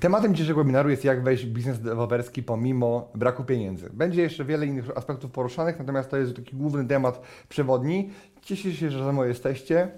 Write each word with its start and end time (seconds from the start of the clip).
Tematem 0.00 0.34
dzisiejszego 0.34 0.60
webinaru 0.60 0.90
jest 0.90 1.04
jak 1.04 1.22
wejść 1.22 1.46
w 1.46 1.48
biznes 1.48 1.80
deweloperski 1.80 2.42
pomimo 2.42 3.10
braku 3.14 3.44
pieniędzy. 3.44 3.90
Będzie 3.92 4.22
jeszcze 4.22 4.44
wiele 4.44 4.66
innych 4.66 4.96
aspektów 4.96 5.30
poruszanych, 5.30 5.78
natomiast 5.78 6.10
to 6.10 6.16
jest 6.16 6.36
taki 6.36 6.56
główny 6.56 6.88
temat 6.88 7.20
przewodni. 7.48 8.10
Cieszę 8.42 8.72
się, 8.72 8.90
że 8.90 9.04
ze 9.04 9.12
mną 9.12 9.24
jesteście. 9.24 9.88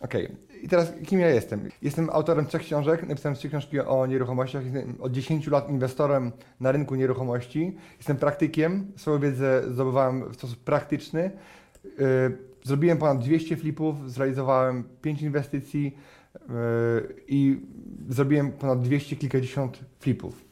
Ok, 0.00 0.14
i 0.62 0.68
teraz 0.68 0.92
kim 1.06 1.20
ja 1.20 1.28
jestem? 1.28 1.68
Jestem 1.82 2.10
autorem 2.10 2.46
trzech 2.46 2.62
książek, 2.62 3.08
napisałem 3.08 3.36
trzy 3.36 3.48
książki 3.48 3.80
o 3.80 4.06
nieruchomościach, 4.06 4.64
jestem 4.64 4.96
od 5.00 5.12
10 5.12 5.46
lat 5.46 5.70
inwestorem 5.70 6.32
na 6.60 6.72
rynku 6.72 6.94
nieruchomości, 6.94 7.76
jestem 7.96 8.16
praktykiem, 8.16 8.92
swoją 8.96 9.18
wiedzę 9.18 9.62
zdobywałem 9.72 10.32
w 10.32 10.34
sposób 10.34 10.58
praktyczny. 10.58 11.30
Yy, 11.84 12.38
zrobiłem 12.62 12.98
ponad 12.98 13.18
200 13.18 13.56
flipów, 13.56 14.10
zrealizowałem 14.10 14.84
5 15.02 15.22
inwestycji, 15.22 15.96
i 17.28 17.60
zrobiłem 18.08 18.52
ponad 18.52 18.82
200 18.82 19.16
kilkadziesiąt 19.16 19.78
flipów. 20.00 20.44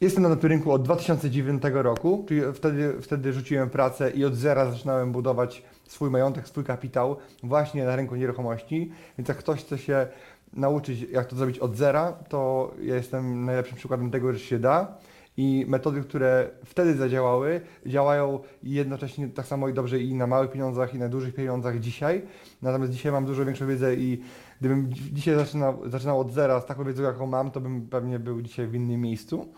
Jestem 0.00 0.22
na 0.22 0.36
tym 0.36 0.50
rynku 0.50 0.72
od 0.72 0.82
2009 0.82 1.62
roku, 1.72 2.24
czyli 2.28 2.40
wtedy, 2.54 2.94
wtedy 3.02 3.32
rzuciłem 3.32 3.70
pracę 3.70 4.10
i 4.10 4.24
od 4.24 4.34
zera 4.34 4.70
zaczynałem 4.70 5.12
budować 5.12 5.62
swój 5.86 6.10
majątek, 6.10 6.48
swój 6.48 6.64
kapitał 6.64 7.16
właśnie 7.42 7.84
na 7.84 7.96
rynku 7.96 8.16
nieruchomości. 8.16 8.92
Więc 9.18 9.28
jak 9.28 9.38
ktoś 9.38 9.60
chce 9.60 9.78
się 9.78 10.06
nauczyć, 10.52 11.00
jak 11.00 11.26
to 11.26 11.36
zrobić 11.36 11.58
od 11.58 11.76
zera, 11.76 12.12
to 12.12 12.74
ja 12.82 12.94
jestem 12.94 13.44
najlepszym 13.44 13.76
przykładem 13.76 14.10
tego, 14.10 14.32
że 14.32 14.38
się 14.38 14.58
da 14.58 14.98
i 15.36 15.64
metody, 15.68 16.00
które 16.00 16.50
wtedy 16.64 16.94
zadziałały, 16.94 17.60
działają 17.86 18.40
jednocześnie 18.62 19.28
tak 19.28 19.46
samo 19.46 19.68
i 19.68 19.74
dobrze 19.74 20.00
i 20.00 20.14
na 20.14 20.26
małych 20.26 20.50
pieniądzach, 20.50 20.94
i 20.94 20.98
na 20.98 21.08
dużych 21.08 21.34
pieniądzach 21.34 21.80
dzisiaj. 21.80 22.22
Natomiast 22.62 22.92
dzisiaj 22.92 23.12
mam 23.12 23.24
dużo 23.24 23.44
większą 23.44 23.66
wiedzę 23.66 23.94
i 23.94 24.22
gdybym 24.60 24.92
dzisiaj 24.92 25.34
zaczynał, 25.34 25.90
zaczynał 25.90 26.20
od 26.20 26.32
zera 26.32 26.60
z 26.60 26.66
taką 26.66 26.84
wiedzą, 26.84 27.02
jaką 27.02 27.26
mam, 27.26 27.50
to 27.50 27.60
bym 27.60 27.88
pewnie 27.88 28.18
był 28.18 28.42
dzisiaj 28.42 28.66
w 28.66 28.74
innym 28.74 29.00
miejscu. 29.00 29.48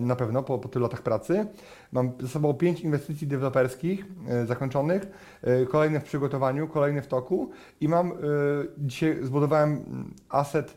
Na 0.00 0.16
pewno 0.16 0.42
po, 0.42 0.58
po 0.58 0.68
tylu 0.68 0.82
latach 0.82 1.02
pracy. 1.02 1.46
Mam 1.92 2.12
ze 2.20 2.28
sobą 2.28 2.54
pięć 2.54 2.80
inwestycji 2.80 3.26
deweloperskich 3.26 4.04
e, 4.28 4.46
zakończonych, 4.46 5.06
e, 5.42 5.66
kolejne 5.66 6.00
w 6.00 6.04
przygotowaniu, 6.04 6.68
kolejne 6.68 7.02
w 7.02 7.06
toku 7.06 7.50
i 7.80 7.88
mam 7.88 8.12
e, 8.12 8.14
dzisiaj 8.78 9.18
zbudowałem 9.22 9.84
asset 10.28 10.76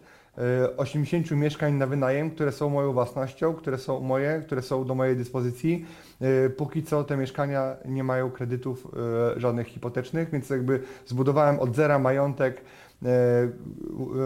80 0.78 1.32
e, 1.32 1.36
mieszkań 1.36 1.74
na 1.74 1.88
wynajem, 1.88 2.32
które 2.32 2.52
są 2.52 2.70
moją 2.70 2.94
własnością, 2.94 3.54
które 3.54 3.78
są 3.78 4.00
moje, 4.00 4.42
które 4.46 4.62
są 4.62 4.86
do 4.86 4.96
mojej 4.96 5.16
dyspozycji. 5.16 5.86
E, 6.22 6.50
póki 6.50 6.84
co 6.84 7.04
te 7.04 7.18
mieszkania 7.18 7.76
nie 7.86 8.04
mają 8.04 8.32
kredytów 8.32 8.88
e, 9.36 9.40
żadnych 9.40 9.68
hipotecznych, 9.68 10.30
więc 10.30 10.50
jakby 10.50 10.80
zbudowałem 11.06 11.60
od 11.60 11.76
zera 11.76 12.00
majątek 12.00 12.62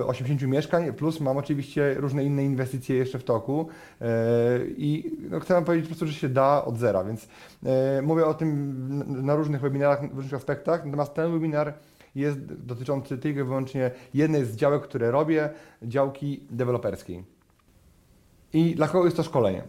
80 0.06 0.42
mieszkań, 0.42 0.94
plus 0.94 1.20
mam 1.20 1.38
oczywiście 1.38 1.94
różne 1.98 2.24
inne 2.24 2.44
inwestycje 2.44 2.96
jeszcze 2.96 3.20
w 3.20 3.24
toku 3.24 3.68
i 4.78 5.18
no, 5.30 5.40
chcę 5.40 5.54
Wam 5.54 5.66
powiedzieć 5.66 5.86
po 5.86 5.90
prostu, 5.90 6.08
że 6.08 6.14
się 6.14 6.30
da 6.30 6.66
od 6.66 6.78
zera, 6.78 7.04
więc 7.04 7.28
mówię 8.04 8.26
o 8.26 8.34
tym 8.34 9.24
na 9.26 9.36
różnych 9.36 9.62
webinarach, 9.62 10.14
w 10.14 10.16
różnych 10.16 10.34
aspektach, 10.34 10.86
natomiast 10.86 11.14
ten 11.14 11.32
webinar 11.32 11.74
jest 12.16 12.54
dotyczący 12.54 13.18
tylko 13.18 13.40
i 13.40 13.44
wyłącznie 13.44 13.92
jednej 14.14 14.46
z 14.46 14.56
działek, 14.56 14.84
które 14.84 15.12
robię, 15.12 15.50
działki 15.82 16.44
deweloperskiej. 16.52 17.24
I 18.54 18.76
dla 18.76 18.88
kogo 18.88 19.06
jest 19.06 19.18
to 19.18 19.24
szkolenie? 19.24 19.64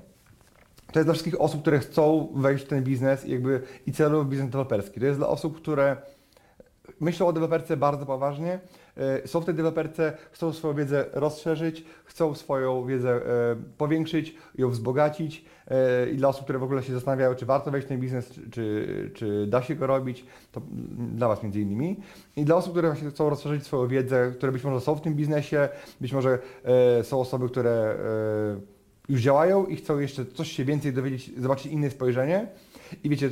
To 0.92 0.98
jest 0.98 1.06
dla 1.06 1.12
wszystkich 1.12 1.40
osób, 1.40 1.60
które 1.60 1.78
chcą 1.78 2.28
wejść 2.34 2.64
w 2.64 2.68
ten 2.68 2.84
biznes 2.84 3.26
i 3.26 3.30
jakby 3.30 3.62
i 3.86 3.92
celują 3.92 4.24
biznes 4.24 4.46
deweloperski. 4.46 5.00
To 5.00 5.06
jest 5.06 5.18
dla 5.18 5.28
osób, 5.28 5.56
które 5.56 5.96
myślą 7.00 7.26
o 7.26 7.32
deweloperce 7.32 7.76
bardzo 7.76 8.06
poważnie, 8.06 8.60
e, 8.96 9.44
tej 9.44 9.54
deweloperce, 9.54 10.12
chcą 10.30 10.52
swoją 10.52 10.74
wiedzę 10.74 11.04
rozszerzyć, 11.12 11.84
chcą 12.04 12.34
swoją 12.34 12.86
wiedzę 12.86 13.10
e, 13.10 13.20
powiększyć, 13.78 14.34
ją 14.58 14.70
wzbogacić 14.70 15.44
e, 15.68 16.10
i 16.10 16.16
dla 16.16 16.28
osób, 16.28 16.44
które 16.44 16.58
w 16.58 16.62
ogóle 16.62 16.82
się 16.82 16.92
zastanawiają, 16.92 17.34
czy 17.34 17.46
warto 17.46 17.70
wejść 17.70 17.86
w 17.86 17.88
ten 17.88 18.00
biznes, 18.00 18.40
czy, 18.50 19.10
czy 19.14 19.46
da 19.46 19.62
się 19.62 19.74
go 19.74 19.86
robić, 19.86 20.24
to 20.52 20.60
dla 21.14 21.28
Was 21.28 21.42
między 21.42 21.60
innymi. 21.60 21.96
I 22.36 22.44
dla 22.44 22.56
osób, 22.56 22.72
które 22.72 22.88
właśnie 22.88 23.10
chcą 23.10 23.30
rozszerzyć 23.30 23.64
swoją 23.64 23.88
wiedzę, 23.88 24.32
które 24.36 24.52
być 24.52 24.64
może 24.64 24.80
są 24.80 24.94
w 24.94 25.00
tym 25.00 25.14
biznesie, 25.14 25.68
być 26.00 26.12
może 26.12 26.38
są 27.02 27.20
osoby, 27.20 27.48
które 27.48 27.96
już 29.08 29.20
działają 29.20 29.66
i 29.66 29.76
chcą 29.76 29.98
jeszcze 29.98 30.26
coś 30.26 30.52
się 30.52 30.64
więcej 30.64 30.92
dowiedzieć, 30.92 31.30
zobaczyć 31.38 31.72
inne 31.72 31.90
spojrzenie. 31.90 32.46
I 33.04 33.08
wiecie, 33.08 33.30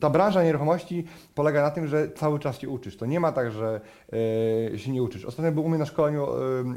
ta 0.00 0.10
branża 0.10 0.44
nieruchomości 0.44 1.04
polega 1.34 1.62
na 1.62 1.70
tym, 1.70 1.86
że 1.86 2.10
cały 2.10 2.38
czas 2.38 2.58
się 2.58 2.68
uczysz. 2.68 2.96
To 2.96 3.06
nie 3.06 3.20
ma 3.20 3.32
tak, 3.32 3.50
że 3.50 3.80
yy, 4.72 4.78
się 4.78 4.92
nie 4.92 5.02
uczysz. 5.02 5.24
Ostatnio 5.24 5.52
był 5.52 5.64
u 5.64 5.68
mnie 5.68 5.78
na 5.78 5.86
szkoleniu 5.86 6.26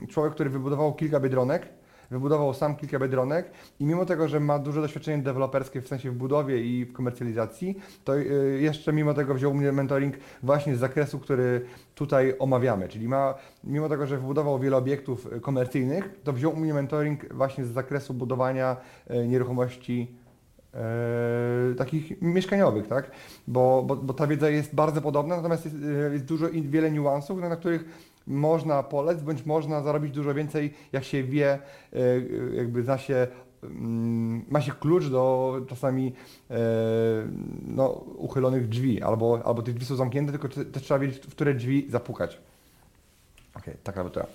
yy, 0.01 0.07
człowiek, 0.07 0.33
który 0.33 0.49
wybudował 0.49 0.93
kilka 0.93 1.19
biedronek, 1.19 1.69
wybudował 2.11 2.53
sam 2.53 2.75
kilka 2.75 2.99
biedronek 2.99 3.51
i 3.79 3.85
mimo 3.85 4.05
tego, 4.05 4.27
że 4.27 4.39
ma 4.39 4.59
duże 4.59 4.81
doświadczenie 4.81 5.23
deweloperskie 5.23 5.81
w 5.81 5.87
sensie 5.87 6.11
w 6.11 6.15
budowie 6.15 6.61
i 6.61 6.85
w 6.85 6.93
komercjalizacji, 6.93 7.75
to 8.03 8.15
yy, 8.15 8.61
jeszcze 8.61 8.93
mimo 8.93 9.13
tego 9.13 9.33
wziął 9.33 9.53
mnie 9.53 9.71
mentoring 9.71 10.15
właśnie 10.43 10.75
z 10.75 10.79
zakresu, 10.79 11.19
który 11.19 11.65
tutaj 11.95 12.35
omawiamy. 12.39 12.87
Czyli 12.87 13.07
ma, 13.07 13.33
mimo 13.63 13.89
tego, 13.89 14.05
że 14.05 14.17
wybudował 14.17 14.59
wiele 14.59 14.77
obiektów 14.77 15.27
komercyjnych, 15.41 16.09
to 16.23 16.33
wziął 16.33 16.55
mnie 16.55 16.73
mentoring 16.73 17.33
właśnie 17.33 17.65
z 17.65 17.71
zakresu 17.71 18.13
budowania 18.13 18.77
nieruchomości 19.27 20.18
e, 20.73 21.75
takich 21.77 22.21
mieszkaniowych, 22.21 22.87
tak? 22.87 23.11
Bo, 23.47 23.83
bo, 23.87 23.95
bo 23.95 24.13
ta 24.13 24.27
wiedza 24.27 24.49
jest 24.49 24.75
bardzo 24.75 25.01
podobna, 25.01 25.35
natomiast 25.35 25.65
jest, 25.65 25.77
e, 26.09 26.13
jest 26.13 26.25
dużo 26.25 26.49
i 26.49 26.61
wiele 26.61 26.91
niuansów, 26.91 27.39
na 27.39 27.55
których 27.55 27.85
można 28.27 28.83
polec, 28.83 29.21
bądź 29.21 29.45
można 29.45 29.81
zarobić 29.81 30.13
dużo 30.13 30.33
więcej, 30.33 30.73
jak 30.91 31.03
się 31.03 31.23
wie, 31.23 31.59
e, 31.93 31.99
jakby 32.53 32.83
zna 32.83 32.97
się 32.97 33.27
mm, 33.63 34.45
ma 34.49 34.61
się 34.61 34.71
klucz 34.71 35.07
do 35.07 35.55
czasami 35.69 36.13
no, 37.67 37.87
uchylonych 38.17 38.69
drzwi, 38.69 39.01
albo, 39.01 39.41
albo 39.45 39.61
te 39.61 39.71
drzwi 39.71 39.85
są 39.85 39.95
zamknięte, 39.95 40.31
tylko 40.31 40.47
też 40.47 40.83
trzeba 40.83 40.99
wiedzieć, 40.99 41.19
w 41.19 41.31
które 41.31 41.53
drzwi 41.53 41.85
zapukać. 41.89 42.39
Okej, 43.55 43.73
okay, 43.73 43.83
taka 43.83 44.09
to. 44.09 44.27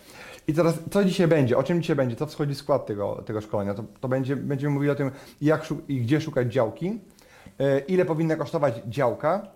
I 0.49 0.55
teraz, 0.55 0.79
co 0.91 1.05
dzisiaj 1.05 1.29
będzie? 1.29 1.59
O 1.59 1.63
czym 1.63 1.83
dzisiaj 1.83 1.97
będzie? 1.97 2.17
Co 2.17 2.27
wschodzi 2.27 2.55
w 2.55 2.59
skład 2.59 2.87
tego, 2.87 3.23
tego 3.27 3.41
szkolenia? 3.41 3.75
To, 3.75 3.85
to 4.01 4.09
będzie, 4.09 4.37
będziemy 4.37 4.75
mówili 4.75 4.91
o 4.91 4.95
tym, 4.95 5.11
jak 5.41 5.67
i 5.89 6.01
gdzie 6.01 6.21
szukać 6.21 6.53
działki, 6.53 7.01
e, 7.61 7.79
ile 7.79 8.05
powinna 8.05 8.37
kosztować 8.37 8.83
działka, 8.89 9.47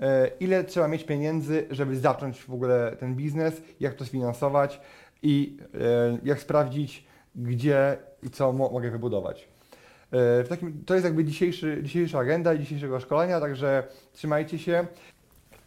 e, 0.00 0.30
ile 0.40 0.64
trzeba 0.64 0.88
mieć 0.88 1.04
pieniędzy, 1.04 1.66
żeby 1.70 1.96
zacząć 1.96 2.42
w 2.44 2.52
ogóle 2.52 2.96
ten 3.00 3.14
biznes, 3.14 3.62
jak 3.80 3.94
to 3.94 4.04
sfinansować 4.04 4.80
i 5.22 5.56
e, 5.74 6.18
jak 6.24 6.40
sprawdzić, 6.40 7.06
gdzie 7.34 7.96
i 8.22 8.30
co 8.30 8.52
mogę 8.52 8.90
wybudować. 8.90 9.48
W 10.12 10.46
takim, 10.48 10.84
to 10.86 10.94
jest 10.94 11.04
jakby 11.04 11.24
dzisiejszy, 11.24 11.80
dzisiejsza 11.82 12.18
agenda 12.18 12.56
dzisiejszego 12.56 13.00
szkolenia, 13.00 13.40
także 13.40 13.82
trzymajcie 14.12 14.58
się. 14.58 14.86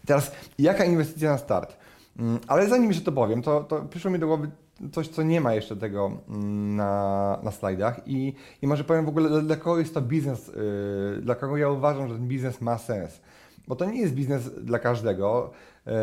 Teraz, 0.05 0.31
jaka 0.59 0.85
inwestycja 0.85 1.31
na 1.31 1.37
start? 1.37 1.77
Mm, 2.19 2.39
ale 2.47 2.69
zanim 2.69 2.89
jeszcze 2.89 3.05
to 3.05 3.11
powiem, 3.11 3.41
to, 3.41 3.63
to 3.63 3.81
przyszło 3.81 4.11
mi 4.11 4.19
do 4.19 4.27
głowy 4.27 4.51
coś, 4.91 5.07
co 5.07 5.23
nie 5.23 5.41
ma 5.41 5.53
jeszcze 5.53 5.75
tego 5.75 6.11
mm, 6.29 6.75
na, 6.75 7.39
na 7.43 7.51
slajdach 7.51 8.01
i, 8.05 8.33
i 8.61 8.67
może 8.67 8.83
powiem 8.83 9.05
w 9.05 9.09
ogóle, 9.09 9.41
dla 9.41 9.55
kogo 9.55 9.79
jest 9.79 9.93
to 9.93 10.01
biznes, 10.01 10.47
yy, 10.47 11.21
dla 11.21 11.35
kogo 11.35 11.57
ja 11.57 11.69
uważam, 11.69 12.07
że 12.07 12.15
ten 12.15 12.27
biznes 12.27 12.61
ma 12.61 12.77
sens. 12.77 13.21
Bo 13.67 13.75
to 13.75 13.85
nie 13.85 14.01
jest 14.01 14.13
biznes 14.13 14.63
dla 14.63 14.79
każdego. 14.79 15.51
Yy, 15.85 15.93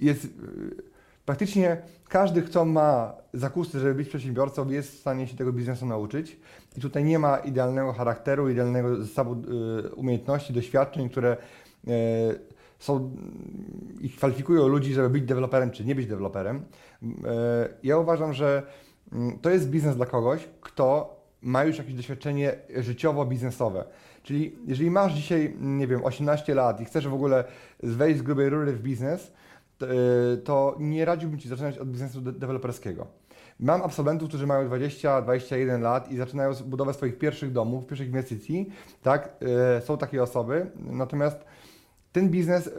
jest 0.00 0.24
yy, 0.24 0.76
praktycznie 1.24 1.82
każdy, 2.08 2.42
kto 2.42 2.64
ma 2.64 3.14
zakusy, 3.32 3.80
żeby 3.80 3.94
być 3.94 4.08
przedsiębiorcą, 4.08 4.68
jest 4.68 4.92
w 4.92 5.00
stanie 5.00 5.26
się 5.26 5.36
tego 5.36 5.52
biznesu 5.52 5.86
nauczyć. 5.86 6.36
I 6.76 6.80
tutaj 6.80 7.04
nie 7.04 7.18
ma 7.18 7.36
idealnego 7.36 7.92
charakteru, 7.92 8.48
idealnego 8.48 8.96
zestawu 8.96 9.36
yy, 9.36 9.94
umiejętności, 9.94 10.52
doświadczeń, 10.52 11.08
które 11.08 11.36
yy, 11.84 11.94
są 12.78 13.16
i 14.00 14.10
kwalifikują 14.10 14.68
ludzi, 14.68 14.94
żeby 14.94 15.10
być 15.10 15.24
deweloperem 15.24 15.70
czy 15.70 15.84
nie 15.84 15.94
być 15.94 16.06
deweloperem. 16.06 16.64
E, 17.02 17.68
ja 17.82 17.98
uważam, 17.98 18.32
że 18.32 18.62
mm, 19.12 19.38
to 19.38 19.50
jest 19.50 19.70
biznes 19.70 19.96
dla 19.96 20.06
kogoś, 20.06 20.48
kto 20.60 21.16
ma 21.42 21.64
już 21.64 21.78
jakieś 21.78 21.94
doświadczenie 21.94 22.56
życiowo-biznesowe. 22.76 23.84
Czyli 24.22 24.58
jeżeli 24.66 24.90
masz 24.90 25.14
dzisiaj, 25.14 25.56
nie 25.60 25.86
wiem, 25.86 26.04
18 26.04 26.54
lat 26.54 26.80
i 26.80 26.84
chcesz 26.84 27.08
w 27.08 27.14
ogóle 27.14 27.44
wejść 27.82 28.18
z 28.18 28.22
grubej 28.22 28.48
rury 28.48 28.72
w 28.72 28.82
biznes, 28.82 29.32
to, 30.44 30.76
e, 30.76 30.82
nie 30.82 31.04
radziłbym 31.04 31.38
Ci 31.38 31.48
zaczynać 31.48 31.78
od 31.78 31.88
biznesu 31.88 32.20
deweloperskiego. 32.20 33.06
Mam 33.60 33.82
absolwentów, 33.82 34.28
którzy 34.28 34.46
mają 34.46 34.68
20-21 34.68 35.80
lat 35.80 36.10
i 36.10 36.16
zaczynają 36.16 36.52
budowę 36.66 36.94
swoich 36.94 37.18
pierwszych 37.18 37.52
domów, 37.52 37.86
pierwszych 37.86 38.06
inwestycji, 38.06 38.70
tak, 39.02 39.36
e, 39.76 39.80
są 39.80 39.98
takie 39.98 40.22
osoby, 40.22 40.70
natomiast 40.76 41.44
ten 42.16 42.30
biznes 42.30 42.66
e, 42.66 42.70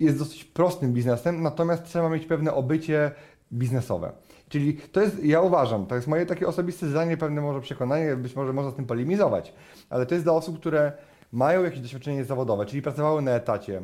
jest 0.00 0.18
dosyć 0.18 0.44
prostym 0.44 0.92
biznesem, 0.92 1.42
natomiast 1.42 1.84
trzeba 1.84 2.08
mieć 2.08 2.26
pewne 2.26 2.54
obycie 2.54 3.10
biznesowe. 3.52 4.12
Czyli 4.48 4.76
to 4.76 5.00
jest, 5.00 5.24
ja 5.24 5.40
uważam, 5.40 5.86
to 5.86 5.94
jest 5.94 6.06
moje 6.06 6.26
takie 6.26 6.48
osobiste 6.48 6.88
zdanie, 6.88 7.16
pewne 7.16 7.40
może 7.40 7.60
przekonanie, 7.60 8.16
być 8.16 8.36
może 8.36 8.52
można 8.52 8.70
z 8.70 8.74
tym 8.74 8.86
polemizować, 8.86 9.54
ale 9.90 10.06
to 10.06 10.14
jest 10.14 10.26
dla 10.26 10.32
osób, 10.32 10.60
które 10.60 10.92
mają 11.32 11.64
jakieś 11.64 11.80
doświadczenie 11.80 12.24
zawodowe, 12.24 12.66
czyli 12.66 12.82
pracowały 12.82 13.22
na 13.22 13.30
etacie, 13.30 13.78
y, 13.78 13.82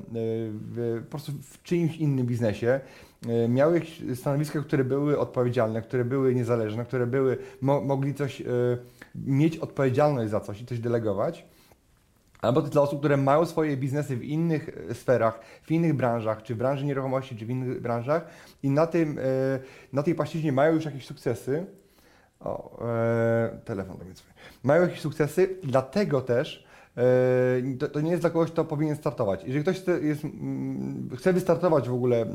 w, 0.52 1.00
po 1.04 1.10
prostu 1.10 1.32
w 1.42 1.62
czyimś 1.62 1.96
innym 1.96 2.26
biznesie, 2.26 2.80
y, 3.44 3.48
miały 3.48 3.74
jakieś 3.74 4.02
stanowiska, 4.14 4.60
które 4.60 4.84
były 4.84 5.18
odpowiedzialne, 5.18 5.82
które 5.82 6.04
były 6.04 6.34
niezależne, 6.34 6.84
które 6.84 7.06
były, 7.06 7.38
mo, 7.60 7.80
mogli 7.80 8.14
coś, 8.14 8.42
mieć 9.14 9.58
odpowiedzialność 9.58 10.30
za 10.30 10.40
coś 10.40 10.60
i 10.60 10.66
coś 10.66 10.78
delegować. 10.78 11.51
Albo 12.42 12.62
dla 12.62 12.82
osób, 12.82 12.98
które 12.98 13.16
mają 13.16 13.46
swoje 13.46 13.76
biznesy 13.76 14.16
w 14.16 14.24
innych 14.24 14.70
sferach, 14.92 15.40
w 15.62 15.70
innych 15.70 15.94
branżach, 15.94 16.42
czy 16.42 16.54
w 16.54 16.58
branży 16.58 16.84
nieruchomości, 16.84 17.36
czy 17.36 17.46
w 17.46 17.50
innych 17.50 17.82
branżach 17.82 18.26
i 18.62 18.70
na, 18.70 18.86
tym, 18.86 19.18
na 19.92 20.02
tej 20.02 20.14
płaszczyźnie 20.14 20.52
mają 20.52 20.74
już 20.74 20.84
jakieś 20.84 21.06
sukcesy. 21.06 21.66
O, 22.40 22.86
e, 22.88 23.58
telefon 23.64 23.98
do 23.98 24.04
mnie 24.04 24.14
dzwoni. 24.14 24.34
Mają 24.62 24.82
jakieś 24.82 25.00
sukcesy, 25.00 25.56
dlatego 25.62 26.20
też 26.20 26.66
E, 26.96 27.76
to, 27.78 27.88
to, 27.88 28.00
nie 28.00 28.10
jest 28.10 28.22
dla 28.22 28.30
kogoś, 28.30 28.50
kto 28.50 28.64
powinien 28.64 28.96
startować. 28.96 29.44
Jeżeli 29.44 29.62
ktoś 29.62 29.80
chce, 29.80 30.00
jest, 30.00 30.24
mm, 30.24 31.10
chce 31.16 31.32
wystartować 31.32 31.88
w 31.88 31.94
ogóle 31.94 32.22
e, 32.22 32.26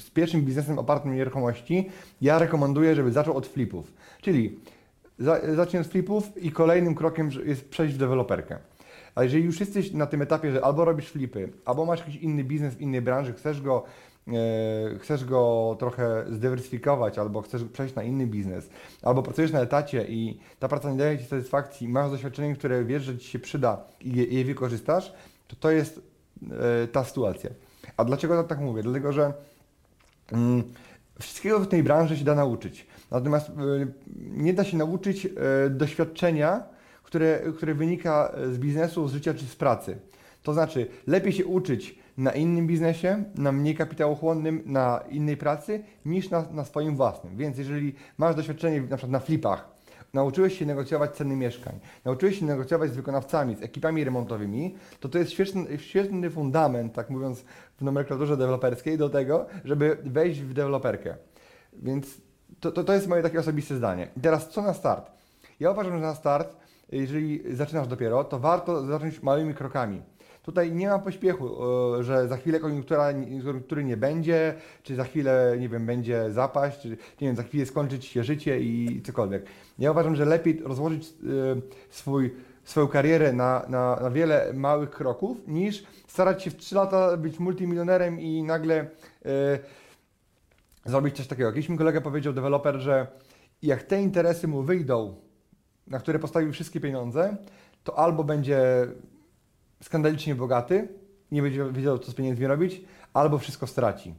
z 0.00 0.10
pierwszym 0.10 0.42
biznesem 0.42 0.78
opartym 0.78 1.10
na 1.10 1.16
nieruchomości, 1.16 1.90
ja 2.20 2.38
rekomenduję, 2.38 2.94
żeby 2.94 3.12
zaczął 3.12 3.36
od 3.36 3.46
flipów. 3.46 3.92
Czyli 4.22 4.58
za, 5.18 5.40
zacznie 5.54 5.80
od 5.80 5.86
flipów 5.86 6.42
i 6.42 6.52
kolejnym 6.52 6.94
krokiem 6.94 7.30
jest 7.44 7.68
przejść 7.68 7.94
w 7.94 7.98
deweloperkę. 7.98 8.58
A 9.18 9.22
jeżeli 9.22 9.44
już 9.44 9.60
jesteś 9.60 9.92
na 9.92 10.06
tym 10.06 10.22
etapie, 10.22 10.52
że 10.52 10.64
albo 10.64 10.84
robisz 10.84 11.08
flipy, 11.08 11.52
albo 11.64 11.84
masz 11.84 12.00
jakiś 12.00 12.16
inny 12.16 12.44
biznes 12.44 12.74
w 12.74 12.80
innej 12.80 13.02
branży, 13.02 13.32
chcesz 13.32 13.62
go 13.62 13.84
E, 14.32 14.98
chcesz 14.98 15.24
go 15.24 15.76
trochę 15.78 16.24
zdywersyfikować, 16.30 17.18
albo 17.18 17.42
chcesz 17.42 17.64
przejść 17.64 17.94
na 17.94 18.02
inny 18.02 18.26
biznes, 18.26 18.70
albo 19.02 19.22
pracujesz 19.22 19.52
na 19.52 19.60
etacie 19.60 20.04
i 20.08 20.40
ta 20.58 20.68
praca 20.68 20.90
nie 20.90 20.98
daje 20.98 21.18
Ci 21.18 21.24
satysfakcji, 21.24 21.88
masz 21.88 22.10
doświadczenie, 22.10 22.54
które 22.54 22.84
wiesz, 22.84 23.02
że 23.02 23.18
Ci 23.18 23.28
się 23.28 23.38
przyda 23.38 23.84
i 24.00 24.16
je, 24.16 24.24
je 24.24 24.44
wykorzystasz, 24.44 25.12
to 25.48 25.56
to 25.56 25.70
jest 25.70 26.00
e, 26.82 26.88
ta 26.88 27.04
sytuacja. 27.04 27.50
A 27.96 28.04
dlaczego 28.04 28.44
tak 28.44 28.60
mówię? 28.60 28.82
Dlatego, 28.82 29.12
że 29.12 29.32
mm, 30.32 30.62
wszystkiego 31.20 31.60
w 31.60 31.68
tej 31.68 31.82
branży 31.82 32.16
się 32.16 32.24
da 32.24 32.34
nauczyć. 32.34 32.86
Natomiast 33.10 33.48
e, 33.48 33.52
nie 34.16 34.54
da 34.54 34.64
się 34.64 34.76
nauczyć 34.76 35.28
doświadczenia, 35.70 36.62
które, 37.08 37.40
które 37.56 37.74
wynika 37.74 38.32
z 38.52 38.58
biznesu, 38.58 39.08
z 39.08 39.12
życia 39.12 39.34
czy 39.34 39.44
z 39.44 39.56
pracy. 39.56 39.98
To 40.42 40.52
znaczy, 40.52 40.86
lepiej 41.06 41.32
się 41.32 41.46
uczyć 41.46 41.98
na 42.18 42.32
innym 42.32 42.66
biznesie, 42.66 43.24
na 43.34 43.52
mniej 43.52 43.76
kapitałochłonnym, 43.76 44.62
na 44.66 45.00
innej 45.10 45.36
pracy, 45.36 45.82
niż 46.04 46.30
na, 46.30 46.44
na 46.52 46.64
swoim 46.64 46.96
własnym. 46.96 47.36
Więc 47.36 47.58
jeżeli 47.58 47.94
masz 48.18 48.34
doświadczenie 48.36 48.80
na 48.80 48.96
przykład 48.96 49.10
na 49.10 49.20
flipach, 49.20 49.68
nauczyłeś 50.14 50.58
się 50.58 50.66
negocjować 50.66 51.16
ceny 51.16 51.36
mieszkań, 51.36 51.80
nauczyłeś 52.04 52.38
się 52.38 52.44
negocjować 52.44 52.90
z 52.92 52.96
wykonawcami, 52.96 53.56
z 53.56 53.62
ekipami 53.62 54.04
remontowymi, 54.04 54.74
to 55.00 55.08
to 55.08 55.18
jest 55.18 55.30
świetny, 55.30 55.78
świetny 55.78 56.30
fundament, 56.30 56.94
tak 56.94 57.10
mówiąc 57.10 57.44
w 57.76 57.82
nomenklaturze 57.82 58.36
deweloperskiej, 58.36 58.98
do 58.98 59.08
tego, 59.08 59.46
żeby 59.64 59.96
wejść 60.04 60.40
w 60.40 60.52
deweloperkę. 60.52 61.14
Więc 61.72 62.06
to, 62.60 62.72
to, 62.72 62.84
to 62.84 62.92
jest 62.92 63.08
moje 63.08 63.22
takie 63.22 63.40
osobiste 63.40 63.76
zdanie. 63.76 64.08
I 64.16 64.20
teraz 64.20 64.48
co 64.48 64.62
na 64.62 64.74
start? 64.74 65.10
Ja 65.60 65.70
uważam, 65.70 65.92
że 65.92 66.00
na 66.00 66.14
start, 66.14 66.56
jeżeli 66.92 67.56
zaczynasz 67.56 67.88
dopiero, 67.88 68.24
to 68.24 68.38
warto 68.38 68.86
zacząć 68.86 69.22
małymi 69.22 69.54
krokami. 69.54 70.02
Tutaj 70.42 70.72
nie 70.72 70.88
ma 70.88 70.98
pośpiechu, 70.98 71.64
e, 71.98 72.04
że 72.04 72.28
za 72.28 72.36
chwilę 72.36 72.60
koniunktura, 72.60 73.12
koniunktury 73.44 73.84
nie 73.84 73.96
będzie, 73.96 74.54
czy 74.82 74.94
za 74.94 75.04
chwilę, 75.04 75.56
nie 75.60 75.68
wiem, 75.68 75.86
będzie 75.86 76.30
zapaść, 76.30 76.80
czy 76.80 76.88
nie 76.88 76.96
wiem, 77.20 77.36
za 77.36 77.42
chwilę 77.42 77.66
skończyć 77.66 78.04
się 78.04 78.24
życie 78.24 78.60
i 78.60 79.02
cokolwiek. 79.02 79.46
Ja 79.78 79.90
uważam, 79.90 80.16
że 80.16 80.24
lepiej 80.24 80.60
rozłożyć 80.64 81.08
e, 81.08 81.12
swój, 81.90 82.34
swoją 82.64 82.88
karierę 82.88 83.32
na, 83.32 83.64
na, 83.68 83.98
na 84.02 84.10
wiele 84.10 84.52
małych 84.52 84.90
kroków, 84.90 85.48
niż 85.48 85.84
starać 86.06 86.42
się 86.42 86.50
w 86.50 86.56
3 86.56 86.74
lata 86.74 87.16
być 87.16 87.38
multimilionerem 87.38 88.20
i 88.20 88.42
nagle 88.42 88.76
e, 88.76 89.58
zrobić 90.84 91.16
coś 91.16 91.26
takiego. 91.26 91.48
Jakiś 91.48 91.68
mi 91.68 91.78
kolega 91.78 92.00
powiedział, 92.00 92.32
deweloper, 92.32 92.80
że 92.80 93.06
jak 93.62 93.82
te 93.82 94.02
interesy 94.02 94.48
mu 94.48 94.62
wyjdą, 94.62 95.27
na 95.90 95.98
które 95.98 96.18
postawił 96.18 96.52
wszystkie 96.52 96.80
pieniądze, 96.80 97.36
to 97.84 97.98
albo 97.98 98.24
będzie 98.24 98.86
skandalicznie 99.82 100.34
bogaty, 100.34 100.88
nie 101.32 101.42
będzie 101.42 101.72
wiedział, 101.72 101.98
co 101.98 102.10
z 102.10 102.14
pieniędzmi 102.14 102.46
robić, 102.46 102.84
albo 103.14 103.38
wszystko 103.38 103.66
straci. 103.66 104.14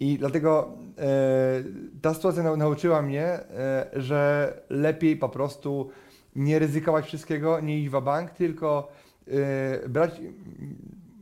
I 0.00 0.18
dlatego 0.18 0.72
e, 0.98 1.62
ta 2.02 2.14
sytuacja 2.14 2.56
nauczyła 2.56 3.02
mnie, 3.02 3.24
e, 3.24 3.90
że 3.92 4.52
lepiej 4.70 5.16
po 5.16 5.28
prostu 5.28 5.90
nie 6.36 6.58
ryzykować 6.58 7.04
wszystkiego, 7.04 7.60
nie 7.60 7.78
iść 7.78 7.88
w 7.88 8.00
bank, 8.00 8.30
tylko 8.30 8.92
e, 9.28 9.88
brać, 9.88 10.20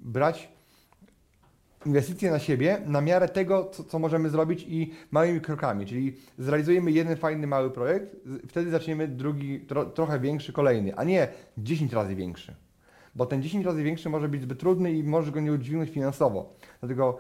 brać 0.02 0.52
inwestycje 1.86 2.30
na 2.30 2.38
siebie 2.38 2.80
na 2.86 3.00
miarę 3.00 3.28
tego, 3.28 3.64
co, 3.72 3.84
co, 3.84 3.98
możemy 3.98 4.30
zrobić 4.30 4.64
i 4.68 4.92
małymi 5.10 5.40
krokami. 5.40 5.86
Czyli 5.86 6.16
zrealizujemy 6.38 6.90
jeden 6.90 7.16
fajny 7.16 7.46
mały 7.46 7.70
projekt, 7.70 8.16
wtedy 8.48 8.70
zaczniemy 8.70 9.08
drugi, 9.08 9.60
tro, 9.60 9.84
trochę 9.84 10.20
większy, 10.20 10.52
kolejny, 10.52 10.96
a 10.96 11.04
nie 11.04 11.28
10 11.58 11.92
razy 11.92 12.14
większy 12.14 12.54
bo 13.14 13.26
ten 13.26 13.42
10 13.42 13.66
razy 13.66 13.82
większy 13.82 14.08
może 14.08 14.28
być 14.28 14.42
zbyt 14.42 14.60
trudny 14.60 14.92
i 14.92 15.02
może 15.04 15.32
go 15.32 15.40
nie 15.40 15.52
udźwignąć 15.52 15.90
finansowo. 15.90 16.54
Dlatego 16.80 17.18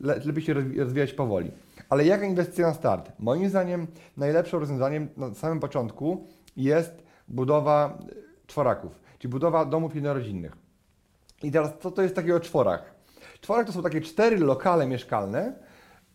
le 0.00 0.20
lepiej 0.24 0.42
się 0.42 0.54
rozwijać 0.54 1.12
powoli. 1.12 1.50
Ale 1.88 2.04
jaka 2.04 2.24
inwestycja 2.24 2.66
na 2.66 2.74
start? 2.74 3.12
Moim 3.18 3.48
zdaniem 3.48 3.86
najlepszym 4.16 4.60
rozwiązaniem 4.60 5.08
na 5.16 5.34
samym 5.34 5.60
początku 5.60 6.26
jest 6.56 7.02
budowa 7.28 7.98
czworaków, 8.46 9.00
czyli 9.18 9.32
budowa 9.32 9.64
domów 9.64 9.94
jednorodzinnych. 9.94 10.56
I 11.42 11.50
teraz 11.50 11.72
co 11.80 11.90
to 11.90 12.02
jest 12.02 12.14
takiego 12.14 12.40
czworak? 12.40 12.91
Czworak 13.42 13.66
to 13.66 13.72
są 13.72 13.82
takie 13.82 14.00
cztery 14.00 14.38
lokale 14.38 14.86
mieszkalne 14.86 15.52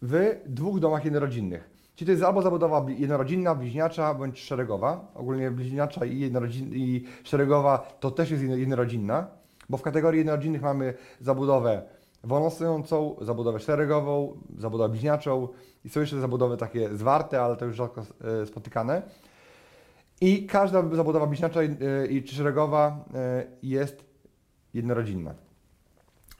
w 0.01 0.35
dwóch 0.45 0.79
domach 0.79 1.05
jednorodzinnych. 1.05 1.69
Czyli 1.95 2.05
to 2.05 2.11
jest 2.11 2.23
albo 2.23 2.41
zabudowa 2.41 2.85
jednorodzinna, 2.97 3.55
bliźniacza 3.55 4.13
bądź 4.13 4.39
szeregowa. 4.39 5.11
Ogólnie 5.15 5.51
bliźniacza 5.51 6.05
i, 6.05 6.31
i 6.71 7.03
szeregowa 7.23 7.77
to 7.99 8.11
też 8.11 8.31
jest 8.31 8.43
jednorodzinna, 8.43 9.27
bo 9.69 9.77
w 9.77 9.81
kategorii 9.81 10.17
jednorodzinnych 10.17 10.61
mamy 10.61 10.93
zabudowę 11.21 11.81
wolnostojącą, 12.23 13.15
zabudowę 13.21 13.59
szeregową, 13.59 14.37
zabudowę 14.57 14.89
bliźniaczą 14.89 15.47
i 15.85 15.89
są 15.89 15.99
jeszcze 15.99 16.19
zabudowy 16.19 16.57
takie 16.57 16.89
zwarte, 16.95 17.41
ale 17.41 17.55
to 17.55 17.65
już 17.65 17.75
rzadko 17.75 18.01
e, 18.41 18.45
spotykane. 18.45 19.01
I 20.21 20.45
każda 20.45 20.95
zabudowa 20.95 21.27
bliźniacza 21.27 21.59
i 22.09 22.23
czy 22.23 22.35
szeregowa 22.35 23.05
e, 23.13 23.43
jest 23.63 24.05
jednorodzinna. 24.73 25.46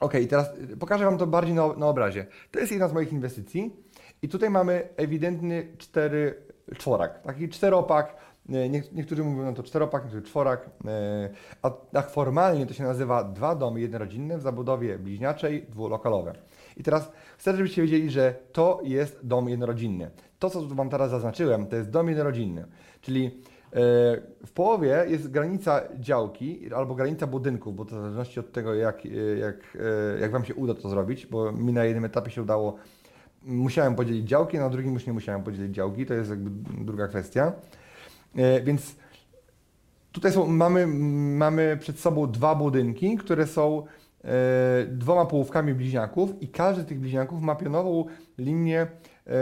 Ok, 0.00 0.12
teraz 0.30 0.50
pokażę 0.80 1.04
Wam 1.04 1.18
to 1.18 1.26
bardziej 1.26 1.54
na, 1.54 1.72
na 1.72 1.86
obrazie. 1.86 2.26
To 2.50 2.58
jest 2.58 2.72
jedna 2.72 2.88
z 2.88 2.92
moich 2.92 3.12
inwestycji. 3.12 3.76
I 4.22 4.28
tutaj 4.28 4.50
mamy 4.50 4.88
ewidentny 4.96 5.68
cztery, 5.78 6.34
czworak, 6.76 7.22
taki 7.22 7.48
czteropak. 7.48 8.16
E, 8.48 8.68
niektórzy 8.68 9.24
mówią 9.24 9.44
na 9.44 9.52
to 9.52 9.62
czteropak, 9.62 10.02
niektórzy 10.02 10.22
czworak, 10.22 10.70
e, 10.84 11.30
a 11.62 11.70
tak 11.70 12.10
formalnie 12.10 12.66
to 12.66 12.74
się 12.74 12.84
nazywa 12.84 13.24
dwa 13.24 13.54
domy 13.54 13.80
jednorodzinne 13.80 14.38
w 14.38 14.42
zabudowie 14.42 14.98
bliźniaczej, 14.98 15.62
dwulokalowe. 15.62 16.34
I 16.76 16.82
teraz 16.82 17.12
chcę, 17.38 17.56
żebyście 17.56 17.82
wiedzieli, 17.82 18.10
że 18.10 18.34
to 18.52 18.80
jest 18.84 19.26
dom 19.26 19.48
jednorodzinny. 19.48 20.10
To, 20.38 20.50
co 20.50 20.66
Wam 20.66 20.90
teraz 20.90 21.10
zaznaczyłem, 21.10 21.66
to 21.66 21.76
jest 21.76 21.90
dom 21.90 22.08
jednorodzinny, 22.08 22.64
czyli 23.00 23.42
w 24.46 24.50
połowie 24.54 25.04
jest 25.08 25.30
granica 25.30 25.82
działki 25.98 26.74
albo 26.74 26.94
granica 26.94 27.26
budynków, 27.26 27.76
bo 27.76 27.84
to 27.84 27.96
w 27.96 28.00
zależności 28.00 28.40
od 28.40 28.52
tego, 28.52 28.74
jak, 28.74 29.04
jak, 29.40 29.78
jak 30.20 30.30
Wam 30.30 30.44
się 30.44 30.54
uda 30.54 30.74
to 30.74 30.88
zrobić, 30.88 31.26
bo 31.26 31.52
mi 31.52 31.72
na 31.72 31.84
jednym 31.84 32.04
etapie 32.04 32.30
się 32.30 32.42
udało 32.42 32.78
musiałem 33.42 33.94
podzielić 33.94 34.28
działki, 34.28 34.58
na 34.58 34.70
drugim 34.70 34.94
już 34.94 35.06
nie 35.06 35.12
musiałem 35.12 35.42
podzielić 35.42 35.74
działki, 35.74 36.06
to 36.06 36.14
jest 36.14 36.30
jakby 36.30 36.50
druga 36.84 37.08
kwestia. 37.08 37.52
E, 38.36 38.60
więc 38.60 38.96
tutaj 40.12 40.32
są, 40.32 40.46
mamy, 40.46 40.86
mamy 41.36 41.76
przed 41.80 42.00
sobą 42.00 42.30
dwa 42.30 42.54
budynki, 42.54 43.16
które 43.16 43.46
są 43.46 43.82
e, 44.24 44.28
dwoma 44.86 45.26
połówkami 45.26 45.74
bliźniaków 45.74 46.42
i 46.42 46.48
każdy 46.48 46.82
z 46.82 46.86
tych 46.86 47.00
bliźniaków 47.00 47.40
ma 47.40 47.54
pionową 47.54 48.04
linię, 48.38 48.80
e, 48.80 48.88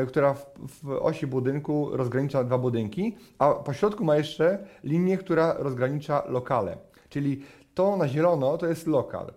która 0.08 0.34
w, 0.34 0.46
w 0.82 0.90
osi 0.90 1.26
budynku 1.26 1.96
rozgranicza 1.96 2.44
dwa 2.44 2.58
budynki, 2.58 3.16
a 3.38 3.52
po 3.52 3.72
środku 3.72 4.04
ma 4.04 4.16
jeszcze 4.16 4.58
linię, 4.84 5.18
która 5.18 5.54
rozgranicza 5.58 6.22
lokale. 6.28 6.76
Czyli 7.08 7.42
to 7.74 7.96
na 7.96 8.08
zielono 8.08 8.58
to 8.58 8.66
jest 8.66 8.86
lokal. 8.86 9.32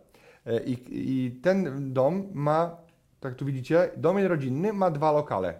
I, 0.66 0.78
I 0.90 1.32
ten 1.42 1.94
dom 1.94 2.28
ma 2.34 2.78
tak 3.20 3.36
tu 3.36 3.46
widzicie, 3.46 3.90
dom 3.98 4.18
rodzinny 4.18 4.74
ma 4.74 4.92
dwa 4.92 5.12
lokale. 5.12 5.54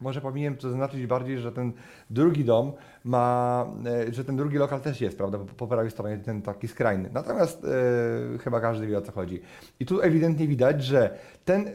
może 0.00 0.20
powinienem 0.20 0.58
to 0.58 0.70
zaznaczyć 0.70 1.06
bardziej, 1.06 1.38
że 1.38 1.52
ten 1.52 1.72
drugi 2.10 2.44
dom 2.44 2.72
ma, 3.04 3.66
e, 4.08 4.12
że 4.12 4.24
ten 4.24 4.36
drugi 4.36 4.58
lokal 4.58 4.80
też 4.80 5.00
jest, 5.00 5.16
prawda, 5.16 5.38
po, 5.56 5.66
prawej 5.66 5.90
stronie 5.90 6.18
ten 6.18 6.42
taki 6.42 6.68
skrajny. 6.68 7.10
Natomiast 7.12 7.64
e, 7.64 8.38
chyba 8.38 8.60
każdy 8.60 8.86
wie 8.86 8.98
o 8.98 9.02
co 9.02 9.12
chodzi. 9.12 9.40
I 9.80 9.86
tu 9.86 10.00
ewidentnie 10.00 10.48
widać, 10.48 10.84
że 10.84 11.18
ten 11.44 11.70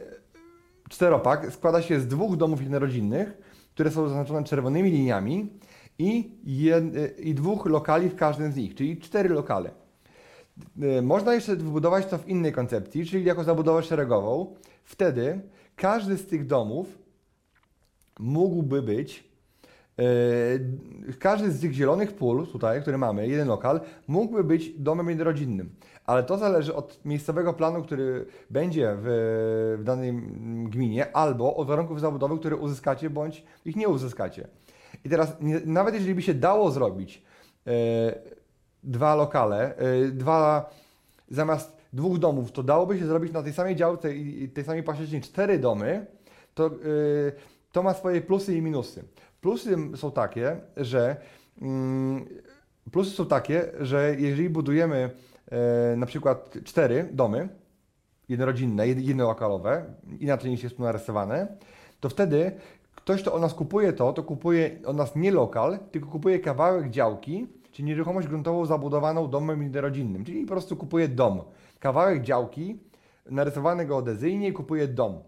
czteropak 0.90 1.52
składa 1.52 1.82
się 1.82 2.00
z 2.00 2.06
dwóch 2.06 2.36
domów 2.36 2.62
jednorodzinnych, 2.62 3.38
które 3.74 3.90
są 3.90 4.08
zaznaczone 4.08 4.44
czerwonymi 4.44 4.90
liniami 4.90 5.48
i, 5.98 6.30
jed, 6.44 6.84
i 7.18 7.34
dwóch 7.34 7.66
lokali 7.66 8.08
w 8.08 8.16
każdym 8.16 8.52
z 8.52 8.56
nich, 8.56 8.74
czyli 8.74 8.98
cztery 8.98 9.28
lokale. 9.28 9.70
E, 10.82 11.02
można 11.02 11.34
jeszcze 11.34 11.56
wybudować 11.56 12.06
to 12.06 12.18
w 12.18 12.28
innej 12.28 12.52
koncepcji, 12.52 13.06
czyli 13.06 13.24
jako 13.24 13.44
zabudowę 13.44 13.82
szeregową. 13.82 14.54
Wtedy 14.84 15.40
każdy 15.76 16.16
z 16.16 16.26
tych 16.26 16.46
domów 16.46 16.98
mógłby 18.18 18.82
być, 18.82 19.29
każdy 21.18 21.50
z 21.50 21.60
tych 21.60 21.72
zielonych 21.72 22.12
pól 22.12 22.46
tutaj, 22.46 22.82
które 22.82 22.98
mamy, 22.98 23.28
jeden 23.28 23.48
lokal, 23.48 23.80
mógłby 24.08 24.44
być 24.44 24.70
domem 24.78 25.08
jednorodzinnym. 25.08 25.74
Ale 26.06 26.22
to 26.22 26.38
zależy 26.38 26.74
od 26.74 27.04
miejscowego 27.04 27.54
planu, 27.54 27.82
który 27.82 28.26
będzie 28.50 28.96
w, 28.96 29.04
w 29.80 29.84
danej 29.84 30.12
gminie, 30.64 31.16
albo 31.16 31.56
od 31.56 31.68
warunków 31.68 32.00
zabudowy, 32.00 32.38
które 32.38 32.56
uzyskacie, 32.56 33.10
bądź 33.10 33.44
ich 33.64 33.76
nie 33.76 33.88
uzyskacie. 33.88 34.48
I 35.04 35.08
teraz, 35.08 35.36
nie, 35.40 35.60
nawet 35.64 35.94
jeżeli 35.94 36.14
by 36.14 36.22
się 36.22 36.34
dało 36.34 36.70
zrobić 36.70 37.22
e, 37.66 37.70
dwa 38.82 39.14
lokale, 39.14 39.76
e, 39.76 40.08
dwa 40.08 40.70
zamiast 41.28 41.76
dwóch 41.92 42.18
domów, 42.18 42.52
to 42.52 42.62
dałoby 42.62 42.98
się 42.98 43.06
zrobić 43.06 43.32
na 43.32 43.42
tej 43.42 43.52
samej 43.52 43.76
działce 43.76 44.14
i 44.14 44.48
tej 44.48 44.64
samej 44.64 44.82
płaszczyźnie 44.82 45.20
cztery 45.20 45.58
domy, 45.58 46.06
to, 46.54 46.66
e, 46.66 46.70
to 47.72 47.82
ma 47.82 47.94
swoje 47.94 48.20
plusy 48.20 48.54
i 48.54 48.62
minusy. 48.62 49.04
Plusy 49.40 49.76
są 49.96 50.10
takie, 50.10 50.60
że 50.76 51.16
mm, 51.62 52.26
plusy 52.92 53.10
są 53.10 53.26
takie, 53.26 53.72
że 53.80 54.16
jeżeli 54.18 54.50
budujemy 54.50 55.10
e, 55.50 55.96
na 55.96 56.06
przykład 56.06 56.54
cztery 56.64 57.08
domy 57.12 57.48
jednorodzinne, 58.28 58.88
jednolokalowe, 58.88 59.84
inaczej 60.20 60.50
niż 60.50 60.62
jest 60.62 60.76
tu 60.76 60.82
narysowane, 60.82 61.56
to 62.00 62.08
wtedy 62.08 62.52
ktoś, 62.94 63.22
kto 63.22 63.34
od 63.34 63.40
nas 63.40 63.54
kupuje 63.54 63.92
to, 63.92 64.12
to 64.12 64.22
kupuje 64.22 64.78
od 64.86 64.96
nas 64.96 65.16
nie 65.16 65.30
lokal, 65.32 65.78
tylko 65.90 66.08
kupuje 66.08 66.38
kawałek 66.38 66.90
działki, 66.90 67.46
czyli 67.72 67.88
nieruchomość 67.88 68.28
gruntową 68.28 68.66
zabudowaną 68.66 69.28
domem 69.28 69.62
jednorodzinnym, 69.62 70.24
czyli 70.24 70.44
po 70.44 70.48
prostu 70.48 70.76
kupuje 70.76 71.08
dom. 71.08 71.42
Kawałek 71.78 72.22
działki 72.22 72.78
narysowany 73.30 73.86
geodezyjnie 73.86 74.52
kupuje 74.52 74.88
dom. 74.88 75.22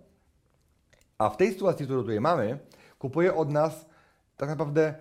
A 1.18 1.30
w 1.30 1.36
tej 1.36 1.52
sytuacji, 1.52 1.86
którą 1.86 2.00
tutaj 2.00 2.20
mamy, 2.20 2.58
kupuje 2.98 3.34
od 3.34 3.50
nas 3.50 3.91
tak 4.42 4.48
naprawdę 4.48 4.94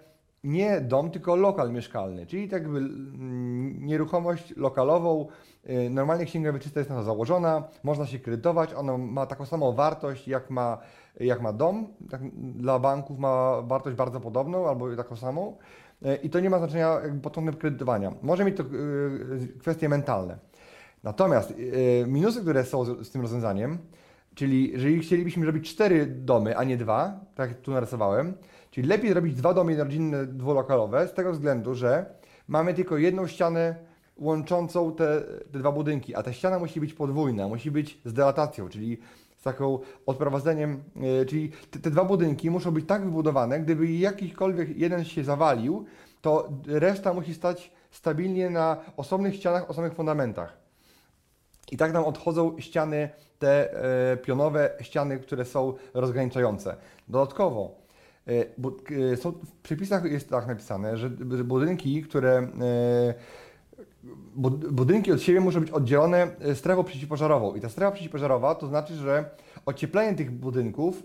nie 0.44 0.82
dom, 0.82 1.12
tylko 1.12 1.36
lokal 1.36 1.72
mieszkalny, 1.72 2.26
czyli 2.26 2.50
tak 2.50 2.62
jakby 2.62 2.78
mm, 2.78 3.86
nieruchomość 3.86 4.54
lokalową. 4.58 5.28
Y, 5.70 5.90
normalnie 5.90 6.26
księga 6.26 6.54
wieczysta 6.54 6.80
jest 6.80 6.90
na 6.90 6.96
to 6.96 7.04
założona, 7.04 7.64
można 7.84 8.06
się 8.06 8.20
kredytować, 8.20 8.74
ona 8.74 8.98
ma 8.98 9.26
taką 9.26 9.46
samą 9.46 9.74
wartość 9.74 10.28
jak 10.28 10.50
ma, 10.50 10.78
jak 11.20 11.42
ma 11.42 11.54
dom. 11.54 11.88
Tak, 12.10 12.22
dla 12.40 12.80
banków 12.80 13.20
ma 13.20 13.62
wartość 13.62 13.98
bardzo 13.98 14.20
podobną 14.20 14.70
albo 14.70 14.96
taką 14.96 15.16
samą. 15.16 15.58
Y, 16.06 16.16
I 16.16 16.30
to 16.30 16.40
nie 16.40 16.50
ma 16.50 16.58
znaczenia 16.58 16.98
pod 17.22 17.36
kątem 17.36 17.56
kredytowania. 17.56 18.12
Może 18.22 18.46
mieć 18.46 18.58
to 18.58 18.64
y, 18.64 19.60
kwestie 19.60 19.90
mentalne. 19.90 20.38
Natomiast 21.04 21.54
minusy, 22.08 22.42
które 22.42 22.64
są 22.64 22.86
z, 22.86 23.08
z 23.08 23.12
tym 23.12 23.22
rozwiązaniem, 23.22 23.78
czyli 24.36 24.72
jeżeli 24.72 25.00
chcielibyśmy 25.00 25.44
zrobić 25.44 25.70
cztery 25.70 26.06
domy, 26.06 26.58
a 26.58 26.64
nie 26.64 26.78
dwa, 26.78 27.20
tak 27.36 27.50
jak 27.50 27.60
tu 27.60 27.72
narysowałem, 27.72 28.34
Czyli 28.72 28.88
lepiej 28.88 29.10
zrobić 29.10 29.36
dwa 29.36 29.54
domy 29.54 29.72
jednorodzinne 29.72 30.26
dwulokalowe 30.26 31.08
z 31.08 31.14
tego 31.14 31.32
względu, 31.32 31.76
że 31.76 32.06
mamy 32.48 32.74
tylko 32.74 32.98
jedną 32.98 33.28
ścianę 33.28 33.76
łączącą 34.18 34.96
te, 34.96 35.22
te 35.52 35.60
dwa 35.60 35.72
budynki, 35.72 36.16
a 36.16 36.24
ta 36.24 36.34
ściana 36.34 36.60
musi 36.60 36.80
być 36.80 36.94
podwójna, 36.94 37.48
musi 37.48 37.72
być 37.72 38.02
z 38.06 38.14
delatacją, 38.14 38.70
czyli 38.70 38.98
z 39.38 39.44
taką 39.44 39.80
odprowadzeniem, 40.06 40.84
yy, 40.96 41.26
czyli 41.26 41.52
te, 41.72 41.80
te, 41.80 41.92
dwa 41.92 42.04
budynki 42.04 42.50
muszą 42.52 42.72
być 42.72 42.86
tak 42.88 43.06
wybudowane, 43.06 43.60
gdyby 43.60 43.92
jakikolwiek 43.92 44.78
jeden 44.78 45.06
się 45.06 45.24
zawalił, 45.24 45.86
to 46.22 46.50
reszta 46.68 47.14
musi 47.14 47.34
stać 47.34 47.72
stabilnie 47.92 48.50
na 48.50 48.78
osobnych 48.98 49.36
ścianach, 49.36 49.70
osobnych 49.70 49.94
fundamentach. 49.94 50.58
I 51.72 51.78
tak 51.78 51.94
nam 51.94 52.04
odchodzą 52.04 52.60
ściany, 52.60 53.10
te 53.40 53.74
e, 54.12 54.18
pionowe 54.18 54.70
ściany, 54.82 55.20
które 55.20 55.46
są 55.46 55.74
rozgraniczające. 55.94 56.76
Dodatkowo 57.08 57.81
E, 57.81 57.81
bo, 58.58 58.72
e, 59.14 59.18
są, 59.18 59.32
w 59.32 59.56
przepisach 59.64 60.12
jest 60.12 60.30
tak 60.30 60.48
napisane, 60.48 60.98
że 60.98 61.10
budynki, 61.44 62.04
które 62.04 62.38
e, 62.38 63.14
budynki 64.72 65.12
od 65.12 65.22
siebie 65.22 65.40
muszą 65.40 65.60
być 65.60 65.72
oddzielone 65.72 66.28
strefą 66.54 66.84
przeciwpożarową. 66.84 67.56
I 67.56 67.62
ta 67.62 67.70
strefa 67.70 67.92
przeciwpożarowa 67.92 68.56
to 68.56 68.68
znaczy, 68.68 68.96
że 68.96 69.30
ocieplenie 69.66 70.18
tych 70.18 70.32
budynków, 70.32 71.04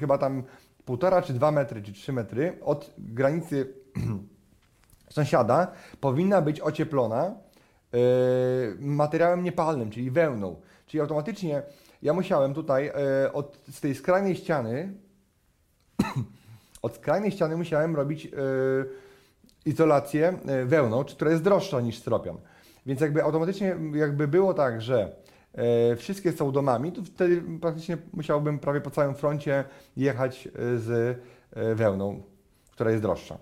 chyba 0.00 0.18
tam 0.18 0.42
półtora 0.84 1.22
czy 1.22 1.32
dwa 1.32 1.50
metry, 1.50 1.82
czy 1.82 1.92
trzy 1.92 2.12
metry 2.12 2.58
od 2.62 2.94
granicy 2.98 3.74
sąsiada 5.10 5.72
powinna 6.00 6.42
być 6.42 6.60
ocieplona 6.60 7.34
materiałem 8.78 9.42
niepalnym, 9.42 9.90
czyli 9.90 10.10
wełną. 10.10 10.60
Czyli 10.86 11.00
automatycznie 11.00 11.62
ja 12.02 12.12
musiałem 12.12 12.54
tutaj 12.54 12.92
od, 13.32 13.60
z 13.70 13.80
tej 13.80 13.94
skrajnej 13.94 14.36
ściany 14.36 14.92
od 16.82 16.94
skrajnej 16.96 17.30
ściany 17.30 17.56
musiałem 17.56 17.96
robić 17.96 18.24
yy, 18.24 18.32
izolację 19.66 20.38
yy, 20.44 20.66
wełną, 20.66 21.04
która 21.04 21.30
jest 21.30 21.42
droższa 21.42 21.80
niż 21.80 21.98
styropian. 21.98 22.36
Więc 22.86 23.00
jakby 23.00 23.22
automatycznie 23.22 23.76
jakby 23.94 24.28
było 24.28 24.54
tak, 24.54 24.82
że 24.82 25.16
yy, 25.54 25.96
wszystkie 25.96 26.32
są 26.32 26.52
domami, 26.52 26.92
to 26.92 27.02
wtedy 27.02 27.42
praktycznie 27.60 27.98
musiałbym 28.12 28.58
prawie 28.58 28.80
po 28.80 28.90
całym 28.90 29.14
froncie 29.14 29.64
jechać 29.96 30.48
z 30.76 31.18
wełną, 31.74 32.22
która 32.70 32.90
jest 32.90 33.02
droższa. 33.02 33.38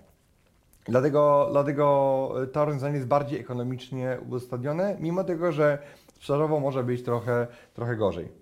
Dlatego, 0.85 1.47
dlatego 1.51 2.33
to 2.51 2.65
rozwiązanie 2.65 2.95
jest 2.95 3.07
bardziej 3.07 3.39
ekonomicznie 3.39 4.17
uzasadnione, 4.29 4.97
mimo 4.99 5.23
tego, 5.23 5.51
że 5.51 5.77
sprzedażowo 6.15 6.59
może 6.59 6.83
być 6.83 7.03
trochę, 7.03 7.47
trochę 7.73 7.95
gorzej. 7.95 8.40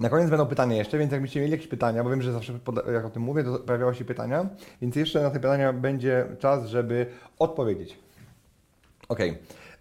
Na 0.00 0.08
koniec 0.08 0.30
będą 0.30 0.46
pytania 0.46 0.76
jeszcze, 0.76 0.98
więc 0.98 1.12
jakbyście 1.12 1.40
mieli 1.40 1.52
jakieś 1.52 1.66
pytania, 1.66 2.04
bo 2.04 2.10
wiem, 2.10 2.22
że 2.22 2.32
zawsze 2.32 2.52
jak 2.92 3.04
o 3.04 3.10
tym 3.10 3.22
mówię, 3.22 3.44
to 3.44 3.58
pojawiały 3.58 3.94
się 3.94 4.04
pytania, 4.04 4.46
więc 4.82 4.96
jeszcze 4.96 5.22
na 5.22 5.30
te 5.30 5.40
pytania 5.40 5.72
będzie 5.72 6.26
czas, 6.38 6.66
żeby 6.66 7.06
odpowiedzieć. 7.38 7.98
Ok. 9.08 9.20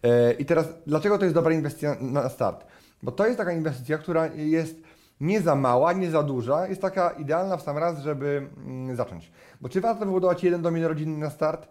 E, 0.03 0.33
I 0.33 0.45
teraz, 0.45 0.67
dlaczego 0.87 1.17
to 1.17 1.23
jest 1.25 1.35
dobra 1.35 1.53
inwestycja 1.53 1.95
na 2.01 2.29
start? 2.29 2.65
Bo 3.03 3.11
to 3.11 3.25
jest 3.25 3.37
taka 3.37 3.51
inwestycja, 3.51 3.97
która 3.97 4.27
jest 4.27 4.75
nie 5.21 5.41
za 5.41 5.55
mała, 5.55 5.93
nie 5.93 6.11
za 6.11 6.23
duża, 6.23 6.67
jest 6.67 6.81
taka 6.81 7.09
idealna 7.09 7.57
w 7.57 7.61
sam 7.61 7.77
raz, 7.77 7.99
żeby 7.99 8.47
mm, 8.65 8.95
zacząć. 8.95 9.31
Bo 9.61 9.69
czy 9.69 9.81
warto 9.81 10.05
wybudować 10.05 10.43
jeden 10.43 10.61
dom 10.61 10.83
rodzinny 10.83 11.17
na 11.17 11.29
start? 11.29 11.67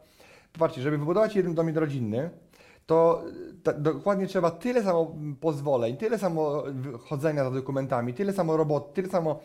Popatrzcie, 0.53 0.83
żeby 0.83 0.99
wybudować 0.99 1.37
jeden 1.37 1.55
dom 1.55 1.79
rodzinny, 1.79 2.31
to 2.87 3.25
dokładnie 3.79 4.27
trzeba 4.27 4.51
tyle 4.51 4.83
samo 4.83 5.15
pozwoleń, 5.41 5.97
tyle 5.97 6.19
samo 6.19 6.63
chodzenia 7.01 7.45
za 7.45 7.51
dokumentami, 7.51 8.15
tyle 8.15 8.33
samo 8.33 8.57
robot, 8.57 8.95
tyle 8.95 9.09
samo, 9.09 9.41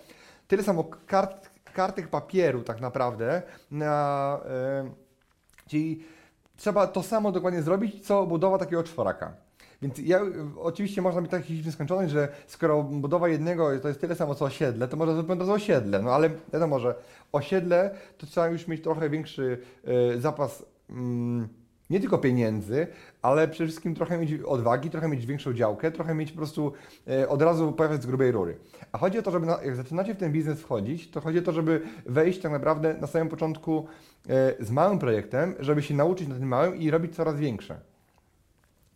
tyle 0.47 0.63
samo 0.63 0.83
kart, 0.83 1.49
kartek 1.73 2.07
papieru 2.07 2.63
tak 2.63 2.81
naprawdę, 2.81 3.41
na, 3.71 4.39
yy, 4.83 4.91
czyli 5.67 6.03
trzeba 6.57 6.87
to 6.87 7.03
samo 7.03 7.31
dokładnie 7.31 7.61
zrobić, 7.61 8.07
co 8.07 8.25
budowa 8.25 8.57
takiego 8.57 8.83
czworaka. 8.83 9.33
Więc 9.81 9.97
ja, 9.97 10.21
oczywiście 10.57 11.01
można 11.01 11.21
mieć 11.21 11.31
taki 11.31 11.53
nieskończoność, 11.65 12.11
że 12.11 12.27
skoro 12.47 12.83
budowa 12.83 13.27
jednego 13.27 13.79
to 13.79 13.87
jest 13.87 14.01
tyle 14.01 14.15
samo 14.15 14.35
co 14.35 14.45
osiedle, 14.45 14.87
to 14.87 14.97
można 14.97 15.13
zrobić 15.13 15.39
to 15.39 15.53
osiedle. 15.53 16.01
No 16.01 16.11
ale 16.11 16.29
wiadomo, 16.53 16.79
że 16.79 16.95
osiedle 17.31 17.95
to 18.17 18.27
trzeba 18.27 18.47
już 18.47 18.67
mieć 18.67 18.83
trochę 18.83 19.09
większy 19.09 19.61
y, 20.15 20.21
zapas. 20.21 20.61
Y, 20.89 21.58
nie 21.89 21.99
tylko 21.99 22.17
pieniędzy, 22.17 22.87
ale 23.21 23.47
przede 23.47 23.67
wszystkim 23.67 23.95
trochę 23.95 24.17
mieć 24.17 24.41
odwagi, 24.41 24.89
trochę 24.89 25.07
mieć 25.07 25.25
większą 25.25 25.53
działkę, 25.53 25.91
trochę 25.91 26.15
mieć 26.15 26.31
po 26.31 26.37
prostu 26.37 26.73
e, 27.07 27.29
od 27.29 27.41
razu 27.41 27.71
pojawiać 27.71 28.03
z 28.03 28.05
grubej 28.05 28.31
rury. 28.31 28.57
A 28.91 28.97
chodzi 28.97 29.19
o 29.19 29.21
to, 29.21 29.31
żeby 29.31 29.45
na, 29.45 29.63
jak 29.63 29.75
zaczynacie 29.75 30.15
w 30.15 30.17
ten 30.17 30.31
biznes 30.31 30.61
wchodzić, 30.61 31.11
to 31.11 31.21
chodzi 31.21 31.39
o 31.39 31.41
to, 31.41 31.51
żeby 31.51 31.81
wejść 32.05 32.39
tak 32.39 32.51
naprawdę 32.51 32.93
na 33.01 33.07
samym 33.07 33.29
początku 33.29 33.87
e, 34.29 34.65
z 34.65 34.71
małym 34.71 34.99
projektem, 34.99 35.55
żeby 35.59 35.81
się 35.81 35.93
nauczyć 35.93 36.27
na 36.27 36.35
tym 36.35 36.47
małym 36.47 36.75
i 36.75 36.91
robić 36.91 37.15
coraz 37.15 37.35
większe. 37.35 37.79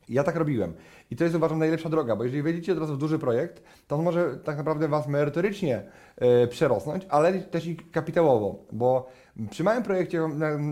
Ja 0.10 0.24
tak 0.24 0.36
robiłem. 0.36 0.74
I 1.12 1.16
to 1.16 1.24
jest 1.24 1.36
uważam 1.36 1.60
najlepsza 1.60 1.90
droga, 1.90 2.16
bo 2.16 2.24
jeżeli 2.24 2.44
wejdziecie 2.44 2.74
od 2.74 2.80
razu 2.80 2.96
w 2.96 2.98
duży 2.98 3.20
projekt, 3.20 3.64
to 3.88 3.96
on 3.96 4.04
może 4.04 4.38
tak 4.38 4.58
naprawdę 4.58 4.88
Was 4.88 5.08
merytorycznie 5.08 5.84
e, 6.18 6.48
przerosnąć, 6.48 7.06
ale 7.10 7.34
też 7.34 7.68
i 7.68 7.76
kapitałowo, 7.76 8.66
bo 8.72 9.10
przy 9.50 9.64
małym 9.64 9.84
projekcie 9.84 10.22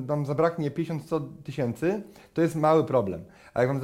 Wam 0.06 0.25
zabraknie 0.25 0.72
50-100 0.72 1.27
tysięcy, 1.44 2.03
to 2.34 2.41
jest 2.41 2.56
mały 2.56 2.84
problem. 2.84 3.24
A 3.53 3.63
jak 3.63 3.70
Wam 3.70 3.82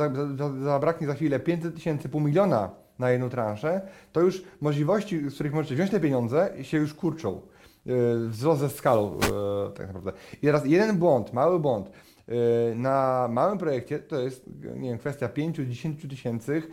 zabraknie 0.64 1.08
za 1.08 1.14
chwilę 1.14 1.40
500 1.40 1.76
tysięcy, 1.76 2.10
pół 2.10 2.22
miliona 2.22 2.70
na 3.00 3.12
jedną 3.12 3.30
transzę, 3.30 3.82
to 4.12 4.22
już 4.22 4.44
możliwości, 4.62 5.30
z 5.30 5.34
których 5.34 5.54
możecie 5.54 5.76
wziąć 5.76 5.92
te 5.92 6.00
pieniądze, 6.00 6.54
się 6.62 6.78
już 6.78 6.94
kurczą. 6.94 7.42
Yy, 7.88 8.30
wzrost 8.30 8.62
ze 8.62 8.70
skalą 8.70 9.14
yy, 9.14 9.72
tak 9.76 9.88
naprawdę. 9.88 10.12
I 10.42 10.46
teraz 10.46 10.66
jeden 10.66 10.98
błąd, 10.98 11.34
mały 11.34 11.60
błąd 11.60 11.90
yy, 12.28 12.36
na 12.76 13.28
małym 13.32 13.58
projekcie 13.58 14.00
to 14.00 14.20
jest 14.22 14.50
nie 14.76 14.90
wiem, 14.90 14.98
kwestia 14.98 15.28
5-10 15.28 16.10
tysięcy, 16.10 16.64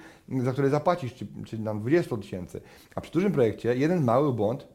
za 0.43 0.53
które 0.53 0.71
zapłacisz, 0.71 1.15
czy, 1.15 1.27
czy 1.47 1.59
nam 1.59 1.81
20 1.81 2.17
tysięcy. 2.17 2.61
A 2.95 3.01
przy 3.01 3.13
dużym 3.13 3.33
projekcie 3.33 3.77
jeden 3.77 4.05
mały 4.05 4.33
błąd, 4.33 4.69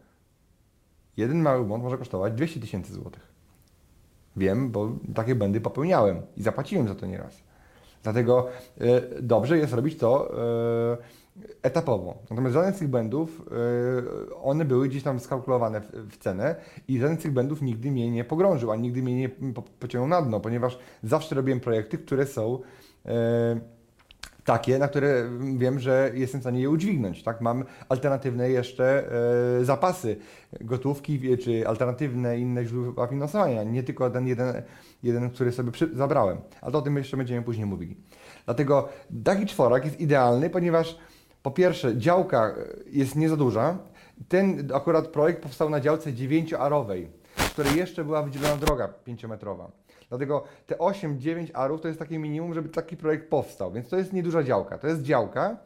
jeden 1.20 1.42
mały 1.42 1.66
błąd 1.66 1.84
może 1.84 1.98
kosztować 1.98 2.34
200 2.34 2.60
tysięcy 2.60 2.94
złotych. 2.94 3.34
Wiem, 4.38 4.72
bo 4.72 4.92
takie 5.16 5.36
błędy 5.36 5.62
popełniałem 5.62 6.22
i 6.38 6.44
zapłaciłem 6.44 6.88
za 6.88 6.96
to 6.96 7.06
nieraz. 7.06 7.44
Dlatego 8.04 8.48
y, 8.82 9.22
dobrze 9.22 9.58
jest 9.58 9.74
robić 9.74 9.98
to 9.98 10.32
y, 10.94 11.48
etapowo. 11.62 12.18
Natomiast 12.30 12.54
żaden 12.54 12.74
z 12.74 12.80
tych 12.80 12.88
błędów, 12.88 13.42
y, 14.30 14.36
one 14.36 14.66
były 14.66 14.90
gdzieś 14.90 15.04
tam 15.04 15.20
skalkulowane 15.20 15.82
w, 15.82 15.92
w, 15.92 16.18
cenę 16.18 16.56
i 16.88 17.00
żaden 17.00 17.18
z 17.18 17.22
tych 17.22 17.34
błędów 17.34 17.62
nigdy 17.62 17.92
mnie 17.92 18.12
nie 18.12 18.24
pogrążył, 18.24 18.72
a 18.72 18.76
nigdy 18.76 19.02
mnie 19.02 19.16
nie 19.16 19.30
po, 19.30 19.62
pociągnął 19.62 20.22
na 20.22 20.28
dno, 20.28 20.40
ponieważ 20.40 20.80
zawsze 21.04 21.36
robiłem 21.36 21.60
projekty, 21.60 21.98
które 21.98 22.26
są 22.26 22.60
takie, 24.50 24.80
na 24.80 24.88
które 24.88 25.30
wiem, 25.58 25.80
że 25.80 26.12
jestem 26.14 26.42
w 26.42 26.44
stanie 26.44 26.62
je 26.62 26.70
udźwignąć. 26.70 27.24
Tak? 27.24 27.42
Mam 27.42 27.64
alternatywne 27.90 28.50
jeszcze 28.50 29.12
e, 29.60 29.66
zapasy 29.66 30.18
gotówki, 30.62 31.38
czy 31.38 31.68
alternatywne 31.68 32.40
inne 32.40 32.66
źródła 32.66 33.08
finansowania, 33.08 33.64
nie 33.64 33.84
tylko 33.84 34.10
ten 34.10 34.28
jeden, 34.28 34.62
jeden 35.04 35.30
który 35.30 35.52
sobie 35.52 35.72
przy, 35.72 35.90
zabrałem. 35.96 36.38
Ale 36.62 36.74
o 36.74 36.82
tym 36.82 36.98
jeszcze 36.98 37.18
będziemy 37.18 37.42
później 37.42 37.66
mówili. 37.66 37.98
Dlatego 38.46 38.90
taki 39.24 39.46
czworak 39.46 39.86
jest 39.86 40.00
idealny, 40.00 40.50
ponieważ 40.50 40.98
po 41.44 41.52
pierwsze 41.52 41.98
działka 41.98 42.56
jest 42.88 43.16
nie 43.16 43.30
za 43.30 43.38
duża. 43.38 43.78
Ten 44.28 44.72
akurat 44.74 45.08
projekt 45.08 45.44
powstał 45.44 45.70
na 45.70 45.80
działce 45.80 46.14
9-arowej, 46.14 47.08
w 47.36 47.52
której 47.52 47.76
jeszcze 47.76 48.04
była 48.04 48.24
wydzielona 48.24 48.56
droga 48.56 48.94
5-metrowa. 49.08 49.66
Dlatego 50.10 50.44
te 50.66 50.76
8-9 50.76 51.48
arów 51.54 51.82
to 51.82 51.88
jest 51.88 52.00
takie 52.00 52.20
minimum, 52.20 52.54
żeby 52.54 52.70
taki 52.70 52.98
projekt 52.98 53.30
powstał. 53.30 53.72
Więc 53.72 53.90
to 53.90 53.98
jest 53.98 54.14
nieduża 54.14 54.44
działka. 54.44 54.78
To 54.78 54.88
jest 54.88 55.02
działka, 55.02 55.58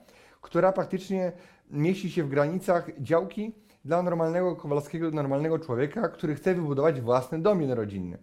która 0.42 0.72
praktycznie 0.72 1.32
mieści 1.72 2.12
się 2.12 2.24
w 2.24 2.30
granicach 2.30 2.90
działki 3.00 3.56
dla 3.86 4.04
normalnego 4.04 4.56
kowalskiego, 4.56 5.12
normalnego 5.12 5.60
człowieka, 5.60 6.10
który 6.10 6.36
chce 6.36 6.56
wybudować 6.56 7.02
własny 7.02 7.42
dom 7.42 7.62
jednorodzinny. 7.62 8.18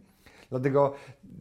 Dlatego 0.50 0.94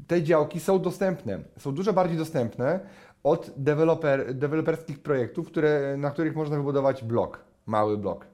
te 0.08 0.24
działki 0.24 0.60
są 0.60 0.80
dostępne, 0.80 1.40
są 1.58 1.72
dużo 1.72 1.94
bardziej 1.94 2.18
dostępne 2.18 2.80
od 3.24 3.52
deweloper, 3.58 4.36
deweloperskich 4.36 5.00
projektów, 5.00 5.48
które, 5.48 5.98
na 5.98 6.12
których 6.12 6.36
można 6.36 6.58
wybudować 6.58 7.04
blok, 7.04 7.44
mały 7.66 7.98
blok. 7.98 8.26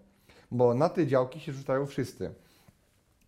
Bo 0.52 0.74
na 0.74 0.90
te 0.90 1.08
działki 1.08 1.40
się 1.40 1.52
rzucają 1.52 1.86
wszyscy. 1.86 2.34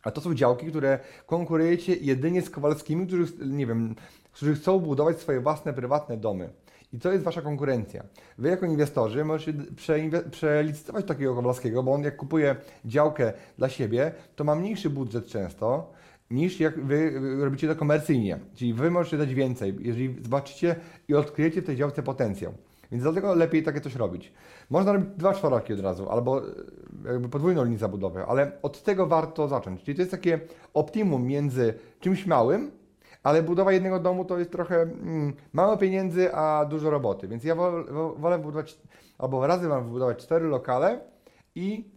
A 0.08 0.12
to 0.12 0.22
są 0.22 0.34
działki, 0.34 0.68
które 0.68 1.00
konkurujecie 1.26 1.96
jedynie 1.96 2.42
z 2.42 2.50
Kowalskimi, 2.50 3.08
którzy, 3.08 3.26
nie 3.48 3.68
wiem, 3.68 3.96
którzy 4.32 4.56
chcą 4.56 4.80
budować 4.80 5.20
swoje 5.20 5.40
własne, 5.40 5.74
prywatne 5.74 6.18
domy. 6.18 6.50
I 6.94 7.00
to 7.00 7.12
jest 7.12 7.24
Wasza 7.24 7.42
konkurencja. 7.42 8.04
Wy 8.38 8.50
jako 8.50 8.66
inwestorzy 8.66 9.26
możecie 9.26 9.54
przelicytować 10.32 11.06
takiego 11.06 11.36
Kowalskiego, 11.36 11.84
bo 11.84 11.94
on 11.94 12.04
jak 12.04 12.16
kupuje 12.16 12.56
działkę 12.86 13.34
dla 13.58 13.70
siebie, 13.70 14.12
to 14.36 14.44
ma 14.44 14.56
mniejszy 14.56 14.90
budżet 14.90 15.28
często, 15.28 15.94
niż 16.32 16.60
jak 16.60 16.86
Wy 16.86 17.22
robicie 17.40 17.68
to 17.68 17.76
komercyjnie. 17.76 18.40
Czyli 18.56 18.74
Wy 18.74 18.92
możecie 18.92 19.18
dać 19.18 19.34
więcej, 19.34 19.76
jeżeli 19.80 20.24
zobaczycie 20.24 20.76
i 21.08 21.16
odkryjecie 21.16 21.62
w 21.62 21.66
tej 21.66 21.76
działce 21.76 22.04
potencjał. 22.04 22.54
Więc 22.92 23.04
dlatego 23.04 23.36
lepiej 23.36 23.64
takie 23.64 23.82
coś 23.82 23.96
robić. 23.96 24.34
Można 24.70 24.94
robić 24.94 25.10
dwa 25.18 25.34
czworaki 25.34 25.74
od 25.74 25.80
razu, 25.80 26.10
albo 26.10 26.42
e, 26.42 26.52
jakby 27.06 27.30
podwójną 27.30 27.64
linię 27.64 27.78
zabudowę, 27.78 28.26
ale 28.28 28.52
od 28.62 28.84
tego 28.84 29.08
warto 29.08 29.48
zacząć. 29.48 29.84
Czyli 29.84 29.96
to 29.96 30.02
jest 30.02 30.12
takie 30.12 30.40
optimum 30.74 31.26
między 31.26 31.74
czymś 32.00 32.26
małym, 32.26 32.72
ale 33.24 33.44
budowa 33.44 33.72
jednego 33.72 34.00
domu 34.00 34.26
to 34.26 34.40
jest 34.40 34.52
trochę 34.52 34.82
mm, 34.82 35.34
mało 35.54 35.78
pieniędzy, 35.78 36.34
a 36.34 36.66
dużo 36.66 36.90
roboty. 36.90 37.28
Więc 37.28 37.44
ja 37.44 37.56
wolę, 38.18 38.40
budować, 38.40 38.80
albo 39.18 39.48
razem 39.48 39.70
mam 39.70 39.84
wybudować 39.84 40.18
cztery 40.18 40.48
lokale 40.48 41.00
i 41.56 41.92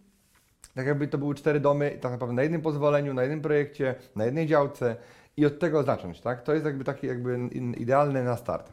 tak 0.75 0.87
jakby 0.87 1.09
to 1.09 1.19
były 1.19 1.35
cztery 1.35 1.61
domy, 1.61 1.99
tak 2.01 2.13
naprawdę 2.13 2.35
na 2.35 2.43
jednym 2.43 2.63
pozwoleniu, 2.63 3.15
na 3.15 3.23
jednym 3.23 3.41
projekcie, 3.41 3.95
na 4.17 4.25
jednej 4.25 4.47
działce 4.47 4.97
i 5.37 5.47
od 5.47 5.59
tego 5.59 5.83
zacząć, 5.83 6.21
tak? 6.21 6.43
To 6.43 6.53
jest 6.55 6.65
jakby 6.65 6.85
taki 6.85 7.07
jakby 7.07 7.39
idealny 7.77 8.25
na 8.25 8.37
start. 8.37 8.73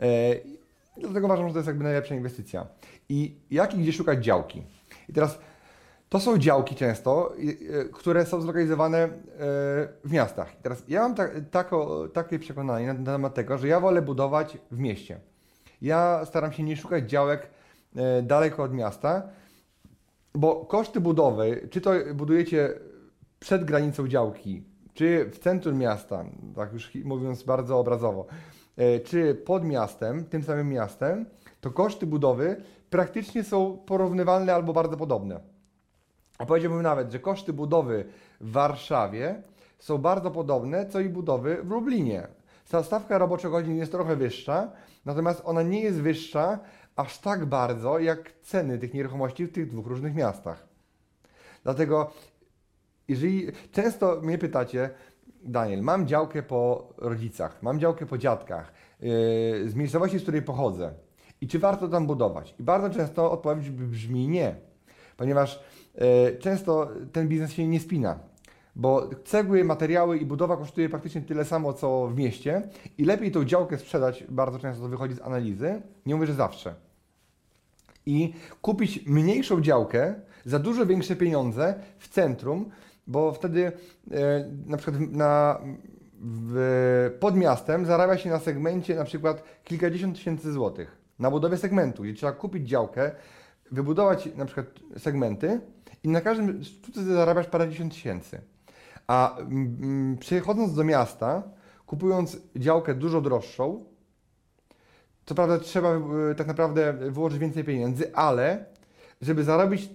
E, 0.00 0.06
Dlatego 0.96 1.26
uważam, 1.26 1.48
że 1.48 1.52
to 1.52 1.58
jest 1.58 1.66
jakby 1.66 1.84
najlepsza 1.84 2.14
inwestycja. 2.14 2.66
I 3.08 3.36
jak 3.50 3.74
i 3.74 3.78
gdzie 3.78 3.92
szukać 3.92 4.24
działki? 4.24 4.62
I 5.08 5.12
teraz 5.12 5.38
to 6.08 6.20
są 6.20 6.38
działki 6.38 6.74
często, 6.74 7.32
które 7.92 8.26
są 8.26 8.40
zlokalizowane 8.40 8.98
e, 8.98 9.08
w 10.04 10.10
miastach. 10.12 10.54
I 10.60 10.62
teraz 10.62 10.82
ja 10.88 11.00
mam 11.00 11.14
ta, 11.14 11.28
tako, 11.50 12.08
takie 12.08 12.38
przekonanie 12.38 12.94
na 12.94 13.12
temat 13.12 13.34
tego, 13.34 13.58
że 13.58 13.68
ja 13.68 13.80
wolę 13.80 14.02
budować 14.02 14.58
w 14.70 14.78
mieście. 14.78 15.20
Ja 15.82 16.24
staram 16.24 16.52
się 16.52 16.62
nie 16.62 16.76
szukać 16.76 17.10
działek 17.10 17.50
e, 17.96 18.22
daleko 18.22 18.62
od 18.62 18.74
miasta, 18.74 19.22
bo 20.34 20.66
koszty 20.66 21.00
budowy, 21.00 21.68
czy 21.70 21.80
to 21.80 21.90
budujecie 22.14 22.74
przed 23.40 23.64
granicą 23.64 24.08
działki, 24.08 24.64
czy 24.94 25.30
w 25.30 25.38
centrum 25.38 25.78
miasta, 25.78 26.24
tak 26.56 26.72
już 26.72 26.94
mówiąc 26.94 27.42
bardzo 27.42 27.78
obrazowo, 27.78 28.26
E, 28.76 29.00
czy 29.00 29.34
pod 29.34 29.64
miastem, 29.64 30.24
tym 30.24 30.42
samym 30.42 30.68
miastem, 30.68 31.26
to 31.60 31.70
koszty 31.70 32.06
budowy 32.06 32.56
praktycznie 32.94 33.44
są 33.44 33.78
porównywalne 33.86 34.54
albo 34.54 34.72
bardzo 34.72 34.96
podobne. 34.96 35.40
A 36.38 36.46
powiedziałbym 36.46 36.82
nawet, 36.82 37.12
że 37.12 37.18
koszty 37.18 37.52
budowy 37.52 38.04
w 38.40 38.52
Warszawie 38.52 39.42
są 39.78 39.98
bardzo 39.98 40.30
podobne, 40.30 40.86
co 40.86 41.00
i 41.00 41.08
budowy 41.08 41.62
w 41.62 41.70
Lublinie. 41.70 42.28
Ta 42.70 42.82
stawka 42.82 43.18
roboczogodzin 43.18 43.76
jest 43.76 43.92
trochę 43.92 44.16
wyższa, 44.16 44.70
natomiast 45.04 45.42
ona 45.44 45.62
nie 45.62 45.80
jest 45.80 46.00
wyższa 46.00 46.58
aż 46.96 47.18
tak 47.18 47.46
bardzo 47.46 47.98
jak 47.98 48.32
ceny 48.42 48.78
tych 48.78 48.94
nieruchomości 48.94 49.46
w 49.46 49.52
tych 49.52 49.70
dwóch 49.70 49.86
różnych 49.86 50.14
miastach. 50.14 50.66
Dlatego, 51.64 52.10
jeżeli 53.08 53.46
często 53.72 54.20
mnie 54.22 54.38
pytacie, 54.38 54.90
Daniel, 55.42 55.82
mam 55.82 56.06
działkę 56.06 56.42
po 56.42 56.88
rodzicach, 56.98 57.62
mam 57.62 57.80
działkę 57.80 58.06
po 58.06 58.18
dziadkach, 58.18 58.72
yy, 59.00 59.10
z 59.68 59.74
miejscowości, 59.74 60.18
z 60.18 60.22
której 60.22 60.42
pochodzę. 60.42 61.03
I 61.44 61.48
czy 61.48 61.58
warto 61.58 61.88
tam 61.88 62.06
budować? 62.06 62.54
I 62.60 62.62
bardzo 62.62 62.90
często 62.90 63.30
odpowiedź 63.30 63.70
brzmi 63.70 64.28
nie, 64.28 64.54
ponieważ 65.16 65.62
yy, 65.94 66.02
często 66.38 66.88
ten 67.12 67.28
biznes 67.28 67.52
się 67.52 67.66
nie 67.66 67.80
spina, 67.80 68.18
bo 68.76 69.10
cegły, 69.24 69.64
materiały 69.64 70.18
i 70.18 70.26
budowa 70.26 70.56
kosztuje 70.56 70.88
praktycznie 70.88 71.20
tyle 71.20 71.44
samo, 71.44 71.72
co 71.72 72.08
w 72.08 72.16
mieście 72.16 72.62
i 72.98 73.04
lepiej 73.04 73.32
tą 73.32 73.44
działkę 73.44 73.78
sprzedać, 73.78 74.24
bardzo 74.28 74.58
często 74.58 74.82
to 74.82 74.88
wychodzi 74.88 75.14
z 75.14 75.20
analizy, 75.20 75.82
nie 76.06 76.14
mówię, 76.14 76.26
że 76.26 76.34
zawsze. 76.34 76.74
I 78.06 78.34
kupić 78.62 79.06
mniejszą 79.06 79.60
działkę 79.60 80.14
za 80.44 80.58
dużo 80.58 80.86
większe 80.86 81.16
pieniądze 81.16 81.74
w 81.98 82.08
centrum, 82.08 82.70
bo 83.06 83.32
wtedy 83.32 83.72
e, 84.10 84.50
na 84.66 84.76
przykład 84.76 85.00
na, 85.10 85.60
w, 86.20 87.16
pod 87.20 87.36
miastem 87.36 87.86
zarabia 87.86 88.18
się 88.18 88.30
na 88.30 88.38
segmencie 88.38 88.94
na 88.94 89.04
przykład 89.04 89.42
kilkadziesiąt 89.64 90.16
tysięcy 90.16 90.52
złotych 90.52 91.03
na 91.18 91.30
budowie 91.30 91.56
segmentu, 91.56 92.02
gdzie 92.02 92.14
trzeba 92.14 92.32
kupić 92.32 92.68
działkę, 92.68 93.10
wybudować 93.70 94.28
na 94.36 94.44
przykład 94.44 94.66
segmenty 94.98 95.60
i 96.02 96.08
na 96.08 96.20
każdym 96.20 96.64
sztuce 96.64 97.04
zarabiasz 97.04 97.46
parędziesiąt 97.46 97.92
tysięcy. 97.92 98.40
A 99.06 99.38
mm, 99.38 100.16
przychodząc 100.18 100.74
do 100.74 100.84
miasta, 100.84 101.42
kupując 101.86 102.38
działkę 102.56 102.94
dużo 102.94 103.20
droższą, 103.20 103.84
co 105.26 105.34
prawda 105.34 105.58
trzeba 105.58 105.88
e, 105.88 106.34
tak 106.36 106.46
naprawdę 106.46 106.92
wyłożyć 106.92 107.38
więcej 107.38 107.64
pieniędzy, 107.64 108.14
ale 108.14 108.64
żeby 109.22 109.44
zarobić 109.44 109.88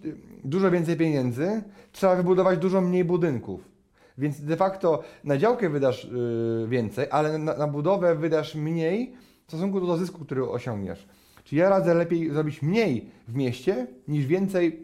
dużo 0.44 0.72
więcej 0.72 0.98
pieniędzy, 0.98 1.64
trzeba 1.92 2.16
wybudować 2.16 2.60
dużo 2.60 2.82
mniej 2.82 3.06
budynków. 3.06 3.70
Więc 4.18 4.42
de 4.42 4.58
facto 4.58 5.04
na 5.24 5.38
działkę 5.38 5.70
wydasz 5.70 6.04
yy, 6.04 6.68
więcej, 6.68 7.08
ale 7.12 7.38
na, 7.38 7.58
na, 7.58 7.68
budowę 7.68 8.16
wydasz 8.16 8.56
mniej 8.56 9.14
w 9.50 9.52
stosunku 9.52 9.82
do 9.82 9.98
zysku, 9.98 10.26
który 10.26 10.50
osiągniesz. 10.50 11.08
Czyli 11.44 11.62
ja 11.62 11.70
radzę 11.70 11.94
lepiej 11.94 12.32
zrobić 12.32 12.62
mniej 12.62 13.12
w 13.28 13.36
mieście, 13.36 13.88
niż 14.08 14.26
więcej 14.26 14.84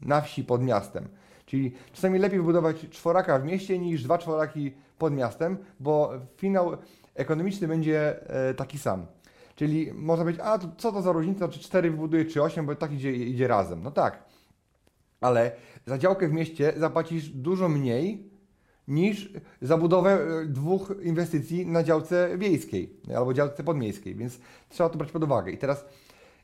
na 0.00 0.20
wsi 0.20 0.44
pod 0.44 0.62
miastem. 0.62 1.08
Czyli 1.46 1.72
czasami 1.92 2.18
lepiej 2.18 2.38
wybudować 2.38 2.86
czworaka 2.90 3.38
w 3.38 3.44
mieście 3.44 3.78
niż 3.78 4.02
dwa 4.02 4.18
czworaki 4.18 4.72
pod 4.98 5.12
miastem, 5.14 5.56
bo 5.80 6.12
finał 6.36 6.76
ekonomiczny 7.14 7.68
będzie 7.68 8.28
e, 8.30 8.54
taki 8.54 8.78
sam. 8.78 9.06
Czyli 9.54 9.92
można 9.92 10.24
powiedzieć, 10.24 10.42
a 10.44 10.58
co 10.58 10.92
to 10.92 11.02
za 11.02 11.12
różnica, 11.12 11.48
czy 11.48 11.60
4 11.60 11.90
wybuduje, 11.90 12.24
czy 12.24 12.42
8, 12.42 12.66
bo 12.66 12.74
tak 12.74 12.92
idzie, 12.92 13.12
idzie 13.12 13.48
razem. 13.48 13.82
No 13.82 13.90
tak, 13.90 14.24
ale 15.20 15.52
za 15.86 15.98
działkę 15.98 16.28
w 16.28 16.32
mieście 16.32 16.72
zapłacisz 16.76 17.28
dużo 17.28 17.68
mniej 17.68 18.29
niż 18.88 19.32
za 19.62 19.76
budowę 19.76 20.10
e, 20.10 20.46
dwóch 20.46 20.92
inwestycji 21.02 21.66
na 21.66 21.82
działce 21.82 22.38
wiejskiej 22.38 22.96
albo 23.16 23.34
działce 23.34 23.64
podmiejskiej, 23.64 24.14
więc 24.14 24.38
trzeba 24.68 24.88
to 24.88 24.98
brać 24.98 25.12
pod 25.12 25.24
uwagę. 25.24 25.52
I 25.52 25.58
teraz 25.58 25.84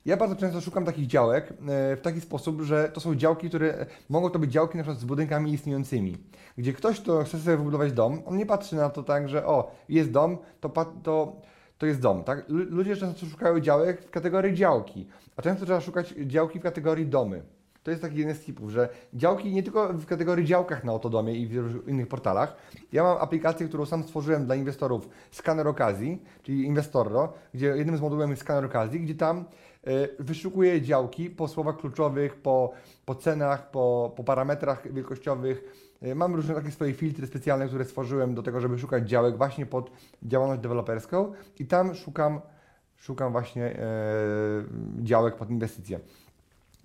Ja 0.07 0.17
bardzo 0.17 0.37
często 0.37 0.61
szukam 0.61 0.85
takich 0.85 1.07
działek 1.07 1.51
e, 1.51 1.97
w 1.97 2.01
taki 2.03 2.21
sposób, 2.21 2.63
że 2.63 2.89
to 2.89 3.01
są 3.01 3.15
działki, 3.15 3.49
które 3.49 3.87
mogą 4.09 4.31
to 4.31 4.39
być 4.39 4.53
działki 4.53 4.77
na 4.77 4.83
przykład 4.83 5.01
z 5.01 5.05
budynkami 5.05 5.53
istniejącymi, 5.53 6.17
gdzie 6.59 6.73
ktoś, 6.73 7.01
kto 7.01 7.25
chce 7.25 7.39
sobie 7.39 7.57
wybudować 7.57 7.93
dom, 7.93 8.23
on 8.27 8.37
nie 8.37 8.47
patrzy 8.47 8.77
na 8.77 8.91
to 8.91 9.03
tak, 9.03 9.29
że 9.29 9.47
o, 9.47 9.71
jest 9.89 10.11
dom, 10.11 10.39
to, 10.61 10.69
to, 11.03 11.41
to 11.79 11.87
jest 11.87 12.01
dom, 12.01 12.25
tak? 12.25 12.45
Ludzie 12.49 12.97
często 12.97 13.27
szukają 13.27 13.61
działek 13.61 14.03
w 14.03 14.11
kategorii 14.11 14.55
działki, 14.55 15.07
a 15.37 15.43
często 15.43 15.65
trzeba 15.65 15.81
szukać 15.81 16.15
działki 16.27 16.59
w 16.59 16.63
kategorii 16.63 17.07
domy. 17.07 17.43
To 17.87 17.91
jest 17.91 18.03
taki 18.03 18.17
jeden 18.17 18.35
z 18.35 18.45
typów, 18.45 18.71
że 18.71 18.89
działki 19.15 19.53
nie 19.53 19.63
tylko 19.63 19.93
w 19.93 20.07
kategorii 20.07 20.45
działkach 20.45 20.85
na 20.85 20.93
Autodomie 20.93 21.35
i 21.35 21.47
w 21.47 21.89
innych 21.89 22.09
portalach. 22.09 22.57
Ja 22.93 23.03
mam 23.03 23.19
aplikację, 23.19 23.69
którą 23.69 23.87
sam 23.87 24.03
stworzyłem 24.03 24.47
dla 24.47 24.55
inwestorów, 24.55 25.09
skaner 25.31 25.69
okazji, 25.69 26.23
czyli 26.43 26.65
Investorro, 26.65 27.33
gdzie 27.55 27.67
jednym 27.67 27.97
z 27.97 28.01
modułem 28.01 28.31
jest 28.31 28.43
skaner 28.43 28.65
okazji, 28.65 29.01
gdzie 29.01 29.15
tam 29.15 29.45
y, 29.87 30.09
wyszukuję 30.19 30.83
działki 30.83 31.31
po 31.31 31.49
słowach 31.49 31.77
kluczowych, 31.77 32.37
po, 32.37 32.73
po 33.05 33.15
cenach, 33.15 33.71
po, 33.71 34.13
po 34.17 34.25
parametrach 34.25 34.93
wielkościowych. 34.93 35.65
Y, 36.03 36.15
mam 36.15 36.35
różne 36.35 36.55
takie 36.55 36.71
swoje 36.71 36.95
filtry 36.95 37.27
specjalne, 37.27 37.69
które 37.69 37.85
stworzyłem 37.85 38.35
do 38.35 38.43
tego, 38.43 38.61
żeby 38.61 38.79
szukać 38.79 39.09
działek 39.09 39.37
właśnie 39.37 39.67
pod 39.67 39.91
działalność 40.23 40.61
deweloperską 40.61 41.33
i 41.59 41.67
tam 41.67 41.95
szukam, 41.95 42.41
szukam 42.97 43.33
właśnie 43.33 43.71
y, 43.71 45.03
działek 45.03 45.37
pod 45.37 45.51
inwestycje. 45.51 46.01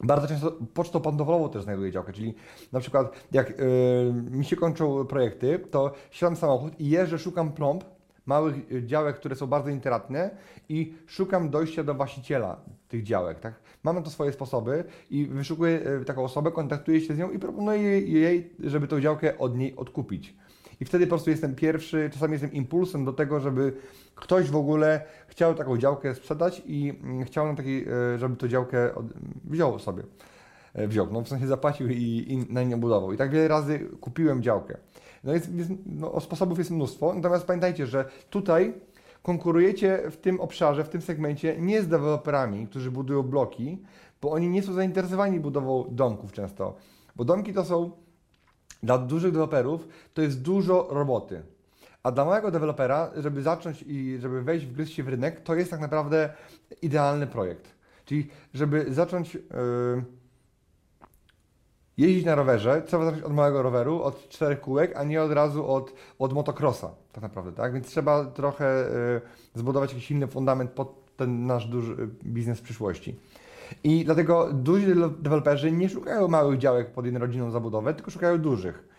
Bardzo 0.03 0.27
często 0.27 0.51
pocztą 0.73 1.01
pantoflową 1.01 1.49
też 1.49 1.63
znajduję 1.63 1.91
działkę, 1.91 2.13
czyli 2.13 2.33
na 2.71 2.79
przykład 2.79 3.25
jak 3.31 3.49
yy, 3.49 4.13
mi 4.31 4.45
się 4.45 4.55
kończą 4.55 5.05
projekty, 5.05 5.59
to 5.71 5.93
siadam 6.11 6.35
samochód 6.35 6.79
i 6.79 6.89
jeżdżę, 6.89 7.19
szukam 7.19 7.51
plomb, 7.51 7.83
małych 8.25 8.71
y, 8.71 8.85
działek, 8.85 9.15
które 9.15 9.35
są 9.35 9.47
bardzo 9.47 9.69
intratne 9.69 10.29
i 10.69 10.93
szukam 11.07 11.49
dojścia 11.49 11.83
do 11.83 11.93
właściciela 11.93 12.61
tych 12.87 13.03
działek. 13.03 13.39
Tak? 13.39 13.53
Mam 13.83 13.95
na 13.95 14.01
to 14.01 14.09
swoje 14.09 14.31
sposoby 14.31 14.83
i 15.09 15.25
wyszukuję 15.25 15.79
y, 16.01 16.05
taką 16.05 16.23
osobę, 16.23 16.51
kontaktuję 16.51 17.01
się 17.01 17.15
z 17.15 17.17
nią 17.17 17.31
i 17.31 17.39
proponuję 17.39 17.99
jej, 17.99 18.53
żeby 18.59 18.87
tą 18.87 19.01
działkę 19.01 19.37
od 19.37 19.57
niej 19.57 19.75
odkupić. 19.75 20.35
I 20.81 20.85
wtedy 20.85 21.05
po 21.05 21.09
prostu 21.09 21.29
jestem 21.29 21.55
pierwszy, 21.55 22.09
czasami 22.13 22.31
jestem 22.31 22.53
impulsem 22.53 23.05
do 23.05 23.13
tego, 23.13 23.39
żeby 23.39 23.73
ktoś 24.15 24.49
w 24.49 24.55
ogóle 24.55 25.01
chciał 25.27 25.55
taką 25.55 25.77
działkę 25.77 26.15
sprzedać 26.15 26.61
i 26.65 26.89
mm, 27.03 27.25
chciał 27.25 27.47
na 27.47 27.55
takiej, 27.55 27.87
żeby 28.17 28.35
tą 28.35 28.47
działkę 28.47 28.89
wziął 29.43 29.79
sobie. 29.79 30.03
E, 30.73 30.87
wziął, 30.87 31.07
no 31.11 31.21
w 31.21 31.27
sensie 31.27 31.47
zapłacił 31.47 31.89
i, 31.89 32.25
i 32.27 32.53
na 32.53 32.63
nią 32.63 32.79
budował. 32.79 33.13
I 33.13 33.17
tak 33.17 33.31
wiele 33.31 33.47
razy 33.47 33.79
kupiłem 34.01 34.43
działkę. 34.43 34.77
No, 35.23 35.33
jest, 35.33 35.55
jest, 35.55 35.71
no 35.85 36.19
sposobów 36.19 36.57
jest 36.57 36.71
mnóstwo, 36.71 37.13
natomiast 37.13 37.45
pamiętajcie, 37.45 37.85
że 37.85 38.05
tutaj 38.29 38.73
konkurujecie 39.21 40.03
w 40.11 40.17
tym 40.17 40.41
obszarze, 40.41 40.83
w 40.83 40.89
tym 40.89 41.01
segmencie 41.01 41.55
nie 41.59 41.81
z 41.81 41.87
deweloperami, 41.87 42.67
którzy 42.67 42.91
budują 42.91 43.23
bloki, 43.23 43.83
bo 44.21 44.31
oni 44.31 44.49
nie 44.49 44.63
są 44.63 44.73
zainteresowani 44.73 45.39
budową 45.39 45.85
domków 45.89 46.31
często. 46.31 46.75
Bo 47.15 47.25
domki 47.25 47.53
to 47.53 47.65
są 47.65 47.91
dla 48.83 48.97
dużych 48.97 49.31
deweloperów 49.31 49.87
to 50.13 50.21
jest 50.21 50.41
dużo 50.41 50.87
roboty. 50.89 51.41
A 52.03 52.11
dla 52.11 52.25
małego 52.25 52.51
dewelopera, 52.51 53.11
żeby 53.17 53.41
zacząć 53.41 53.83
i 53.87 54.17
żeby 54.19 54.41
wejść, 54.41 54.65
wgryźć 54.65 54.93
się 54.95 55.03
w 55.03 55.07
rynek, 55.07 55.41
to 55.41 55.55
jest 55.55 55.71
tak 55.71 55.79
naprawdę 55.79 56.29
idealny 56.81 57.27
projekt. 57.27 57.75
Czyli 58.05 58.27
żeby 58.53 58.93
zacząć 58.93 59.33
yy, 59.33 59.41
jeździć 61.97 62.25
na 62.25 62.35
rowerze, 62.35 62.81
trzeba 62.81 63.05
zacząć 63.05 63.23
od 63.23 63.33
małego 63.33 63.61
roweru, 63.61 64.03
od 64.03 64.29
czterech 64.29 64.61
kółek, 64.61 64.95
a 64.95 65.03
nie 65.03 65.21
od 65.21 65.31
razu 65.31 65.67
od, 65.67 65.93
od 66.19 66.33
motocrossa, 66.33 66.91
tak 67.11 67.21
naprawdę, 67.23 67.51
tak? 67.51 67.73
Więc 67.73 67.87
trzeba 67.87 68.25
trochę 68.25 68.89
yy, 69.13 69.21
zbudować 69.55 69.89
jakiś 69.89 70.07
silny 70.07 70.27
fundament 70.27 70.71
pod 70.71 71.15
ten 71.17 71.45
nasz 71.45 71.65
duży 71.65 72.09
biznes 72.23 72.59
w 72.59 72.61
przyszłości. 72.61 73.19
I 73.83 74.05
dlatego 74.05 74.53
duzi 74.53 74.85
deweloperzy 75.19 75.71
nie 75.71 75.89
szukają 75.89 76.27
małych 76.27 76.59
działek 76.59 76.91
pod 76.91 77.05
jednorodzinną 77.05 77.51
zabudowę, 77.51 77.93
tylko 77.93 78.11
szukają 78.11 78.37
dużych. 78.37 78.91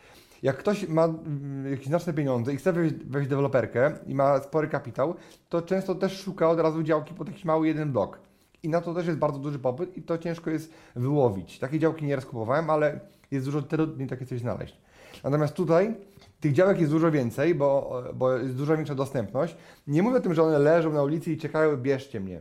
Jak 0.42 0.56
ktoś 0.56 0.88
ma 0.88 1.04
mm, 1.04 1.70
jakieś 1.70 1.86
znaczne 1.86 2.12
pieniądze 2.12 2.52
i 2.52 2.56
chce 2.56 2.72
wejść, 2.72 2.94
wejść 2.94 3.30
deweloperkę 3.30 3.92
i 4.06 4.14
ma 4.14 4.40
spory 4.40 4.68
kapitał, 4.68 5.14
to 5.48 5.62
często 5.62 5.94
też 5.94 6.20
szuka 6.20 6.50
od 6.50 6.60
razu 6.60 6.82
działki 6.82 7.14
pod 7.14 7.28
jakiś 7.28 7.44
mały 7.44 7.66
jeden 7.66 7.92
blok. 7.92 8.18
I 8.62 8.68
na 8.68 8.80
to 8.80 8.94
też 8.94 9.06
jest 9.06 9.18
bardzo 9.18 9.38
duży 9.38 9.58
popyt 9.58 9.96
i 9.96 10.02
to 10.02 10.18
ciężko 10.18 10.50
jest 10.50 10.72
wyłowić. 10.96 11.58
Takie 11.58 11.78
działki 11.78 12.04
nie 12.04 12.16
kupowałem, 12.16 12.70
ale 12.70 13.00
jest 13.30 13.46
dużo 13.46 13.62
trudniej 13.62 14.08
takie 14.08 14.26
coś 14.26 14.40
znaleźć. 14.40 14.76
Natomiast 15.24 15.54
tutaj 15.54 15.94
tych 16.40 16.52
działek 16.52 16.80
jest 16.80 16.92
dużo 16.92 17.10
więcej, 17.10 17.54
bo, 17.54 18.02
bo 18.14 18.36
jest 18.36 18.56
dużo 18.56 18.76
większa 18.76 18.94
dostępność. 18.94 19.56
Nie 19.86 20.02
mówię 20.02 20.16
o 20.16 20.20
tym, 20.20 20.34
że 20.34 20.42
one 20.42 20.58
leżą 20.58 20.92
na 20.92 21.02
ulicy 21.02 21.32
i 21.32 21.38
czekają, 21.38 21.76
bierzcie 21.76 22.20
mnie. 22.20 22.40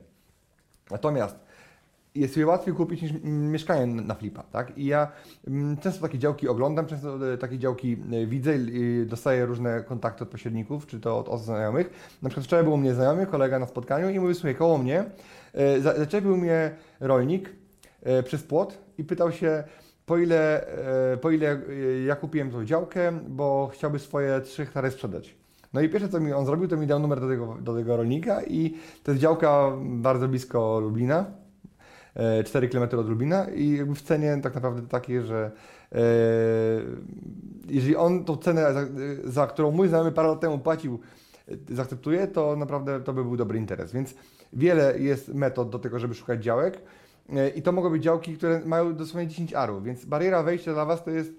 Natomiast 0.92 1.36
jest 2.16 2.38
je 2.38 2.46
łatwiej 2.46 2.76
kupić 2.76 3.02
niż 3.02 3.12
mieszkanie 3.24 3.86
na 3.86 4.16
flipa, 4.16 4.44
tak? 4.44 4.78
I 4.78 4.86
ja 4.86 5.12
często 5.82 6.02
takie 6.02 6.20
działki 6.20 6.48
oglądam, 6.48 6.86
często 6.86 7.34
e, 7.34 7.38
takie 7.38 7.60
działki 7.60 7.98
e, 8.12 8.26
widzę 8.26 8.58
i 8.58 9.06
dostaję 9.06 9.46
różne 9.46 9.84
kontakty 9.84 10.24
od 10.24 10.30
pośredników, 10.30 10.88
czy 10.88 11.00
to 11.00 11.20
od 11.20 11.30
osób 11.30 11.46
znajomych. 11.46 12.18
Na 12.22 12.30
przykład 12.30 12.46
wczoraj 12.46 12.64
był 12.64 12.74
u 12.74 12.78
mnie 12.78 12.94
znajomy, 12.94 13.26
kolega 13.26 13.60
na 13.60 13.66
spotkaniu 13.66 14.10
i 14.10 14.20
mówi, 14.20 14.34
słuchaj, 14.34 14.56
koło 14.56 14.78
mnie 14.78 15.06
e, 15.54 15.82
zaczepił 15.82 16.38
mnie 16.38 16.72
rolnik 17.00 17.50
przez 18.26 18.44
płot 18.44 18.78
i 18.98 19.04
pytał 19.04 19.32
się, 19.32 19.64
po 20.06 20.18
ile, 20.18 20.66
po 21.22 21.32
ile 21.32 21.62
ja 22.06 22.16
kupiłem 22.16 22.52
tą 22.52 22.66
działkę, 22.66 23.12
bo 23.28 23.70
chciałby 23.74 24.00
swoje 24.00 24.42
3 24.42 24.66
hektary 24.66 24.92
sprzedać. 24.92 25.36
No 25.74 25.82
i 25.82 25.90
pierwsze 25.90 26.10
co 26.10 26.20
mi 26.20 26.34
on 26.34 26.46
zrobił, 26.46 26.68
to 26.68 26.78
mi 26.78 26.88
dał 26.88 27.00
numer 27.00 27.20
do 27.20 27.28
tego, 27.28 27.58
do 27.62 27.76
tego 27.76 27.98
rolnika 27.98 28.44
i 28.44 28.78
to 29.04 29.12
jest 29.12 29.22
działka 29.22 29.72
bardzo 29.82 30.28
blisko 30.28 30.80
Lublina 30.80 31.26
4 32.46 32.70
km 32.70 33.00
od 33.00 33.10
Lubina 33.10 33.50
i 33.50 33.84
w 33.84 34.02
cenie 34.02 34.40
tak 34.44 34.56
naprawdę 34.56 34.88
takiej, 34.88 35.22
że 35.22 35.52
e, 35.92 36.00
jeżeli 37.68 37.96
on 37.96 38.26
tą 38.26 38.38
cenę, 38.38 38.74
za, 38.74 38.82
za 39.24 39.48
którą 39.48 39.72
mój 39.72 39.88
znajomy 39.88 40.12
parę 40.12 40.28
lat 40.28 40.40
temu 40.40 40.60
płacił, 40.60 41.00
e, 41.48 41.76
zaakceptuje, 41.76 42.28
to 42.28 42.56
naprawdę 42.56 43.02
to 43.02 43.14
by 43.14 43.24
był 43.24 43.38
dobry 43.38 43.58
interes. 43.58 43.92
Więc 43.92 44.16
wiele 44.54 45.00
jest 45.00 45.34
metod 45.34 45.70
do 45.70 45.80
tego, 45.80 46.00
żeby 46.00 46.14
szukać 46.14 46.44
działek 46.44 46.82
e, 47.30 47.50
i 47.50 47.62
to 47.62 47.72
mogą 47.72 47.90
być 47.90 48.04
działki, 48.04 48.38
które 48.38 48.62
mają 48.66 48.96
dosłownie 48.96 49.28
10 49.28 49.54
arów, 49.54 49.84
więc 49.84 50.06
bariera 50.06 50.44
wejścia 50.44 50.74
dla 50.74 50.86
Was 50.86 51.04
to 51.04 51.12
jest 51.12 51.34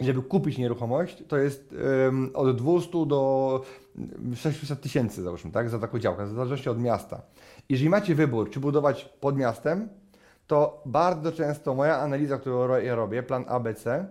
żeby 0.00 0.22
kupić 0.22 0.58
nieruchomość, 0.58 1.22
to 1.28 1.38
jest 1.38 1.74
um, 2.04 2.30
od 2.34 2.56
200 2.56 3.06
do 3.06 3.62
600 4.34 4.80
tysięcy, 4.80 5.22
załóżmy, 5.22 5.50
tak, 5.50 5.70
za 5.70 5.78
taką 5.78 5.98
działkę, 5.98 6.26
w 6.26 6.34
zależności 6.34 6.70
od 6.70 6.80
miasta. 6.80 7.22
Jeżeli 7.68 7.90
macie 7.90 8.14
wybór, 8.14 8.50
czy 8.50 8.60
budować 8.60 9.04
pod 9.04 9.36
miastem, 9.36 9.88
to 10.46 10.82
bardzo 10.86 11.32
często 11.32 11.74
moja 11.74 11.98
analiza, 11.98 12.38
którą 12.38 12.76
ja 12.76 12.94
robię, 12.94 13.22
plan 13.22 13.44
ABC, 13.48 14.06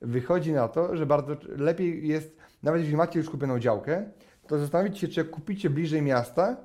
wychodzi 0.00 0.52
na 0.52 0.68
to, 0.68 0.96
że 0.96 1.06
bardzo 1.06 1.36
lepiej 1.56 2.08
jest, 2.08 2.36
nawet 2.62 2.80
jeżeli 2.80 2.96
macie 2.96 3.18
już 3.18 3.30
kupioną 3.30 3.58
działkę, 3.58 4.04
to 4.46 4.58
zastanowić 4.58 4.98
się, 4.98 5.08
czy 5.08 5.24
kupicie 5.24 5.70
bliżej 5.70 6.02
miasta, 6.02 6.56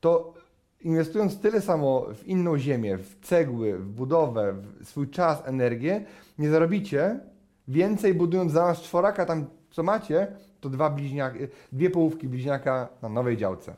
to 0.00 0.34
inwestując 0.80 1.40
tyle 1.40 1.60
samo 1.60 2.06
w 2.14 2.26
inną 2.26 2.58
ziemię, 2.58 2.98
w 2.98 3.20
cegły, 3.20 3.78
w 3.78 3.88
budowę, 3.88 4.54
w 4.80 4.88
swój 4.88 5.10
czas, 5.10 5.42
energię, 5.44 6.04
nie 6.38 6.50
zarobicie 6.50 7.20
więcej 7.68 8.14
budując 8.14 8.52
zamiast 8.52 8.82
czworaka 8.82 9.26
tam 9.26 9.46
co 9.70 9.82
macie, 9.82 10.26
to 10.60 10.68
dwa 10.68 10.90
bliźniaki, 10.90 11.38
dwie 11.72 11.90
połówki 11.90 12.28
bliźniaka 12.28 12.88
na 13.02 13.08
nowej 13.08 13.36
działce. 13.36 13.76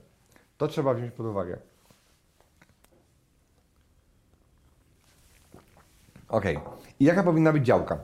To 0.57 0.69
trzeba 0.69 0.95
wziąć 0.95 1.13
pod 1.13 1.27
uwagę. 1.27 1.59
Ok. 6.29 6.45
I 7.01 7.05
jaka 7.05 7.23
powinna 7.23 7.53
być 7.53 7.67
działka? 7.67 7.99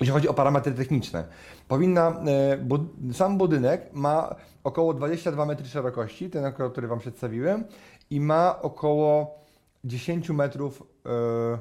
Jeśli 0.00 0.12
chodzi 0.12 0.28
o 0.28 0.34
parametry 0.34 0.72
techniczne, 0.72 1.24
powinna, 1.68 2.22
e, 2.26 2.56
bu, 2.56 2.78
sam 3.12 3.38
budynek 3.38 3.90
ma 3.92 4.34
około 4.64 4.94
22 4.94 5.46
metry 5.46 5.66
szerokości, 5.66 6.30
ten, 6.30 6.52
który 6.72 6.88
Wam 6.88 6.98
przedstawiłem, 6.98 7.64
i 8.10 8.20
ma 8.20 8.62
około 8.62 9.38
10 9.84 10.30
metrów, 10.30 10.82
e, 11.06 11.58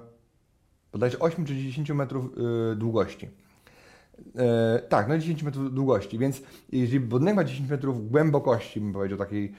bodajże 0.92 1.20
8 1.20 1.46
czy 1.46 1.56
10 1.56 1.90
metrów 1.90 2.26
e, 2.26 2.76
długości. 2.76 3.30
Tak, 4.90 5.08
no 5.08 5.18
10 5.18 5.44
metrów 5.44 5.74
długości, 5.74 6.18
więc 6.18 6.42
jeżeli 6.72 7.00
budynek 7.00 7.36
ma 7.36 7.44
10 7.44 7.70
metrów 7.70 8.12
głębokości, 8.12 8.82
bym 8.82 8.94
powiedział 8.94 9.18
takiej 9.18 9.54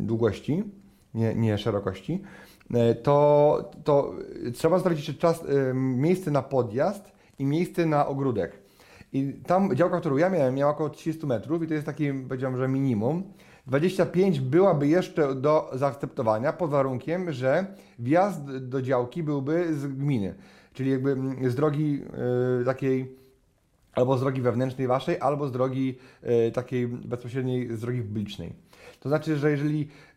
długości, 0.00 0.64
nie, 1.14 1.34
nie 1.34 1.58
szerokości, 1.58 2.22
to, 3.02 3.70
to 3.84 4.14
trzeba 4.54 4.76
zostawić 4.76 4.98
jeszcze 4.98 5.14
czas, 5.14 5.44
e, 5.44 5.74
miejsce 5.74 6.30
na 6.30 6.42
podjazd 6.42 7.12
i 7.38 7.44
miejsce 7.44 7.86
na 7.86 8.06
ogródek. 8.06 8.58
I 9.12 9.32
tam 9.46 9.76
działka, 9.76 10.00
którą 10.00 10.16
ja 10.16 10.30
miałem, 10.30 10.54
miała 10.54 10.72
około 10.72 10.90
30 10.90 11.26
metrów 11.26 11.62
i 11.62 11.66
to 11.66 11.74
jest 11.74 11.86
taki, 11.86 12.12
powiedziałbym, 12.28 12.60
że 12.60 12.68
minimum. 12.68 13.22
25 13.66 14.40
byłaby 14.40 14.88
jeszcze 14.88 15.34
do 15.34 15.70
zaakceptowania 15.72 16.52
pod 16.52 16.70
warunkiem, 16.70 17.32
że 17.32 17.66
wjazd 17.98 18.58
do 18.58 18.82
działki 18.82 19.22
byłby 19.22 19.74
z 19.74 19.86
gminy, 19.86 20.34
czyli 20.72 20.90
jakby 20.90 21.16
z 21.50 21.54
drogi 21.54 22.02
y, 22.60 22.64
takiej 22.64 23.16
albo 23.92 24.18
z 24.18 24.20
drogi 24.20 24.40
wewnętrznej 24.40 24.86
waszej, 24.86 25.20
albo 25.20 25.48
z 25.48 25.52
drogi 25.52 25.98
takiej 26.54 26.88
bezpośredniej, 26.88 27.76
z 27.76 27.80
drogi 27.80 28.02
publicznej. 28.02 28.52
To 29.04 29.08
znaczy, 29.08 29.36
że 29.36 29.50
jeżeli 29.50 29.80
e, 29.82 30.13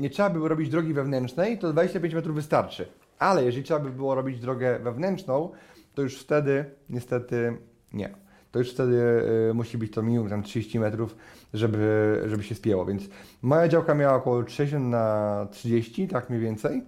nie 0.00 0.10
trzeba 0.10 0.30
by 0.30 0.36
było 0.36 0.48
robić 0.48 0.68
drogi 0.68 0.94
wewnętrznej, 0.94 1.58
to 1.58 1.72
25 1.72 2.14
metrów 2.14 2.36
wystarczy. 2.36 2.86
Ale 3.18 3.44
jeżeli 3.44 3.64
trzeba 3.64 3.80
by 3.80 3.90
było 3.90 4.14
robić 4.14 4.40
drogę 4.40 4.78
wewnętrzną, 4.78 5.50
to 5.94 6.02
już 6.02 6.18
wtedy 6.18 6.64
niestety 6.90 7.56
nie. 7.92 8.14
To 8.52 8.58
już 8.58 8.72
wtedy 8.72 8.96
y, 9.50 9.54
musi 9.54 9.78
być 9.78 9.92
to 9.92 10.02
minimum 10.02 10.28
tam 10.28 10.42
30 10.42 10.78
metrów, 10.78 11.16
żeby, 11.54 12.22
żeby 12.26 12.42
się 12.42 12.54
spięło. 12.54 12.86
Więc 12.86 13.02
moja 13.42 13.68
działka 13.68 13.94
miała 13.94 14.14
około 14.14 14.48
60 14.48 14.86
na 14.86 15.46
30, 15.50 16.08
tak 16.08 16.30
mniej 16.30 16.42
więcej. 16.42 16.82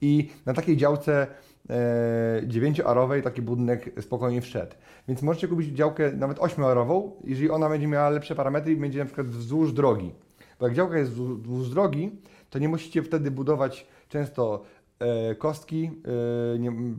I 0.00 0.30
na 0.46 0.54
takiej 0.54 0.76
działce 0.76 1.26
e, 1.70 2.42
9-arowej 2.46 3.22
taki 3.22 3.42
budynek 3.42 3.90
spokojnie 4.00 4.40
wszedł. 4.40 4.72
Więc 5.08 5.22
możecie 5.22 5.48
kupić 5.48 5.76
działkę 5.76 6.12
nawet 6.12 6.38
8-arową, 6.38 7.10
jeżeli 7.24 7.50
ona 7.50 7.68
będzie 7.68 7.86
miała 7.86 8.10
lepsze 8.10 8.34
parametry 8.34 8.72
i 8.72 8.76
będzie 8.76 8.98
na 8.98 9.04
przykład 9.04 9.26
wzdłuż 9.26 9.72
drogi. 9.72 10.12
Bo 10.60 10.66
jak 10.66 10.76
działka 10.76 10.98
jest 10.98 11.12
wzdłuż 11.12 11.70
drogi, 11.70 12.10
to 12.50 12.58
nie 12.58 12.68
musicie 12.68 13.02
wtedy 13.02 13.30
budować 13.30 13.86
często 14.08 14.64
e, 14.98 15.34
kostki 15.34 15.90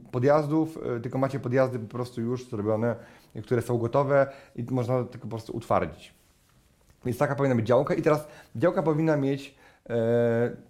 e, 0.06 0.12
podjazdów, 0.12 0.78
e, 0.78 1.00
tylko 1.00 1.18
macie 1.18 1.40
podjazdy 1.40 1.80
po 1.80 1.88
prostu 1.88 2.22
już 2.22 2.50
zrobione, 2.50 2.96
które 3.44 3.62
są 3.62 3.78
gotowe 3.78 4.28
i 4.56 4.64
można 4.72 5.04
tylko 5.04 5.28
po 5.28 5.36
prostu 5.36 5.58
utwardzić. 5.58 6.14
Więc 7.06 7.18
taka 7.18 7.36
powinna 7.36 7.56
być 7.56 7.68
działka. 7.68 7.94
I 7.94 8.02
teraz 8.02 8.28
działka 8.56 8.84
powinna 8.84 9.18
mieć, 9.18 9.56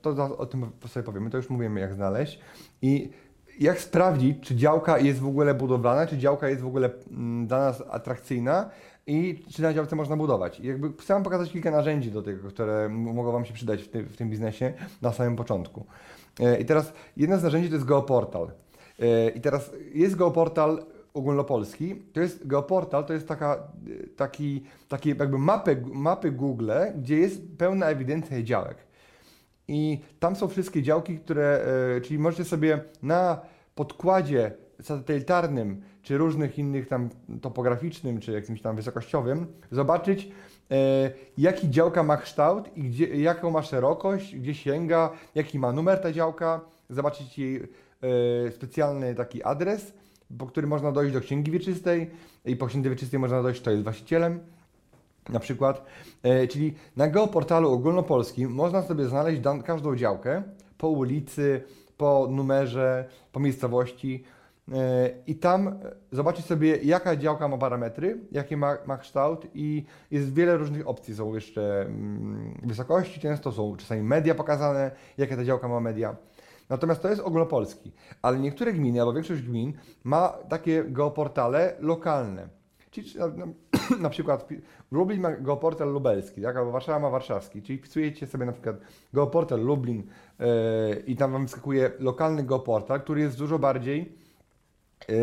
to 0.02 0.38
o 0.38 0.46
tym 0.46 0.72
sobie 0.88 1.04
powiemy, 1.04 1.30
to 1.30 1.38
już 1.38 1.50
mówimy 1.50 1.80
jak 1.80 1.94
znaleźć. 1.94 2.40
I 2.82 3.12
jak 3.60 3.80
sprawdzić, 3.80 4.48
czy 4.48 4.56
działka 4.56 5.00
jest 5.00 5.20
w 5.20 5.28
ogóle 5.28 5.54
budowlana, 5.54 6.08
czy 6.08 6.18
działka 6.18 6.50
jest 6.50 6.62
w 6.62 6.68
ogóle 6.68 6.90
mm, 7.12 7.48
dla 7.48 7.60
nas 7.60 7.84
atrakcyjna 7.90 8.70
i 9.08 9.44
czy 9.54 9.62
na 9.62 9.74
działce 9.74 9.96
można 9.96 10.16
budować. 10.18 10.60
I 10.60 10.68
jakby 10.68 10.94
chcę 10.94 11.14
Wam 11.14 11.24
pokazać 11.24 11.52
kilka 11.52 11.72
narzędzi 11.72 12.12
do 12.12 12.22
tego, 12.22 12.50
które 12.50 12.90
mogą 12.90 13.32
Wam 13.32 13.46
się 13.46 13.54
przydać 13.54 13.84
w, 13.84 13.88
tym- 13.88 14.06
w 14.06 14.18
tym 14.18 14.30
biznesie 14.30 14.74
na 15.02 15.14
samym 15.14 15.36
początku. 15.36 15.86
E, 16.40 16.62
I 16.62 16.66
teraz 16.66 16.94
jedno 17.18 17.38
z 17.38 17.44
narzędzi 17.44 17.70
to 17.70 17.76
jest 17.76 17.88
Geoportal. 17.88 18.52
E, 19.00 19.30
I 19.30 19.42
teraz 19.42 19.72
jest 19.94 20.16
Geoportal 20.16 20.86
ogólnopolski. 21.14 21.96
To 22.14 22.20
jest 22.20 22.48
Geoportal, 22.48 23.06
to 23.06 23.14
jest 23.14 23.28
taka, 23.28 23.56
e, 23.56 24.08
taki, 24.08 24.64
taki 24.90 25.10
jakby 25.10 25.38
mapy, 25.38 25.84
mapy 25.94 26.32
Google, 26.32 26.72
gdzie 26.98 27.18
jest 27.18 27.42
pełna 27.58 27.86
ewidencja 27.90 28.44
działek. 28.44 28.78
I 29.68 30.00
tam 30.20 30.36
są 30.36 30.48
wszystkie 30.48 30.84
działki, 30.84 31.18
które, 31.20 31.66
czyli 32.04 32.20
możecie 32.20 32.46
sobie 32.46 32.84
na 33.04 33.42
podkładzie 33.76 34.52
satelitarnym, 34.82 35.82
czy 36.02 36.18
różnych 36.18 36.58
innych 36.60 36.88
tam 36.88 37.10
topograficznym, 37.42 38.20
czy 38.20 38.32
jakimś 38.32 38.62
tam 38.62 38.76
wysokościowym, 38.76 39.48
zobaczyć 39.72 40.32
e, 40.72 41.12
jaki 41.38 41.70
działka 41.70 42.04
ma 42.04 42.18
kształt 42.18 42.78
i 42.78 42.84
gdzie, 42.84 43.08
jaką 43.08 43.52
ma 43.52 43.64
szerokość, 43.64 44.36
gdzie 44.36 44.54
sięga, 44.54 45.12
jaki 45.36 45.60
ma 45.60 45.72
numer 45.72 46.02
ta 46.02 46.12
działka, 46.12 46.62
zobaczyć 46.90 47.40
jej 47.40 47.56
e, 47.58 48.52
specjalny 48.52 49.16
taki 49.16 49.44
adres, 49.44 49.94
po 50.38 50.46
którym 50.46 50.70
można 50.70 50.92
dojść 50.92 51.14
do 51.14 51.22
księgi 51.22 51.52
wieczystej 51.52 52.10
i 52.46 52.56
po 52.56 52.68
księdze 52.68 52.90
wieczystej 52.90 53.20
można 53.20 53.44
dojść, 53.44 53.62
kto 53.62 53.72
jest 53.72 53.84
właścicielem 53.84 54.40
na 55.30 55.40
przykład. 55.40 55.86
E, 56.24 56.48
czyli 56.48 56.74
na 56.96 57.08
geoportalu 57.08 57.72
ogólnopolskim 57.72 58.52
można 58.52 58.82
sobie 58.82 59.06
znaleźć 59.06 59.42
dan- 59.42 59.64
każdą 59.64 59.96
działkę 59.96 60.44
po 60.78 60.90
ulicy, 60.90 61.64
po 61.98 62.28
numerze, 62.32 63.06
po 63.32 63.40
miejscowości 63.40 64.24
i 65.28 65.36
tam 65.36 65.68
e, 65.68 65.74
zobaczyć 66.12 66.46
sobie 66.46 66.78
jaka 66.78 67.16
działka 67.16 67.48
ma 67.48 67.58
parametry, 67.58 68.20
jaki 68.32 68.58
ma, 68.58 68.78
ma 68.86 68.98
kształt 68.98 69.48
i 69.54 69.86
jest 70.12 70.34
wiele 70.34 70.58
różnych 70.58 70.88
opcji. 70.88 71.16
Są 71.16 71.34
jeszcze 71.34 71.82
mm, 71.82 72.62
wysokości, 72.64 73.20
często 73.20 73.52
są 73.52 73.76
czasami 73.78 74.02
media 74.02 74.36
pokazane, 74.36 74.92
jakie 75.18 75.36
ta 75.36 75.44
działka 75.44 75.68
ma 75.68 75.80
media. 75.80 76.16
Natomiast 76.70 77.02
to 77.02 77.10
jest 77.10 77.22
ogólnopolski, 77.22 77.92
ale 78.22 78.40
niektóre 78.40 78.74
gminy, 78.74 79.00
albo 79.00 79.14
większość 79.14 79.42
gmin 79.42 79.74
ma 80.04 80.28
takie 80.50 80.84
geoportale 80.84 81.76
lokalne. 81.80 82.48
Czyli 82.92 83.20
na, 83.20 83.28
na, 83.28 83.46
na 84.00 84.10
przykład 84.10 84.50
Lublin 84.92 85.22
ma 85.22 85.32
geoportal 85.32 85.94
lubelski, 85.94 86.42
tak? 86.42 86.58
albo 86.58 86.72
Warszawa 86.72 87.00
ma 87.00 87.10
warszawski. 87.10 87.62
Czyli 87.62 87.80
wpisujecie 87.80 88.28
sobie 88.28 88.46
na 88.46 88.52
przykład 88.52 88.76
geoportal 89.14 89.60
Lublin 89.60 90.04
yy, 90.40 90.46
i 91.08 91.16
tam 91.16 91.32
wam 91.32 91.44
wyskakuje 91.44 91.92
lokalny 92.00 92.44
geoportal, 92.44 93.02
który 93.02 93.22
jest 93.22 93.38
dużo 93.38 93.60
bardziej, 93.60 94.16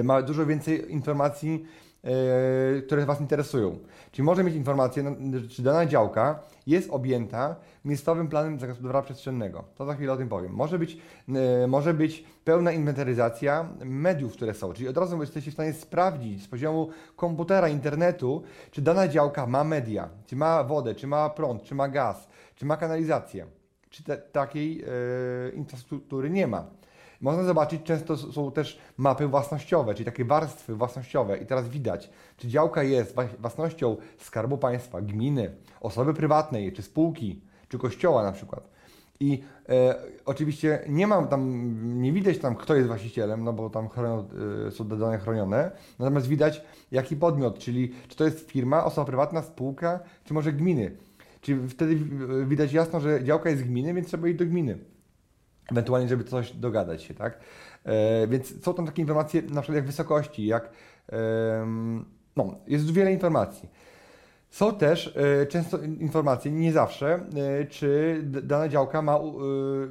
ma 0.04 0.22
dużo 0.22 0.46
więcej 0.46 0.92
informacji, 0.92 1.66
yy, 2.04 2.82
które 2.82 3.06
Was 3.06 3.20
interesują. 3.20 3.78
Czyli 4.12 4.24
może 4.24 4.44
mieć 4.44 4.54
informację, 4.54 5.16
czy 5.50 5.62
dana 5.62 5.86
działka 5.86 6.42
jest 6.66 6.90
objęta 6.90 7.56
miejscowym 7.84 8.28
planem 8.28 8.58
zagospodarowania 8.58 9.04
przestrzennego. 9.04 9.64
To 9.74 9.86
za 9.86 9.94
chwilę 9.94 10.12
o 10.12 10.16
tym 10.16 10.28
powiem. 10.28 10.52
Może 10.52 10.78
być, 10.78 10.98
yy, 11.28 11.66
może 11.68 11.94
być 11.94 12.24
pełna 12.44 12.72
inwentaryzacja 12.72 13.68
mediów, 13.84 14.32
które 14.32 14.54
są. 14.54 14.72
Czyli 14.72 14.88
od 14.88 14.96
razu 14.96 15.20
jesteście 15.20 15.50
w 15.50 15.54
stanie 15.54 15.72
sprawdzić 15.72 16.42
z 16.42 16.48
poziomu 16.48 16.88
komputera, 17.16 17.68
internetu, 17.68 18.42
czy 18.70 18.82
dana 18.82 19.08
działka 19.08 19.46
ma 19.46 19.64
media, 19.64 20.08
czy 20.26 20.36
ma 20.36 20.64
wodę, 20.64 20.94
czy 20.94 21.06
ma 21.06 21.30
prąd, 21.30 21.62
czy 21.62 21.74
ma 21.74 21.88
gaz, 21.88 22.28
czy 22.54 22.66
ma 22.66 22.76
kanalizację. 22.76 23.46
Czy 23.90 24.04
te, 24.04 24.16
takiej 24.16 24.76
yy, 24.76 24.86
infrastruktury 25.54 26.30
nie 26.30 26.46
ma. 26.46 26.64
Można 27.20 27.42
zobaczyć, 27.44 27.82
często 27.82 28.16
są 28.16 28.52
też 28.52 28.78
mapy 28.96 29.26
własnościowe, 29.28 29.94
czyli 29.94 30.04
takie 30.04 30.24
warstwy 30.24 30.74
własnościowe. 30.74 31.38
I 31.38 31.46
teraz 31.46 31.68
widać, 31.68 32.10
czy 32.36 32.48
działka 32.48 32.82
jest 32.82 33.16
własnością 33.38 33.96
Skarbu 34.18 34.58
Państwa, 34.58 35.00
gminy, 35.00 35.50
osoby 35.80 36.14
prywatnej, 36.14 36.72
czy 36.72 36.82
spółki, 36.82 37.40
czy 37.68 37.78
kościoła 37.78 38.22
na 38.22 38.32
przykład. 38.32 38.68
I 39.20 39.42
e, 39.68 39.94
oczywiście 40.24 40.84
nie 40.88 41.06
mam 41.06 41.28
tam, 41.28 42.02
nie 42.02 42.12
widać 42.12 42.38
tam, 42.38 42.56
kto 42.56 42.74
jest 42.74 42.86
właścicielem, 42.88 43.44
no 43.44 43.52
bo 43.52 43.70
tam 43.70 43.88
chronio, 43.88 44.24
e, 44.66 44.70
są 44.70 44.88
dane 44.88 45.18
chronione. 45.18 45.70
Natomiast 45.98 46.26
widać, 46.26 46.62
jaki 46.92 47.16
podmiot, 47.16 47.58
czyli 47.58 47.94
czy 48.08 48.16
to 48.16 48.24
jest 48.24 48.50
firma, 48.50 48.84
osoba 48.84 49.04
prywatna, 49.04 49.42
spółka, 49.42 50.00
czy 50.24 50.34
może 50.34 50.52
gminy. 50.52 50.96
Czyli 51.40 51.68
wtedy 51.68 51.92
e, 52.42 52.46
widać 52.46 52.72
jasno, 52.72 53.00
że 53.00 53.24
działka 53.24 53.50
jest 53.50 53.62
gminy, 53.62 53.94
więc 53.94 54.08
trzeba 54.08 54.28
iść 54.28 54.38
do 54.38 54.46
gminy 54.46 54.78
ewentualnie, 55.72 56.08
żeby 56.08 56.24
coś 56.24 56.52
dogadać 56.52 57.02
się, 57.02 57.14
tak? 57.14 57.38
E, 57.84 58.26
więc 58.26 58.64
są 58.64 58.74
tam 58.74 58.86
takie 58.86 59.02
informacje, 59.02 59.42
na 59.42 59.62
przykład 59.62 59.76
jak 59.76 59.86
wysokości, 59.86 60.46
jak, 60.46 60.70
no, 62.36 62.54
jest 62.66 62.90
wiele 62.90 63.12
informacji. 63.12 63.68
Są 64.50 64.74
też 64.74 65.16
e, 65.42 65.46
często 65.46 65.78
in- 65.78 66.00
informacje, 66.00 66.50
nie 66.50 66.72
zawsze, 66.72 67.20
e, 67.60 67.64
czy 67.64 68.20
dana 68.24 68.68
działka 68.68 69.02
ma, 69.02 69.18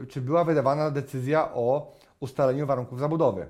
czy 0.10 0.22
była 0.22 0.44
wydawana 0.44 0.92
decyzja 0.92 1.54
o 1.54 1.96
ustaleniu 2.20 2.66
warunków 2.68 3.00
zabudowy. 3.00 3.46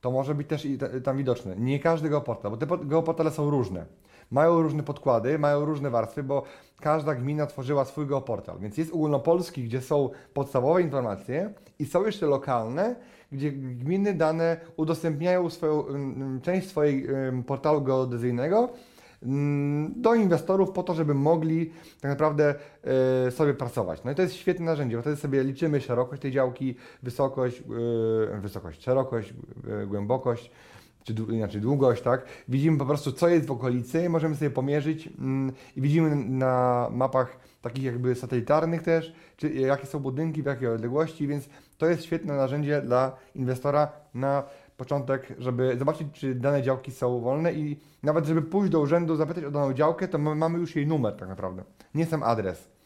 To 0.00 0.10
może 0.10 0.34
być 0.34 0.48
też 0.48 0.64
i 0.64 0.78
ta- 0.78 1.00
tam 1.04 1.16
widoczne. 1.16 1.56
Nie 1.56 1.78
każdy 1.80 2.08
geoportal, 2.08 2.50
bo 2.50 2.56
te 2.56 2.66
po- 2.66 2.78
geoportale 2.78 3.30
są 3.30 3.50
różne. 3.50 3.86
Mają 4.30 4.62
różne 4.62 4.82
podkłady, 4.82 5.38
mają 5.38 5.64
różne 5.64 5.90
warstwy, 5.90 6.22
bo 6.22 6.42
każda 6.80 7.14
gmina 7.14 7.46
tworzyła 7.46 7.84
swój 7.84 8.06
geoportal. 8.06 8.58
Więc 8.58 8.78
jest 8.78 8.92
ogólnopolski, 8.92 9.64
gdzie 9.64 9.80
są 9.80 10.10
podstawowe 10.34 10.82
informacje 10.82 11.52
i 11.78 11.86
są 11.86 12.06
jeszcze 12.06 12.26
lokalne, 12.26 12.96
gdzie 13.32 13.52
gminy 13.52 14.14
dane 14.14 14.56
udostępniają 14.76 15.50
swoją, 15.50 15.86
mm, 15.86 16.40
część 16.40 16.68
swojego 16.68 17.12
portalu 17.46 17.80
geodezyjnego 17.82 18.68
mm, 19.22 19.94
do 19.96 20.14
inwestorów 20.14 20.70
po 20.70 20.82
to, 20.82 20.94
żeby 20.94 21.14
mogli 21.14 21.70
tak 22.00 22.10
naprawdę 22.10 22.54
e, 23.26 23.30
sobie 23.30 23.54
pracować. 23.54 24.04
No 24.04 24.10
i 24.10 24.14
to 24.14 24.22
jest 24.22 24.34
świetne 24.34 24.66
narzędzie, 24.66 24.96
bo 24.96 25.02
wtedy 25.02 25.16
sobie 25.16 25.44
liczymy 25.44 25.80
szerokość 25.80 26.22
tej 26.22 26.32
działki, 26.32 26.74
wysokość, 27.02 27.62
e, 28.36 28.40
wysokość, 28.40 28.82
szerokość, 28.82 29.34
e, 29.82 29.86
głębokość, 29.86 30.50
czy 31.14 31.34
inaczej 31.34 31.60
długość, 31.60 32.02
tak? 32.02 32.24
Widzimy 32.48 32.78
po 32.78 32.86
prostu, 32.86 33.12
co 33.12 33.28
jest 33.28 33.46
w 33.46 33.50
okolicy, 33.50 34.08
możemy 34.08 34.36
sobie 34.36 34.50
pomierzyć 34.50 35.08
mm, 35.18 35.52
i 35.76 35.80
widzimy 35.80 36.16
na 36.16 36.88
mapach 36.92 37.38
takich 37.62 37.84
jakby 37.84 38.14
satelitarnych 38.14 38.82
też, 38.82 39.12
czy 39.36 39.52
jakie 39.52 39.86
są 39.86 39.98
budynki, 39.98 40.42
w 40.42 40.46
jakiej 40.46 40.68
odległości, 40.68 41.26
więc 41.26 41.48
to 41.78 41.86
jest 41.86 42.04
świetne 42.04 42.36
narzędzie 42.36 42.82
dla 42.82 43.16
inwestora 43.34 43.92
na 44.14 44.42
początek, 44.76 45.34
żeby 45.38 45.76
zobaczyć, 45.78 46.08
czy 46.12 46.34
dane 46.34 46.62
działki 46.62 46.90
są 46.90 47.20
wolne 47.20 47.52
i 47.52 47.80
nawet, 48.02 48.26
żeby 48.26 48.42
pójść 48.42 48.72
do 48.72 48.80
urzędu, 48.80 49.16
zapytać 49.16 49.44
o 49.44 49.50
daną 49.50 49.72
działkę, 49.72 50.08
to 50.08 50.18
ma- 50.18 50.34
mamy 50.34 50.58
już 50.58 50.76
jej 50.76 50.86
numer 50.86 51.16
tak 51.16 51.28
naprawdę, 51.28 51.64
nie 51.94 52.06
sam 52.06 52.22
adres. 52.22 52.77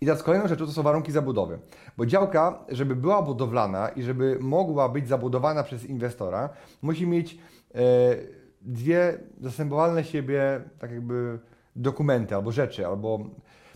I 0.00 0.06
teraz 0.06 0.22
kolejną 0.22 0.48
rzeczą 0.48 0.66
to 0.66 0.72
są 0.72 0.82
warunki 0.82 1.12
zabudowy. 1.12 1.58
Bo 1.96 2.06
działka, 2.06 2.58
żeby 2.68 2.96
była 2.96 3.22
budowlana 3.22 3.88
i 3.88 4.02
żeby 4.02 4.38
mogła 4.40 4.88
być 4.88 5.08
zabudowana 5.08 5.62
przez 5.62 5.84
inwestora, 5.84 6.48
musi 6.82 7.06
mieć 7.06 7.38
e, 7.74 7.78
dwie 8.62 9.18
zastępowalne 9.40 10.04
siebie 10.04 10.60
tak 10.78 10.90
jakby 10.90 11.38
dokumenty 11.76 12.34
albo 12.34 12.52
rzeczy, 12.52 12.86
albo 12.86 13.18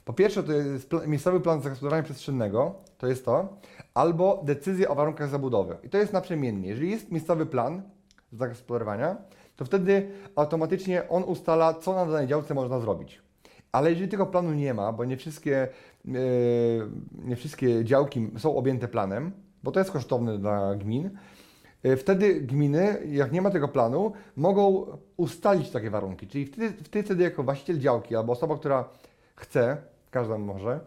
po 0.04 0.12
pierwsze 0.12 0.42
to 0.42 0.52
jest 0.52 0.90
pla- 0.90 1.06
miejscowy 1.06 1.40
plan 1.40 1.60
zagospodarowania 1.60 2.02
przestrzennego, 2.02 2.74
to 2.98 3.06
jest 3.06 3.24
to, 3.24 3.56
albo 3.94 4.42
decyzja 4.44 4.88
o 4.88 4.94
warunkach 4.94 5.28
zabudowy. 5.28 5.76
I 5.82 5.88
to 5.88 5.98
jest 5.98 6.12
naprzemiennie. 6.12 6.68
Jeżeli 6.68 6.90
jest 6.90 7.12
miejscowy 7.12 7.46
plan 7.46 7.82
zagospodarowania, 8.32 9.16
to 9.56 9.64
wtedy 9.64 10.10
automatycznie 10.36 11.08
on 11.08 11.24
ustala, 11.24 11.74
co 11.74 11.94
na 11.94 12.06
danej 12.06 12.26
działce 12.26 12.54
można 12.54 12.80
zrobić. 12.80 13.22
Ale 13.72 13.90
jeżeli 13.90 14.08
tego 14.08 14.26
planu 14.26 14.52
nie 14.52 14.74
ma, 14.74 14.92
bo 14.92 15.04
nie 15.04 15.16
wszystkie, 15.16 15.68
nie 17.24 17.36
wszystkie 17.36 17.84
działki 17.84 18.30
są 18.38 18.56
objęte 18.56 18.88
planem, 18.88 19.32
bo 19.62 19.72
to 19.72 19.80
jest 19.80 19.90
kosztowne 19.90 20.38
dla 20.38 20.74
gmin, 20.74 21.10
yy, 21.82 21.96
wtedy 21.96 22.40
gminy, 22.40 23.02
jak 23.10 23.32
nie 23.32 23.42
ma 23.42 23.50
tego 23.50 23.68
planu, 23.68 24.12
mogą 24.36 24.86
ustalić 25.16 25.70
takie 25.70 25.90
warunki. 25.90 26.26
Czyli 26.26 26.46
wtedy, 26.46 27.04
wtedy 27.04 27.22
jako 27.22 27.42
właściciel 27.42 27.78
działki 27.78 28.16
albo 28.16 28.32
osoba, 28.32 28.56
która 28.56 28.88
chce, 29.34 29.76
każda 30.10 30.38
może, 30.38 30.80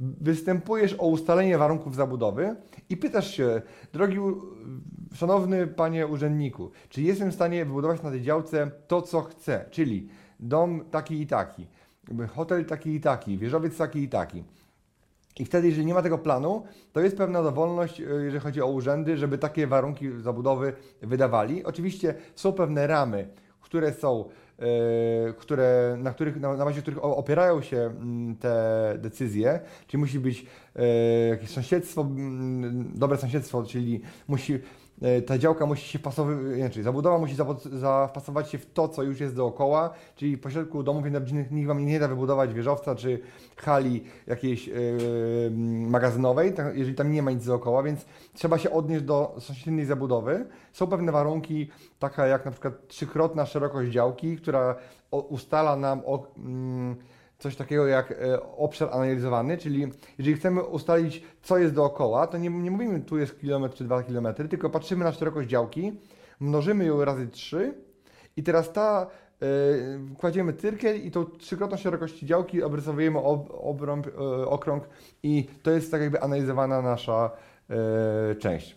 występujesz 0.00 0.94
o 0.98 1.06
ustalenie 1.06 1.58
warunków 1.58 1.94
zabudowy 1.94 2.56
i 2.90 2.96
pytasz 2.96 3.34
się, 3.34 3.62
drogi, 3.92 4.16
szanowny 5.14 5.66
panie 5.66 6.06
urzędniku, 6.06 6.70
czy 6.88 7.02
jestem 7.02 7.30
w 7.30 7.34
stanie 7.34 7.64
wybudować 7.64 8.02
na 8.02 8.10
tej 8.10 8.22
działce 8.22 8.70
to, 8.86 9.02
co 9.02 9.20
chcę, 9.22 9.64
czyli 9.70 10.08
dom 10.40 10.84
taki 10.90 11.20
i 11.20 11.26
taki, 11.26 11.66
hotel 12.34 12.64
taki 12.64 12.94
i 12.94 13.00
taki, 13.00 13.38
wieżowiec 13.38 13.76
taki 13.76 14.02
i 14.02 14.08
taki. 14.08 14.44
I 15.38 15.44
wtedy, 15.44 15.68
jeżeli 15.68 15.86
nie 15.86 15.94
ma 15.94 16.02
tego 16.02 16.18
planu, 16.18 16.62
to 16.92 17.00
jest 17.00 17.16
pewna 17.16 17.42
dowolność, 17.42 18.00
e, 18.00 18.04
jeżeli 18.04 18.40
chodzi 18.40 18.62
o 18.62 18.66
urzędy, 18.66 19.16
żeby 19.16 19.38
takie 19.38 19.66
warunki 19.66 20.20
zabudowy 20.20 20.72
wydawali. 21.02 21.64
Oczywiście 21.64 22.14
są 22.34 22.52
pewne 22.52 22.86
ramy, 22.86 23.28
które 23.60 23.92
są 23.92 24.24
E, 24.62 25.32
które, 25.32 25.96
na, 25.98 26.10
których, 26.10 26.40
na, 26.40 26.56
bazie 26.56 26.82
których 26.82 27.04
opierają 27.04 27.62
się 27.62 27.76
mm, 27.76 28.36
te 28.36 28.94
decyzje, 28.98 29.60
czyli 29.86 30.00
musi 30.00 30.18
być 30.18 30.46
e, 30.76 30.86
jakieś 31.28 31.50
sąsiedztwo, 31.50 32.02
mm, 32.02 32.92
dobre 32.94 33.18
sąsiedztwo, 33.18 33.64
czyli 33.64 34.00
musi 34.28 34.58
ta 35.26 35.38
działka 35.38 35.66
musi 35.66 35.88
się 35.88 35.98
wpasować, 35.98 36.36
znaczy 36.56 36.82
zabudowa 36.82 37.18
musi 37.18 37.34
zapasować 37.72 38.50
się 38.50 38.58
w 38.58 38.72
to, 38.72 38.88
co 38.88 39.02
już 39.02 39.20
jest 39.20 39.36
dookoła, 39.36 39.90
czyli 40.16 40.38
pośrodku 40.38 40.82
domów 40.82 41.04
jednorodzinnych 41.04 41.50
nikt 41.50 41.68
Wam 41.68 41.86
nie 41.86 42.00
da 42.00 42.08
wybudować 42.08 42.54
wieżowca 42.54 42.94
czy 42.94 43.20
hali 43.56 44.04
jakiejś 44.26 44.66
yy, 44.66 44.74
magazynowej, 45.86 46.52
jeżeli 46.74 46.94
tam 46.94 47.12
nie 47.12 47.22
ma 47.22 47.30
nic 47.30 47.46
dookoła, 47.46 47.82
więc 47.82 48.06
trzeba 48.34 48.58
się 48.58 48.70
odnieść 48.70 49.04
do 49.04 49.34
sąsiedniej 49.38 49.86
zabudowy. 49.86 50.46
Są 50.72 50.86
pewne 50.86 51.12
warunki, 51.12 51.70
taka 51.98 52.26
jak 52.26 52.44
na 52.44 52.50
przykład 52.50 52.88
trzykrotna 52.88 53.46
szerokość 53.46 53.90
działki, 53.90 54.36
która 54.36 54.74
ustala 55.10 55.76
nam 55.76 56.02
o, 56.06 56.26
yy, 56.36 57.11
coś 57.42 57.56
takiego 57.56 57.86
jak 57.86 58.10
e, 58.10 58.42
obszar 58.56 58.88
analizowany, 58.92 59.58
czyli 59.58 59.92
jeżeli 60.18 60.36
chcemy 60.36 60.62
ustalić, 60.62 61.22
co 61.42 61.58
jest 61.58 61.74
dookoła, 61.74 62.26
to 62.26 62.38
nie, 62.38 62.50
nie 62.50 62.70
mówimy 62.70 63.00
tu 63.00 63.18
jest 63.18 63.40
kilometr 63.40 63.76
czy 63.76 63.84
dwa 63.84 64.02
kilometry, 64.02 64.48
tylko 64.48 64.70
patrzymy 64.70 65.04
na 65.04 65.12
szerokość 65.12 65.48
działki, 65.48 65.92
mnożymy 66.40 66.84
ją 66.84 67.04
razy 67.04 67.28
3 67.28 67.74
i 68.36 68.42
teraz 68.42 68.72
ta 68.72 69.06
yy, 69.40 69.46
kładziemy 70.18 70.52
cyrkiel 70.52 71.04
i 71.06 71.10
tą 71.10 71.24
trzykrotną 71.24 71.76
szerokości 71.76 72.26
działki 72.26 72.62
obrysowujemy 72.62 73.18
ob, 73.18 73.50
obrąb, 73.50 74.06
yy, 74.06 74.48
okrąg 74.48 74.88
i 75.22 75.48
to 75.62 75.70
jest 75.70 75.90
tak 75.90 76.00
jakby 76.00 76.22
analizowana 76.22 76.82
nasza 76.82 77.30
yy, 77.68 78.36
część. 78.36 78.76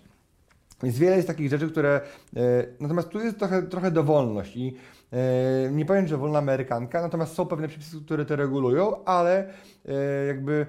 Więc 0.84 0.97
wiele 0.97 1.15
jest 1.15 1.28
takich 1.28 1.49
rzeczy, 1.49 1.69
które. 1.69 2.01
natomiast 2.80 3.10
tu 3.10 3.19
jest 3.19 3.39
trochę, 3.39 3.63
trochę 3.63 3.91
dowolność 3.91 4.56
i 4.56 4.75
nie 5.72 5.86
powiem, 5.86 6.08
że 6.08 6.18
wolna 6.18 6.39
amerykanka, 6.39 7.02
natomiast 7.02 7.34
są 7.34 7.46
pewne 7.46 7.68
przepisy, 7.68 7.98
które 8.06 8.26
to 8.26 8.36
regulują, 8.36 9.06
ale 9.06 9.50
e, 9.86 10.26
jakby 10.28 10.65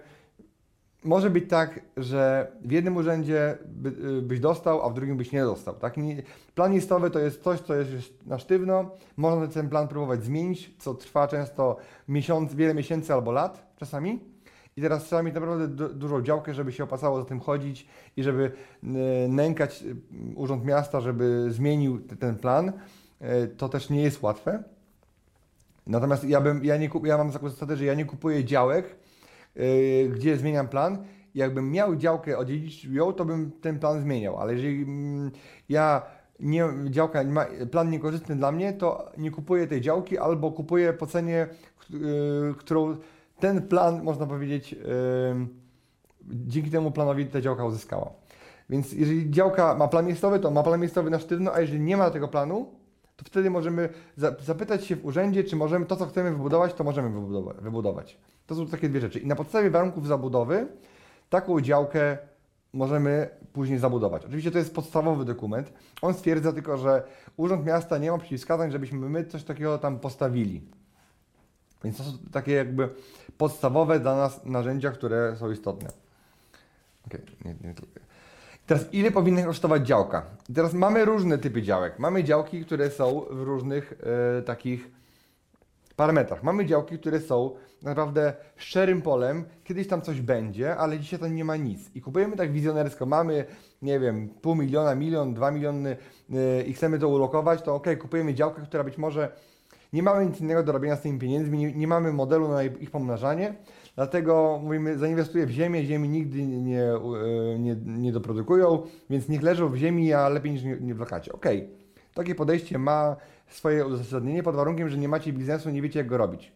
może 1.04 1.30
być 1.30 1.50
tak, 1.50 1.80
że 1.96 2.52
w 2.64 2.72
jednym 2.72 2.96
urzędzie 2.96 3.58
by, 3.66 3.88
e, 3.88 4.22
byś 4.22 4.40
dostał, 4.40 4.82
a 4.82 4.90
w 4.90 4.94
drugim 4.94 5.16
byś 5.16 5.32
nie 5.32 5.42
dostał. 5.42 5.74
Tak? 5.74 5.94
Plan 6.54 6.72
listowy 6.72 7.10
to 7.10 7.18
jest 7.18 7.42
coś, 7.42 7.60
co 7.60 7.74
jest 7.74 8.26
na 8.26 8.38
sztywno. 8.38 8.90
Można 9.16 9.46
ten 9.46 9.68
plan 9.68 9.88
próbować 9.88 10.24
zmienić, 10.24 10.74
co 10.78 10.94
trwa 10.94 11.28
często 11.28 11.76
miesiąc, 12.08 12.54
wiele 12.54 12.74
miesięcy 12.74 13.12
albo 13.12 13.32
lat 13.32 13.74
czasami. 13.76 14.20
I 14.76 14.82
teraz 14.82 15.04
trzeba 15.04 15.22
mieć 15.22 15.34
naprawdę 15.34 15.68
du 15.68 15.88
dużą 15.88 16.22
działkę, 16.22 16.54
żeby 16.54 16.72
się 16.72 16.84
opasało 16.84 17.18
za 17.18 17.24
tym 17.24 17.40
chodzić 17.40 17.86
i 18.16 18.22
żeby 18.22 18.52
nękać 19.28 19.84
urząd 20.34 20.64
miasta, 20.64 21.00
żeby 21.00 21.46
zmienił 21.50 22.00
ten 22.00 22.36
plan. 22.36 22.72
E, 23.20 23.46
to 23.46 23.68
też 23.68 23.90
nie 23.90 24.02
jest 24.02 24.22
łatwe. 24.22 24.62
Natomiast 25.86 26.24
ja, 26.24 26.40
bym, 26.40 26.64
ja, 26.64 26.76
nie, 26.76 26.90
ja 27.04 27.18
mam 27.18 27.32
taką 27.32 27.48
zasadę, 27.48 27.76
że 27.76 27.84
ja 27.84 27.94
nie 27.94 28.04
kupuję 28.04 28.44
działek, 28.44 28.96
yy, 29.56 30.08
gdzie 30.08 30.36
zmieniam 30.36 30.68
plan. 30.68 31.04
Jakbym 31.34 31.70
miał 31.70 31.96
działkę, 31.96 32.38
odziedziczyć 32.38 32.84
ją, 32.84 33.12
to 33.12 33.24
bym 33.24 33.52
ten 33.52 33.78
plan 33.78 34.00
zmieniał. 34.00 34.36
Ale 34.36 34.52
jeżeli 34.52 34.82
mm, 34.82 35.30
ja 35.68 36.02
nie, 36.40 36.64
działka 36.90 37.24
ma 37.24 37.46
plan 37.70 37.90
niekorzystny 37.90 38.36
dla 38.36 38.52
mnie, 38.52 38.72
to 38.72 39.12
nie 39.18 39.30
kupuję 39.30 39.66
tej 39.66 39.80
działki 39.80 40.18
albo 40.18 40.52
kupuję 40.52 40.92
po 40.92 41.06
cenie, 41.06 41.48
yy, 41.90 42.54
którą 42.58 42.96
ten 43.38 43.62
plan, 43.68 44.02
można 44.02 44.26
powiedzieć, 44.26 44.76
dzięki 46.22 46.70
temu 46.70 46.90
planowi 46.90 47.26
ta 47.26 47.40
działka 47.40 47.64
uzyskała. 47.64 48.12
Więc 48.70 48.92
jeżeli 48.92 49.30
działka 49.30 49.74
ma 49.74 49.88
plan 49.88 50.06
miejscowy, 50.06 50.40
to 50.40 50.50
ma 50.50 50.62
plan 50.62 50.80
miejscowy 50.80 51.10
na 51.10 51.18
sztywno, 51.18 51.54
a 51.54 51.60
jeżeli 51.60 51.80
nie 51.80 51.96
ma 51.96 52.10
tego 52.10 52.28
planu, 52.28 52.66
to 53.16 53.24
wtedy 53.24 53.50
możemy 53.50 53.88
zapytać 54.38 54.84
się 54.84 54.96
w 54.96 55.04
urzędzie, 55.04 55.44
czy 55.44 55.56
możemy 55.56 55.86
to, 55.86 55.96
co 55.96 56.06
chcemy 56.06 56.30
wybudować, 56.30 56.74
to 56.74 56.84
możemy 56.84 57.10
wybudować. 57.60 58.18
To 58.46 58.54
są 58.54 58.66
takie 58.66 58.88
dwie 58.88 59.00
rzeczy. 59.00 59.18
I 59.18 59.26
na 59.26 59.36
podstawie 59.36 59.70
warunków 59.70 60.06
zabudowy 60.06 60.66
taką 61.30 61.60
działkę 61.60 62.18
możemy 62.72 63.28
później 63.52 63.78
zabudować. 63.78 64.24
Oczywiście 64.24 64.50
to 64.50 64.58
jest 64.58 64.74
podstawowy 64.74 65.24
dokument. 65.24 65.72
On 66.02 66.14
stwierdza 66.14 66.52
tylko, 66.52 66.76
że 66.76 67.02
Urząd 67.36 67.66
Miasta 67.66 67.98
nie 67.98 68.10
ma 68.10 68.18
przeciwwskazań, 68.18 68.72
żebyśmy 68.72 69.08
my 69.08 69.24
coś 69.24 69.44
takiego 69.44 69.78
tam 69.78 69.98
postawili. 69.98 70.62
Więc 71.84 71.96
to 71.96 72.02
są 72.02 72.12
takie 72.32 72.52
jakby 72.52 72.88
podstawowe 73.38 74.00
dla 74.00 74.16
nas 74.16 74.44
narzędzia, 74.44 74.90
które 74.90 75.36
są 75.36 75.50
istotne. 75.50 75.88
Okay, 77.06 77.20
nie, 77.44 77.54
nie, 77.64 77.74
Teraz 78.66 78.94
ile 78.94 79.10
powinna 79.10 79.42
kosztować 79.42 79.86
działka? 79.86 80.22
Teraz 80.54 80.74
mamy 80.74 81.04
różne 81.04 81.38
typy 81.38 81.62
działek. 81.62 81.98
Mamy 81.98 82.24
działki, 82.24 82.64
które 82.64 82.90
są 82.90 83.20
w 83.30 83.42
różnych 83.42 83.94
e, 84.38 84.42
takich 84.42 84.90
parametrach. 85.96 86.42
Mamy 86.42 86.66
działki, 86.66 86.98
które 86.98 87.20
są 87.20 87.50
naprawdę 87.82 88.34
szczerym 88.56 89.02
polem, 89.02 89.44
kiedyś 89.64 89.88
tam 89.88 90.02
coś 90.02 90.20
będzie, 90.20 90.76
ale 90.76 90.98
dzisiaj 90.98 91.20
tam 91.20 91.34
nie 91.34 91.44
ma 91.44 91.56
nic. 91.56 91.90
I 91.94 92.00
kupujemy 92.00 92.36
tak 92.36 92.52
wizjonersko, 92.52 93.06
mamy, 93.06 93.44
nie 93.82 94.00
wiem, 94.00 94.28
pół 94.28 94.54
miliona, 94.54 94.94
milion, 94.94 95.34
dwa 95.34 95.50
miliony 95.50 95.96
yy, 96.28 96.62
i 96.62 96.72
chcemy 96.72 96.98
to 96.98 97.08
ulokować, 97.08 97.62
to 97.62 97.74
ok, 97.74 97.86
kupujemy 98.00 98.34
działkę, 98.34 98.62
która 98.62 98.84
być 98.84 98.98
może 98.98 99.32
nie 99.92 100.02
mamy 100.02 100.26
nic 100.26 100.40
innego 100.40 100.62
do 100.62 100.72
robienia 100.72 100.96
z 100.96 101.00
tymi 101.00 101.18
pieniędzmi, 101.18 101.58
nie, 101.58 101.72
nie 101.72 101.86
mamy 101.86 102.12
modelu 102.12 102.48
na 102.48 102.62
ich 102.62 102.90
pomnażanie, 102.90 103.54
Dlatego 103.96 104.60
mówimy, 104.62 104.98
zainwestuję 104.98 105.46
w 105.46 105.50
ziemię, 105.50 105.84
ziemi 105.84 106.08
nigdy 106.08 106.46
nie, 106.46 106.82
e, 106.82 107.58
nie, 107.58 107.76
nie 107.86 108.12
doprodukują, 108.12 108.82
więc 109.10 109.28
niech 109.28 109.42
leżą 109.42 109.68
w 109.68 109.76
ziemi, 109.76 110.12
a 110.12 110.28
lepiej 110.28 110.52
niż 110.52 110.62
nie, 110.80 110.94
w 110.94 110.98
lokacie. 110.98 111.32
Okej, 111.32 111.58
okay. 111.58 111.68
takie 112.14 112.34
podejście 112.34 112.78
ma 112.78 113.16
swoje 113.48 113.86
uzasadnienie 113.86 114.42
pod 114.42 114.56
warunkiem, 114.56 114.88
że 114.88 114.98
nie 114.98 115.08
macie 115.08 115.32
biznesu, 115.32 115.70
nie 115.70 115.82
wiecie 115.82 115.98
jak 115.98 116.08
go 116.08 116.16
robić. 116.16 116.52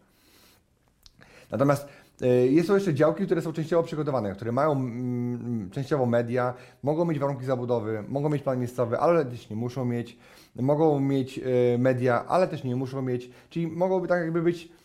Natomiast 1.51 1.89
y, 2.23 2.65
są 2.65 2.75
jeszcze 2.75 2.95
działki, 2.95 3.27
które 3.27 3.43
są 3.43 3.53
częściowo 3.53 3.83
przygotowane, 3.83 4.33
które 4.33 4.53
mają 4.53 4.73
mm, 4.73 5.71
częściowo 5.71 6.07
media, 6.07 6.55
mogą 6.83 7.05
mieć 7.05 7.19
warunki 7.19 7.45
zabudowy, 7.45 8.05
mogą 8.09 8.29
mieć 8.29 8.43
plan 8.43 8.59
miejscowy, 8.59 8.99
ale 8.99 9.25
też 9.25 9.51
nie 9.51 9.57
muszą 9.57 9.85
mieć, 9.85 10.19
mogą 10.57 11.01
mieć 11.01 11.39
y, 11.39 11.79
media, 11.79 12.25
ale 12.27 12.49
też 12.49 12.65
nie 12.65 12.77
muszą 12.77 13.03
mieć, 13.03 13.31
czyli 13.51 13.67
mogłoby 13.67 14.09
tak 14.09 14.21
jakby 14.23 14.43
być 14.43 14.80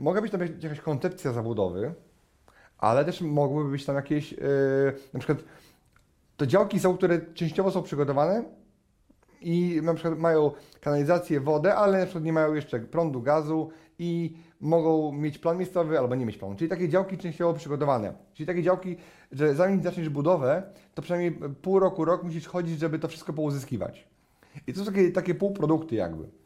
mogła 0.00 0.22
być 0.22 0.32
tam 0.32 0.40
jakaś 0.62 0.80
koncepcja 0.80 1.32
zabudowy, 1.32 1.94
ale 2.78 3.04
też 3.04 3.20
mogłyby 3.20 3.70
być 3.70 3.84
tam 3.84 3.96
jakieś, 3.96 4.32
yy, 4.32 4.38
na 5.12 5.20
przykład 5.20 5.44
to 6.36 6.46
działki 6.46 6.80
są, 6.80 6.96
które 6.96 7.20
częściowo 7.34 7.70
są 7.70 7.82
przygotowane 7.82 8.44
i 9.40 9.80
na 9.82 9.94
przykład 9.94 10.18
mają 10.18 10.50
kanalizację, 10.80 11.40
wodę, 11.40 11.74
ale 11.74 11.98
na 11.98 12.04
przykład 12.04 12.24
nie 12.24 12.32
mają 12.32 12.54
jeszcze 12.54 12.80
prądu, 12.80 13.22
gazu 13.22 13.70
i 13.98 14.36
mogą 14.60 15.12
mieć 15.12 15.38
plan 15.38 15.56
miejscowy 15.58 15.98
albo 15.98 16.14
nie 16.14 16.26
mieć 16.26 16.38
planu. 16.38 16.54
Czyli 16.56 16.70
takie 16.70 16.88
działki 16.88 17.18
częściowo 17.18 17.54
przygotowane. 17.54 18.12
Czyli 18.34 18.46
takie 18.46 18.62
działki, 18.62 18.96
że 19.32 19.54
zanim 19.54 19.82
zaczniesz 19.82 20.08
budowę, 20.08 20.62
to 20.94 21.02
przynajmniej 21.02 21.50
pół 21.62 21.78
roku, 21.78 22.04
rok 22.04 22.22
musisz 22.22 22.46
chodzić, 22.46 22.78
żeby 22.78 22.98
to 22.98 23.08
wszystko 23.08 23.32
pouzyskiwać. 23.32 24.08
I 24.66 24.72
to 24.72 24.80
są 24.80 24.86
takie, 24.86 25.12
takie 25.12 25.34
półprodukty 25.34 25.94
jakby. 25.94 26.41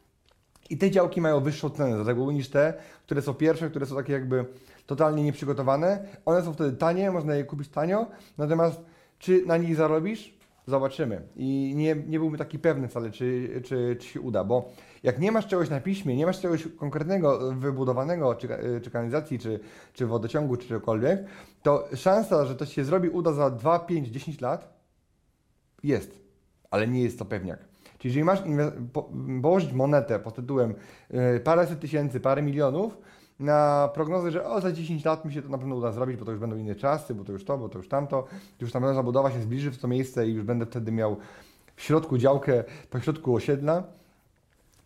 I 0.70 0.78
te 0.78 0.90
działki 0.90 1.20
mają 1.20 1.40
wyższą 1.40 1.70
cenę 1.70 2.04
z 2.04 2.06
reguły 2.06 2.34
niż 2.34 2.48
te, 2.48 2.74
które 3.06 3.22
są 3.22 3.34
pierwsze, 3.34 3.70
które 3.70 3.86
są 3.86 3.96
takie 3.96 4.12
jakby 4.12 4.44
totalnie 4.86 5.22
nieprzygotowane. 5.22 6.04
One 6.24 6.42
są 6.42 6.52
wtedy 6.52 6.76
tanie, 6.76 7.10
można 7.10 7.34
je 7.34 7.44
kupić 7.44 7.68
tanio, 7.68 8.06
natomiast 8.38 8.80
czy 9.18 9.46
na 9.46 9.56
nich 9.56 9.76
zarobisz? 9.76 10.36
Zobaczymy. 10.66 11.22
I 11.36 11.72
nie, 11.76 11.96
nie 12.06 12.18
byłbym 12.18 12.38
taki 12.38 12.58
pewny 12.58 12.88
wcale, 12.88 13.10
czy, 13.10 13.48
czy, 13.64 13.96
czy 14.00 14.08
się 14.08 14.20
uda, 14.20 14.44
bo 14.44 14.72
jak 15.02 15.18
nie 15.18 15.32
masz 15.32 15.46
czegoś 15.46 15.70
na 15.70 15.80
piśmie, 15.80 16.16
nie 16.16 16.26
masz 16.26 16.40
czegoś 16.40 16.68
konkretnego, 16.76 17.52
wybudowanego, 17.52 18.34
czy, 18.34 18.48
czy 18.82 18.90
kanalizacji, 18.90 19.38
czy, 19.38 19.60
czy 19.92 20.06
wodociągu, 20.06 20.56
czy 20.56 20.68
czegokolwiek, 20.68 21.24
to 21.62 21.88
szansa, 21.94 22.44
że 22.44 22.54
to 22.54 22.66
się 22.66 22.84
zrobi, 22.84 23.08
uda 23.08 23.32
za 23.32 23.50
2, 23.50 23.78
5, 23.78 24.08
10 24.08 24.40
lat 24.40 24.74
jest, 25.82 26.20
ale 26.70 26.88
nie 26.88 27.02
jest 27.02 27.18
to 27.18 27.24
pewniak. 27.24 27.65
Czyli 27.98 28.14
jeżeli 28.14 28.24
masz 28.24 28.42
po 28.92 29.10
położyć 29.42 29.72
monetę 29.72 30.18
pod 30.18 30.34
tytułem 30.34 30.74
yy, 31.10 31.40
paręset 31.40 31.80
tysięcy, 31.80 32.20
parę 32.20 32.42
milionów 32.42 32.98
na 33.40 33.90
prognozę, 33.94 34.30
że 34.30 34.44
o, 34.44 34.60
za 34.60 34.72
10 34.72 35.04
lat 35.04 35.24
mi 35.24 35.32
się 35.32 35.42
to 35.42 35.48
na 35.48 35.58
pewno 35.58 35.76
uda 35.76 35.92
zrobić, 35.92 36.16
bo 36.16 36.24
to 36.24 36.30
już 36.30 36.40
będą 36.40 36.56
inne 36.56 36.74
czasy, 36.74 37.14
bo 37.14 37.24
to 37.24 37.32
już 37.32 37.44
to, 37.44 37.58
bo 37.58 37.68
to 37.68 37.78
już 37.78 37.88
tamto, 37.88 38.26
już 38.60 38.72
tam 38.72 38.94
zabudowa 38.94 39.30
się 39.30 39.42
zbliży 39.42 39.70
w 39.70 39.78
to 39.78 39.88
miejsce 39.88 40.28
i 40.28 40.32
już 40.32 40.44
będę 40.44 40.66
wtedy 40.66 40.92
miał 40.92 41.16
w 41.76 41.82
środku 41.82 42.18
działkę, 42.18 42.64
po 42.90 43.00
środku 43.00 43.34
osiedla. 43.34 43.82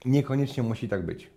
Niekoniecznie 0.05 0.63
musi 0.63 0.89
tak 0.89 1.07
być. 1.07 1.31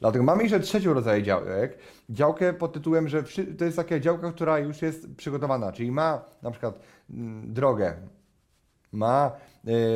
Dlatego 0.00 0.24
mamy 0.24 0.42
jeszcze 0.42 0.60
trzeci 0.60 0.88
rodzaj 0.88 1.22
działek. 1.22 1.78
Działkę 2.10 2.52
pod 2.52 2.72
tytułem, 2.72 3.08
że 3.08 3.24
to 3.58 3.64
jest 3.64 3.76
taka 3.76 4.00
działka, 4.00 4.32
która 4.32 4.58
już 4.58 4.82
jest 4.82 5.14
przygotowana, 5.16 5.72
czyli 5.72 5.92
ma 5.92 6.24
na 6.42 6.50
przykład 6.50 6.80
mm, 7.10 7.52
drogę, 7.52 7.94
ma 8.94 9.32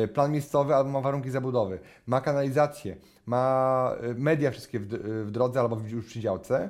y, 0.03 0.07
plan 0.07 0.31
miejscowy 0.31 0.75
albo 0.75 0.89
ma 0.89 1.01
warunki 1.01 1.29
zabudowy, 1.29 1.79
ma 2.07 2.21
kanalizację, 2.21 2.95
ma 3.25 3.95
y, 4.03 4.15
media 4.15 4.51
wszystkie 4.51 4.79
w, 4.79 4.87
w 5.27 5.31
drodze 5.31 5.59
albo 5.59 5.77
już 5.87 6.05
przy 6.05 6.19
działce, 6.19 6.69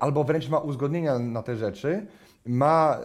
albo 0.00 0.24
wręcz 0.24 0.48
ma 0.48 0.58
uzgodnienia 0.58 1.18
na 1.18 1.42
te 1.42 1.56
rzeczy, 1.56 2.06
ma 2.46 2.98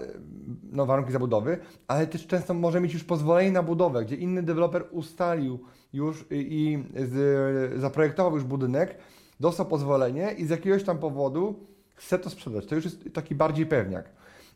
no, 0.72 0.86
warunki 0.86 1.12
zabudowy, 1.12 1.58
ale 1.88 2.08
też 2.08 2.28
często 2.28 2.54
może 2.54 2.82
mieć 2.82 2.94
już 2.94 3.04
pozwolenie 3.04 3.52
na 3.52 3.64
budowę, 3.64 4.06
gdzie 4.06 4.16
inny 4.16 4.44
deweloper 4.44 4.86
ustalił 4.92 5.60
już 5.94 6.26
i, 6.32 6.84
z, 6.96 7.80
zaprojektował 7.82 8.34
już 8.36 8.44
budynek, 8.44 8.98
dostał 9.40 9.66
pozwolenie 9.66 10.32
i 10.38 10.46
z 10.46 10.50
jakiegoś 10.50 10.84
tam 10.84 10.98
powodu 10.98 11.56
chce 11.96 12.20
to 12.20 12.30
sprzedać. 12.30 12.66
To 12.66 12.76
już 12.76 12.84
jest 12.84 13.14
taki 13.14 13.36
bardziej 13.36 13.66
pewniak. 13.66 14.10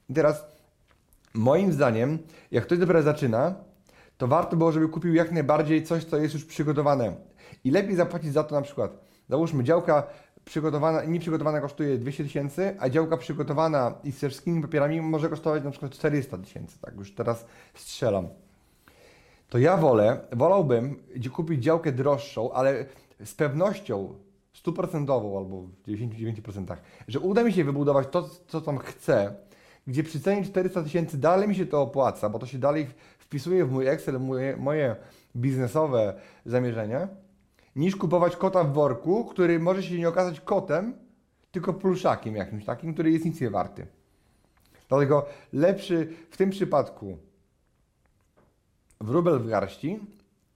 I 0.09 0.13
teraz 0.13 0.45
moim 1.38 1.73
zdaniem, 1.73 2.19
jak 2.51 2.63
ktoś 2.63 2.79
dopiero 2.79 3.01
zaczyna, 3.01 3.55
to 4.17 4.27
warto 4.27 4.57
było, 4.57 4.71
żeby 4.71 4.89
kupił 4.89 5.13
jak 5.13 5.31
najbardziej 5.31 5.83
coś, 5.83 6.03
co 6.03 6.17
jest 6.17 6.33
już 6.33 6.45
przygotowane. 6.45 7.15
I 7.63 7.71
lepiej 7.71 7.95
zapłacić 7.95 8.33
za 8.33 8.43
to 8.43 8.55
na 8.55 8.61
przykład, 8.61 8.99
załóżmy 9.29 9.63
działka 9.63 10.07
przygotowana, 10.45 11.03
nieprzygotowana 11.03 11.61
kosztuje 11.61 11.97
200 11.97 12.23
tysięcy, 12.23 12.75
a 12.79 12.89
działka 12.89 13.17
przygotowana 13.17 13.93
i 14.03 14.11
z 14.11 14.15
wszystkimi 14.15 14.61
papierami 14.61 15.01
może 15.01 15.29
kosztować 15.29 15.63
na 15.63 15.71
przykład 15.71 15.91
400 15.91 16.38
tysięcy, 16.38 16.79
tak 16.81 16.95
już 16.95 17.15
teraz 17.15 17.45
strzelam. 17.73 18.27
To 19.49 19.57
ja 19.57 19.77
wolę, 19.77 20.19
wolałbym 20.31 21.03
kupić 21.33 21.63
działkę 21.63 21.91
droższą, 21.91 22.51
ale 22.51 22.85
z 23.25 23.33
pewnością 23.33 24.13
stuprocentową 24.53 25.38
albo 25.38 25.61
w 25.61 25.88
99%, 25.88 26.77
że 27.07 27.19
uda 27.19 27.43
mi 27.43 27.53
się 27.53 27.63
wybudować 27.63 28.07
to, 28.11 28.29
co 28.47 28.61
tam 28.61 28.77
chcę, 28.77 29.35
gdzie 29.88 30.03
przy 30.03 30.19
cenie 30.19 30.45
400 30.45 30.83
tysięcy 30.83 31.17
dalej 31.17 31.47
mi 31.47 31.55
się 31.55 31.65
to 31.65 31.81
opłaca, 31.81 32.29
bo 32.29 32.39
to 32.39 32.45
się 32.45 32.57
dalej 32.57 32.88
wpisuje 33.19 33.65
w 33.65 33.71
mój 33.71 33.88
Excel, 33.88 34.19
moje, 34.19 34.57
moje 34.57 34.95
biznesowe 35.35 36.13
zamierzenia, 36.45 37.07
niż 37.75 37.95
kupować 37.95 38.35
kota 38.35 38.63
w 38.63 38.73
worku, 38.73 39.25
który 39.25 39.59
może 39.59 39.83
się 39.83 39.97
nie 39.97 40.09
okazać 40.09 40.41
kotem, 40.41 40.93
tylko 41.51 41.73
pluszakiem 41.73 42.35
jakimś 42.35 42.65
takim, 42.65 42.93
który 42.93 43.11
jest 43.11 43.25
nic 43.25 43.41
nie 43.41 43.49
warty. 43.49 43.88
Dlatego 44.89 45.25
lepszy 45.53 46.13
w 46.29 46.38
tym 46.38 46.49
przypadku 46.49 47.17
wróbel 49.01 49.39
w 49.39 49.47
garści, 49.49 49.99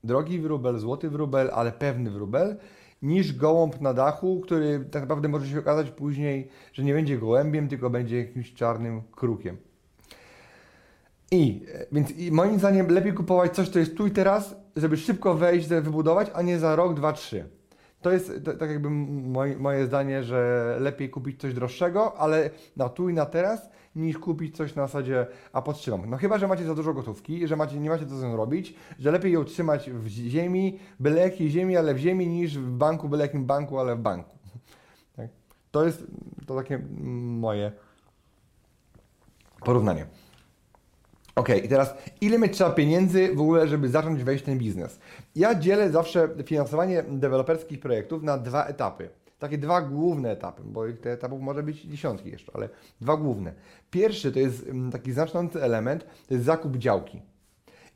drogi 0.04 0.40
wróbel, 0.40 0.80
złoty 0.80 1.10
wróbel, 1.10 1.52
ale 1.54 1.72
pewny 1.72 2.12
wróbel, 2.12 2.58
niż 3.02 3.34
gołąb 3.34 3.82
na 3.82 3.94
dachu, 3.94 4.42
który 4.42 4.86
tak 4.92 5.02
naprawdę 5.02 5.28
może 5.28 5.48
się 5.48 5.60
okazać 5.60 5.92
później, 5.92 6.50
że 6.74 6.84
nie 6.84 6.94
będzie 6.94 7.18
gołębiem, 7.18 7.68
tylko 7.68 7.90
będzie 7.90 8.18
jakimś 8.18 8.54
czarnym 8.54 9.02
krukiem. 9.12 9.58
I 11.32 11.66
więc 11.92 12.12
i 12.12 12.32
moim 12.32 12.60
zdaniem 12.60 12.88
lepiej 12.88 13.14
kupować 13.14 13.52
coś, 13.52 13.70
co 13.70 13.80
jest 13.80 13.98
tu 13.98 14.08
i 14.08 14.12
teraz, 14.12 14.56
żeby 14.76 14.98
szybko 14.98 15.36
wejść, 15.36 15.68
wybudować, 15.68 16.32
a 16.34 16.42
nie 16.42 16.60
za 16.60 16.76
rok, 16.76 16.94
dwa, 16.94 17.14
trzy. 17.14 17.50
To 18.02 18.12
jest 18.12 18.32
tak 18.60 18.70
jakby 18.70 18.90
moje 19.60 19.86
zdanie, 19.86 20.24
że 20.24 20.78
lepiej 20.80 21.10
kupić 21.10 21.42
coś 21.42 21.54
droższego, 21.54 22.18
ale 22.18 22.50
na 22.78 22.90
tu 22.90 23.10
i 23.10 23.14
na 23.14 23.26
teraz, 23.26 23.70
niż 23.96 24.18
kupić 24.18 24.58
coś 24.58 24.76
na 24.76 24.88
zasadzie, 24.88 25.28
a 25.54 25.62
podtrzymam. 25.62 26.10
No 26.10 26.18
chyba, 26.18 26.38
że 26.38 26.48
macie 26.48 26.66
za 26.66 26.76
dużo 26.76 26.94
gotówki, 26.94 27.48
że 27.48 27.56
macie, 27.56 27.80
nie 27.80 27.90
macie 27.90 28.06
co 28.06 28.18
z 28.18 28.24
nią 28.24 28.38
robić, 28.38 28.76
że 29.00 29.12
lepiej 29.12 29.32
ją 29.32 29.44
trzymać 29.44 29.90
w 29.90 30.08
ziemi, 30.08 30.80
byle 31.00 31.22
jakiej 31.22 31.50
ziemi, 31.50 31.78
ale 31.78 31.94
w 31.94 31.98
ziemi, 31.98 32.28
niż 32.28 32.58
w 32.58 32.72
banku, 32.72 33.10
byle 33.10 33.24
jakim 33.24 33.46
banku, 33.46 33.80
ale 33.80 33.96
w 33.96 34.00
banku. 34.00 34.36
Tak? 35.16 35.28
To 35.72 35.86
jest 35.86 36.04
to 36.46 36.56
takie 36.56 36.80
moje 37.24 37.72
porównanie. 39.60 40.06
Ok, 41.36 41.50
i 41.64 41.70
teraz 41.70 41.94
ile 42.22 42.40
mieć 42.40 42.54
trzeba 42.54 42.70
pieniędzy 42.70 43.36
w 43.36 43.42
ogóle, 43.42 43.68
żeby 43.68 43.90
zacząć 43.90 44.24
wejść 44.24 44.44
w 44.44 44.46
ten 44.46 44.58
biznes? 44.58 45.00
Ja 45.36 45.56
dzielę 45.56 45.92
zawsze 45.92 46.30
finansowanie 46.46 47.04
deweloperskich 47.04 47.80
projektów 47.80 48.24
na 48.24 48.38
dwa 48.38 48.66
etapy. 48.66 49.10
Takie 49.42 49.58
dwa 49.58 49.82
główne 49.82 50.32
etapy, 50.32 50.62
bo 50.66 50.86
tych 50.86 51.06
etapów 51.06 51.42
może 51.42 51.64
być 51.64 51.82
dziesiątki 51.82 52.30
jeszcze, 52.30 52.52
ale 52.56 52.70
dwa 53.02 53.18
główne. 53.18 53.54
Pierwszy 53.92 54.32
to 54.32 54.40
jest 54.40 54.68
mm, 54.68 54.92
taki 54.92 55.12
znaczący 55.12 55.64
element, 55.64 56.06
to 56.28 56.34
jest 56.34 56.46
zakup 56.46 56.78
działki. 56.78 57.22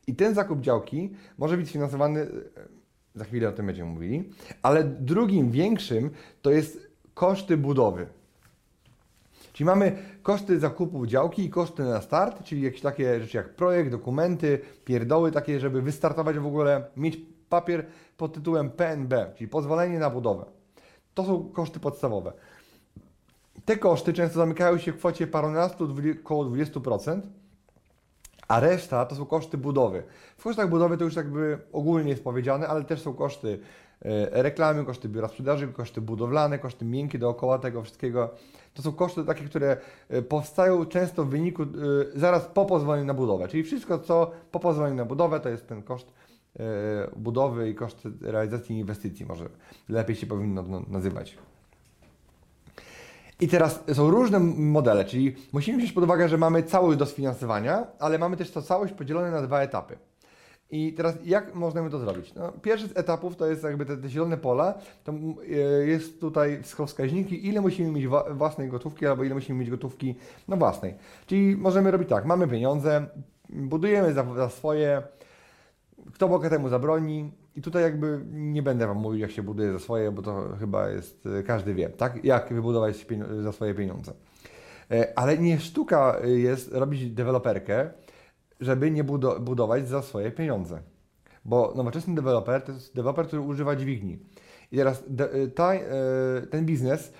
I 0.08 0.16
ten 0.16 0.34
zakup 0.34 0.62
działki 0.62 1.14
może 1.38 1.58
być 1.58 1.72
finansowany, 1.72 2.22
e, 2.22 2.28
za 3.16 3.26
chwilę 3.26 3.50
o 3.50 3.52
tym 3.52 3.66
będziemy 3.66 3.91
mówili, 3.91 4.30
ale 4.62 4.84
drugim 4.84 5.52
większym 5.52 6.10
to 6.41 6.52
jest 6.52 6.88
koszty 7.14 7.58
budowy. 7.58 8.08
Czyli 9.54 9.66
mamy 9.66 9.98
koszty 10.24 10.60
zakupu 10.60 11.06
działki 11.06 11.46
i 11.46 11.50
koszty 11.50 11.84
na 11.84 12.02
start, 12.02 12.43
czyli 12.43 12.62
jakieś 12.62 12.82
takie 12.82 13.22
rzeczy 13.22 13.38
jak 13.38 13.56
projekt, 13.56 13.91
dokumenty, 13.91 14.60
pierdoły 14.86 15.32
takie, 15.32 15.60
żeby 15.60 15.82
wystartować 15.82 16.39
w 16.39 16.46
ogóle, 16.46 16.86
mieć 16.98 17.18
papier 17.50 17.86
pod 18.18 18.34
tytułem 18.34 18.70
PNB, 18.70 19.34
czyli 19.36 19.48
pozwolenie 19.48 20.00
na 20.00 20.10
budowę. 20.10 20.55
To 21.16 21.24
są 21.24 21.49
koszty 21.49 21.80
podstawowe. 21.80 22.34
Te 23.66 23.78
koszty 23.78 24.13
często 24.13 24.39
zamykają 24.39 24.78
się 24.78 24.91
w 24.91 24.97
kwocie 24.97 25.28
parunastu, 25.28 25.89
około 26.24 26.45
20%, 26.45 27.22
a 28.47 28.59
reszta 28.59 29.05
to 29.05 29.16
są 29.16 29.26
koszty 29.26 29.57
budowy. 29.57 30.03
W 30.38 30.43
kosztach 30.43 30.70
budowy 30.70 30.97
to 30.97 31.03
już 31.03 31.16
jakby 31.16 31.59
ogólnie 31.74 32.09
jest 32.09 32.24
powiedziane, 32.24 32.68
ale 32.68 32.84
też 32.84 33.01
są 33.01 33.13
koszty 33.13 33.59
e, 34.01 34.43
reklamy, 34.43 34.86
koszty 34.86 35.09
biura 35.09 35.28
sprzedaży, 35.28 35.68
koszty 35.68 36.01
budowlane, 36.01 36.59
koszty 36.59 36.86
miękkie 36.86 37.20
dookoła 37.20 37.59
tego 37.59 37.84
wszystkiego. 37.84 38.30
To 38.74 38.82
są 38.82 38.91
koszty 38.91 39.24
takie, 39.24 39.45
które 39.45 39.78
e, 40.09 40.22
powstają 40.22 40.86
często 40.86 41.24
w 41.24 41.30
wyniku 41.30 41.63
e, 41.63 41.68
zaraz 42.16 42.45
po 42.45 42.66
pozwoleniu 42.66 43.05
na 43.05 43.13
budowę. 43.13 43.47
Czyli 43.47 43.63
wszystko, 43.63 43.99
co 43.99 44.32
po 44.51 44.59
pozwoleniu 44.59 44.95
na 44.95 45.05
budowę, 45.05 45.39
to 45.39 45.49
jest 45.49 45.68
ten 45.68 45.84
koszt 45.84 46.13
budowy 47.16 47.70
i 47.70 47.76
koszt 47.76 48.08
realizacji 48.22 48.80
inwestycji, 48.80 49.26
może 49.26 49.49
lepiej 49.89 50.16
się 50.16 50.28
powinno 50.28 50.64
nazywać. 50.88 51.38
I 53.39 53.47
teraz 53.47 53.84
są 53.93 54.10
różne 54.10 54.39
modele, 54.39 55.06
czyli 55.06 55.36
musimy 55.53 55.78
wziąć 55.78 55.91
pod 55.91 56.03
uwagę, 56.03 56.30
że 56.30 56.38
mamy 56.38 56.64
całość 56.64 56.99
do 56.99 57.06
sfinansowania, 57.06 57.88
ale 57.99 58.20
mamy 58.20 58.38
też 58.38 58.51
to 58.51 58.62
całość 58.62 58.93
podzielone 58.93 59.32
na 59.32 59.41
dwa 59.41 59.62
etapy. 59.62 59.97
I 60.72 60.93
teraz 60.93 61.16
jak 61.26 61.56
możemy 61.56 61.89
to 61.89 61.99
zrobić? 61.99 62.34
No, 62.34 62.51
pierwszy 62.51 62.88
z 62.88 62.97
etapów 62.97 63.36
to 63.36 63.45
jest 63.47 63.64
jakby 63.64 63.86
te, 63.86 63.97
te 63.97 64.10
zielone 64.10 64.38
pola, 64.38 64.74
to 65.03 65.12
e, 65.12 65.56
jest 65.88 66.22
tutaj 66.22 66.60
wskaźniki, 66.86 67.47
ile 67.47 67.62
musimy 67.62 67.91
mieć 67.91 68.08
własnej 68.32 68.70
gotówki 68.70 69.08
albo 69.08 69.24
ile 69.24 69.36
musimy 69.36 69.60
mieć 69.60 69.70
gotówki 69.70 70.16
no 70.47 70.58
własnej. 70.58 70.93
Czyli 71.28 71.58
możemy 71.58 71.91
robić 71.91 72.10
tak, 72.10 72.26
mamy 72.26 72.47
pieniądze, 72.47 73.06
budujemy 73.49 74.14
za, 74.14 74.34
za 74.36 74.49
swoje, 74.49 75.01
kto 76.14 76.28
Boga 76.30 76.49
temu 76.49 76.70
zabroni, 76.70 77.32
i 77.56 77.62
tutaj 77.62 77.84
jakby 77.84 78.26
nie 78.32 78.64
będę 78.64 78.88
Wam 78.88 78.97
mówił, 78.97 79.20
jak 79.20 79.32
się 79.32 79.43
buduje 79.43 79.74
za 79.74 79.80
swoje, 79.80 80.12
bo 80.12 80.22
to 80.22 80.56
chyba 80.60 80.89
jest, 80.89 81.28
e, 81.39 81.43
każdy 81.43 81.74
wie, 81.74 81.89
tak? 81.89 82.26
Jak 82.26 82.53
wybudować 82.53 83.06
za 83.43 83.51
swoje 83.51 83.74
pieniądze. 83.74 84.14
E, 84.91 85.20
ale 85.20 85.38
nie 85.38 85.60
sztuka 85.60 86.18
jest 86.24 86.74
robić 86.74 87.12
deweloperkę, 87.12 87.89
żeby 88.60 88.91
nie 88.91 89.03
budować 89.39 89.88
za 89.88 90.01
swoje 90.01 90.32
pieniądze. 90.32 90.82
Bo 91.45 91.74
nowoczesny 91.76 92.16
deweloper 92.16 92.62
to 92.62 92.72
jest 92.72 92.95
deweloper, 92.95 93.28
który 93.28 93.41
używa 93.41 93.76
dźwigni. 93.76 94.20
I 94.72 94.78
teraz 94.78 95.03
e, 95.20 95.47
ta, 95.47 95.72
ten 96.49 96.66
biznes 96.66 97.14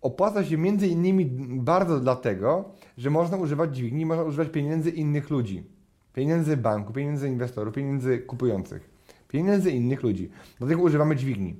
opłaca 0.00 0.44
się 0.44 0.58
między 0.58 0.86
innymi 0.86 1.26
bardzo 1.60 2.00
dlatego, 2.00 2.64
że 2.98 3.10
można 3.10 3.36
używać 3.36 3.76
dźwigni, 3.76 4.06
można 4.06 4.24
używać 4.24 4.48
pieniędzy 4.48 4.90
innych 4.90 5.30
ludzi. 5.30 5.71
Pieniędzy 6.14 6.56
banku, 6.56 6.92
pieniędzy 6.92 7.28
inwestorów, 7.28 7.74
pieniędzy 7.74 8.18
kupujących 8.18 8.92
pieniędzy 9.32 9.70
innych 9.70 10.02
ludzi. 10.02 10.30
Dlatego 10.58 10.82
używamy 10.82 11.16
dźwigni. 11.16 11.56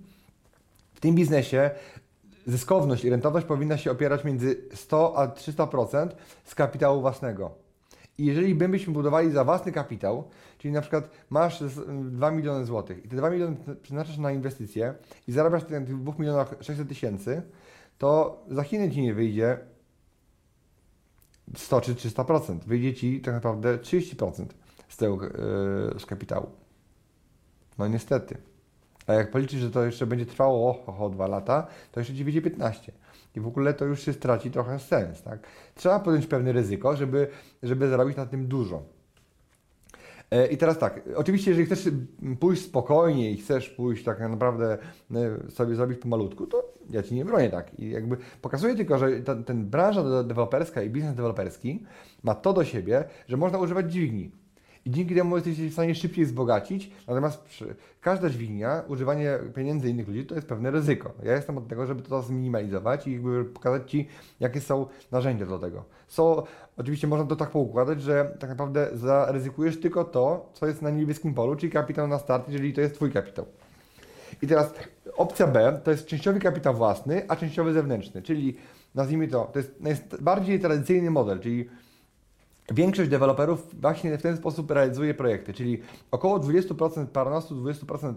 W 0.95 1.01
tym 1.01 1.15
biznesie 1.15 1.71
zyskowność 2.47 3.05
i 3.05 3.11
rentowność 3.11 3.47
powinna 3.47 3.77
się 3.77 3.91
opierać 3.91 4.25
między 4.25 4.57
100 4.75 5.19
a 5.19 5.27
300% 5.27 6.09
z 6.45 6.55
kapitału 6.55 7.01
własnego. 7.01 7.51
I 8.19 8.27
jeżeli 8.27 8.55
byśmy 8.55 8.93
budowali 8.93 9.31
za 9.31 9.45
własny 9.45 9.73
kapitał, 9.73 10.25
czyli 10.59 10.75
na 10.75 10.81
przykład 10.81 11.11
masz 11.31 11.65
2 12.05 12.31
miliony 12.31 12.65
złotych 12.65 13.05
i 13.05 13.09
te 13.09 13.17
2 13.17 13.31
miliony 13.31 13.57
przeznaczasz 13.83 14.19
na 14.19 14.33
inwestycje 14.33 14.95
i 15.29 15.33
zarabiasz 15.33 15.63
na 15.63 15.81
tych 15.81 16.03
2 16.03 16.13
milionach 16.19 16.55
600 16.61 16.89
tysięcy, 16.89 17.43
to 17.99 18.43
za 18.49 18.63
Chiny 18.63 18.91
Ci 18.91 19.03
nie 19.03 19.15
wyjdzie 19.15 19.59
100 21.57 21.81
czy 21.81 21.95
300%. 21.95 22.59
Wyjdzie 22.67 22.95
Ci 22.95 23.21
tak 23.21 23.35
naprawdę 23.35 23.79
30% 23.79 24.47
z 24.89 24.97
tego 24.97 25.25
yy, 25.25 25.31
z 25.99 26.07
kapitału. 26.07 26.51
No 27.79 27.89
niestety. 27.89 28.37
A 29.07 29.13
jak 29.13 29.31
policzysz, 29.31 29.61
że 29.61 29.71
to 29.71 29.85
jeszcze 29.85 30.07
będzie 30.07 30.27
trwało 30.27 30.71
o, 30.71 30.87
o, 30.87 31.05
o 31.07 31.11
2 31.11 31.27
lata, 31.27 31.67
to 31.93 32.01
jeszcze 32.01 32.15
ci 32.15 32.25
wyjdzie 32.25 32.43
15. 32.43 32.93
I 33.37 33.41
w 33.41 33.47
ogóle 33.47 33.75
to 33.75 33.85
już 33.85 34.03
się 34.03 34.13
straci 34.13 34.51
trochę 34.51 34.79
sens, 34.79 35.23
tak? 35.23 35.41
Trzeba 35.75 36.01
podjąć 36.01 36.27
pewne 36.27 36.53
ryzyko, 36.53 36.97
żeby, 36.97 37.29
żeby 37.63 37.89
zarobić 37.89 38.17
na 38.17 38.27
tym 38.27 38.47
dużo. 38.47 38.83
E, 40.33 40.47
I 40.47 40.57
teraz 40.57 40.79
tak, 40.79 41.01
oczywiście, 41.17 41.51
jeżeli 41.51 41.67
chcesz 41.67 41.89
pójść 42.41 42.63
spokojnie 42.63 43.31
i 43.31 43.37
chcesz 43.37 43.69
pójść 43.69 44.05
tak 44.05 44.21
naprawdę 44.21 44.79
e, 45.15 45.51
sobie 45.51 45.75
zrobić 45.75 45.99
pomalutku, 45.99 46.47
to 46.47 46.75
ja 46.91 47.03
Ci 47.03 47.15
nie 47.15 47.25
bronię 47.25 47.51
tak. 47.51 47.81
I 47.81 47.91
jakby 47.91 48.17
pokazuję 48.43 48.75
tylko, 48.75 48.99
że 48.99 49.21
ta, 49.21 49.37
ten 49.37 49.67
branża 49.67 50.23
deweloperska 50.25 50.83
i 50.83 50.91
biznes 50.91 51.15
deweloperski 51.15 51.85
ma 52.23 52.35
to 52.35 52.53
do 52.53 52.65
siebie, 52.65 53.05
że 53.29 53.37
można 53.37 53.59
używać 53.59 53.93
dźwigni 53.93 54.31
i 54.85 54.91
dzięki 54.91 55.15
temu 55.15 55.37
jesteście 55.37 55.69
w 55.69 55.73
stanie 55.73 55.95
szybciej 55.95 56.25
wzbogacić. 56.25 56.91
Natomiast 57.09 57.43
przy, 57.43 57.75
każda 58.01 58.31
dźwignia, 58.31 58.83
używanie 58.89 59.39
pieniędzy 59.55 59.91
innych 59.91 60.09
ludzi 60.09 60.27
to 60.27 60.35
jest 60.35 60.47
pewne 60.47 60.71
ryzyko. 60.71 61.13
Ja 61.23 61.33
jestem 61.33 61.59
od 61.59 61.69
tego, 61.69 61.87
żeby 61.87 62.03
to 62.03 62.23
zminimalizować 62.23 63.07
i 63.07 63.13
jakby 63.13 63.45
pokazać 63.45 63.91
Ci, 63.91 64.09
jakie 64.41 64.61
są 64.61 64.87
narzędzia 65.11 65.47
do 65.47 65.59
tego. 65.59 65.85
Są, 66.09 66.43
oczywiście 66.77 67.07
można 67.07 67.27
to 67.27 67.37
tak 67.37 67.51
poukładać, 67.51 68.03
że 68.03 68.37
tak 68.39 68.51
naprawdę 68.51 68.89
zaryzykujesz 68.95 69.81
tylko 69.81 70.05
to, 70.05 70.51
co 70.53 70.67
jest 70.67 70.83
na 70.83 70.91
niebieskim 70.91 71.35
polu, 71.35 71.57
czyli 71.57 71.73
kapitał 71.73 72.09
na 72.09 72.19
start, 72.19 72.49
jeżeli 72.49 72.73
to 72.73 72.81
jest 72.81 72.95
Twój 72.95 73.13
kapitał. 73.13 73.47
I 74.43 74.47
teraz 74.47 74.75
opcja 75.17 75.47
B 75.47 75.81
to 75.85 75.91
jest 75.91 76.07
częściowy 76.07 76.41
kapitał 76.41 76.75
własny, 76.75 77.23
a 77.29 77.37
częściowy 77.37 77.73
zewnętrzny, 77.73 78.23
czyli 78.23 78.57
nazwijmy 78.95 79.29
to, 79.29 79.51
to 79.53 79.59
jest 79.59 79.81
najbardziej 79.81 80.61
tradycyjny 80.61 81.11
model, 81.11 81.41
czyli 81.41 81.69
Większość 82.73 83.11
deweloperów 83.11 83.81
właśnie 83.81 84.19
w 84.19 84.23
ten 84.23 84.37
sposób 84.37 84.71
realizuje 84.71 85.15
projekty, 85.15 85.55
czyli 85.55 85.83
około 86.11 86.39
20%, 86.39 87.07
paranostu 87.07 87.55
20% 87.65 88.15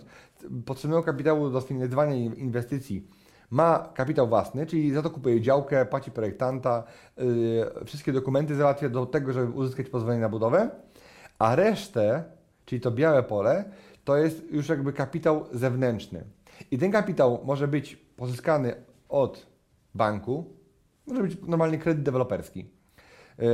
potrzebnego 0.65 1.03
kapitału 1.03 1.49
do 1.49 1.61
sfinansowania 1.61 2.15
inwestycji 2.15 3.07
ma 3.49 3.89
kapitał 3.93 4.27
własny, 4.27 4.65
czyli 4.65 4.91
za 4.91 5.01
to 5.01 5.09
kupuje 5.09 5.41
działkę, 5.41 5.85
płaci 5.85 6.11
projektanta, 6.11 6.83
yy, 7.17 7.85
wszystkie 7.85 8.13
dokumenty 8.13 8.55
załatwia 8.55 8.89
do 8.89 9.05
tego, 9.05 9.33
żeby 9.33 9.51
uzyskać 9.51 9.89
pozwolenie 9.89 10.21
na 10.21 10.29
budowę, 10.29 10.69
a 11.39 11.55
resztę, 11.55 12.23
czyli 12.65 12.81
to 12.81 12.91
białe 12.91 13.23
pole, 13.23 13.65
to 14.03 14.17
jest 14.17 14.51
już 14.51 14.69
jakby 14.69 14.93
kapitał 14.93 15.45
zewnętrzny. 15.51 16.23
I 16.71 16.77
ten 16.77 16.91
kapitał 16.91 17.41
może 17.45 17.67
być 17.67 17.95
pozyskany 17.95 18.75
od 19.09 19.47
banku, 19.95 20.53
może 21.07 21.21
być 21.21 21.37
normalny 21.47 21.77
kredyt 21.77 22.03
deweloperski. 22.03 22.65
Yy, 23.39 23.45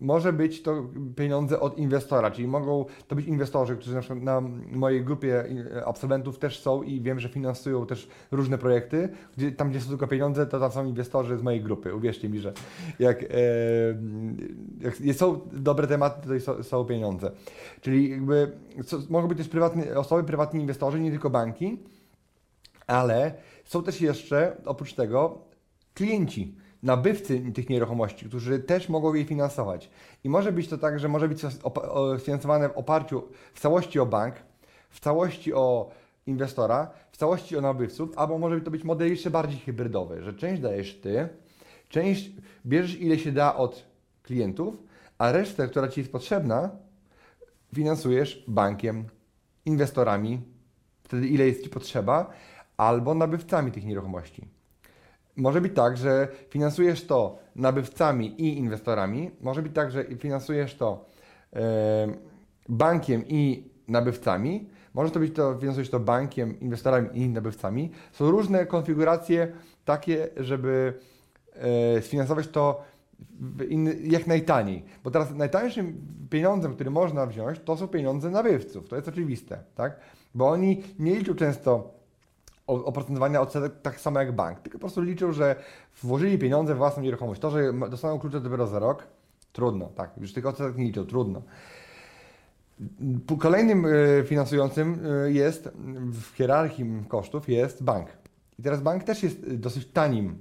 może 0.00 0.32
być 0.32 0.62
to 0.62 0.82
pieniądze 1.16 1.60
od 1.60 1.78
inwestora, 1.78 2.30
czyli 2.30 2.48
mogą 2.48 2.84
to 3.08 3.16
być 3.16 3.26
inwestorzy, 3.26 3.76
którzy 3.76 3.94
na 3.94 4.00
przykład 4.00 4.22
na 4.22 4.40
mojej 4.72 5.04
grupie 5.04 5.44
absolwentów 5.86 6.38
też 6.38 6.60
są 6.60 6.82
i 6.82 7.00
wiem, 7.00 7.20
że 7.20 7.28
finansują 7.28 7.86
też 7.86 8.08
różne 8.30 8.58
projekty, 8.58 9.08
gdzie, 9.36 9.52
tam 9.52 9.70
gdzie 9.70 9.80
są 9.80 9.88
tylko 9.88 10.06
pieniądze, 10.06 10.46
to 10.46 10.60
tam 10.60 10.72
są 10.72 10.86
inwestorzy 10.86 11.38
z 11.38 11.42
mojej 11.42 11.60
grupy. 11.60 11.94
Uwierzcie 11.94 12.28
mi, 12.28 12.38
że 12.38 12.52
jak, 12.98 13.22
e, 13.22 13.26
jak 14.80 15.16
są 15.16 15.40
dobre 15.52 15.86
tematy, 15.86 16.28
to 16.28 16.40
są, 16.40 16.62
są 16.62 16.84
pieniądze. 16.84 17.30
Czyli 17.80 18.10
jakby 18.10 18.52
co, 18.84 18.98
mogą 19.10 19.28
być 19.28 19.38
też 19.38 19.48
prywatne, 19.48 19.98
osoby, 19.98 20.24
prywatni 20.24 20.60
inwestorzy, 20.60 21.00
nie 21.00 21.10
tylko 21.10 21.30
banki, 21.30 21.78
ale 22.86 23.34
są 23.64 23.82
też 23.82 24.00
jeszcze 24.00 24.56
oprócz 24.64 24.94
tego 24.94 25.38
klienci 25.94 26.54
nabywcy 26.82 27.52
tych 27.54 27.70
nieruchomości, 27.70 28.26
którzy 28.26 28.58
też 28.58 28.88
mogą 28.88 29.14
je 29.14 29.24
finansować. 29.24 29.90
I 30.24 30.28
może 30.28 30.52
być 30.52 30.68
to 30.68 30.78
tak, 30.78 31.00
że 31.00 31.08
może 31.08 31.28
być 31.28 31.42
finansowane 32.20 32.68
w 32.68 32.76
oparciu 32.76 33.22
w 33.54 33.60
całości 33.60 33.98
o 33.98 34.06
bank, 34.06 34.34
w 34.90 35.00
całości 35.00 35.54
o 35.54 35.90
inwestora, 36.26 36.90
w 37.12 37.16
całości 37.16 37.56
o 37.56 37.60
nabywców, 37.60 38.18
albo 38.18 38.38
może 38.38 38.60
to 38.60 38.70
być 38.70 38.84
model 38.84 39.08
jeszcze 39.08 39.30
bardziej 39.30 39.58
hybrydowy, 39.58 40.22
że 40.22 40.34
część 40.34 40.62
dajesz 40.62 41.00
ty, 41.00 41.28
część 41.88 42.30
bierzesz 42.66 43.00
ile 43.00 43.18
się 43.18 43.32
da 43.32 43.56
od 43.56 43.86
klientów, 44.22 44.76
a 45.18 45.32
resztę, 45.32 45.68
która 45.68 45.88
ci 45.88 46.00
jest 46.00 46.12
potrzebna, 46.12 46.70
finansujesz 47.74 48.44
bankiem, 48.48 49.04
inwestorami, 49.64 50.40
wtedy 51.02 51.28
ile 51.28 51.46
jest 51.46 51.62
ci 51.62 51.70
potrzeba, 51.70 52.30
albo 52.76 53.14
nabywcami 53.14 53.72
tych 53.72 53.84
nieruchomości. 53.84 54.59
Może 55.36 55.60
być 55.60 55.74
tak, 55.74 55.96
że 55.96 56.28
finansujesz 56.48 57.06
to 57.06 57.38
nabywcami 57.56 58.42
i 58.42 58.58
inwestorami. 58.58 59.30
Może 59.40 59.62
być 59.62 59.74
tak, 59.74 59.90
że 59.90 60.04
finansujesz 60.04 60.74
to 60.74 61.04
bankiem 62.68 63.24
i 63.28 63.70
nabywcami. 63.88 64.68
Może 64.94 65.10
to 65.10 65.20
być 65.20 65.34
to, 65.34 65.58
finansujesz 65.58 65.90
to 65.90 66.00
bankiem, 66.00 66.60
inwestorami 66.60 67.08
i 67.12 67.28
nabywcami. 67.28 67.90
Są 68.12 68.30
różne 68.30 68.66
konfiguracje 68.66 69.52
takie, 69.84 70.28
żeby 70.36 70.94
e, 71.54 72.02
sfinansować 72.02 72.48
to 72.48 72.84
jak 74.02 74.26
najtaniej. 74.26 74.84
Bo 75.04 75.10
teraz 75.10 75.34
najtańszym 75.34 76.06
pieniądzem, 76.30 76.74
który 76.74 76.90
można 76.90 77.26
wziąć, 77.26 77.58
to 77.64 77.76
są 77.76 77.88
pieniądze 77.88 78.30
nabywców. 78.30 78.88
To 78.88 78.96
jest 78.96 79.08
oczywiste, 79.08 79.58
tak? 79.74 80.00
Bo 80.34 80.48
oni 80.48 80.82
nie 80.98 81.14
liczą 81.14 81.34
często 81.34 81.99
oprocentowania 82.70 83.40
odsetek 83.40 83.72
tak 83.82 84.00
samo 84.00 84.18
jak 84.18 84.32
bank, 84.32 84.60
tylko 84.60 84.78
po 84.78 84.80
prostu 84.80 85.02
liczą, 85.02 85.32
że 85.32 85.56
włożyli 86.02 86.38
pieniądze 86.38 86.74
w 86.74 86.78
własną 86.78 87.02
nieruchomość. 87.02 87.40
To, 87.40 87.50
że 87.50 87.72
dostaną 87.90 88.18
klucze 88.18 88.40
dopiero 88.40 88.66
za 88.66 88.78
rok, 88.78 89.06
trudno, 89.52 89.86
tak, 89.86 90.10
już 90.20 90.32
tych 90.32 90.46
odsetek 90.46 90.76
nie 90.76 90.84
liczą, 90.84 91.06
trudno. 91.06 91.42
Kolejnym 93.38 93.86
e, 93.86 93.90
finansującym 94.24 95.00
e, 95.26 95.32
jest 95.32 95.68
w 96.12 96.36
hierarchii 96.36 96.86
kosztów 97.08 97.48
jest 97.48 97.82
bank. 97.82 98.08
I 98.58 98.62
teraz 98.62 98.80
bank 98.80 99.04
też 99.04 99.22
jest 99.22 99.54
dosyć 99.54 99.86
tanim 99.86 100.38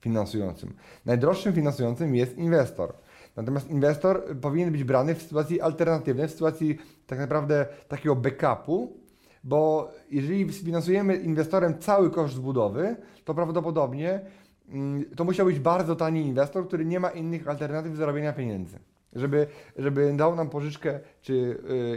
finansującym. 0.00 0.74
Najdroższym 1.06 1.52
finansującym 1.52 2.14
jest 2.14 2.38
inwestor. 2.38 2.94
Natomiast 3.36 3.70
inwestor 3.70 4.36
powinien 4.40 4.72
być 4.72 4.84
brany 4.84 5.14
w 5.14 5.22
sytuacji 5.22 5.60
alternatywnej, 5.60 6.28
w 6.28 6.30
sytuacji 6.30 6.78
tak 7.06 7.18
naprawdę 7.18 7.66
takiego 7.88 8.16
backupu, 8.16 8.96
bo 9.44 9.90
jeżeli 10.10 10.52
sfinansujemy 10.52 11.16
inwestorem 11.16 11.78
cały 11.78 12.10
koszt 12.10 12.40
budowy, 12.40 12.96
to 13.24 13.34
prawdopodobnie 13.34 14.20
mm, 14.68 15.04
to 15.16 15.24
musiał 15.24 15.46
być 15.46 15.58
bardzo 15.58 15.96
tani 15.96 16.20
inwestor, 16.20 16.68
który 16.68 16.84
nie 16.84 17.00
ma 17.00 17.10
innych 17.10 17.48
alternatyw 17.48 17.96
zarobienia 17.96 18.32
pieniędzy. 18.32 18.78
Żeby, 19.12 19.46
żeby 19.76 20.12
dał 20.16 20.36
nam 20.36 20.50
pożyczkę 20.50 21.00
czy 21.22 21.34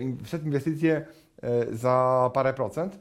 yy, 0.02 0.24
wszedł 0.24 0.46
inwestycję 0.46 1.06
yy, 1.44 1.78
za 1.78 2.30
parę 2.34 2.54
procent, 2.54 3.00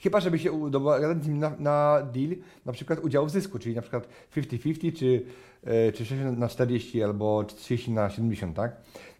Chyba, 0.00 0.20
żeby 0.20 0.38
się 0.38 0.70
dogadać 0.70 1.24
z 1.24 1.28
nim 1.28 1.38
na, 1.38 1.52
na 1.58 2.02
deal, 2.12 2.36
na 2.66 2.72
przykład 2.72 3.00
udział 3.04 3.26
w 3.26 3.30
zysku, 3.30 3.58
czyli 3.58 3.74
na 3.74 3.82
przykład 3.82 4.08
50-50, 4.36 4.98
czy, 4.98 5.06
yy, 5.06 5.92
czy 5.92 6.04
60 6.06 6.38
na 6.38 6.48
40 6.48 7.02
albo 7.02 7.44
30 7.44 7.90
na 7.90 8.10
70, 8.10 8.56
tak? 8.56 8.76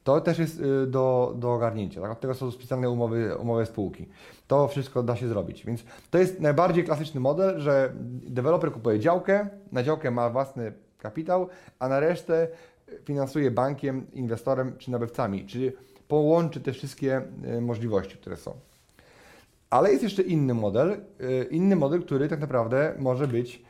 To 0.09 0.21
też 0.21 0.39
jest 0.39 0.61
y, 0.61 0.87
do, 0.87 1.35
do 1.37 1.53
ogarnięcia. 1.53 2.01
Tak? 2.01 2.11
Od 2.11 2.21
tego 2.21 2.35
są 2.35 2.51
specjalne 2.51 2.91
umowy, 2.91 3.37
umowy 3.37 3.67
spółki. 3.67 4.09
To 4.47 4.69
wszystko 4.69 5.03
da 5.03 5.17
się 5.17 5.29
zrobić. 5.29 5.65
Więc 5.67 5.85
to 6.11 6.19
jest 6.19 6.41
najbardziej 6.41 6.85
klasyczny 6.85 7.21
model, 7.21 7.61
że 7.61 7.93
deweloper 8.27 8.73
kupuje 8.73 9.01
działkę, 9.01 9.49
na 9.73 9.83
działkę 9.83 10.11
ma 10.11 10.31
własny 10.31 10.73
kapitał, 10.99 11.49
a 11.79 11.89
na 11.89 12.01
resztę 12.01 12.49
finansuje 13.05 13.51
bankiem, 13.51 14.07
inwestorem 14.13 14.77
czy 14.79 14.91
nabywcami, 14.91 15.47
czyli 15.47 15.73
połączy 16.09 16.61
te 16.61 16.73
wszystkie 16.73 17.23
y, 17.57 17.61
możliwości, 17.61 18.17
które 18.17 18.37
są. 18.37 18.55
Ale 19.71 19.91
jest 19.91 20.03
jeszcze 20.03 20.23
inny 20.23 20.55
model, 20.55 21.01
y, 21.21 21.47
inny 21.51 21.77
model, 21.77 22.03
który 22.03 22.29
tak 22.29 22.41
naprawdę 22.41 22.95
może 22.99 23.27
być, 23.27 23.63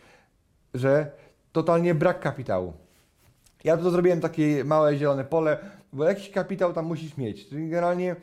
że 0.75 1.11
totalnie 1.53 1.95
brak 1.95 2.21
kapitału. 2.21 2.73
Ja 3.65 3.77
tu 3.77 3.91
zrobiłem 3.91 4.21
takie 4.21 4.65
małe 4.65 4.97
zielone 4.97 5.25
pole, 5.25 5.59
bo 5.93 6.05
jakiś 6.05 6.31
kapitał 6.31 6.73
tam 6.73 6.87
musisz 6.87 7.17
mieć. 7.17 7.49
Czyli 7.49 7.69
generalnie 7.69 8.17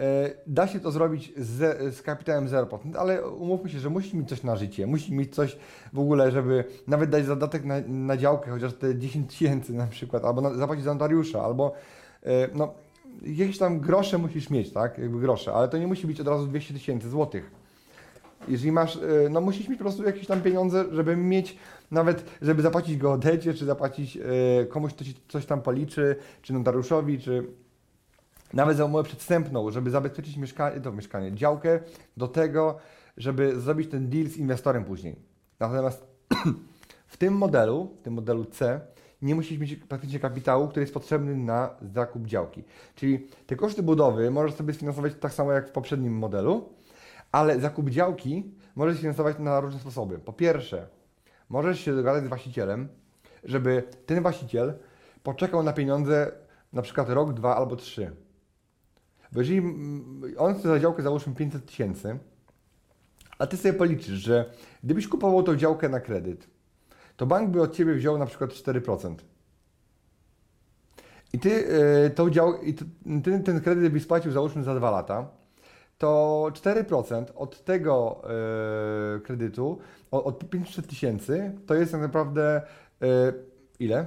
e, 0.00 0.30
da 0.46 0.66
się 0.66 0.80
to 0.80 0.90
zrobić 0.90 1.32
z, 1.36 1.78
z 1.96 2.02
kapitałem 2.02 2.48
0%, 2.48 2.96
ale 2.98 3.28
umówmy 3.28 3.70
się, 3.70 3.78
że 3.78 3.90
musisz 3.90 4.12
mieć 4.12 4.28
coś 4.28 4.42
na 4.42 4.56
życie, 4.56 4.86
musisz 4.86 5.10
mieć 5.10 5.34
coś 5.34 5.56
w 5.92 5.98
ogóle, 5.98 6.30
żeby 6.30 6.64
nawet 6.86 7.10
dać 7.10 7.24
zadatek 7.24 7.64
na, 7.64 7.74
na 7.88 8.16
działkę, 8.16 8.50
chociaż 8.50 8.74
te 8.74 8.98
10 8.98 9.30
tysięcy 9.30 9.72
na 9.72 9.86
przykład, 9.86 10.24
albo 10.24 10.40
na, 10.40 10.54
zapłacić 10.54 10.84
za 10.84 10.94
notariusza, 10.94 11.42
albo 11.42 11.72
e, 12.22 12.48
no, 12.54 12.74
jakieś 13.22 13.58
tam 13.58 13.80
grosze 13.80 14.18
musisz 14.18 14.50
mieć, 14.50 14.72
tak, 14.72 14.98
jakby 14.98 15.20
grosze, 15.20 15.52
ale 15.52 15.68
to 15.68 15.78
nie 15.78 15.86
musi 15.86 16.06
być 16.06 16.20
od 16.20 16.28
razu 16.28 16.46
200 16.46 16.74
tysięcy 16.74 17.10
złotych. 17.10 17.50
Jeżeli 18.48 18.72
masz, 18.72 18.96
e, 18.96 19.00
no 19.30 19.40
musisz 19.40 19.68
mieć 19.68 19.78
po 19.78 19.84
prostu 19.84 20.04
jakieś 20.04 20.26
tam 20.26 20.42
pieniądze, 20.42 20.84
żeby 20.92 21.16
mieć 21.16 21.56
nawet, 21.90 22.24
żeby 22.42 22.62
zapłacić 22.62 22.96
geodecie, 22.96 23.54
czy 23.54 23.64
zapłacić 23.64 24.16
e, 24.16 24.20
komuś, 24.66 24.94
kto 24.94 25.04
ci 25.04 25.14
coś 25.28 25.46
tam 25.46 25.62
policzy, 25.62 26.16
czy 26.42 26.52
notariuszowi, 26.52 27.18
czy 27.18 27.46
nawet 28.52 28.76
za 28.76 28.84
umowę 28.84 29.04
przedstępną, 29.04 29.70
żeby 29.70 29.90
zabezpieczyć 29.90 30.36
mieszkanie, 30.36 30.80
to 30.80 30.92
mieszkanie, 30.92 31.34
działkę 31.34 31.80
do 32.16 32.28
tego, 32.28 32.78
żeby 33.16 33.60
zrobić 33.60 33.90
ten 33.90 34.08
deal 34.08 34.26
z 34.26 34.36
inwestorem 34.36 34.84
później. 34.84 35.16
Natomiast 35.60 36.06
w 37.06 37.16
tym 37.16 37.34
modelu, 37.34 37.96
w 38.00 38.02
tym 38.02 38.14
modelu 38.14 38.44
C, 38.44 38.80
nie 39.22 39.34
musisz 39.34 39.58
mieć 39.58 39.76
praktycznie 39.76 40.18
kapitału, 40.18 40.68
który 40.68 40.82
jest 40.82 40.94
potrzebny 40.94 41.36
na 41.36 41.70
zakup 41.94 42.26
działki. 42.26 42.64
Czyli 42.94 43.26
te 43.46 43.56
koszty 43.56 43.82
budowy 43.82 44.30
możesz 44.30 44.54
sobie 44.54 44.74
sfinansować 44.74 45.12
tak 45.20 45.32
samo 45.32 45.52
jak 45.52 45.68
w 45.68 45.72
poprzednim 45.72 46.18
modelu, 46.18 46.68
Ale 47.32 47.60
zakup 47.60 47.90
działki 47.90 48.54
możesz 48.74 48.98
finansować 48.98 49.38
na 49.38 49.60
różne 49.60 49.80
sposoby. 49.80 50.18
Po 50.18 50.32
pierwsze, 50.32 50.86
możesz 51.50 51.80
się 51.80 51.96
dogadać 51.96 52.24
z 52.24 52.28
właścicielem, 52.28 52.88
żeby 53.44 53.82
ten 54.06 54.22
właściciel 54.22 54.74
poczekał 55.22 55.62
na 55.62 55.72
pieniądze 55.72 56.32
na 56.72 56.82
przykład 56.82 57.08
rok, 57.08 57.32
dwa 57.32 57.56
albo 57.56 57.76
trzy. 57.76 58.10
Bo 59.32 59.40
jeżeli 59.40 59.58
mm, 59.58 60.22
on 60.38 60.54
chce 60.54 60.68
za 60.68 60.78
działkę 60.78 61.02
załóżmy 61.02 61.34
500 61.34 61.66
tysięcy, 61.66 62.18
a 63.38 63.46
ty 63.46 63.56
sobie 63.56 63.72
policzysz, 63.72 64.18
że 64.18 64.52
gdybyś 64.84 65.08
kupował 65.08 65.42
tą 65.42 65.56
działkę 65.56 65.88
na 65.88 66.00
kredyt, 66.00 66.48
to 67.16 67.26
bank 67.26 67.50
by 67.50 67.62
od 67.62 67.74
ciebie 67.74 67.94
wziął 67.94 68.18
na 68.18 68.26
przykład 68.26 68.50
4%. 68.50 69.14
I 71.32 71.38
ty, 71.38 71.48
yy, 71.48 72.10
tą 72.10 72.30
dział, 72.30 72.62
i 72.62 72.74
ty, 72.74 72.84
ten 73.44 73.60
kredyt 73.60 73.92
byś 73.92 74.02
spłacił 74.02 74.32
załóżmy 74.32 74.62
za 74.62 74.74
2 74.74 74.90
lata, 74.90 75.39
to 76.00 76.46
4% 76.52 77.24
od 77.34 77.64
tego 77.64 78.22
yy, 79.14 79.20
kredytu, 79.20 79.78
od, 80.10 80.26
od 80.26 80.50
500 80.50 80.86
tysięcy, 80.86 81.52
to 81.66 81.74
jest 81.74 81.92
tak 81.92 82.00
naprawdę 82.00 82.62
yy, 83.00 83.08
ile? 83.78 84.06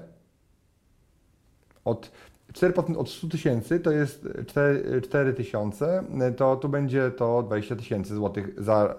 Od 1.86 2.12
4% 2.54 2.98
od 2.98 3.10
100 3.10 3.28
tysięcy 3.28 3.80
to 3.80 3.91
jest 3.91 4.28
4, 4.48 5.02
4 5.02 5.34
tysiące, 5.34 6.04
to 6.38 6.56
tu 6.56 6.70
będzie 6.70 7.12
to 7.12 7.44
20 7.44 7.76
tysięcy 7.76 8.16
złotych 8.16 8.54
za 8.58 8.96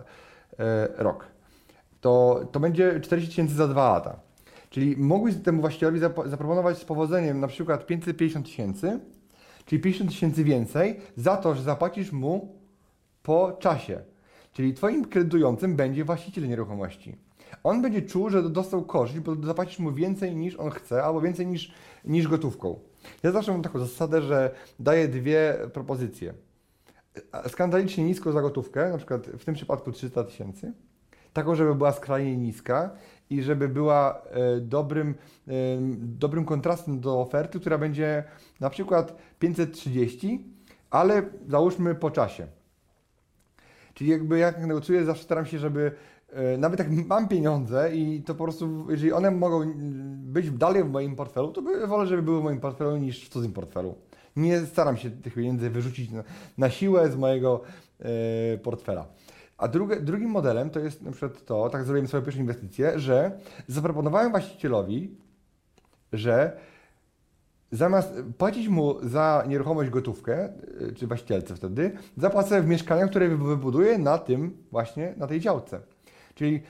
e, 0.58 0.88
rok. 0.96 1.26
To, 2.00 2.40
to 2.52 2.60
będzie 2.60 3.00
40 3.00 3.30
tysięcy 3.30 3.54
za 3.54 3.68
2 3.68 3.92
lata. 3.92 4.20
Czyli 4.70 4.96
mogłeś 4.96 5.34
temu 5.36 5.60
właścicielowi 5.60 6.00
zaproponować 6.26 6.78
z 6.78 6.84
powodzeniem 6.84 7.40
na 7.40 7.48
przykład 7.48 7.86
550 7.86 8.46
tysięcy, 8.46 9.00
czyli 9.66 9.82
50 9.82 10.10
tysięcy 10.10 10.44
więcej 10.44 11.00
za 11.16 11.36
to, 11.36 11.54
że 11.54 11.62
zapłacisz 11.62 12.12
mu 12.12 12.63
po 13.24 13.52
czasie. 13.52 14.00
Czyli 14.52 14.74
Twoim 14.74 15.04
kredytującym 15.04 15.76
będzie 15.76 16.04
właściciel 16.04 16.48
nieruchomości. 16.48 17.16
On 17.64 17.82
będzie 17.82 18.02
czuł, 18.02 18.30
że 18.30 18.50
dostał 18.50 18.84
korzyść, 18.84 19.20
bo 19.20 19.34
zapłacisz 19.46 19.78
mu 19.78 19.92
więcej 19.92 20.36
niż 20.36 20.56
on 20.56 20.70
chce, 20.70 21.04
albo 21.04 21.20
więcej 21.20 21.46
niż, 21.46 21.72
niż 22.04 22.28
gotówką. 22.28 22.78
Ja 23.22 23.32
zawsze 23.32 23.52
mam 23.52 23.62
taką 23.62 23.78
zasadę, 23.78 24.22
że 24.22 24.54
daję 24.80 25.08
dwie 25.08 25.56
propozycje. 25.72 26.34
Skandalicznie 27.48 28.04
niską 28.04 28.32
za 28.32 28.42
gotówkę, 28.42 28.90
na 28.90 28.96
przykład 28.96 29.26
w 29.26 29.44
tym 29.44 29.54
przypadku 29.54 29.92
300 29.92 30.24
tysięcy, 30.24 30.72
taką, 31.32 31.54
żeby 31.54 31.74
była 31.74 31.92
skrajnie 31.92 32.36
niska 32.36 32.90
i 33.30 33.42
żeby 33.42 33.68
była 33.68 34.22
e, 34.30 34.60
dobrym, 34.60 35.14
e, 35.48 35.52
dobrym 35.98 36.44
kontrastem 36.44 37.00
do 37.00 37.20
oferty, 37.20 37.60
która 37.60 37.78
będzie 37.78 38.24
na 38.60 38.70
przykład 38.70 39.16
530, 39.38 40.44
ale 40.90 41.22
załóżmy 41.48 41.94
po 41.94 42.10
czasie. 42.10 42.46
Czyli 43.94 44.10
jakby 44.10 44.38
jak 44.38 44.66
negocjuję, 44.66 45.04
zawsze 45.04 45.22
staram 45.22 45.46
się, 45.46 45.58
żeby 45.58 45.92
E, 46.34 46.58
nawet 46.58 46.78
jak 46.78 46.90
mam 46.90 47.28
pieniądze 47.28 47.96
i 47.96 48.22
to 48.22 48.34
po 48.34 48.44
prostu, 48.44 48.86
jeżeli 48.90 49.12
one 49.12 49.30
mogą 49.30 49.72
być 50.16 50.50
dalej 50.50 50.84
w 50.84 50.90
moim 50.90 51.16
portfelu, 51.16 51.52
to 51.52 51.62
wolę, 51.86 52.06
żeby 52.06 52.22
były 52.22 52.40
w 52.40 52.44
moim 52.44 52.60
portfelu 52.60 52.96
niż 52.96 53.26
w 53.26 53.28
cudzym 53.28 53.52
portfelu. 53.52 53.94
Nie 54.36 54.60
staram 54.60 54.96
się 54.96 55.10
tych 55.10 55.34
pieniędzy 55.34 55.70
wyrzucić 55.70 56.10
na, 56.10 56.24
na 56.58 56.70
siłę 56.70 57.10
z 57.10 57.16
mojego 57.16 57.60
e, 58.00 58.58
portfela. 58.58 59.06
A 59.58 59.68
drugim 60.00 60.28
modelem 60.28 60.70
to 60.70 60.80
jest 60.80 61.02
na 61.02 61.10
przykład 61.10 61.44
to, 61.44 61.68
tak 61.68 61.84
zrobiłem 61.84 62.08
swoją 62.08 62.22
pierwszą 62.22 62.40
inwestycję, 62.40 62.98
że 62.98 63.38
zaproponowałem 63.68 64.30
właścicielowi, 64.30 65.16
że 66.12 66.56
zamiast 67.74 68.14
płacić 68.38 68.68
mu 68.68 69.08
za 69.08 69.44
nieruchomość 69.48 69.90
gotówkę, 69.90 70.44
e, 70.44 70.92
czy 70.94 71.06
właścicielce 71.06 71.56
wtedy, 71.56 71.92
zapłacę 72.16 72.62
w 72.62 72.66
mieszkaniach, 72.66 73.10
które 73.10 73.28
wybuduję 73.28 73.98
na 73.98 74.18
tym 74.18 74.56
właśnie, 74.72 75.14
na 75.16 75.26
tej 75.26 75.40
działce. 75.40 75.80
Czyli 76.34 76.62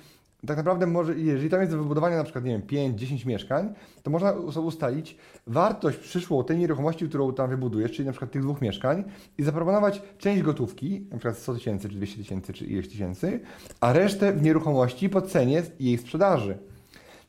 tak 0.46 0.56
naprawdę 0.56 0.86
może, 0.86 1.18
jeżeli 1.18 1.50
tam 1.50 1.60
jest 1.60 1.72
do 1.72 1.78
wybudowania 1.78 2.16
na 2.16 2.24
przykład, 2.24 2.44
nie 2.44 2.50
wiem, 2.50 2.62
5-10 2.96 3.26
mieszkań, 3.26 3.74
to 4.02 4.10
można 4.10 4.32
sobie 4.52 4.66
ustalić 4.66 5.16
wartość 5.46 5.98
przyszłą 5.98 6.44
tej 6.44 6.58
nieruchomości, 6.58 7.08
którą 7.08 7.32
tam 7.32 7.50
wybudujesz, 7.50 7.92
czyli 7.92 8.06
na 8.06 8.12
przykład 8.12 8.30
tych 8.30 8.42
dwóch 8.42 8.60
mieszkań 8.60 9.04
i 9.38 9.42
zaproponować 9.42 10.02
część 10.18 10.42
gotówki, 10.42 11.06
na 11.10 11.18
przykład 11.18 11.38
100 11.38 11.54
tysięcy, 11.54 11.88
czy 11.88 11.96
200 11.96 12.18
tysięcy, 12.18 12.52
czy 12.52 12.64
ileś 12.64 12.88
tysięcy, 12.88 13.40
a 13.80 13.92
resztę 13.92 14.32
w 14.32 14.42
nieruchomości 14.42 15.08
po 15.08 15.22
cenie 15.22 15.62
jej 15.80 15.98
sprzedaży. 15.98 16.58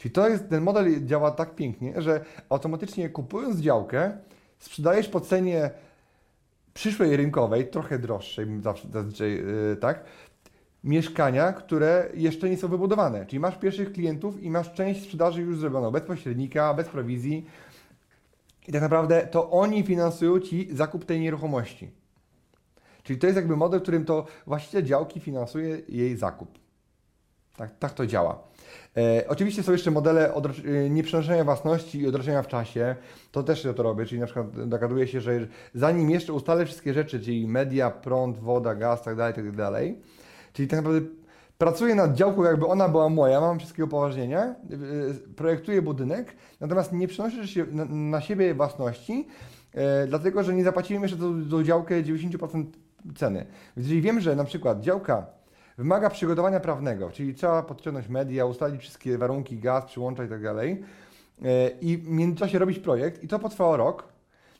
Czyli 0.05 0.13
to 0.13 0.29
jest, 0.29 0.49
ten 0.49 0.63
model 0.63 1.05
działa 1.05 1.31
tak 1.31 1.55
pięknie, 1.55 2.01
że 2.01 2.25
automatycznie 2.49 3.09
kupując 3.09 3.59
działkę, 3.59 4.17
sprzedajesz 4.59 5.07
po 5.07 5.21
cenie 5.21 5.69
przyszłej 6.73 7.17
rynkowej, 7.17 7.67
trochę 7.67 7.99
droższej, 7.99 8.47
zawsze 8.61 8.87
zazwyczaj 8.87 9.31
yy, 9.31 9.77
tak, 9.81 10.03
mieszkania, 10.83 11.53
które 11.53 12.09
jeszcze 12.13 12.49
nie 12.49 12.57
są 12.57 12.67
wybudowane. 12.67 13.25
Czyli 13.25 13.39
masz 13.39 13.57
pierwszych 13.57 13.91
klientów 13.91 14.43
i 14.43 14.49
masz 14.49 14.73
część 14.73 15.03
sprzedaży 15.03 15.41
już 15.41 15.57
zrobioną, 15.57 15.91
bez 15.91 16.03
pośrednika, 16.03 16.73
bez 16.73 16.87
prowizji. 16.87 17.45
I 18.67 18.71
tak 18.71 18.81
naprawdę 18.81 19.27
to 19.31 19.51
oni 19.51 19.83
finansują 19.83 20.39
Ci 20.39 20.67
zakup 20.71 21.05
tej 21.05 21.19
nieruchomości. 21.19 21.91
Czyli 23.03 23.19
to 23.19 23.27
jest 23.27 23.35
jakby 23.35 23.57
model, 23.57 23.79
w 23.79 23.83
którym 23.83 24.05
to 24.05 24.25
właściciel 24.47 24.83
działki 24.83 25.19
finansuje 25.19 25.81
jej 25.89 26.17
zakup. 26.17 26.59
Tak, 27.57 27.79
tak 27.79 27.93
to 27.93 28.07
działa. 28.07 28.54
E, 28.97 29.25
oczywiście 29.27 29.63
są 29.63 29.71
jeszcze 29.71 29.91
modele 29.91 30.33
e, 30.33 30.89
nieprzenoszenia 30.89 31.43
własności 31.43 31.99
i 31.99 32.07
odroczenia 32.07 32.43
w 32.43 32.47
czasie. 32.47 32.95
To 33.31 33.43
też 33.43 33.63
ja 33.63 33.73
to 33.73 33.83
robię, 33.83 34.05
czyli 34.05 34.19
na 34.19 34.25
przykład 34.25 34.69
dogaduję 34.69 35.07
się, 35.07 35.21
że 35.21 35.47
zanim 35.73 36.09
jeszcze 36.09 36.33
ustalę 36.33 36.65
wszystkie 36.65 36.93
rzeczy, 36.93 37.19
czyli 37.19 37.47
media, 37.47 37.91
prąd, 37.91 38.39
woda, 38.39 38.75
gaz, 38.75 39.01
tak 39.03 39.15
dalej, 39.15 39.33
tak 39.33 39.55
dalej, 39.55 39.97
Czyli 40.55 40.67
tak 40.67 40.79
naprawdę 40.79 41.07
pracuję 41.57 41.95
nad 41.95 42.13
działką, 42.13 42.43
jakby 42.43 42.65
ona 42.65 42.89
była 42.89 43.09
moja, 43.09 43.41
mam 43.41 43.59
wszystkie 43.59 43.85
upoważnienia, 43.85 44.55
y, 44.71 45.33
projektuję 45.35 45.81
budynek, 45.81 46.35
natomiast 46.59 46.93
nie 46.93 47.07
przenoszę 47.07 47.47
się 47.47 47.65
na, 47.89 48.21
siebie 48.21 48.53
własności, 48.53 49.27
e, 49.73 50.07
dlatego 50.07 50.43
że 50.43 50.53
nie 50.53 50.63
zapłaciłem 50.63 51.03
jeszcze 51.03 51.17
do 51.49 51.63
działkę 51.63 52.03
90% 52.03 52.65
ceny. 53.15 53.45
Więc 53.77 53.87
jeżeli 53.87 54.01
wiem, 54.01 54.21
że 54.21 54.35
na 54.35 54.43
przykład 54.43 54.81
działka 54.81 55.25
wymaga 55.77 56.09
przygotowania 56.09 56.59
prawnego, 56.59 57.11
czyli 57.11 57.33
trzeba 57.33 57.63
podciągnąć 57.63 58.07
media, 58.07 58.45
ustalić 58.45 58.81
wszystkie 58.81 59.17
warunki, 59.17 59.57
gaz, 59.57 59.85
przyłącza 59.85 60.23
i 60.23 60.29
tak 60.29 60.43
dalej, 60.43 60.83
e, 61.45 61.69
i 61.69 61.97
w 61.97 62.09
międzyczasie 62.09 62.59
robić 62.59 62.79
projekt 62.79 63.23
i 63.23 63.27
to 63.27 63.39
potrwało 63.39 63.77
rok, 63.77 64.03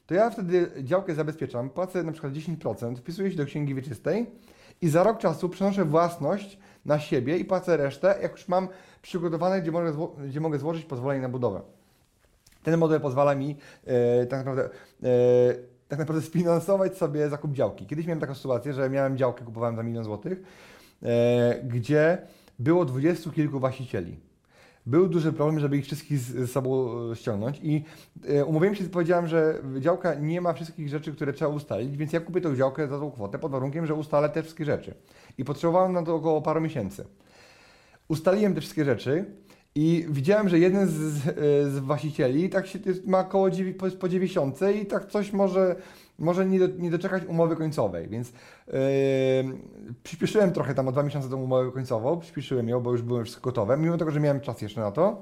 to 0.08 0.14
ja 0.14 0.30
wtedy 0.30 0.72
działkę 0.84 1.16
zabezpieczam, 1.16 1.70
płacę 1.70 2.04
na 2.04 2.12
przykład 2.12 2.34
10%, 2.34 2.96
wpisuję 2.96 3.32
się 3.32 3.38
do 3.38 3.46
księgi 3.46 3.76
wieczystej, 3.76 4.26
i 4.82 4.90
za 4.90 5.04
rok 5.04 5.18
czasu 5.18 5.50
przenoszę 5.50 5.86
własność 5.86 6.60
na 6.86 7.00
siebie 7.00 7.38
i 7.38 7.46
płacę 7.46 7.78
resztę, 7.78 8.16
jak 8.22 8.32
już 8.32 8.48
mam 8.48 8.68
przygotowane, 9.02 9.62
gdzie 9.62 9.72
mogę, 9.72 9.94
gdzie 10.28 10.40
mogę 10.40 10.60
złożyć 10.60 10.86
pozwolenie 10.86 11.22
na 11.22 11.30
budowę. 11.30 11.62
Ten 12.64 12.78
model 12.78 13.02
pozwala 13.02 13.36
mi 13.36 13.56
e, 13.86 14.26
tak 14.26 14.40
naprawdę 14.40 14.70
e, 15.04 15.08
tak 15.88 16.00
naprawdę 16.00 16.28
sfinansować 16.28 16.98
sobie 16.98 17.30
zakup 17.30 17.52
działki. 17.52 17.86
Kiedyś 17.86 18.06
miałem 18.06 18.20
taką 18.20 18.36
sytuację, 18.36 18.74
że 18.74 18.90
miałem 18.90 19.18
działkę, 19.18 19.46
kupowałem 19.46 19.76
za 19.76 19.84
milion 19.84 20.04
złotych, 20.04 20.42
gdzie 21.64 22.18
było 22.60 22.86
dwudziestu 22.86 23.32
kilku 23.32 23.60
właścicieli 23.60 24.18
był 24.86 25.08
duży 25.08 25.34
problem, 25.34 25.60
żeby 25.60 25.78
ich 25.78 25.86
wszystkich 25.86 26.20
z 26.20 26.52
sobą 26.52 26.90
e, 27.12 27.16
ściągnąć 27.16 27.60
i 27.64 27.84
e, 28.28 28.46
umówiłem 28.46 28.76
się, 28.76 28.84
powiedziałem, 28.84 29.28
że 29.28 29.62
działka 29.80 30.14
nie 30.14 30.42
ma 30.42 30.54
wszystkich 30.54 30.90
rzeczy, 30.90 31.12
które 31.12 31.34
trzeba 31.34 31.52
ustalić, 31.52 31.98
więc 31.98 32.14
ja 32.14 32.20
kupię 32.20 32.42
tą 32.42 32.56
działkę 32.56 32.88
za 32.88 33.00
tą 33.00 33.12
kwotę 33.12 33.40
pod 33.40 33.52
warunkiem, 33.52 33.86
że 33.86 33.94
ustalę 33.94 34.30
te 34.30 34.44
wszystkie 34.44 34.66
rzeczy. 34.66 34.94
I 35.38 35.46
potrzebowałem 35.46 35.94
na 35.94 36.04
to 36.04 36.16
około 36.16 36.42
paru 36.42 36.62
miesięcy. 36.62 37.06
Ustaliłem 38.08 38.56
te 38.56 38.62
wszystkie 38.62 38.86
rzeczy 38.86 39.26
i 39.76 40.06
widziałem, 40.10 40.50
że 40.50 40.60
jeden 40.60 40.88
z, 40.88 40.94
z 41.74 41.80
właścicieli 41.80 42.50
tak 42.50 42.68
się 42.68 42.80
ma 43.06 43.20
około 43.20 43.50
po 44.00 44.10
90 44.10 44.60
i 44.82 44.86
tak 44.86 45.06
coś 45.06 45.34
może 45.34 45.76
może 46.20 46.46
nie, 46.46 46.60
do, 46.60 46.68
nie 46.68 46.92
doczekać 46.92 47.26
umowy 47.26 47.56
końcowej, 47.56 48.08
więc 48.08 48.34
yy, 48.68 48.74
przyspieszyłem 50.04 50.52
trochę 50.52 50.74
tam 50.74 50.88
o 50.88 50.92
dwa 50.92 51.04
miesiące 51.04 51.30
tą 51.30 51.42
umowę 51.42 51.72
końcową, 51.72 52.20
przyspieszyłem 52.20 52.70
ją, 52.70 52.80
bo 52.80 52.92
już 52.92 53.02
byłem 53.02 53.24
wszystko 53.24 53.50
gotowe, 53.50 53.78
mimo 53.78 53.98
tego, 53.98 54.12
że 54.12 54.20
miałem 54.20 54.42
czas 54.42 54.62
jeszcze 54.62 54.82
na 54.82 54.92
to. 54.92 55.22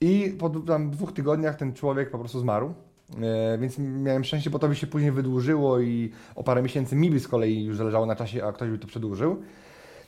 I 0.00 0.36
po 0.38 0.50
tam 0.50 0.90
dwóch 0.90 1.12
tygodniach 1.12 1.56
ten 1.56 1.72
człowiek 1.72 2.10
po 2.10 2.18
prostu 2.18 2.40
zmarł. 2.40 2.74
Yy, 3.10 3.58
więc 3.58 3.78
miałem 3.78 4.24
szczęście, 4.24 4.50
bo 4.50 4.58
to 4.58 4.68
by 4.68 4.76
się 4.76 4.86
później 4.86 5.12
wydłużyło 5.12 5.80
i 5.80 6.10
o 6.34 6.44
parę 6.44 6.62
miesięcy 6.62 6.96
mi 6.96 7.10
by 7.10 7.20
z 7.20 7.28
kolei 7.28 7.64
już 7.64 7.76
zależało 7.76 8.06
na 8.06 8.16
czasie, 8.16 8.44
a 8.44 8.52
ktoś 8.52 8.70
by 8.70 8.78
to 8.78 8.86
przedłużył. 8.86 9.42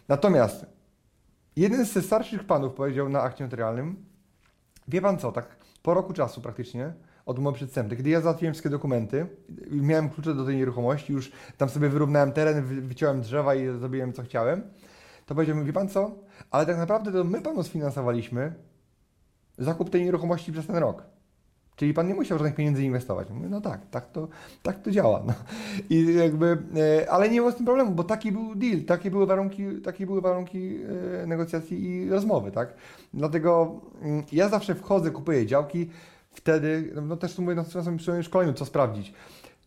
Natomiast 0.09 0.66
jeden 1.57 1.84
ze 1.84 2.02
starszych 2.02 2.44
panów 2.44 2.74
powiedział 2.74 3.09
na 3.09 3.22
akcie 3.22 3.44
notarialnym, 3.44 3.96
wie 4.88 5.00
pan 5.00 5.18
co, 5.18 5.32
tak 5.32 5.57
po 5.82 5.94
roku 5.94 6.12
czasu 6.12 6.40
praktycznie, 6.40 6.92
od 7.27 7.39
umowy 7.39 7.57
przedstępnej. 7.57 7.97
Kiedy 7.97 8.11
ja 8.11 8.20
załatwiłem 8.20 8.55
wszystkie 8.55 8.70
dokumenty, 8.70 9.27
miałem 9.70 10.11
klucze 10.11 10.35
do 10.35 10.45
tej 10.45 10.57
nieruchomości, 10.57 11.12
już 11.12 11.33
tam 11.59 11.68
sobie 11.68 11.89
wyrównałem 11.89 12.33
teren, 12.33 12.64
wyciąłem 12.64 13.20
drzewa 13.20 13.55
i 13.55 13.79
zrobiłem 13.79 14.12
co 14.12 14.22
chciałem, 14.22 14.62
to 15.27 15.35
powiedział 15.35 15.57
mi, 15.57 15.64
wie 15.64 15.72
pan 15.72 15.89
co, 15.89 16.11
ale 16.51 16.66
tak 16.66 16.79
naprawdę 16.79 17.12
to 17.12 17.24
my 17.24 17.41
panu 17.41 17.62
sfinansowaliśmy 17.62 18.53
zakup 19.59 19.91
tej 19.91 20.05
nieruchomości 20.05 20.53
przez 20.53 20.66
ten 20.66 20.77
rok. 20.77 21.03
Czyli 21.77 21.95
pan 21.95 22.09
nie 22.09 22.14
musiał 22.14 22.39
żadnych 22.39 22.55
pieniędzy 22.55 22.85
inwestować. 22.85 23.31
Mówię, 23.31 23.49
no 23.49 23.61
tak, 23.61 23.81
tak 23.91 24.11
to, 24.11 24.29
tak 24.62 24.83
to 24.83 24.91
działa. 24.91 25.22
No. 25.27 25.35
I 25.97 26.14
jakby, 26.14 26.59
e, 27.03 27.11
ale 27.11 27.29
nie 27.29 27.41
było 27.41 27.53
z 27.53 27.57
tym 27.57 27.64
problemu, 27.64 27.91
bo 27.91 28.05
taki 28.05 28.33
był 28.33 28.55
deal, 28.55 28.83
takie 28.83 29.11
były 29.11 29.27
warunki, 29.27 29.81
takie 29.85 30.07
były 30.07 30.20
warunki 30.20 30.77
e, 31.22 31.27
negocjacji 31.27 31.85
i 31.85 32.11
rozmowy, 32.11 32.51
tak? 32.51 32.74
Dlatego 33.14 33.81
mm, 34.03 34.22
ja 34.33 34.49
zawsze 34.49 34.74
wchodzę, 34.74 35.11
kupuję 35.11 35.47
działki, 35.47 35.91
wtedy, 36.37 36.93
no 37.03 37.16
też 37.16 37.34
tu 37.34 37.43
mówię 37.43 37.55
na 37.55 37.64
swoim 37.64 38.22
szkoleniu, 38.22 38.53
co 38.53 38.64
sprawdzić. 38.64 39.12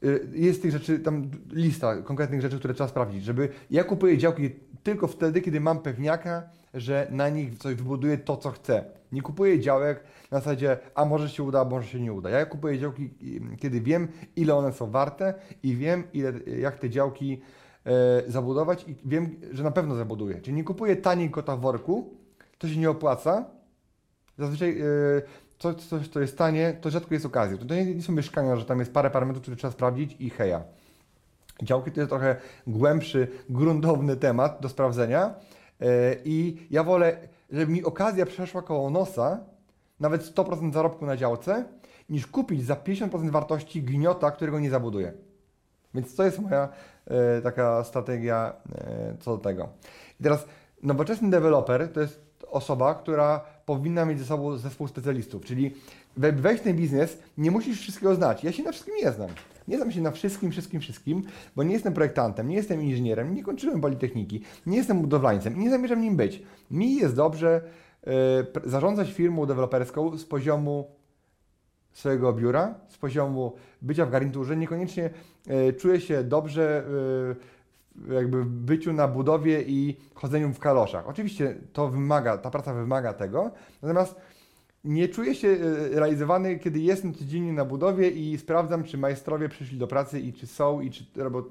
E, 0.04 0.08
jest 0.34 0.62
tych 0.62 0.72
rzeczy, 0.72 1.00
tam 1.00 1.32
lista 1.52 2.02
konkretnych 2.02 2.42
rzeczy, 2.42 2.60
które 2.60 2.74
trzeba 2.74 2.90
sprawdzić, 2.90 3.24
żeby 3.24 3.50
ja 3.72 3.84
kupuję 3.84 4.18
działki 4.18 4.50
tylko 4.84 5.08
wtedy, 5.08 5.42
kiedy 5.42 5.60
mam 5.60 5.80
pewniaka, 5.80 6.44
że 6.74 7.08
na 7.12 7.30
nich 7.30 7.58
coś 7.58 7.76
wybuduję 7.76 8.18
to, 8.18 8.38
co 8.38 8.52
chcę. 8.52 8.86
Nie 9.12 9.22
kupuję 9.22 9.60
działek 9.60 10.04
na 10.32 10.40
zasadzie, 10.40 10.78
a 10.96 11.06
może 11.06 11.30
się 11.30 11.44
uda, 11.44 11.62
a 11.62 11.66
może 11.66 11.88
się 11.88 12.00
nie 12.00 12.14
uda. 12.14 12.30
Ja 12.30 12.46
kupuję 12.46 12.80
działki, 12.80 13.10
kiedy 13.60 13.82
wiem, 13.82 14.08
ile 14.36 14.56
one 14.56 14.74
są 14.74 14.92
warte 14.92 15.34
i 15.64 15.76
wiem, 15.76 16.04
ile, 16.14 16.34
jak 16.60 16.80
te 16.80 16.90
działki 16.90 17.42
e, 17.86 18.24
zabudować 18.28 18.86
i 18.88 18.96
wiem, 19.06 19.36
że 19.52 19.64
na 19.64 19.72
pewno 19.72 19.96
zabuduję. 19.96 20.42
Czyli 20.42 20.58
nie 20.58 20.64
kupuję 20.64 20.96
taniej 20.96 21.30
kota 21.30 21.56
w 21.56 21.62
worku, 21.62 22.14
to 22.58 22.68
się 22.68 22.78
nie 22.78 22.90
opłaca. 22.90 23.46
Zazwyczaj 24.38 24.82
e, 24.82 24.86
coś, 25.60 25.76
coś, 25.76 26.08
co 26.08 26.20
jest 26.20 26.38
tanie, 26.38 26.78
to 26.82 26.90
rzadko 26.90 27.14
jest 27.14 27.26
okazja. 27.26 27.58
To 27.58 27.76
nie, 27.76 27.96
nie 27.96 28.02
są 28.02 28.14
mieszkania, 28.14 28.56
że 28.56 28.66
tam 28.66 28.80
jest 28.80 28.94
parę 28.94 29.10
parametrów, 29.10 29.42
które 29.42 29.58
trzeba 29.58 29.72
sprawdzić 29.72 30.16
i 30.20 30.30
heja. 30.30 30.64
Działki 31.64 31.92
to 31.92 32.00
jest 32.00 32.10
trochę 32.10 32.36
głębszy, 32.68 33.28
gruntowny 33.50 34.16
temat 34.16 34.62
do 34.62 34.70
sprawdzenia 34.70 35.34
e, 35.82 36.16
i 36.26 36.68
ja 36.72 36.84
wolę, 36.84 37.18
żeby 37.52 37.72
mi 37.72 37.84
okazja 37.84 38.26
przeszła 38.26 38.62
koło 38.62 38.90
nosa, 38.90 39.40
nawet 40.00 40.36
100% 40.36 40.74
zarobku 40.74 41.06
na 41.06 41.18
działce, 41.18 41.66
niż 42.10 42.28
kupić 42.28 42.66
za 42.66 42.76
50% 42.76 43.30
wartości 43.30 43.84
gniota, 43.84 44.32
którego 44.32 44.60
nie 44.60 44.70
zabuduję. 44.70 45.14
Więc 45.94 46.16
to 46.16 46.24
jest 46.24 46.40
moja 46.40 46.70
e, 47.06 47.42
taka 47.42 47.84
strategia 47.84 48.54
e, 48.76 49.18
co 49.20 49.38
do 49.38 49.44
tego. 49.44 49.70
I 50.20 50.24
teraz 50.24 50.46
nowoczesny 50.84 51.30
deweloper 51.30 51.94
to 51.94 52.02
jest 52.02 52.30
osoba, 52.48 52.96
która 52.96 53.42
powinna 53.78 54.06
mieć 54.06 54.20
ze 54.20 54.26
sobą 54.26 54.58
zespół 54.58 54.88
specjalistów, 54.88 55.46
czyli 55.46 55.74
wejść 56.18 56.62
w 56.62 56.64
ten 56.64 56.76
biznes 56.76 57.18
nie 57.38 57.52
musisz 57.52 57.80
wszystkiego 57.80 58.16
znać. 58.16 58.44
Ja 58.44 58.52
się 58.52 58.64
na 58.64 58.72
wszystkim 58.72 58.96
nie 58.96 59.12
znam. 59.12 59.30
Nie 59.68 59.78
znam 59.78 59.92
się 59.92 60.02
na 60.02 60.12
wszystkim, 60.12 60.52
wszystkim, 60.52 60.82
wszystkim, 60.82 61.24
bo 61.56 61.64
nie 61.64 61.74
jestem 61.74 61.94
projektantem, 61.94 62.48
nie 62.48 62.56
jestem 62.56 62.82
inżynierem, 62.82 63.36
nie 63.36 63.44
kończyłem 63.44 63.82
Politechniki, 63.82 64.42
nie 64.66 64.78
jestem 64.78 65.02
budowlańcem 65.02 65.56
i 65.56 65.60
nie 65.60 65.70
zamierzam 65.70 66.02
nim 66.02 66.16
być. 66.16 66.44
Mi 66.72 66.96
jest 66.96 67.16
dobrze 67.16 67.62
E, 68.08 68.70
zarządzać 68.70 69.12
firmą 69.12 69.46
deweloperską 69.46 70.18
z 70.18 70.26
poziomu 70.26 70.88
swojego 71.92 72.34
biura, 72.34 72.76
z 72.88 72.98
poziomu 72.98 73.56
bycia 73.82 74.06
w 74.06 74.12
garniturze, 74.12 74.58
niekoniecznie 74.58 75.10
e, 75.48 75.74
czuję 75.74 76.02
się 76.02 76.24
dobrze 76.24 76.84
e, 76.84 77.59
jakby 78.12 78.46
byciu 78.46 78.94
na 78.94 79.08
budowie 79.08 79.62
i 79.62 79.98
chodzeniu 80.14 80.54
w 80.54 80.60
kaloszach. 80.60 81.08
Oczywiście 81.08 81.58
to 81.74 81.88
wymaga, 81.88 82.38
ta 82.38 82.50
praca 82.50 82.74
wymaga 82.74 83.14
tego, 83.14 83.52
natomiast 83.82 84.16
nie 84.84 85.08
czuję 85.10 85.36
się 85.36 85.58
realizowany, 85.92 86.60
kiedy 86.60 86.80
jestem 86.80 87.14
codziennie 87.14 87.54
na 87.54 87.66
budowie 87.66 88.10
i 88.10 88.38
sprawdzam, 88.38 88.84
czy 88.84 88.98
majstrowie 88.98 89.50
przyszli 89.50 89.78
do 89.78 89.88
pracy 89.88 90.20
i 90.20 90.34
czy 90.34 90.48
są 90.48 90.82
i 90.82 90.92
czy 90.92 91.06
robią 91.16 91.44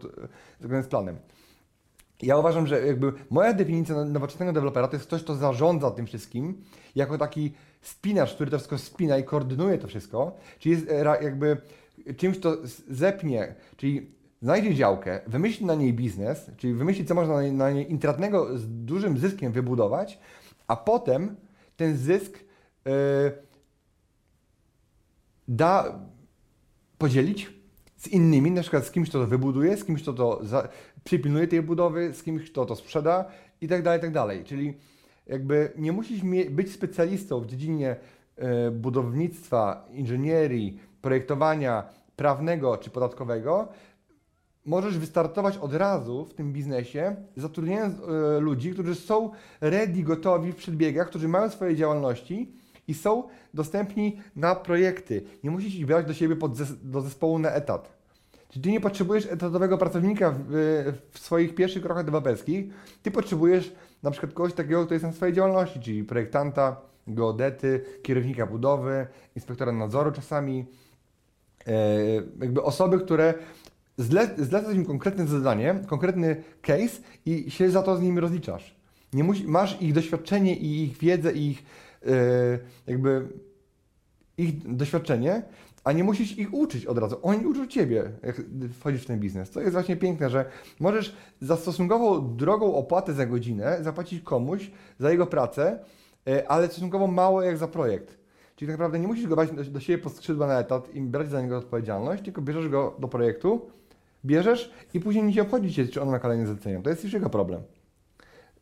zgodnie 0.60 0.82
z 0.82 0.88
planem. 0.88 1.18
Ja 2.22 2.36
uważam, 2.36 2.66
że 2.66 2.86
jakby 2.86 3.12
moja 3.30 3.52
definicja 3.52 4.04
nowoczesnego 4.04 4.52
dewelopera 4.52 4.88
to 4.88 4.96
jest 4.96 5.06
ktoś, 5.06 5.22
kto 5.22 5.34
zarządza 5.34 5.90
tym 5.90 6.06
wszystkim, 6.06 6.62
jako 6.94 7.18
taki 7.18 7.52
spinacz, 7.82 8.34
który 8.34 8.50
to 8.50 8.58
wszystko 8.58 8.78
spina 8.78 9.18
i 9.18 9.24
koordynuje 9.24 9.78
to 9.78 9.88
wszystko, 9.88 10.36
czyli 10.58 10.74
jest 10.74 10.90
e, 10.90 11.24
jakby 11.24 11.56
czymś, 12.16 12.38
to 12.38 12.56
zepnie, 12.88 13.54
czyli 13.76 14.10
znajdzie 14.42 14.74
działkę, 14.74 15.20
wymyśli 15.26 15.66
na 15.66 15.74
niej 15.74 15.92
biznes, 15.92 16.50
czyli 16.56 16.74
wymyśli, 16.74 17.04
co 17.04 17.14
można 17.14 17.34
na 17.34 17.42
niej, 17.42 17.52
na 17.52 17.70
niej 17.70 17.90
intratnego 17.90 18.58
z 18.58 18.84
dużym 18.84 19.18
zyskiem 19.18 19.52
wybudować, 19.52 20.18
a 20.66 20.76
potem 20.76 21.36
ten 21.76 21.96
zysk 21.96 22.38
yy, 22.84 22.92
da 25.48 26.00
podzielić 26.98 27.58
z 27.96 28.08
innymi, 28.08 28.50
na 28.50 28.62
przykład 28.62 28.86
z 28.86 28.90
kimś, 28.90 29.08
kto 29.08 29.20
to 29.20 29.26
wybuduje, 29.26 29.76
z 29.76 29.84
kimś, 29.84 30.02
kto 30.02 30.12
to 30.12 30.40
za, 30.42 30.68
przypilnuje 31.04 31.48
tej 31.48 31.62
budowy, 31.62 32.14
z 32.14 32.22
kimś, 32.22 32.50
kto 32.50 32.66
to 32.66 32.76
sprzeda 32.76 33.24
i 33.60 33.68
tak 33.68 33.82
dalej, 33.82 34.00
tak 34.00 34.12
dalej. 34.12 34.44
Czyli 34.44 34.74
jakby 35.26 35.72
nie 35.76 35.92
musisz 35.92 36.20
być 36.50 36.72
specjalistą 36.72 37.40
w 37.40 37.46
dziedzinie 37.46 37.96
e, 38.36 38.70
budownictwa, 38.70 39.88
inżynierii, 39.92 40.80
projektowania 41.02 41.88
prawnego 42.16 42.76
czy 42.76 42.90
podatkowego, 42.90 43.68
możesz 44.68 44.98
wystartować 44.98 45.56
od 45.56 45.74
razu 45.74 46.24
w 46.24 46.34
tym 46.34 46.52
biznesie, 46.52 47.16
zatrudniając 47.36 47.94
e, 48.00 48.40
ludzi, 48.40 48.70
którzy 48.70 48.94
są 48.94 49.30
ready, 49.60 50.02
gotowi 50.02 50.52
w 50.52 50.56
przedbiegach, 50.56 51.08
którzy 51.08 51.28
mają 51.28 51.50
swoje 51.50 51.76
działalności 51.76 52.52
i 52.88 52.94
są 52.94 53.22
dostępni 53.54 54.20
na 54.36 54.54
projekty. 54.54 55.22
Nie 55.44 55.50
musisz 55.50 55.74
ich 55.74 55.86
brać 55.86 56.06
do 56.06 56.14
siebie 56.14 56.36
pod 56.36 56.56
zes 56.56 56.68
do 56.82 57.00
zespołu 57.00 57.38
na 57.38 57.50
etat. 57.50 57.98
Czyli 58.48 58.62
ty 58.62 58.70
nie 58.70 58.80
potrzebujesz 58.80 59.26
etatowego 59.26 59.78
pracownika 59.78 60.30
w, 60.30 60.52
w 61.10 61.18
swoich 61.18 61.54
pierwszych 61.54 61.82
krokach 61.82 62.04
deweloperskich, 62.04 62.66
ty 63.02 63.10
potrzebujesz 63.10 63.72
na 64.02 64.10
przykład 64.10 64.32
kogoś 64.32 64.52
takiego, 64.52 64.84
kto 64.84 64.94
jest 64.94 65.04
na 65.04 65.12
swojej 65.12 65.34
działalności, 65.34 65.80
czyli 65.80 66.04
projektanta, 66.04 66.76
geodety, 67.06 67.84
kierownika 68.02 68.46
budowy, 68.46 69.06
inspektora 69.36 69.72
nadzoru 69.72 70.12
czasami, 70.12 70.66
e, 71.66 72.14
jakby 72.40 72.62
osoby, 72.62 72.98
które 72.98 73.34
zle, 73.98 74.30
zlecasz 74.38 74.74
im 74.74 74.84
konkretne 74.84 75.26
zadanie, 75.26 75.80
konkretny 75.86 76.42
case 76.62 77.00
i 77.26 77.50
się 77.50 77.70
za 77.70 77.82
to 77.82 77.96
z 77.96 78.02
nimi 78.02 78.20
rozliczasz. 78.20 78.76
Nie 79.12 79.24
musi, 79.24 79.48
masz 79.48 79.82
ich 79.82 79.92
doświadczenie 79.92 80.56
i 80.56 80.82
ich 80.82 80.96
wiedzę 80.96 81.32
i 81.32 81.50
ich 81.50 81.62
e, 82.06 82.58
jakby 82.86 83.28
ich 84.38 84.76
doświadczenie, 84.76 85.42
a 85.84 85.92
nie 85.92 86.04
musisz 86.04 86.38
ich 86.38 86.54
uczyć 86.54 86.86
od 86.86 86.98
razu. 86.98 87.16
Oni 87.22 87.46
uczą 87.46 87.66
Ciebie, 87.66 88.10
jak 88.22 88.42
wchodzisz 88.78 89.02
w 89.02 89.06
ten 89.06 89.20
biznes. 89.20 89.50
To 89.50 89.60
jest 89.60 89.72
właśnie 89.72 89.96
piękne, 89.96 90.30
że 90.30 90.44
możesz 90.80 91.16
za 91.40 91.56
stosunkowo 91.56 92.20
drogą 92.20 92.74
opłatę 92.74 93.12
za 93.12 93.26
godzinę 93.26 93.78
zapłacić 93.80 94.22
komuś 94.22 94.70
za 94.98 95.10
jego 95.10 95.26
pracę, 95.26 95.78
e, 96.26 96.50
ale 96.50 96.68
stosunkowo 96.68 97.06
mało 97.06 97.42
jak 97.42 97.58
za 97.58 97.68
projekt. 97.68 98.18
Czyli 98.56 98.66
tak 98.66 98.74
naprawdę 98.74 98.98
nie 98.98 99.06
musisz 99.06 99.26
go 99.26 99.36
brać 99.36 99.50
do 99.70 99.80
siebie 99.80 100.02
pod 100.02 100.12
skrzydła 100.12 100.46
na 100.46 100.60
etat 100.60 100.94
i 100.94 101.00
brać 101.00 101.30
za 101.30 101.42
niego 101.42 101.58
odpowiedzialność, 101.58 102.24
tylko 102.24 102.42
bierzesz 102.42 102.68
go 102.68 102.96
do 102.98 103.08
projektu, 103.08 103.70
bierzesz 104.28 104.72
i 104.94 105.00
później 105.00 105.24
nie 105.24 105.42
obchodzi 105.42 105.72
cię, 105.72 105.88
czy 105.88 106.02
on 106.02 106.10
ma 106.10 106.18
kolejne 106.18 106.46
zlecenie. 106.46 106.82
To 106.82 106.90
jest 106.90 107.04
już 107.04 107.12
jego 107.12 107.30
problem. 107.30 107.62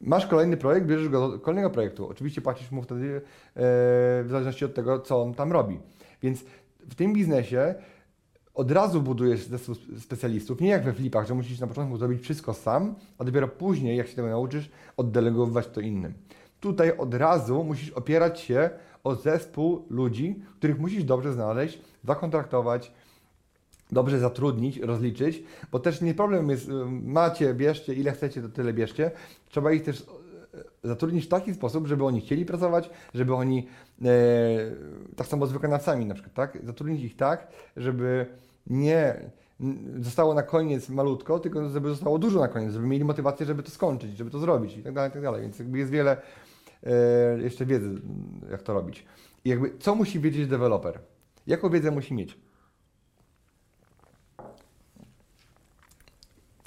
Masz 0.01 0.27
kolejny 0.27 0.57
projekt, 0.57 0.87
bierzesz 0.87 1.09
go 1.09 1.29
do 1.29 1.39
kolejnego 1.39 1.71
projektu. 1.71 2.09
Oczywiście 2.09 2.41
płacisz 2.41 2.71
mu 2.71 2.83
wtedy 2.83 3.17
e, 3.17 3.21
w 3.55 4.27
zależności 4.29 4.65
od 4.65 4.75
tego, 4.75 5.01
co 5.01 5.23
on 5.23 5.35
tam 5.35 5.53
robi. 5.53 5.79
Więc 6.23 6.45
w 6.89 6.95
tym 6.95 7.13
biznesie 7.13 7.75
od 8.55 8.71
razu 8.71 9.03
budujesz 9.03 9.47
zespół 9.47 9.75
specjalistów, 9.99 10.61
nie 10.61 10.69
jak 10.69 10.85
we 10.85 10.93
flipach, 10.93 11.27
że 11.27 11.35
musisz 11.35 11.61
na 11.61 11.67
początku 11.67 11.97
zrobić 11.97 12.23
wszystko 12.23 12.55
sam, 12.55 12.95
a 13.19 13.25
dopiero 13.25 13.49
później, 13.49 13.97
jak 13.97 14.09
się 14.09 14.17
tego 14.17 14.29
nauczysz, 14.29 14.71
oddelegowywać 14.97 15.67
to 15.69 15.81
innym. 15.81 16.15
Tutaj 16.61 16.99
od 16.99 17.15
razu 17.15 17.65
musisz 17.65 17.91
opierać 17.91 18.41
się 18.41 18.71
o 19.05 19.15
zespół 19.15 19.87
ludzi, 19.91 20.43
których 20.59 20.79
musisz 20.79 21.05
dobrze 21.05 21.33
znaleźć, 21.33 21.81
zakontraktować, 22.05 22.93
dobrze 23.93 24.19
zatrudnić, 24.19 24.79
rozliczyć, 24.79 25.43
bo 25.73 25.79
też 25.79 26.01
nie 26.01 26.15
problem 26.15 26.51
jest, 26.51 26.69
macie, 27.03 27.55
bierzcie, 27.55 27.95
ile 27.95 28.13
chcecie, 28.13 28.43
to 28.43 28.49
tyle 28.49 28.73
bierzcie. 28.73 29.11
Trzeba 29.49 29.73
ich 29.73 29.83
też 29.83 30.07
zatrudnić 30.85 31.25
w 31.25 31.29
taki 31.29 31.55
sposób, 31.55 31.87
żeby 31.87 32.05
oni 32.05 32.21
chcieli 32.21 32.45
pracować, 32.45 32.91
żeby 33.15 33.35
oni, 33.35 33.67
e, 34.05 34.09
tak 35.17 35.27
samo 35.27 35.47
z 35.47 35.53
wykonawcami 35.53 36.07
na 36.07 36.15
przykład, 36.15 36.35
tak? 36.35 36.59
Zatrudnić 36.65 37.05
ich 37.05 37.17
tak, 37.17 37.49
żeby 37.77 38.27
nie 38.67 39.31
zostało 40.01 40.35
na 40.35 40.43
koniec 40.43 40.89
malutko, 40.89 41.39
tylko 41.39 41.69
żeby 41.69 41.89
zostało 41.89 42.19
dużo 42.19 42.41
na 42.41 42.49
koniec, 42.49 42.73
żeby 42.73 42.87
mieli 42.87 43.05
motywację, 43.05 43.47
żeby 43.47 43.63
to 43.63 43.71
skończyć, 43.71 44.17
żeby 44.17 44.31
to 44.31 44.39
zrobić 44.39 44.77
i 44.77 44.83
tak 44.83 44.95
dalej, 44.95 45.11
i 45.11 45.13
tak 45.13 45.23
dalej. 45.23 45.43
Więc 45.43 45.59
jakby 45.59 45.79
jest 45.79 45.91
wiele 45.91 46.17
e, 46.87 46.93
jeszcze 47.43 47.67
wiedzy, 47.67 47.95
jak 48.51 48.63
to 48.63 48.75
robić. 48.75 49.07
I 49.45 49.49
jakby, 49.49 49.79
co 49.79 49.95
musi 49.95 50.21
wiedzieć 50.21 50.49
deweloper? 50.49 50.99
Jaką 51.47 51.71
wiedzę 51.71 51.91
musi 51.91 52.15
mieć? 52.15 52.39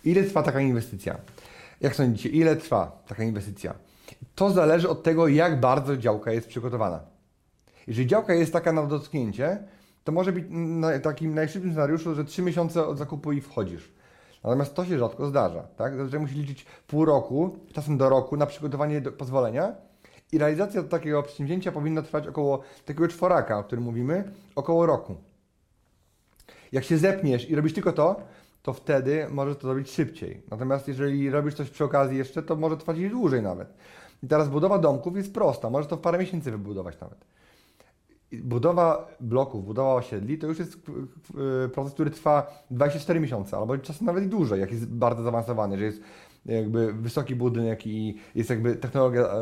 Ile 0.04 0.24
trwa 0.24 0.44
taka 0.44 0.62
inwestycja? 0.62 1.18
Jak 1.82 1.96
sądzicie, 1.96 2.30
ile 2.30 2.56
trwa 2.56 3.04
taka 3.08 3.24
inwestycja? 3.24 3.74
To 4.36 4.52
zależy 4.52 4.90
od 4.90 5.04
tego, 5.04 5.28
jak 5.28 5.60
bardzo 5.60 5.98
działka 5.98 6.32
jest 6.32 6.48
przygotowana. 6.48 7.00
Jeżeli 7.88 8.08
działka 8.08 8.34
jest 8.34 8.54
taka 8.54 8.74
na 8.74 8.86
dotknięcie, 8.86 9.64
to 10.04 10.12
może 10.12 10.32
być 10.32 10.46
na 10.50 11.00
takim 11.00 11.36
najszybszym 11.36 11.72
scenariuszu, 11.72 12.16
że 12.16 12.26
3 12.26 12.42
miesiące 12.42 12.88
od 12.88 12.98
zakupu 12.98 13.32
i 13.32 13.42
wchodzisz. 13.42 13.92
Natomiast 14.44 14.76
to 14.76 14.86
się 14.86 15.00
rzadko 15.00 15.28
zdarza. 15.28 15.64
Tak? 15.64 15.96
Zazwyczaj 15.96 16.20
musi 16.20 16.36
liczyć 16.36 16.66
pół 16.88 17.06
roku, 17.06 17.58
czasem 17.74 17.98
do 17.98 18.10
roku 18.10 18.38
na 18.38 18.46
przygotowanie 18.46 19.02
do 19.02 19.12
pozwolenia 19.12 19.76
I 20.32 20.38
realizacja 20.38 20.84
takiego 20.84 21.24
przedsięwzięcia 21.24 21.72
powinna 21.72 22.02
trwać 22.02 22.28
około 22.28 22.62
takiego 22.86 23.08
czworaka, 23.08 23.58
o 23.58 23.64
którym 23.64 23.84
mówimy, 23.84 24.32
około 24.56 24.86
roku. 24.86 25.16
Jak 26.72 26.84
się 26.84 26.98
zepniesz 26.98 27.50
i 27.50 27.56
robisz 27.56 27.74
tylko 27.74 27.94
to, 27.94 28.22
to 28.62 28.74
wtedy 28.74 29.28
możesz 29.30 29.58
to 29.58 29.62
zrobić 29.62 29.92
szybciej. 29.92 30.42
Natomiast 30.52 30.88
jeżeli 30.88 31.30
robisz 31.30 31.54
coś 31.54 31.70
przy 31.70 31.84
okazji 31.84 32.18
jeszcze, 32.18 32.44
to 32.44 32.56
może 32.56 32.78
trwać 32.78 32.98
i 32.98 33.10
dłużej 33.10 33.42
nawet. 33.42 33.74
I 34.24 34.28
teraz 34.28 34.50
budowa 34.50 34.80
domków 34.80 35.18
jest 35.18 35.34
prosta, 35.34 35.70
możesz 35.70 35.88
to 35.88 35.98
w 35.98 36.00
parę 36.02 36.20
miesięcy 36.20 36.52
wybudować 36.52 37.00
nawet. 37.00 37.26
Budowa 38.44 39.08
bloków, 39.20 39.66
budowa 39.66 39.94
osiedli 39.94 40.38
to 40.38 40.48
już 40.48 40.60
jest 40.60 40.78
proces, 41.74 41.94
który 41.94 42.10
trwa 42.10 42.64
24 42.72 43.20
miesiące, 43.20 43.58
albo 43.58 43.78
czasem 43.78 44.08
nawet 44.08 44.28
dłużej, 44.28 44.60
jak 44.60 44.72
jest 44.72 44.88
bardzo 44.88 45.24
zaawansowany, 45.24 45.78
że 45.78 45.86
jest 45.86 46.02
jakby 46.46 46.94
wysoki 46.94 47.36
budynek 47.36 47.88
i 47.88 48.18
jest 48.36 48.50
jakby 48.50 48.76
technologia 48.76 49.22
e, 49.22 49.34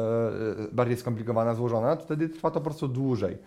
bardziej 0.72 0.98
skomplikowana, 0.98 1.54
złożona, 1.54 1.96
to 1.96 2.04
wtedy 2.04 2.30
trwa 2.30 2.52
to 2.52 2.60
po 2.60 2.66
prostu 2.66 2.88
dłużej. 2.88 3.38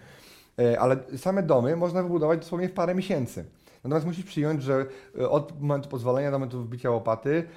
E, 0.58 0.80
ale 0.80 0.96
same 1.16 1.42
domy 1.42 1.76
można 1.76 2.02
wybudować 2.02 2.38
dosłownie 2.38 2.68
w 2.68 2.72
parę 2.72 2.94
miesięcy. 2.94 3.44
Natomiast 3.84 4.06
musisz 4.06 4.24
przyjąć, 4.24 4.62
że 4.62 4.86
e, 5.18 5.30
od 5.30 5.60
momentu 5.60 5.88
pozwolenia 5.88 6.30
do 6.30 6.38
momentu 6.38 6.62
wbicia 6.62 6.90
łopaty, 6.90 7.48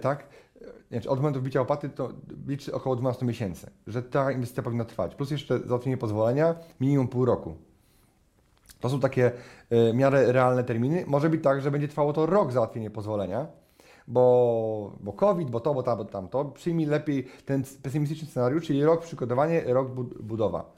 tak, 0.00 0.28
znaczy 0.90 1.10
od 1.10 1.18
momentu 1.18 1.40
wbicia 1.40 1.60
łopaty 1.60 1.88
to 1.88 2.12
liczy 2.46 2.74
około 2.74 2.96
12 2.96 3.26
miesięcy, 3.26 3.70
że 3.86 4.02
ta 4.02 4.32
inwestycja 4.32 4.62
powinna 4.62 4.84
trwać. 4.84 5.14
Plus 5.14 5.30
jeszcze 5.30 5.58
załatwienie 5.58 5.96
pozwolenia 5.96 6.54
minimum 6.80 7.08
pół 7.08 7.24
roku. 7.24 7.54
To 8.80 8.88
są 8.88 9.00
takie 9.00 9.32
w 9.70 9.90
miarę 9.94 10.32
realne 10.32 10.64
terminy. 10.64 11.04
Może 11.06 11.30
być 11.30 11.42
tak, 11.42 11.62
że 11.62 11.70
będzie 11.70 11.88
trwało 11.88 12.12
to 12.12 12.26
rok 12.26 12.52
załatwienie 12.52 12.90
pozwolenia, 12.90 13.46
bo, 14.08 14.96
bo 15.00 15.12
COVID, 15.12 15.50
bo 15.50 15.60
to, 15.60 15.74
bo 15.74 15.82
tam, 15.82 15.98
bo 15.98 16.04
tamto. 16.04 16.44
Przyjmij 16.44 16.86
lepiej 16.86 17.26
ten 17.44 17.64
pesymistyczny 17.82 18.28
scenariusz, 18.28 18.66
czyli 18.66 18.84
rok 18.84 19.02
przygotowanie, 19.02 19.64
rok 19.66 19.90
budowa. 20.22 20.72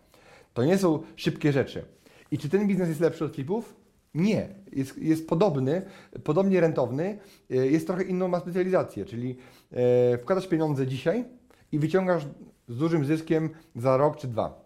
To 0.55 0.65
nie 0.65 0.79
są 0.79 1.03
szybkie 1.17 1.53
rzeczy. 1.53 1.85
I 2.31 2.39
czy 2.39 2.49
ten 2.49 2.67
biznes 2.67 2.89
jest 2.89 3.01
lepszy 3.01 3.25
od 3.25 3.35
flipów? 3.35 3.82
Nie. 4.15 4.49
Jest, 4.73 4.99
jest 4.99 5.29
podobny, 5.29 5.83
podobnie 6.25 6.61
rentowny, 6.61 7.19
e, 7.51 7.55
jest 7.55 7.87
trochę 7.87 8.03
inną 8.03 8.29
ma 8.29 8.41
specjalizację, 8.41 9.05
czyli 9.05 9.37
e, 9.73 10.19
wkładasz 10.19 10.49
pieniądze 10.49 10.87
dzisiaj 10.87 11.25
i 11.73 11.79
wyciągasz 11.79 12.27
z 12.69 12.79
dużym 12.79 13.05
zyskiem 13.05 13.51
za 13.77 13.97
rok 13.97 14.17
czy 14.17 14.29
dwa. 14.29 14.63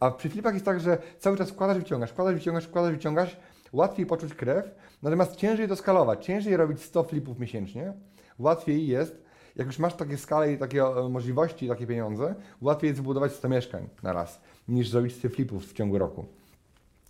A 0.00 0.10
przy 0.10 0.28
flipach 0.28 0.54
jest 0.54 0.66
tak, 0.66 0.80
że 0.80 0.98
cały 1.18 1.36
czas 1.36 1.50
wkładasz, 1.50 1.78
wyciągasz, 1.78 2.10
wkładasz, 2.10 2.34
wyciągasz, 2.34 2.64
wkładasz, 2.64 2.92
wyciągasz, 2.92 3.36
łatwiej 3.72 4.06
poczuć 4.06 4.34
krew, 4.34 4.74
natomiast 5.02 5.36
ciężej 5.36 5.68
to 5.68 5.76
skalować, 5.76 6.24
ciężej 6.24 6.56
robić 6.56 6.82
100 6.82 7.04
flipów 7.04 7.38
miesięcznie, 7.38 7.92
łatwiej 8.38 8.86
jest, 8.86 9.22
jak 9.56 9.66
już 9.66 9.78
masz 9.78 9.94
takie 9.94 10.16
skale 10.16 10.52
i 10.52 10.58
takie 10.58 10.82
e, 10.82 11.08
możliwości, 11.08 11.68
takie 11.68 11.86
pieniądze, 11.86 12.34
łatwiej 12.60 12.88
jest 12.88 13.00
wybudować 13.00 13.32
100 13.32 13.48
mieszkań 13.48 13.88
na 14.02 14.12
raz, 14.12 14.40
niż 14.68 14.88
zrobić 14.88 15.14
100 15.14 15.28
flipów 15.28 15.66
w 15.66 15.72
ciągu 15.72 15.98
roku. 15.98 16.37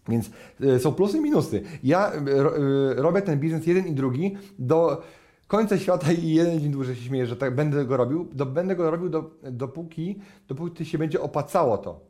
Więc 0.09 0.31
y, 0.61 0.79
są 0.79 0.93
plusy 0.95 1.19
i 1.19 1.21
minusy. 1.21 1.63
Ja 1.83 2.13
y, 2.13 2.19
y, 2.19 2.95
robię 2.95 3.23
ten 3.23 3.41
biznes 3.41 3.67
jeden 3.67 3.87
i 3.87 3.93
drugi 3.93 4.37
do 4.59 5.03
końca 5.47 5.79
świata 5.79 6.13
i 6.13 6.31
jeden 6.31 6.61
dzień 6.61 6.73
dłużej 6.73 6.97
się 6.97 7.03
śmieję, 7.03 7.27
że 7.27 7.37
tak 7.37 7.55
będę 7.55 7.85
go 7.85 7.97
robił. 7.97 8.29
Do, 8.33 8.47
będę 8.47 8.77
go 8.77 8.91
robił 8.91 9.09
do, 9.09 9.31
dopóki, 9.43 10.21
dopóki 10.49 10.85
się 10.85 10.99
będzie 10.99 11.21
opłacało 11.21 11.79
to. 11.79 12.09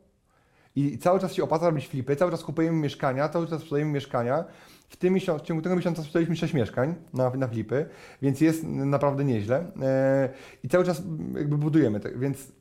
I 0.75 0.97
cały 0.97 1.19
czas 1.19 1.33
się 1.33 1.43
opłaca 1.43 1.65
robić 1.65 1.87
flipy, 1.87 2.15
cały 2.15 2.31
czas 2.31 2.43
kupujemy 2.43 2.77
mieszkania, 2.77 3.29
cały 3.29 3.47
czas 3.47 3.61
sprzedajemy 3.61 3.91
mieszkania. 3.91 4.45
W, 4.89 4.97
tym 4.97 5.13
miesiącu, 5.13 5.43
w 5.43 5.47
ciągu 5.47 5.63
tego 5.63 5.75
miesiąca 5.75 6.01
sprzedaliśmy 6.01 6.35
6 6.35 6.53
mieszkań 6.53 6.95
na, 7.13 7.29
na 7.29 7.47
flipy, 7.47 7.85
więc 8.21 8.41
jest 8.41 8.63
naprawdę 8.63 9.23
nieźle. 9.23 9.71
E, 9.81 10.29
I 10.63 10.69
cały 10.69 10.85
czas 10.85 11.01
jakby 11.35 11.57
budujemy, 11.57 11.99
więc 12.15 12.51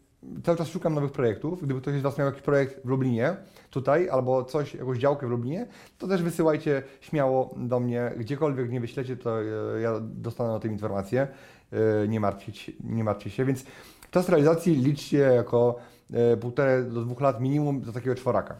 cały 0.44 0.58
czas 0.58 0.68
szukam 0.68 0.94
nowych 0.94 1.12
projektów. 1.12 1.62
Gdyby 1.62 1.80
ktoś 1.80 1.94
z 1.94 2.02
Was 2.02 2.18
miał 2.18 2.26
jakiś 2.26 2.42
projekt 2.42 2.80
w 2.84 2.88
Lublinie, 2.88 3.36
tutaj, 3.70 4.08
albo 4.08 4.44
coś, 4.44 4.74
jakąś 4.74 4.98
działkę 4.98 5.26
w 5.26 5.30
Lublinie, 5.30 5.66
to 5.98 6.08
też 6.08 6.22
wysyłajcie 6.22 6.82
śmiało 7.00 7.54
do 7.56 7.80
mnie. 7.80 8.12
Gdziekolwiek 8.16 8.70
nie 8.70 8.80
wyślecie, 8.80 9.16
to 9.16 9.42
e, 9.42 9.44
ja 9.80 10.00
dostanę 10.00 10.52
o 10.52 10.60
tym 10.60 10.72
informację. 10.72 11.28
E, 11.72 12.08
nie 12.08 12.20
martwcie, 12.20 12.72
nie 12.84 13.04
martwcie 13.04 13.30
się. 13.30 13.44
Więc 13.44 13.64
czas 14.10 14.28
realizacji 14.28 14.74
liczcie 14.74 15.18
jako 15.18 15.78
E, 16.12 16.36
półtorej 16.36 16.84
do 16.84 17.04
dwóch 17.04 17.20
lat 17.20 17.40
minimum 17.40 17.80
do 17.80 17.92
takiego 17.92 18.14
czworaka. 18.14 18.56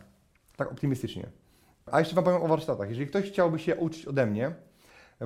Tak 0.56 0.72
optymistycznie. 0.72 1.26
A 1.92 1.98
jeszcze 1.98 2.14
Wam 2.14 2.24
powiem 2.24 2.42
o 2.42 2.48
warsztatach. 2.48 2.88
Jeżeli 2.88 3.06
ktoś 3.06 3.24
chciałby 3.24 3.58
się 3.58 3.76
uczyć 3.76 4.06
ode 4.06 4.26
mnie, 4.26 4.54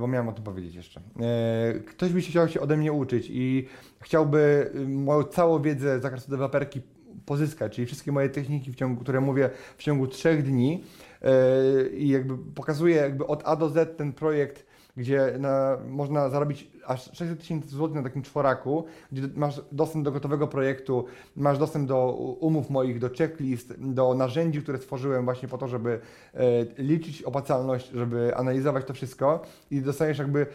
bo 0.01 0.07
miałem 0.07 0.29
o 0.29 0.33
tym 0.33 0.45
powiedzieć 0.45 0.75
jeszcze. 0.75 1.01
E, 1.21 1.75
ktoś 1.81 2.13
by 2.13 2.21
chciał 2.21 2.49
się 2.49 2.61
ode 2.61 2.77
mnie 2.77 2.93
uczyć 2.93 3.29
i 3.31 3.69
chciałby 4.01 4.71
y, 4.75 4.89
moją 4.89 5.23
całą 5.23 5.63
wiedzę 5.63 5.99
z 5.99 6.03
zakresu 6.03 6.31
deweloperki 6.31 6.81
pozyskać, 7.27 7.75
czyli 7.75 7.87
wszystkie 7.87 8.13
moje 8.13 8.29
techniki, 8.29 8.73
w 8.73 8.77
ciągu, 8.77 9.01
które 9.01 9.21
mówię 9.21 9.51
w 9.77 9.83
ciągu 9.83 10.07
trzech 10.07 10.43
dni 10.43 10.85
e, 11.23 11.89
i 11.89 12.09
jakby 12.09 12.39
pokazuję 12.39 12.97
jakby 12.97 13.27
od 13.27 13.43
A 13.45 13.57
do 13.57 13.69
Z 13.69 13.99
ten 13.99 14.13
projekt 14.13 14.72
gdzie 14.97 15.35
na, 15.39 15.79
można 15.89 16.29
zarobić 16.29 16.71
aż 16.87 17.05
600 17.05 17.41
tysięcy 17.41 17.69
złotych 17.69 17.97
na 17.97 18.03
takim 18.03 18.23
czworaku, 18.23 18.85
gdzie 19.13 19.23
masz 19.35 19.61
dostęp 19.73 20.05
do 20.05 20.13
gotowego 20.13 20.49
projektu, 20.49 21.05
masz 21.37 21.59
dostęp 21.59 21.89
do 21.89 22.13
umów 22.41 22.71
moich, 22.71 22.99
do 22.99 23.11
checklist, 23.19 23.75
do 23.79 24.15
narzędzi, 24.15 24.63
które 24.63 24.79
stworzyłem 24.79 25.25
właśnie 25.25 25.49
po 25.49 25.59
to, 25.59 25.69
żeby 25.69 26.01
e, 26.35 26.41
liczyć 26.83 27.23
opłacalność, 27.23 27.91
żeby 27.91 28.37
analizować 28.37 28.85
to 28.85 28.95
wszystko 28.95 29.43
i 29.71 29.81
dostajesz 29.81 30.19
jakby 30.19 30.47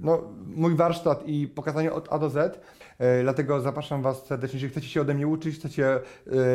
no, 0.00 0.22
mój 0.56 0.74
warsztat 0.74 1.22
i 1.26 1.48
pokazanie 1.48 1.92
od 1.92 2.12
A 2.12 2.18
do 2.18 2.30
Z. 2.30 2.60
E, 2.98 3.22
dlatego 3.22 3.60
zapraszam 3.60 4.02
Was 4.02 4.26
serdecznie, 4.26 4.56
jeżeli 4.56 4.72
chcecie 4.72 4.88
się 4.88 5.00
ode 5.00 5.14
mnie 5.14 5.26
uczyć, 5.26 5.56
chcecie 5.56 6.00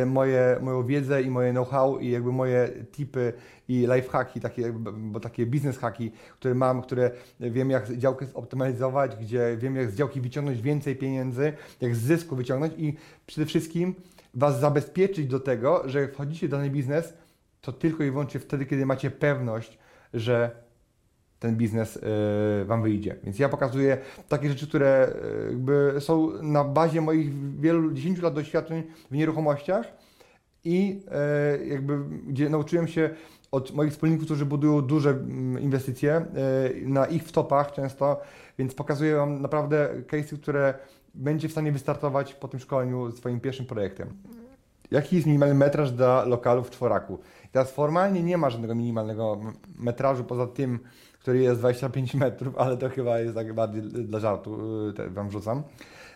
e, 0.01 0.05
moje, 0.05 0.57
moją 0.61 0.85
wiedzę 0.85 1.21
i 1.21 1.29
moje 1.29 1.51
know-how 1.51 1.99
i 1.99 2.11
jakby 2.11 2.31
moje 2.31 2.69
tipy 2.91 3.33
i 3.67 3.87
lifehacki, 3.95 4.39
takie, 4.39 4.73
bo 4.95 5.19
takie 5.19 5.45
biznes 5.45 5.77
hacki, 5.77 6.11
które 6.39 6.55
mam, 6.55 6.81
które 6.81 7.11
wiem 7.39 7.69
jak 7.69 7.97
działkę 7.97 8.25
zoptymalizować, 8.25 9.15
gdzie 9.15 9.57
wiem 9.57 9.75
jak 9.75 9.91
z 9.91 9.95
działki 9.95 10.21
wyciągnąć 10.21 10.61
więcej 10.61 10.95
pieniędzy, 10.95 11.53
jak 11.81 11.95
z 11.95 11.99
zysku 11.99 12.35
wyciągnąć 12.35 12.73
i 12.77 12.93
przede 13.25 13.45
wszystkim 13.45 13.95
Was 14.33 14.59
zabezpieczyć 14.59 15.27
do 15.27 15.39
tego, 15.39 15.83
że 15.85 16.01
jak 16.01 16.13
wchodzicie 16.13 16.47
w 16.47 16.51
dany 16.51 16.69
biznes, 16.69 17.13
to 17.61 17.71
tylko 17.71 18.03
i 18.03 18.11
wyłącznie 18.11 18.39
wtedy, 18.39 18.65
kiedy 18.65 18.85
macie 18.85 19.11
pewność, 19.11 19.77
że 20.13 20.63
ten 21.43 21.55
biznes 21.55 21.97
y, 21.97 22.65
Wam 22.65 22.83
wyjdzie. 22.83 23.15
Więc 23.23 23.39
ja 23.39 23.49
pokazuję 23.49 23.97
takie 24.29 24.49
rzeczy, 24.49 24.67
które 24.67 25.13
y, 25.47 25.49
jakby 25.49 25.95
są 25.99 26.29
na 26.41 26.63
bazie 26.63 27.01
moich 27.01 27.59
wielu, 27.59 27.91
10 27.91 28.21
lat 28.21 28.33
doświadczeń 28.33 28.83
w 29.11 29.15
nieruchomościach 29.15 29.93
i 30.63 31.03
y, 31.59 31.67
jakby 31.67 31.99
gdzie 32.27 32.49
nauczyłem 32.49 32.87
się 32.87 33.09
od 33.51 33.73
moich 33.73 33.91
wspólników, 33.91 34.25
którzy 34.25 34.45
budują 34.45 34.81
duże 34.81 35.09
mm, 35.09 35.61
inwestycje 35.61 36.25
na 36.81 37.05
ich 37.05 37.23
wtopach 37.23 37.71
często, 37.71 38.21
więc 38.57 38.75
pokazuję 38.75 39.15
Wam 39.15 39.41
naprawdę 39.41 39.89
case'y, 40.07 40.41
które 40.41 40.73
będzie 41.13 41.47
w 41.47 41.51
stanie 41.51 41.71
wystartować 41.71 42.33
po 42.33 42.47
tym 42.47 42.59
szkoleniu 42.59 43.11
swoim 43.11 43.39
pierwszym 43.39 43.65
projektem. 43.65 44.09
Jaki 44.91 45.15
jest 45.15 45.27
minimalny 45.27 45.55
metraż 45.55 45.91
dla 45.91 46.25
lokalu 46.25 46.63
w 46.63 46.69
czworaku? 46.69 47.19
Teraz 47.53 47.71
formalnie 47.71 48.23
nie 48.23 48.37
ma 48.37 48.49
żadnego 48.49 48.75
minimalnego 48.75 49.39
metrażu 49.79 50.23
poza 50.23 50.47
tym, 50.47 50.79
który 51.19 51.39
jest 51.39 51.59
25 51.59 52.13
metrów, 52.13 52.57
ale 52.57 52.77
to 52.77 52.89
chyba 52.89 53.19
jest 53.19 53.35
tak 53.35 53.53
bardziej 53.53 53.81
dla 53.81 54.19
żartu, 54.19 54.59
y, 54.99 55.09
Wam 55.09 55.29
wrzucam. 55.29 55.63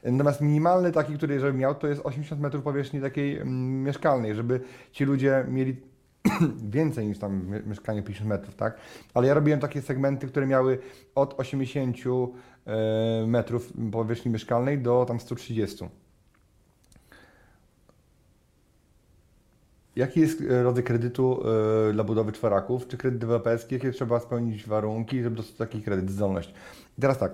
Natomiast 0.03 0.41
minimalny 0.41 0.91
taki, 0.91 1.13
który 1.13 1.39
żeby 1.39 1.57
miał, 1.57 1.75
to 1.75 1.87
jest 1.87 2.01
80 2.03 2.41
metrów 2.41 2.63
powierzchni 2.63 3.01
takiej 3.01 3.37
mm, 3.37 3.83
mieszkalnej, 3.83 4.35
żeby 4.35 4.61
ci 4.91 5.05
ludzie 5.05 5.45
mieli 5.47 5.75
więcej 6.77 7.07
niż 7.07 7.19
tam 7.19 7.61
mieszkanie 7.65 8.03
50 8.03 8.29
metrów, 8.29 8.55
tak? 8.55 8.77
Ale 9.13 9.27
ja 9.27 9.33
robiłem 9.33 9.59
takie 9.59 9.81
segmenty, 9.81 10.27
które 10.27 10.47
miały 10.47 10.79
od 11.15 11.39
80 11.39 11.97
e, 12.67 13.27
metrów 13.27 13.73
powierzchni 13.91 14.31
mieszkalnej 14.31 14.79
do 14.79 15.05
tam 15.07 15.19
130. 15.19 15.85
Jaki 19.97 20.19
jest 20.19 20.41
e, 20.41 20.63
rodzaj 20.63 20.83
kredytu 20.83 21.43
y, 21.89 21.93
dla 21.93 22.03
budowy 22.03 22.31
czworaków? 22.31 22.87
Czy 22.87 22.97
kredyt 22.97 23.19
deweloperski? 23.19 23.75
Jakie 23.75 23.91
trzeba 23.91 24.19
spełnić 24.19 24.67
warunki, 24.67 25.23
żeby 25.23 25.35
dostać 25.35 25.55
taki 25.55 25.81
kredyt, 25.81 26.11
zdolność? 26.11 26.53
I 26.97 27.01
teraz 27.01 27.17
tak, 27.17 27.31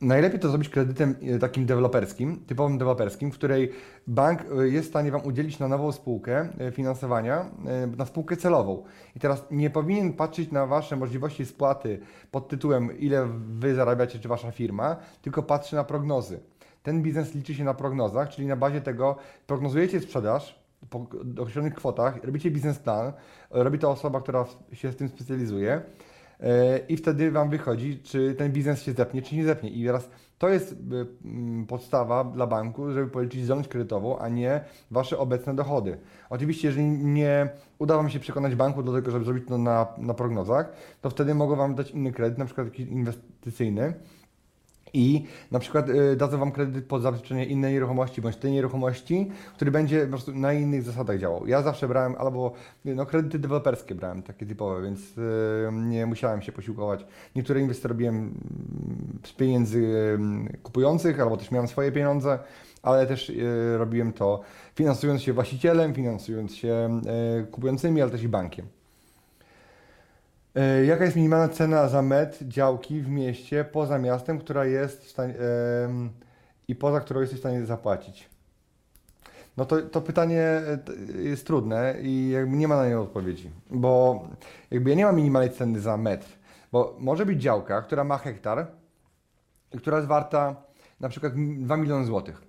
najlepiej 0.00 0.40
to 0.40 0.48
zrobić 0.48 0.68
kredytem 0.68 1.14
e, 1.22 1.38
takim 1.38 1.66
deweloperskim, 1.66 2.44
typowym 2.46 2.78
deweloperskim, 2.78 3.30
w 3.30 3.34
której 3.34 3.72
bank 4.06 4.40
jest 4.62 4.86
w 4.86 4.90
stanie 4.90 5.10
Wam 5.10 5.24
udzielić 5.24 5.58
na 5.58 5.68
nową 5.68 5.92
spółkę 5.92 6.48
finansowania, 6.72 7.50
na 7.96 8.06
spółkę 8.06 8.36
celową. 8.36 8.82
I 9.16 9.20
teraz 9.20 9.44
nie 9.50 9.70
powinien 9.70 10.12
patrzeć 10.12 10.50
na 10.50 10.66
Wasze 10.66 10.96
możliwości 10.96 11.46
spłaty 11.46 12.00
pod 12.30 12.48
tytułem 12.48 12.98
ile 12.98 13.28
Wy 13.58 13.74
zarabiacie, 13.74 14.18
czy 14.18 14.28
Wasza 14.28 14.50
firma, 14.50 14.96
tylko 15.22 15.42
patrzy 15.42 15.76
na 15.76 15.84
prognozy. 15.84 16.40
Ten 16.82 17.02
biznes 17.02 17.34
liczy 17.34 17.54
się 17.54 17.64
na 17.64 17.74
prognozach, 17.74 18.28
czyli 18.28 18.46
na 18.46 18.56
bazie 18.56 18.80
tego 18.80 19.16
prognozujecie 19.46 20.00
sprzedaż, 20.00 20.61
po 20.90 21.06
określonych 21.38 21.74
kwotach, 21.74 22.24
robicie 22.24 22.50
biznesplan, 22.50 23.12
robi 23.50 23.78
to 23.78 23.90
osoba, 23.90 24.20
która 24.20 24.44
się 24.72 24.92
z 24.92 24.96
tym 24.96 25.08
specjalizuje 25.08 25.82
e, 26.40 26.78
i 26.78 26.96
wtedy 26.96 27.30
Wam 27.30 27.50
wychodzi, 27.50 28.00
czy 28.02 28.34
ten 28.34 28.52
biznes 28.52 28.82
się 28.82 28.92
zepnie, 28.92 29.22
czy 29.22 29.36
nie 29.36 29.44
zepnie. 29.44 29.70
I 29.70 29.86
teraz 29.86 30.10
to 30.38 30.48
jest 30.48 30.72
e, 30.72 30.76
podstawa 31.66 32.24
dla 32.24 32.46
banku, 32.46 32.92
żeby 32.92 33.10
policzyć 33.10 33.44
zdolność 33.44 33.68
kredytową, 33.68 34.18
a 34.18 34.28
nie 34.28 34.64
Wasze 34.90 35.18
obecne 35.18 35.54
dochody. 35.54 35.98
Oczywiście, 36.30 36.68
jeżeli 36.68 36.86
nie 36.88 37.48
uda 37.78 37.96
Wam 37.96 38.10
się 38.10 38.20
przekonać 38.20 38.54
banku 38.54 38.82
do 38.82 38.92
tego, 38.92 39.10
żeby 39.10 39.24
zrobić 39.24 39.48
to 39.48 39.58
na, 39.58 39.86
na 39.98 40.14
prognozach, 40.14 40.72
to 41.00 41.10
wtedy 41.10 41.34
mogą 41.34 41.56
Wam 41.56 41.74
dać 41.74 41.90
inny 41.90 42.12
kredyt, 42.12 42.38
na 42.38 42.44
przykład 42.44 42.66
jakiś 42.66 42.86
inwestycyjny, 42.86 43.94
i 44.94 45.24
na 45.50 45.58
przykład 45.58 45.88
y, 45.88 46.16
dadzą 46.16 46.38
Wam 46.38 46.52
kredyt 46.52 46.86
pod 46.86 47.02
zabezpieczenie 47.02 47.46
innej 47.46 47.72
nieruchomości 47.72 48.20
bądź 48.20 48.36
tej 48.36 48.52
nieruchomości, 48.52 49.30
który 49.54 49.70
będzie 49.70 50.02
po 50.02 50.08
prostu 50.08 50.34
na 50.34 50.52
innych 50.52 50.82
zasadach 50.82 51.18
działał. 51.18 51.46
Ja 51.46 51.62
zawsze 51.62 51.88
brałem 51.88 52.14
albo 52.18 52.52
no, 52.84 53.06
kredyty 53.06 53.38
deweloperskie 53.38 53.94
brałem, 53.94 54.22
takie 54.22 54.46
typowe, 54.46 54.82
więc 54.82 55.18
y, 55.18 55.72
nie 55.72 56.06
musiałem 56.06 56.42
się 56.42 56.52
posiłkować. 56.52 57.06
Niektóre 57.36 57.60
inwestycje 57.60 57.88
robiłem 57.88 58.16
mm, 58.16 59.18
z 59.24 59.32
pieniędzy 59.32 59.78
y, 59.78 60.58
kupujących, 60.62 61.20
albo 61.20 61.36
też 61.36 61.50
miałem 61.50 61.68
swoje 61.68 61.92
pieniądze, 61.92 62.38
ale 62.82 63.06
też 63.06 63.30
y, 63.30 63.78
robiłem 63.78 64.12
to 64.12 64.40
finansując 64.74 65.22
się 65.22 65.32
właścicielem, 65.32 65.94
finansując 65.94 66.54
się 66.54 67.00
y, 67.40 67.46
kupującymi, 67.46 68.02
ale 68.02 68.10
też 68.10 68.22
i 68.22 68.28
bankiem. 68.28 68.66
E, 70.54 70.84
jaka 70.84 71.04
jest 71.04 71.16
minimalna 71.16 71.48
cena 71.48 71.88
za 71.88 72.02
metr 72.02 72.44
działki 72.48 73.00
w 73.00 73.08
mieście 73.08 73.64
poza 73.64 73.98
miastem, 73.98 74.38
która 74.38 74.64
jest 74.64 75.04
w 75.04 75.10
stanie, 75.10 75.34
i 76.68 76.74
poza 76.74 77.00
którą 77.00 77.20
jesteś 77.20 77.38
w 77.38 77.42
stanie 77.42 77.66
zapłacić? 77.66 78.30
No 79.56 79.64
to, 79.64 79.82
to 79.82 80.00
pytanie 80.00 80.42
e, 80.42 80.78
jest 81.22 81.46
trudne 81.46 81.94
i 82.02 82.30
jakby 82.30 82.56
nie 82.56 82.68
ma 82.68 82.76
na 82.76 82.88
nie 82.88 82.98
odpowiedzi, 82.98 83.50
bo 83.70 84.22
jakby 84.70 84.90
ja 84.90 84.96
nie 84.96 85.04
mam 85.04 85.16
minimalnej 85.16 85.50
ceny 85.50 85.80
za 85.80 85.96
metr, 85.96 86.26
bo 86.72 86.96
może 86.98 87.26
być 87.26 87.42
działka, 87.42 87.82
która 87.82 88.04
ma 88.04 88.18
hektar 88.18 88.66
i 89.72 89.78
która 89.78 89.96
jest 89.96 90.08
warta 90.08 90.56
na 91.00 91.08
przykład 91.08 91.32
2 91.58 91.76
miliony 91.76 92.04
złotych, 92.04 92.42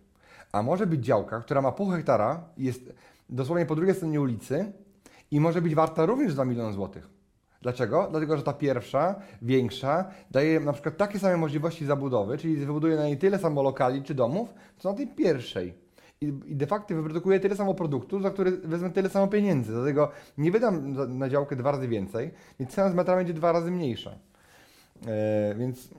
a 0.51 0.63
może 0.63 0.87
być 0.87 1.05
działka, 1.05 1.41
która 1.41 1.61
ma 1.61 1.71
pół 1.71 1.89
hektara 1.89 2.43
i 2.57 2.65
jest 2.65 2.93
dosłownie 3.29 3.65
po 3.65 3.75
drugiej 3.75 3.95
stronie 3.95 4.21
ulicy 4.21 4.71
i 5.31 5.39
może 5.39 5.61
być 5.61 5.75
warta 5.75 6.05
również 6.05 6.33
2 6.33 6.45
miliony 6.45 6.73
złotych. 6.73 7.12
Dlaczego? 7.63 8.07
Dlatego, 8.11 8.37
że 8.37 8.43
ta 8.43 8.53
pierwsza, 8.53 9.15
większa, 9.41 10.05
daje 10.31 10.59
na 10.59 10.73
przykład 10.73 10.97
takie 10.97 11.19
same 11.19 11.37
możliwości 11.37 11.85
zabudowy, 11.85 12.37
czyli 12.37 12.55
wybuduje 12.55 12.95
na 12.95 13.05
niej 13.05 13.17
tyle 13.17 13.39
samo 13.39 13.63
lokali 13.63 14.03
czy 14.03 14.13
domów, 14.13 14.53
co 14.77 14.91
na 14.91 14.97
tej 14.97 15.07
pierwszej. 15.07 15.73
I, 16.21 16.55
de 16.55 16.67
facto 16.67 16.95
wyprodukuje 16.95 17.39
tyle 17.39 17.55
samo 17.55 17.73
produktu, 17.73 18.21
za 18.21 18.31
który 18.31 18.51
wezmę 18.51 18.89
tyle 18.89 19.09
samo 19.09 19.27
pieniędzy. 19.27 19.71
Dlatego 19.73 20.11
nie 20.37 20.51
wydam 20.51 20.93
na 21.17 21.29
działkę 21.29 21.55
dwa 21.55 21.71
razy 21.71 21.87
więcej, 21.87 22.31
więc 22.59 22.71
cena 22.71 22.89
z 22.89 22.93
metra 22.93 23.15
będzie 23.15 23.33
dwa 23.33 23.51
razy 23.51 23.71
mniejsza. 23.71 24.11
E, 25.07 25.55
więc 25.55 25.89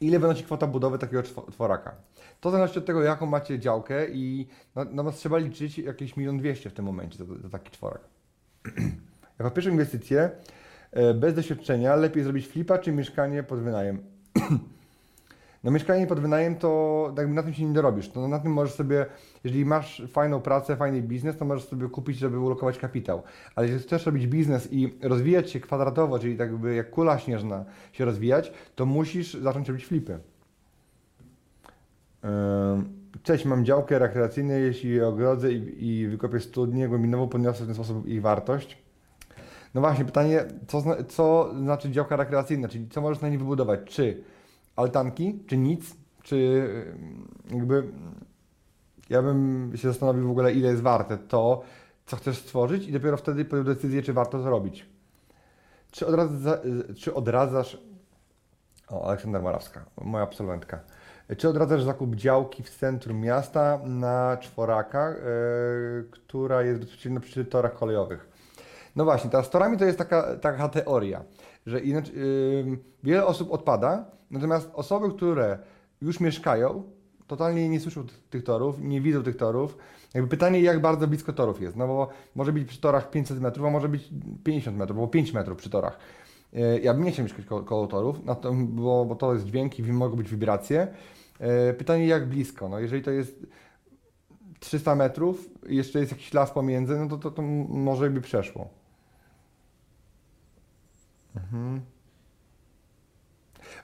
ile 0.00 0.18
wynosi 0.18 0.44
kwota 0.44 0.66
budowy 0.66 0.98
takiego 0.98 1.22
czworaka? 1.22 1.94
To 2.40 2.50
zależy 2.50 2.78
od 2.78 2.86
tego, 2.86 3.02
jaką 3.02 3.26
macie 3.26 3.58
działkę 3.58 4.08
i 4.10 4.46
no, 4.76 4.84
no 4.92 5.12
trzeba 5.12 5.38
liczyć 5.38 5.78
jakieś 5.78 6.16
milion 6.16 6.38
dwieście 6.38 6.70
w 6.70 6.72
tym 6.72 6.84
momencie 6.84 7.18
za, 7.18 7.24
za 7.24 7.48
taki 7.48 7.70
czworak. 7.70 8.00
Jako 9.38 9.50
pierwszą 9.50 9.70
inwestycję 9.70 10.30
e, 10.92 11.14
bez 11.14 11.34
doświadczenia 11.34 11.96
lepiej 11.96 12.22
zrobić 12.22 12.48
flipa 12.48 12.78
czy 12.78 12.92
mieszkanie 12.92 13.42
pod 13.42 13.60
wynajem. 13.60 13.98
No 15.64 15.70
mieszkanie 15.70 16.06
pod 16.06 16.20
wynajem 16.20 16.56
to 16.56 17.14
jakby 17.16 17.34
na 17.34 17.42
tym 17.42 17.54
się 17.54 17.64
nie 17.64 17.72
dorobisz. 17.72 18.08
To 18.08 18.28
na 18.28 18.38
tym 18.38 18.52
możesz 18.52 18.74
sobie, 18.74 19.06
jeżeli 19.44 19.64
masz 19.64 20.02
fajną 20.08 20.40
pracę, 20.40 20.76
fajny 20.76 21.02
biznes, 21.02 21.36
to 21.36 21.44
możesz 21.44 21.64
sobie 21.64 21.88
kupić, 21.88 22.18
żeby 22.18 22.38
ulokować 22.38 22.78
kapitał. 22.78 23.22
Ale 23.54 23.66
jeżeli 23.66 23.84
chcesz 23.84 24.06
robić 24.06 24.26
biznes 24.26 24.72
i 24.72 24.98
rozwijać 25.02 25.50
się 25.50 25.60
kwadratowo, 25.60 26.18
czyli 26.18 26.36
tak 26.36 26.50
jakby 26.50 26.74
jak 26.74 26.90
kula 26.90 27.18
śnieżna 27.18 27.64
się 27.92 28.04
rozwijać, 28.04 28.52
to 28.74 28.86
musisz 28.86 29.34
zacząć 29.34 29.68
robić 29.68 29.86
flipy. 29.86 30.18
Cześć, 33.22 33.44
mam 33.44 33.64
działkę 33.64 33.98
rekreacyjną, 33.98 34.54
jeśli 34.54 34.90
je 34.90 35.08
ogrodzę 35.08 35.52
i, 35.52 35.88
i 35.88 36.08
wykopię 36.08 36.40
studnię 36.40 36.88
głębinową, 36.88 37.28
podniosę 37.28 37.64
w 37.64 37.66
ten 37.66 37.74
sposób 37.74 38.06
ich 38.06 38.22
wartość. 38.22 38.87
No 39.78 39.82
właśnie, 39.82 40.04
pytanie, 40.04 40.44
co, 40.66 40.82
co 41.08 41.54
znaczy 41.58 41.90
działka 41.90 42.16
rekreacyjna, 42.16 42.68
czyli 42.68 42.88
co 42.88 43.00
możesz 43.00 43.22
na 43.22 43.28
niej 43.28 43.38
wybudować? 43.38 43.80
Czy 43.84 44.22
altanki, 44.76 45.42
czy 45.46 45.56
nic, 45.56 45.96
czy 46.22 46.68
jakby 47.50 47.84
ja 49.10 49.22
bym 49.22 49.72
się 49.76 49.88
zastanowił 49.88 50.28
w 50.28 50.30
ogóle, 50.30 50.52
ile 50.52 50.68
jest 50.68 50.82
warte 50.82 51.18
to, 51.18 51.62
co 52.06 52.16
chcesz 52.16 52.38
stworzyć 52.38 52.88
i 52.88 52.92
dopiero 52.92 53.16
wtedy 53.16 53.44
podjął 53.44 53.64
decyzję, 53.64 54.02
czy 54.02 54.12
warto 54.12 54.42
zrobić. 54.42 54.86
Czy, 55.90 56.06
odradza, 56.06 56.58
czy 56.96 57.14
odradzasz... 57.14 57.78
O, 58.88 59.08
Aleksandra 59.08 59.42
Morawska, 59.42 59.84
moja 60.00 60.24
absolwentka. 60.24 60.80
Czy 61.36 61.48
odradzasz 61.48 61.82
zakup 61.82 62.14
działki 62.14 62.62
w 62.62 62.70
centrum 62.70 63.20
miasta 63.20 63.80
na 63.84 64.36
czworaka, 64.36 65.10
yy, 65.10 66.04
która 66.10 66.62
jest 66.62 66.80
bezpośrednio 66.80 67.20
przy 67.20 67.44
torach 67.44 67.74
kolejowych? 67.74 68.37
No 68.98 69.04
właśnie, 69.04 69.30
teraz 69.30 69.50
torami 69.50 69.76
to 69.76 69.84
jest 69.84 69.98
taka, 69.98 70.36
taka 70.36 70.68
teoria, 70.68 71.24
że 71.66 71.80
inaczej, 71.80 72.14
yy, 72.16 72.78
wiele 73.02 73.26
osób 73.26 73.52
odpada, 73.52 74.04
natomiast 74.30 74.70
osoby, 74.74 75.10
które 75.10 75.58
już 76.02 76.20
mieszkają, 76.20 76.82
totalnie 77.26 77.68
nie 77.68 77.80
słyszą 77.80 78.06
tych 78.30 78.44
torów, 78.44 78.80
nie 78.80 79.00
widzą 79.00 79.22
tych 79.22 79.36
torów. 79.36 79.78
Jakby 80.14 80.30
pytanie, 80.30 80.60
jak 80.60 80.80
bardzo 80.80 81.08
blisko 81.08 81.32
torów 81.32 81.60
jest, 81.60 81.76
no 81.76 81.86
bo 81.86 82.08
może 82.34 82.52
być 82.52 82.68
przy 82.68 82.80
torach 82.80 83.10
500 83.10 83.40
metrów, 83.40 83.66
a 83.66 83.70
może 83.70 83.88
być 83.88 84.10
50 84.44 84.76
metrów, 84.76 84.98
albo 84.98 85.08
5 85.08 85.32
metrów 85.32 85.58
przy 85.58 85.70
torach. 85.70 85.98
Yy, 86.52 86.80
ja 86.80 86.94
bym 86.94 87.04
nie 87.04 87.12
chciał 87.12 87.24
mieszkać 87.24 87.44
koło, 87.44 87.62
koło 87.62 87.86
torów, 87.86 88.24
no 88.24 88.34
to, 88.34 88.52
bo, 88.54 89.04
bo 89.04 89.14
to 89.14 89.34
jest 89.34 89.46
dźwięk 89.46 89.78
i 89.78 89.82
mogą 89.82 90.16
być 90.16 90.30
wibracje. 90.30 90.88
Yy, 91.40 91.74
pytanie, 91.74 92.06
jak 92.06 92.28
blisko? 92.28 92.68
No 92.68 92.78
jeżeli 92.78 93.02
to 93.02 93.10
jest 93.10 93.46
300 94.60 94.94
metrów 94.94 95.48
jeszcze 95.68 95.98
jest 96.00 96.12
jakiś 96.12 96.34
las 96.34 96.50
pomiędzy, 96.50 96.98
no 96.98 97.08
to, 97.08 97.18
to, 97.18 97.30
to 97.30 97.42
może 97.42 98.10
by 98.10 98.20
przeszło. 98.20 98.77
Mhm. 101.44 101.80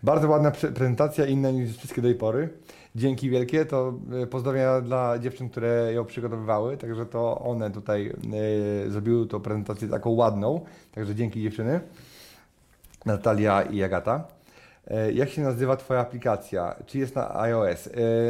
Bardzo 0.03 0.29
ładna 0.29 0.51
prezentacja, 0.51 1.27
inna 1.27 1.51
niż 1.51 1.77
wszystkie 1.77 2.03
do 2.03 2.09
tej 2.09 2.15
pory. 2.15 2.49
Dzięki 2.95 3.31
wielkie, 3.31 3.65
to 3.65 3.95
e, 4.23 4.27
pozdrowienia 4.27 4.81
dla 4.81 5.19
dziewczyn, 5.19 5.49
które 5.49 5.93
ją 5.93 6.05
przygotowywały, 6.05 6.77
także 6.77 7.07
to 7.07 7.39
one 7.39 7.71
tutaj 7.71 8.13
y, 8.87 8.91
zrobiły 8.91 9.27
tą 9.27 9.41
prezentację 9.41 9.89
taką 9.89 10.11
ładną, 10.11 10.61
także 10.93 11.15
dzięki 11.15 11.43
dziewczyny. 11.43 11.81
Natalia 13.07 13.63
i 13.63 13.83
Agata. 13.83 14.25
Y, 15.09 15.13
jak 15.13 15.29
się 15.29 15.43
nazywa 15.43 15.77
Twoja 15.77 16.01
aplikacja? 16.01 16.77
Czy 16.87 16.99
jest 16.99 17.17
na 17.17 17.41
iOS? 17.41 17.89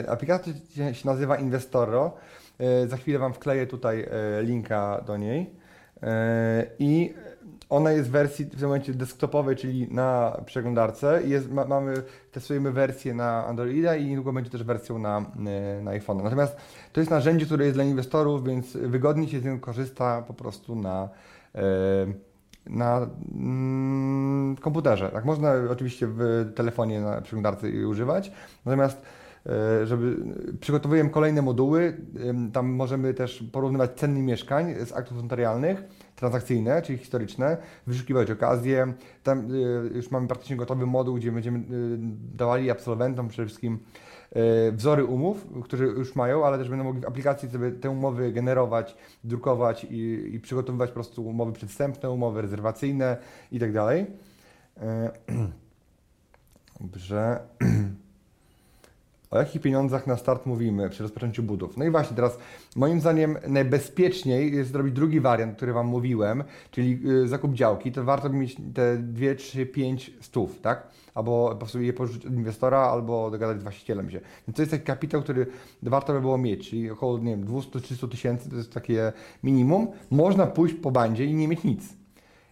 Aplikacja 0.08 0.52
się 0.94 1.08
nazywa 1.08 1.36
Investoro. 1.36 2.12
Za 2.86 2.96
chwilę 2.96 3.18
Wam 3.18 3.34
wkleję 3.34 3.66
tutaj 3.66 4.08
linka 4.42 5.04
do 5.06 5.16
niej. 5.16 5.50
I 6.78 7.14
ona 7.68 7.92
jest 7.92 8.08
w 8.08 8.12
wersji 8.12 8.44
w 8.44 8.50
tym 8.50 8.60
momencie 8.60 8.94
desktopowej, 8.94 9.56
czyli 9.56 9.88
na 9.90 10.40
przeglądarce. 10.46 11.22
Jest, 11.24 11.52
ma, 11.52 11.64
mamy, 11.64 11.94
testujemy 12.32 12.72
wersję 12.72 13.14
na 13.14 13.46
Androida 13.46 13.96
i 13.96 14.06
niedługo 14.06 14.32
będzie 14.32 14.50
też 14.50 14.62
wersją 14.62 14.98
na, 14.98 15.18
e, 15.46 15.82
na 15.82 15.90
iPhone. 15.90 16.22
Natomiast 16.22 16.56
to 16.92 17.00
jest 17.00 17.10
narzędzie, 17.10 17.46
które 17.46 17.64
jest 17.64 17.76
dla 17.76 17.84
inwestorów, 17.84 18.44
więc 18.44 18.76
wygodnie 18.76 19.28
się 19.28 19.40
z 19.40 19.44
niego 19.44 19.58
korzysta 19.58 20.22
po 20.22 20.34
prostu 20.34 20.76
na, 20.76 21.08
e, 21.54 21.60
na 22.66 23.06
mm, 23.34 24.56
komputerze. 24.60 25.10
Tak, 25.10 25.24
można 25.24 25.52
oczywiście 25.70 26.06
w 26.06 26.52
telefonie 26.54 27.00
na 27.00 27.20
przeglądarce 27.20 27.66
używać, 27.88 28.32
natomiast 28.64 29.02
e, 29.46 29.86
żeby 29.86 30.16
przygotowujemy 30.60 31.10
kolejne 31.10 31.42
moduły, 31.42 31.96
tam 32.52 32.66
możemy 32.66 33.14
też 33.14 33.44
porównywać 33.52 33.90
ceny 33.96 34.22
mieszkań 34.22 34.74
z 34.86 34.92
aktów 34.92 35.22
notarialnych 35.22 35.84
transakcyjne, 36.16 36.82
czyli 36.82 36.98
historyczne, 36.98 37.56
wyszukiwać 37.86 38.30
okazje. 38.30 38.92
Tam 39.22 39.54
y, 39.54 39.90
już 39.94 40.10
mamy 40.10 40.26
praktycznie 40.26 40.56
gotowy 40.56 40.86
moduł, 40.86 41.14
gdzie 41.14 41.32
będziemy 41.32 41.58
y, 41.58 41.62
dawali 42.34 42.70
absolwentom 42.70 43.28
przede 43.28 43.46
wszystkim 43.46 43.78
y, 44.68 44.72
wzory 44.72 45.04
umów, 45.04 45.46
które 45.64 45.86
już 45.86 46.16
mają, 46.16 46.46
ale 46.46 46.58
też 46.58 46.68
będą 46.68 46.84
mogli 46.84 47.00
w 47.00 47.06
aplikacji 47.06 47.50
sobie 47.50 47.72
te 47.72 47.90
umowy 47.90 48.32
generować, 48.32 48.96
drukować 49.24 49.84
i, 49.84 50.34
i 50.34 50.40
przygotowywać 50.40 50.90
po 50.90 50.94
prostu 50.94 51.26
umowy 51.26 51.52
przedstępne, 51.52 52.10
umowy 52.10 52.42
rezerwacyjne 52.42 53.16
i 53.52 53.60
tak 53.60 53.72
dalej. 53.72 54.06
Dobrze. 56.80 57.40
O 59.34 59.38
jakich 59.38 59.62
pieniądzach 59.62 60.06
na 60.06 60.16
start 60.16 60.46
mówimy 60.46 60.90
przy 60.90 61.02
rozpoczęciu 61.02 61.42
budów? 61.42 61.76
No 61.76 61.84
i 61.84 61.90
właśnie 61.90 62.16
teraz, 62.16 62.38
moim 62.76 63.00
zdaniem 63.00 63.38
najbezpieczniej 63.48 64.54
jest 64.54 64.72
zrobić 64.72 64.94
drugi 64.94 65.20
wariant, 65.20 65.56
który 65.56 65.72
Wam 65.72 65.86
mówiłem, 65.86 66.44
czyli 66.70 67.00
y, 67.24 67.28
zakup 67.28 67.54
działki. 67.54 67.92
To 67.92 68.04
warto 68.04 68.28
mieć 68.28 68.56
te 68.74 68.96
2, 68.98 69.34
3, 69.34 69.66
5 69.66 70.10
stów, 70.20 70.60
tak? 70.60 70.88
Albo 71.14 71.48
po 71.50 71.56
prostu 71.56 71.80
je 71.80 71.92
pożyczyć 71.92 72.26
od 72.26 72.32
inwestora, 72.32 72.78
albo 72.78 73.30
dogadać 73.30 73.60
z 73.60 73.62
właścicielem 73.62 74.10
się. 74.10 74.20
Więc 74.48 74.56
to 74.56 74.62
jest 74.62 74.70
taki 74.70 74.84
kapitał, 74.84 75.22
który 75.22 75.46
warto 75.82 76.12
by 76.12 76.20
było 76.20 76.38
mieć, 76.38 76.70
czyli 76.70 76.90
około, 76.90 77.18
nie 77.18 77.30
wiem, 77.30 77.46
200-300 77.46 78.08
tysięcy 78.08 78.50
to 78.50 78.56
jest 78.56 78.72
takie 78.72 79.12
minimum. 79.42 79.88
Można 80.10 80.46
pójść 80.46 80.74
po 80.74 80.90
bandzie 80.90 81.24
i 81.24 81.34
nie 81.34 81.48
mieć 81.48 81.64
nic. 81.64 82.03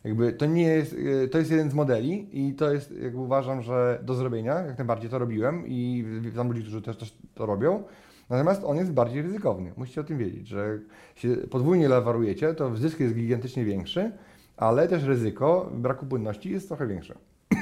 Jakby 0.04 0.32
to 0.32 0.46
nie 0.46 0.62
jest, 0.62 0.92
y, 0.92 1.28
to 1.28 1.38
jest 1.38 1.50
jeden 1.50 1.70
z 1.70 1.74
modeli 1.74 2.28
i 2.32 2.54
to 2.54 2.72
jest, 2.72 2.90
jakby 3.02 3.18
uważam, 3.18 3.62
że 3.62 4.00
do 4.02 4.14
zrobienia, 4.14 4.54
jak 4.54 4.78
najbardziej 4.78 5.10
to 5.10 5.18
robiłem 5.18 5.64
i 5.66 6.04
znam 6.32 6.48
ludzi, 6.48 6.62
którzy 6.62 6.82
też, 6.82 6.96
też 6.96 7.16
to 7.34 7.46
robią. 7.46 7.82
Natomiast 8.30 8.64
on 8.64 8.76
jest 8.76 8.92
bardziej 8.92 9.22
ryzykowny. 9.22 9.72
Musicie 9.76 10.00
o 10.00 10.04
tym 10.04 10.18
wiedzieć, 10.18 10.48
że 10.48 10.78
się 11.14 11.28
podwójnie 11.28 11.88
lewarujecie, 11.88 12.54
to 12.54 12.76
zysk 12.76 13.00
jest 13.00 13.14
gigantycznie 13.14 13.64
większy, 13.64 14.12
ale 14.56 14.88
też 14.88 15.04
ryzyko 15.04 15.70
braku 15.74 16.06
płynności 16.06 16.50
jest 16.50 16.68
trochę 16.68 16.86
większe. 16.86 17.14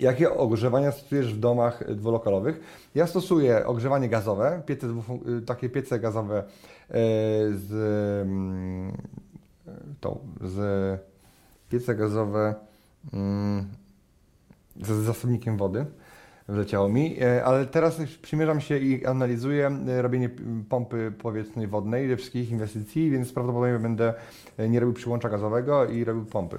Jakie 0.00 0.34
ogrzewania 0.34 0.92
stosujesz 0.92 1.34
w 1.34 1.38
domach 1.40 1.94
dwulokalowych? 1.94 2.60
Ja 2.94 3.06
stosuję 3.06 3.66
ogrzewanie 3.66 4.08
gazowe, 4.08 4.62
piece, 4.66 4.86
dwufunk- 4.86 5.44
takie 5.44 5.68
piece 5.68 5.98
gazowe 5.98 6.38
e, 6.38 6.44
z, 7.52 7.72
mm, 8.22 8.92
tą, 10.00 10.18
z 10.40 11.00
piece 11.68 11.94
gazowe 11.94 12.54
mm, 13.12 13.68
z 14.80 14.88
zasobnikiem 14.88 15.56
wody 15.56 15.86
wleciało 16.50 16.88
mi, 16.88 17.22
e, 17.22 17.44
ale 17.44 17.66
teraz 17.66 18.00
przymierzam 18.22 18.60
się 18.60 18.78
i 18.78 19.06
analizuję 19.06 19.78
e, 19.88 20.02
robienie 20.02 20.30
pompy 20.68 21.12
powietrznej 21.22 21.66
wodnej 21.66 22.08
we 22.08 22.16
wszystkich 22.16 22.50
inwestycji, 22.50 23.10
więc 23.10 23.32
prawdopodobnie 23.32 23.78
będę 23.78 24.14
e, 24.58 24.68
nie 24.68 24.80
robił 24.80 24.94
przyłącza 24.94 25.28
gazowego 25.28 25.86
i 25.86 26.04
robił 26.04 26.24
pompy. 26.24 26.58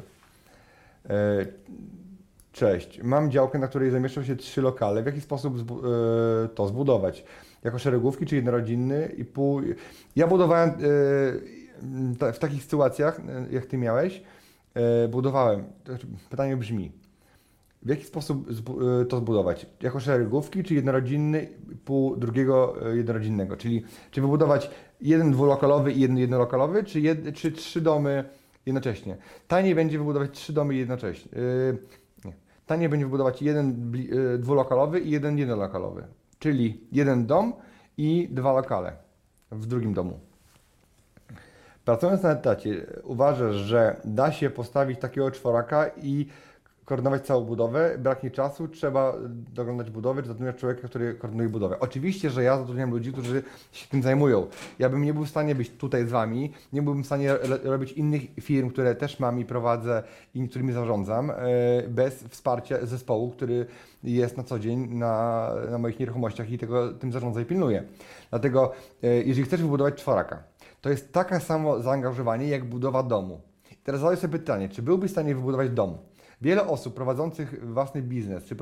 Cześć. 2.51 3.03
Mam 3.03 3.31
działkę, 3.31 3.59
na 3.59 3.67
której 3.67 3.91
zamieszczą 3.91 4.23
się 4.23 4.35
trzy 4.35 4.61
lokale. 4.61 5.03
W 5.03 5.05
jaki 5.05 5.21
sposób 5.21 5.57
to 6.55 6.67
zbudować? 6.67 7.25
Jako 7.63 7.79
szeregówki 7.79 8.25
czy 8.25 8.35
jednorodzinny 8.35 9.11
i 9.17 9.25
pół. 9.25 9.61
Ja 10.15 10.27
budowałem 10.27 10.71
w 12.33 12.39
takich 12.39 12.63
sytuacjach, 12.63 13.19
e, 13.19 13.53
jak 13.53 13.65
ty 13.65 13.77
miałeś, 13.77 14.23
e, 14.73 15.07
budowałem. 15.07 15.63
znaczy, 15.85 16.07
Pytanie 16.29 16.57
brzmi: 16.57 16.91
w 17.81 17.89
jaki 17.89 18.05
sposób 18.05 18.49
e, 18.49 19.05
to 19.05 19.17
zbudować? 19.17 19.65
Jako 19.81 19.99
szeregówki 19.99 20.63
czy 20.63 20.73
jednorodzinny 20.73 21.47
pół 21.85 22.15
drugiego 22.15 22.75
jednorodzinnego? 22.93 23.57
Czyli 23.57 23.83
czy 24.11 24.21
wybudować 24.21 24.69
jeden 25.01 25.31
dwulokalowy 25.31 25.91
i 25.91 25.99
jeden 25.99 26.17
jednolokalowy, 26.17 26.83
czy, 26.83 26.99
jed, 26.99 27.35
czy 27.35 27.51
trzy 27.51 27.81
domy 27.81 28.23
jednocześnie? 28.65 29.17
Taniej 29.47 29.75
będzie 29.75 29.97
wybudować 29.97 30.31
trzy 30.31 30.53
domy 30.53 30.75
jednocześnie. 30.75 31.31
Nie. 32.25 32.33
Taniej 32.65 32.89
będzie 32.89 33.05
wybudować 33.05 33.41
jeden 33.41 33.91
dwulokalowy 34.39 34.99
i 34.99 35.09
jeden 35.09 35.37
jednolokalowy. 35.37 36.03
Czyli 36.39 36.87
jeden 36.91 37.25
dom 37.25 37.53
i 37.97 38.27
dwa 38.31 38.53
lokale 38.53 38.93
w 39.51 39.65
drugim 39.65 39.93
domu. 39.93 40.19
Pracując 41.85 42.23
na 42.23 42.31
etacie, 42.31 42.85
uważasz, 43.03 43.55
że 43.55 43.95
da 44.05 44.31
się 44.31 44.49
postawić 44.49 44.99
takiego 44.99 45.31
czworaka 45.31 45.91
i 46.03 46.27
koordynować 46.85 47.25
całą 47.25 47.45
budowę, 47.45 47.97
braknie 47.99 48.31
czasu, 48.31 48.67
trzeba 48.67 49.13
doglądać 49.53 49.89
budowy, 49.89 50.21
czy 50.21 50.27
zatrudniać 50.27 50.55
człowieka, 50.55 50.87
który 50.87 51.13
koordynuje 51.13 51.49
budowę. 51.49 51.79
Oczywiście, 51.79 52.29
że 52.29 52.43
ja 52.43 52.57
zatrudniam 52.57 52.91
ludzi, 52.91 53.11
którzy 53.11 53.43
się 53.71 53.87
tym 53.87 54.03
zajmują. 54.03 54.47
Ja 54.79 54.89
bym 54.89 55.03
nie 55.03 55.13
był 55.13 55.25
w 55.25 55.29
stanie 55.29 55.55
być 55.55 55.69
tutaj 55.69 56.07
z 56.07 56.09
Wami, 56.09 56.53
nie 56.73 56.81
byłbym 56.81 57.03
w 57.03 57.05
stanie 57.05 57.33
robić 57.63 57.91
innych 57.91 58.21
firm, 58.41 58.69
które 58.69 58.95
też 58.95 59.19
mam 59.19 59.39
i 59.39 59.45
prowadzę 59.45 60.03
i 60.33 60.49
którymi 60.49 60.73
zarządzam, 60.73 61.31
e, 61.31 61.35
bez 61.87 62.23
wsparcia 62.23 62.85
zespołu, 62.85 63.31
który 63.31 63.65
jest 64.03 64.37
na 64.37 64.43
co 64.43 64.59
dzień 64.59 64.93
na, 64.93 65.49
na 65.71 65.77
moich 65.77 65.99
nieruchomościach 65.99 66.51
i 66.51 66.57
tego 66.57 66.93
tym 66.93 67.11
zarządza 67.11 67.41
i 67.41 67.45
pilnuje. 67.45 67.83
Dlatego, 68.29 68.71
e, 69.03 69.07
jeżeli 69.07 69.45
chcesz 69.45 69.61
wybudować 69.61 69.95
czworaka, 69.95 70.50
to 70.81 70.89
jest 70.89 71.13
takie 71.13 71.39
samo 71.39 71.81
zaangażowanie 71.81 72.47
jak 72.47 72.65
budowa 72.65 73.03
domu. 73.03 73.41
Teraz 73.83 74.01
zadaj 74.01 74.17
sobie 74.17 74.39
pytanie, 74.39 74.69
czy 74.69 74.81
byłbyś 74.81 75.09
w 75.09 75.13
stanie 75.13 75.35
wybudować 75.35 75.69
dom? 75.69 75.97
Wiele 76.41 76.67
osób 76.67 76.93
prowadzących 76.93 77.73
własny 77.73 78.01
biznes, 78.01 78.43
czy, 78.43 78.55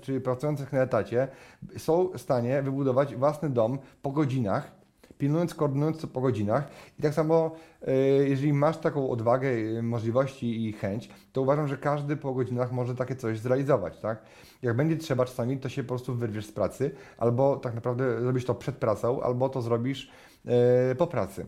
czy 0.00 0.20
pracujących 0.20 0.72
na 0.72 0.82
etacie, 0.82 1.28
są 1.76 2.08
w 2.08 2.20
stanie 2.20 2.62
wybudować 2.62 3.16
własny 3.16 3.50
dom 3.50 3.78
po 4.02 4.10
godzinach, 4.10 4.72
pilnując, 5.18 5.54
koordynując 5.54 6.00
to 6.00 6.06
po 6.06 6.20
godzinach. 6.20 6.68
I 6.98 7.02
tak 7.02 7.14
samo, 7.14 7.50
e, 7.86 7.94
jeżeli 8.04 8.52
masz 8.52 8.78
taką 8.78 9.10
odwagę, 9.10 9.48
e, 9.48 9.82
możliwości 9.82 10.68
i 10.68 10.72
chęć, 10.72 11.10
to 11.32 11.42
uważam, 11.42 11.68
że 11.68 11.76
każdy 11.76 12.16
po 12.16 12.34
godzinach 12.34 12.72
może 12.72 12.94
takie 12.94 13.16
coś 13.16 13.38
zrealizować, 13.38 14.00
tak? 14.00 14.22
Jak 14.62 14.76
będzie 14.76 14.96
trzeba 14.96 15.24
czasami, 15.24 15.58
to 15.58 15.68
się 15.68 15.82
po 15.82 15.88
prostu 15.88 16.14
wyrwiesz 16.14 16.46
z 16.46 16.52
pracy, 16.52 16.90
albo 17.18 17.56
tak 17.56 17.74
naprawdę 17.74 18.20
zrobisz 18.20 18.44
to 18.44 18.54
przed 18.54 18.76
pracą, 18.76 19.22
albo 19.22 19.48
to 19.48 19.62
zrobisz 19.62 20.10
e, 20.46 20.94
po 20.94 21.06
pracy. 21.06 21.46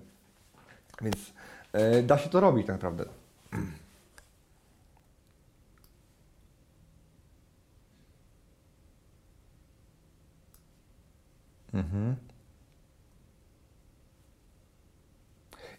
Więc 1.03 1.32
e, 1.72 2.03
da 2.03 2.18
się 2.18 2.30
to 2.30 2.40
robić 2.40 2.66
tak 2.66 2.76
naprawdę. 2.76 3.05
Mhm. 11.74 12.16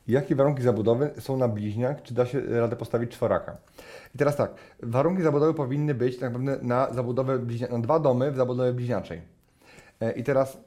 Jakie 0.08 0.36
warunki 0.36 0.62
zabudowy 0.62 1.14
są 1.20 1.38
na 1.38 1.48
bliźniach? 1.48 2.04
Czy 2.04 2.14
da 2.14 2.26
się 2.26 2.42
radę 2.42 2.76
postawić 2.76 3.12
czworaka? 3.12 3.58
I 4.16 4.18
teraz 4.18 4.36
tak, 4.36 4.52
warunki 4.84 5.24
zabudowy 5.24 5.54
powinny 5.54 5.94
być 5.94 6.20
tak 6.20 6.34
naprawdę 6.34 6.66
na 6.66 6.94
zabudowę 6.94 7.40
bliźnia- 7.40 7.72
na 7.72 7.80
dwa 7.80 8.00
domy 8.00 8.32
w 8.32 8.36
zabudowie 8.36 8.74
bliźniaczej. 8.74 9.22
E, 10.02 10.12
I 10.12 10.24
teraz 10.24 10.58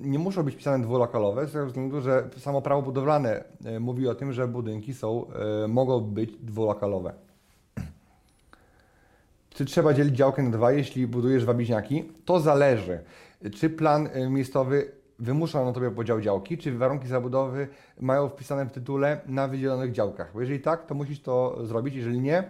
nie 0.00 0.18
muszą 0.18 0.42
być 0.42 0.56
pisane 0.56 0.84
dwulokalowe, 0.84 1.46
z 1.46 1.52
tego 1.52 1.66
względu, 1.66 2.00
że 2.00 2.30
samo 2.38 2.62
prawo 2.62 2.82
budowlane 2.82 3.44
e, 3.64 3.80
mówi 3.80 4.08
o 4.08 4.14
tym, 4.14 4.32
że 4.32 4.48
budynki 4.48 4.94
są, 4.94 5.26
e, 5.64 5.68
mogą 5.68 6.00
być 6.00 6.30
dwulokalowe. 6.36 7.12
Czy 9.50 9.64
trzeba 9.64 9.94
dzielić 9.94 10.16
działkę 10.16 10.42
na 10.42 10.50
dwa, 10.50 10.72
jeśli 10.72 11.06
budujesz 11.06 11.42
dwa 11.42 11.54
bliźniaki? 11.54 12.12
To 12.24 12.40
zależy. 12.40 12.98
Czy 13.54 13.70
plan 13.70 14.08
miejscowy 14.30 14.92
wymusza 15.18 15.64
na 15.64 15.72
tobie 15.72 15.90
podział 15.90 16.20
działki, 16.20 16.58
czy 16.58 16.78
warunki 16.78 17.08
zabudowy 17.08 17.68
mają 18.00 18.28
wpisane 18.28 18.66
w 18.66 18.72
tytule 18.72 19.20
na 19.26 19.48
wydzielonych 19.48 19.92
działkach? 19.92 20.30
Bo 20.34 20.40
jeżeli 20.40 20.60
tak, 20.60 20.86
to 20.86 20.94
musisz 20.94 21.22
to 21.22 21.66
zrobić. 21.66 21.94
Jeżeli 21.94 22.20
nie, 22.20 22.44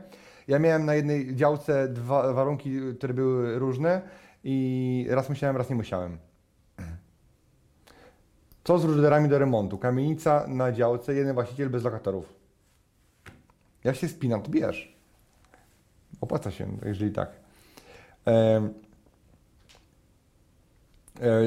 ja 0.48 0.58
miałem 0.58 0.84
na 0.84 0.94
jednej 0.94 1.36
działce 1.36 1.88
dwa 1.88 2.32
warunki, 2.32 2.80
które 2.98 3.14
były 3.14 3.58
różne 3.58 4.02
i 4.44 5.06
raz 5.10 5.28
musiałem, 5.28 5.56
raz 5.56 5.70
nie 5.70 5.76
musiałem. 5.76 6.29
Co 8.70 8.78
z 8.78 8.84
różderami 8.84 9.28
do 9.28 9.38
remontu? 9.38 9.78
Kamienica 9.78 10.46
na 10.48 10.72
działce, 10.72 11.14
jeden 11.14 11.34
właściciel 11.34 11.70
bez 11.70 11.84
lokatorów. 11.84 12.34
Ja 13.84 13.94
się 13.94 14.08
spinam, 14.08 14.42
to 14.42 14.50
bierz. 14.50 14.96
Opłaca 16.20 16.50
się, 16.50 16.66
jeżeli 16.84 17.12
tak. 17.12 17.30
E, 18.26 18.70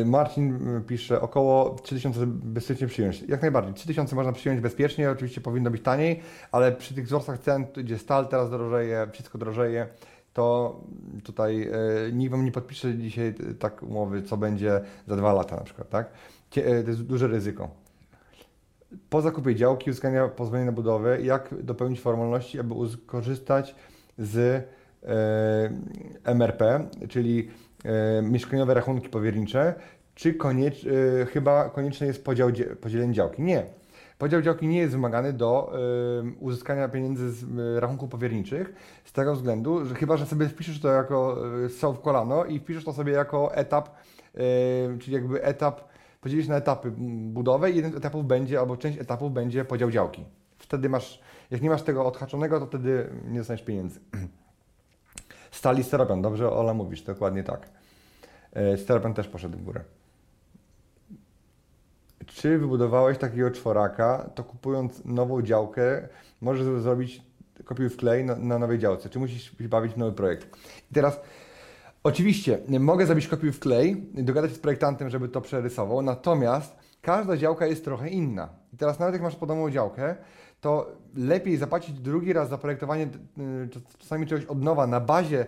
Marcin 0.05 0.59
pisze, 0.88 1.21
około 1.21 1.76
3000 1.76 2.19
bezpiecznie 2.28 2.88
przyjąć. 2.88 3.21
Jak 3.21 3.41
najbardziej. 3.41 3.74
3000 3.74 4.15
można 4.15 4.32
przyjąć 4.32 4.61
bezpiecznie, 4.61 5.11
oczywiście 5.11 5.41
powinno 5.41 5.71
być 5.71 5.84
taniej, 5.84 6.21
ale 6.51 6.71
przy 6.71 6.93
tych 6.93 7.05
wzrostach 7.05 7.39
cen, 7.39 7.65
gdzie 7.78 7.97
stal 7.97 8.28
teraz 8.28 8.49
drożeje, 8.49 9.07
wszystko 9.11 9.38
drożeje, 9.38 9.88
to 10.34 10.80
tutaj 11.24 11.63
e, 11.63 12.11
nikt 12.11 12.32
Wam 12.32 12.45
nie 12.45 12.51
podpisze 12.51 12.97
dzisiaj 12.97 13.34
tak 13.59 13.84
umowy, 13.84 14.24
co 14.24 14.38
będzie 14.38 14.82
za 15.07 15.15
dwa 15.15 15.34
lata 15.34 15.55
na 15.55 15.63
przykład, 15.63 15.89
tak? 15.89 16.09
E, 16.62 16.84
To 16.84 16.89
jest 16.89 17.04
duże 17.04 17.28
ryzyko. 17.28 17.70
Po 19.09 19.21
zakupie 19.21 19.55
działki, 19.55 19.89
uzyskania 19.89 20.28
pozwolenia 20.28 20.66
na 20.66 20.71
budowę, 20.71 21.21
jak 21.21 21.63
dopełnić 21.63 22.01
formalności, 22.01 22.59
aby 22.59 22.75
korzystać 23.05 23.75
z 24.17 24.38
e, 25.04 26.34
MRP, 26.34 26.88
czyli 27.09 27.50
e, 27.86 28.21
mieszkaniowe 28.21 28.74
rachunki 28.74 29.09
powiernicze, 29.09 29.74
czy 30.16 30.34
koniecz, 30.34 30.86
chyba 31.34 31.70
konieczny 31.70 32.08
jest 32.08 32.24
podział, 32.25 32.51
dzie- 32.51 32.66
podzielenie 32.75 33.13
działki? 33.13 33.42
Nie. 33.42 33.66
Podział 34.17 34.42
działki 34.42 34.67
nie 34.67 34.78
jest 34.80 34.93
wymagany 34.93 35.34
do 35.34 35.74
uzyskania 36.39 36.89
pieniędzy 36.89 37.32
z 37.32 37.46
rachunków 37.80 38.09
powierniczych, 38.09 38.74
z 39.05 39.12
tego 39.12 39.36
względu, 39.36 39.86
że 39.86 39.96
chyba, 39.96 40.17
że 40.17 40.25
sobie 40.25 40.47
wpiszesz 40.50 40.80
to 40.82 40.88
jako 40.88 41.38
strzał 41.70 41.93
w 41.93 42.01
kolano 42.01 42.46
i 42.46 42.59
wpiszesz 42.59 42.84
to 42.86 42.93
sobie 42.93 43.13
jako 43.13 43.55
etap, 43.55 43.89
czyli 45.00 45.13
jakby 45.13 45.43
etap, 45.43 45.82
podzielisz 46.24 46.47
na 46.47 46.55
etapy 46.55 46.87
m, 46.87 47.33
budowę 47.33 47.71
i 47.71 47.75
jeden 47.75 47.91
z 47.91 47.95
etapów 47.95 48.28
będzie, 48.28 48.59
albo 48.59 48.78
część 48.78 49.00
etapów 49.00 49.33
będzie 49.33 49.66
podział 49.66 49.91
działki. 49.91 50.25
Wtedy 50.58 50.89
masz, 50.89 51.21
jak 51.51 51.62
nie 51.62 51.70
masz 51.70 51.82
tego 51.82 52.05
odhaczonego, 52.05 52.59
to 52.59 52.66
wtedy 52.66 53.09
nie 53.28 53.39
dostaniesz 53.39 53.63
pieniędzy. 53.63 54.00
Stali 55.51 55.83
steropian, 55.83 56.21
dobrze 56.21 56.51
Ola 56.51 56.74
mówisz, 56.74 57.01
dokładnie 57.01 57.43
tak. 57.43 57.70
E, 58.54 58.78
Steropian 58.78 59.13
też 59.13 59.28
poszedł 59.28 59.58
w 59.58 59.63
górę. 59.63 59.83
Czy 62.25 62.58
wybudowałeś 62.58 63.17
takiego 63.17 63.51
czworaka, 63.51 64.29
to 64.36 64.43
kupując 64.43 65.05
nową 65.05 65.41
działkę, 65.41 66.08
możesz 66.41 66.82
zrobić 66.82 67.21
kopiuj 67.66 67.89
w 67.89 67.97
klej 67.97 68.25
na, 68.25 68.36
na 68.36 68.59
nowej 68.59 68.79
działce? 68.79 69.09
Czy 69.09 69.20
musisz 69.20 69.58
się 69.58 69.70
bawić 69.70 69.95
nowy 69.95 70.12
projekt? 70.12 70.58
I 70.91 70.93
teraz, 70.93 71.20
oczywiście, 72.04 72.59
mogę 72.80 73.05
zrobić 73.05 73.28
kopiuj 73.28 73.51
w 73.51 73.59
klej, 73.59 74.05
dogadać 74.13 74.51
się 74.51 74.58
z 74.58 74.59
projektantem, 74.59 75.09
żeby 75.09 75.30
to 75.30 75.42
przerysował, 75.42 76.01
natomiast 76.01 76.75
każda 77.01 77.38
działka 77.38 77.67
jest 77.67 77.86
trochę 77.86 78.09
inna. 78.09 78.50
I 78.74 78.78
teraz 78.78 79.00
nawet 79.00 79.13
jak 79.13 79.24
masz 79.24 79.36
podobną 79.36 79.70
działkę, 79.70 80.16
to 80.63 80.92
lepiej 81.16 81.58
zapłacić 81.58 82.00
drugi 82.00 82.34
raz 82.34 82.50
za 82.50 82.58
projektowanie 82.58 83.04
y, 83.04 83.70
czasami 84.00 84.28
czegoś 84.28 84.46
od 84.46 84.63
nowa 84.63 84.88
na 84.88 85.00
bazie 85.00 85.46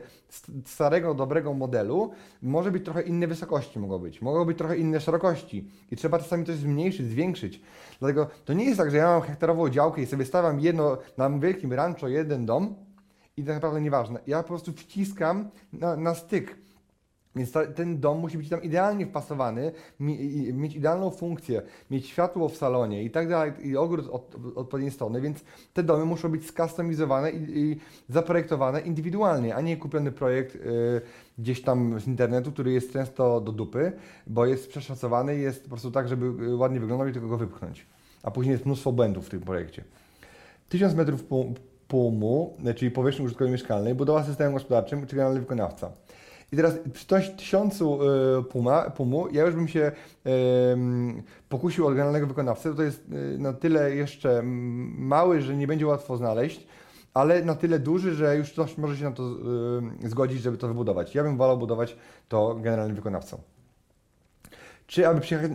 starego, 0.66 1.14
dobrego 1.14 1.54
modelu. 1.54 2.12
Może 2.42 2.72
być 2.72 2.86
trochę 2.86 3.02
inne 3.02 3.28
wysokości 3.28 3.80
mogą 3.80 4.00
być, 4.00 4.22
mogą 4.22 4.46
być 4.46 4.58
trochę 4.58 4.78
inne 4.78 5.00
szerokości 5.00 5.72
i 5.92 5.96
trzeba 5.96 6.20
czasami 6.20 6.46
coś 6.46 6.56
zmniejszyć, 6.56 7.08
zwiększyć. 7.08 7.62
Dlatego 8.00 8.28
to 8.46 8.54
nie 8.54 8.66
jest 8.66 8.78
tak, 8.78 8.92
że 8.92 8.98
ja 8.98 9.08
mam 9.08 9.22
hektarową 9.22 9.70
działkę 9.70 10.02
i 10.02 10.06
sobie 10.06 10.26
stawiam 10.26 10.60
jedno 10.60 10.98
na 11.18 11.30
wielkim 11.30 11.74
rancho 11.74 12.08
jeden 12.08 12.46
dom 12.46 12.76
i 13.38 13.44
tak 13.44 13.56
naprawdę 13.56 13.82
nieważne. 13.82 14.20
Ja 14.28 14.44
po 14.44 14.48
prostu 14.48 14.72
wciskam 14.72 15.50
na, 15.74 15.96
na 15.96 16.16
styk 16.16 16.58
więc 17.36 17.52
ta, 17.52 17.68
ten 17.68 18.00
dom 18.00 18.20
musi 18.20 18.38
być 18.38 18.50
tam 18.50 18.64
idealnie 18.64 19.06
wpasowany, 19.06 19.72
mi, 20.00 20.18
mieć 20.54 20.76
idealną 20.76 21.10
funkcję, 21.10 21.62
mieć 21.92 22.08
światło 22.08 22.50
w 22.50 22.58
salonie 22.58 23.04
i 23.04 23.12
tak 23.12 23.30
dalej, 23.30 23.52
i 23.64 23.78
ogród 23.78 24.08
od, 24.08 24.36
od 24.36 24.58
odpowiedniej 24.58 24.92
strony, 24.92 25.22
więc 25.22 25.44
te 25.74 25.84
domy 25.84 26.06
muszą 26.06 26.30
być 26.30 26.48
skustomizowane 26.48 27.32
i, 27.32 27.60
i 27.60 27.80
zaprojektowane 28.10 28.82
indywidualnie, 28.82 29.56
a 29.56 29.62
nie 29.62 29.78
kupiony 29.78 30.12
projekt 30.12 30.56
y, 30.56 30.60
gdzieś 31.38 31.62
tam 31.62 32.00
z 32.00 32.08
internetu, 32.08 32.52
który 32.52 32.72
jest 32.72 32.94
często 32.94 33.42
do 33.42 33.52
dupy, 33.52 33.92
bo 34.28 34.46
jest 34.46 34.70
przeszacowany 34.70 35.38
i 35.38 35.42
jest 35.42 35.64
po 35.64 35.70
prostu 35.70 35.92
tak, 35.92 36.08
żeby 36.08 36.56
ładnie 36.56 36.80
wyglądał 36.80 37.08
i 37.08 37.14
tylko 37.14 37.28
go 37.28 37.38
wypchnąć. 37.38 37.86
A 38.24 38.32
później 38.32 38.52
jest 38.52 38.66
mnóstwo 38.66 38.92
błędów 38.92 39.26
w 39.26 39.30
tym 39.30 39.42
projekcie. 39.42 39.84
1000 40.70 40.96
metrów 40.96 41.24
pumu, 41.96 42.58
czyli 42.76 42.92
powierzchni 42.92 43.26
użytkowej 43.26 43.52
mieszkalnej, 43.52 43.96
budowa 43.96 44.24
systemem 44.24 44.54
gospodarczym 44.54 45.08
czy 45.08 45.16
generalny 45.16 45.40
wykonawca. 45.40 45.92
I 46.52 46.56
teraz 46.56 46.74
przy 46.94 47.08
tysiącu 47.38 48.00
y, 48.40 48.44
puma, 48.44 48.90
pumu 48.90 49.28
ja 49.32 49.46
już 49.46 49.56
bym 49.56 49.68
się 49.68 49.92
pokusił 51.50 51.88
o 51.88 51.90
generalnego 51.90 52.28
wykonawcę. 52.28 52.76
To 52.76 52.84
jest 52.84 53.04
y, 53.12 53.38
na 53.40 53.54
tyle 53.54 53.96
jeszcze 53.96 54.42
mały, 54.98 55.42
że 55.42 55.56
nie 55.56 55.68
będzie 55.68 55.88
łatwo 55.88 56.18
znaleźć, 56.18 56.68
ale 57.14 57.46
na 57.46 57.56
tyle 57.56 57.80
duży, 57.80 58.16
że 58.16 58.38
już 58.38 58.52
ktoś 58.52 58.78
może 58.78 58.98
się 58.98 59.04
na 59.04 59.12
to 59.12 59.30
zgodzić, 60.04 60.42
żeby 60.42 60.58
to 60.58 60.68
wybudować. 60.68 61.16
Ja 61.16 61.24
bym 61.24 61.38
wolał 61.38 61.58
budować 61.58 61.98
to 62.30 62.56
generalnym 62.56 62.96
wykonawcą. 62.96 63.42
Czy 64.88 65.08
aby 65.08 65.22
przyjechać, 65.22 65.52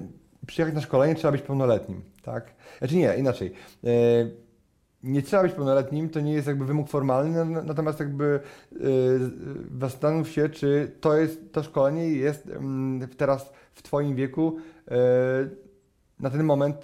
przyjechać 0.46 0.74
na 0.74 0.80
szkolenie, 0.80 1.14
trzeba 1.14 1.32
być 1.32 1.42
pełnoletnim, 1.42 2.02
tak? 2.22 2.54
Znaczy 2.78 2.96
nie, 2.96 3.14
inaczej 3.16 3.52
nie 5.02 5.22
trzeba 5.22 5.42
być 5.42 5.52
pełnoletnim, 5.52 6.08
to 6.08 6.20
nie 6.20 6.32
jest 6.32 6.46
jakby 6.46 6.64
wymóg 6.64 6.88
formalny, 6.88 7.44
natomiast 7.44 8.00
jakby 8.00 8.40
yy, 8.72 8.80
zastanów 9.80 10.28
się, 10.28 10.48
czy 10.48 10.92
to 11.00 11.16
jest, 11.16 11.52
to 11.52 11.62
szkolenie 11.62 12.08
jest 12.08 12.46
yy, 12.46 13.08
teraz 13.16 13.52
w 13.72 13.82
Twoim 13.82 14.14
wieku 14.14 14.56
yy, 14.90 14.96
na 16.20 16.30
ten 16.30 16.44
moment 16.44 16.76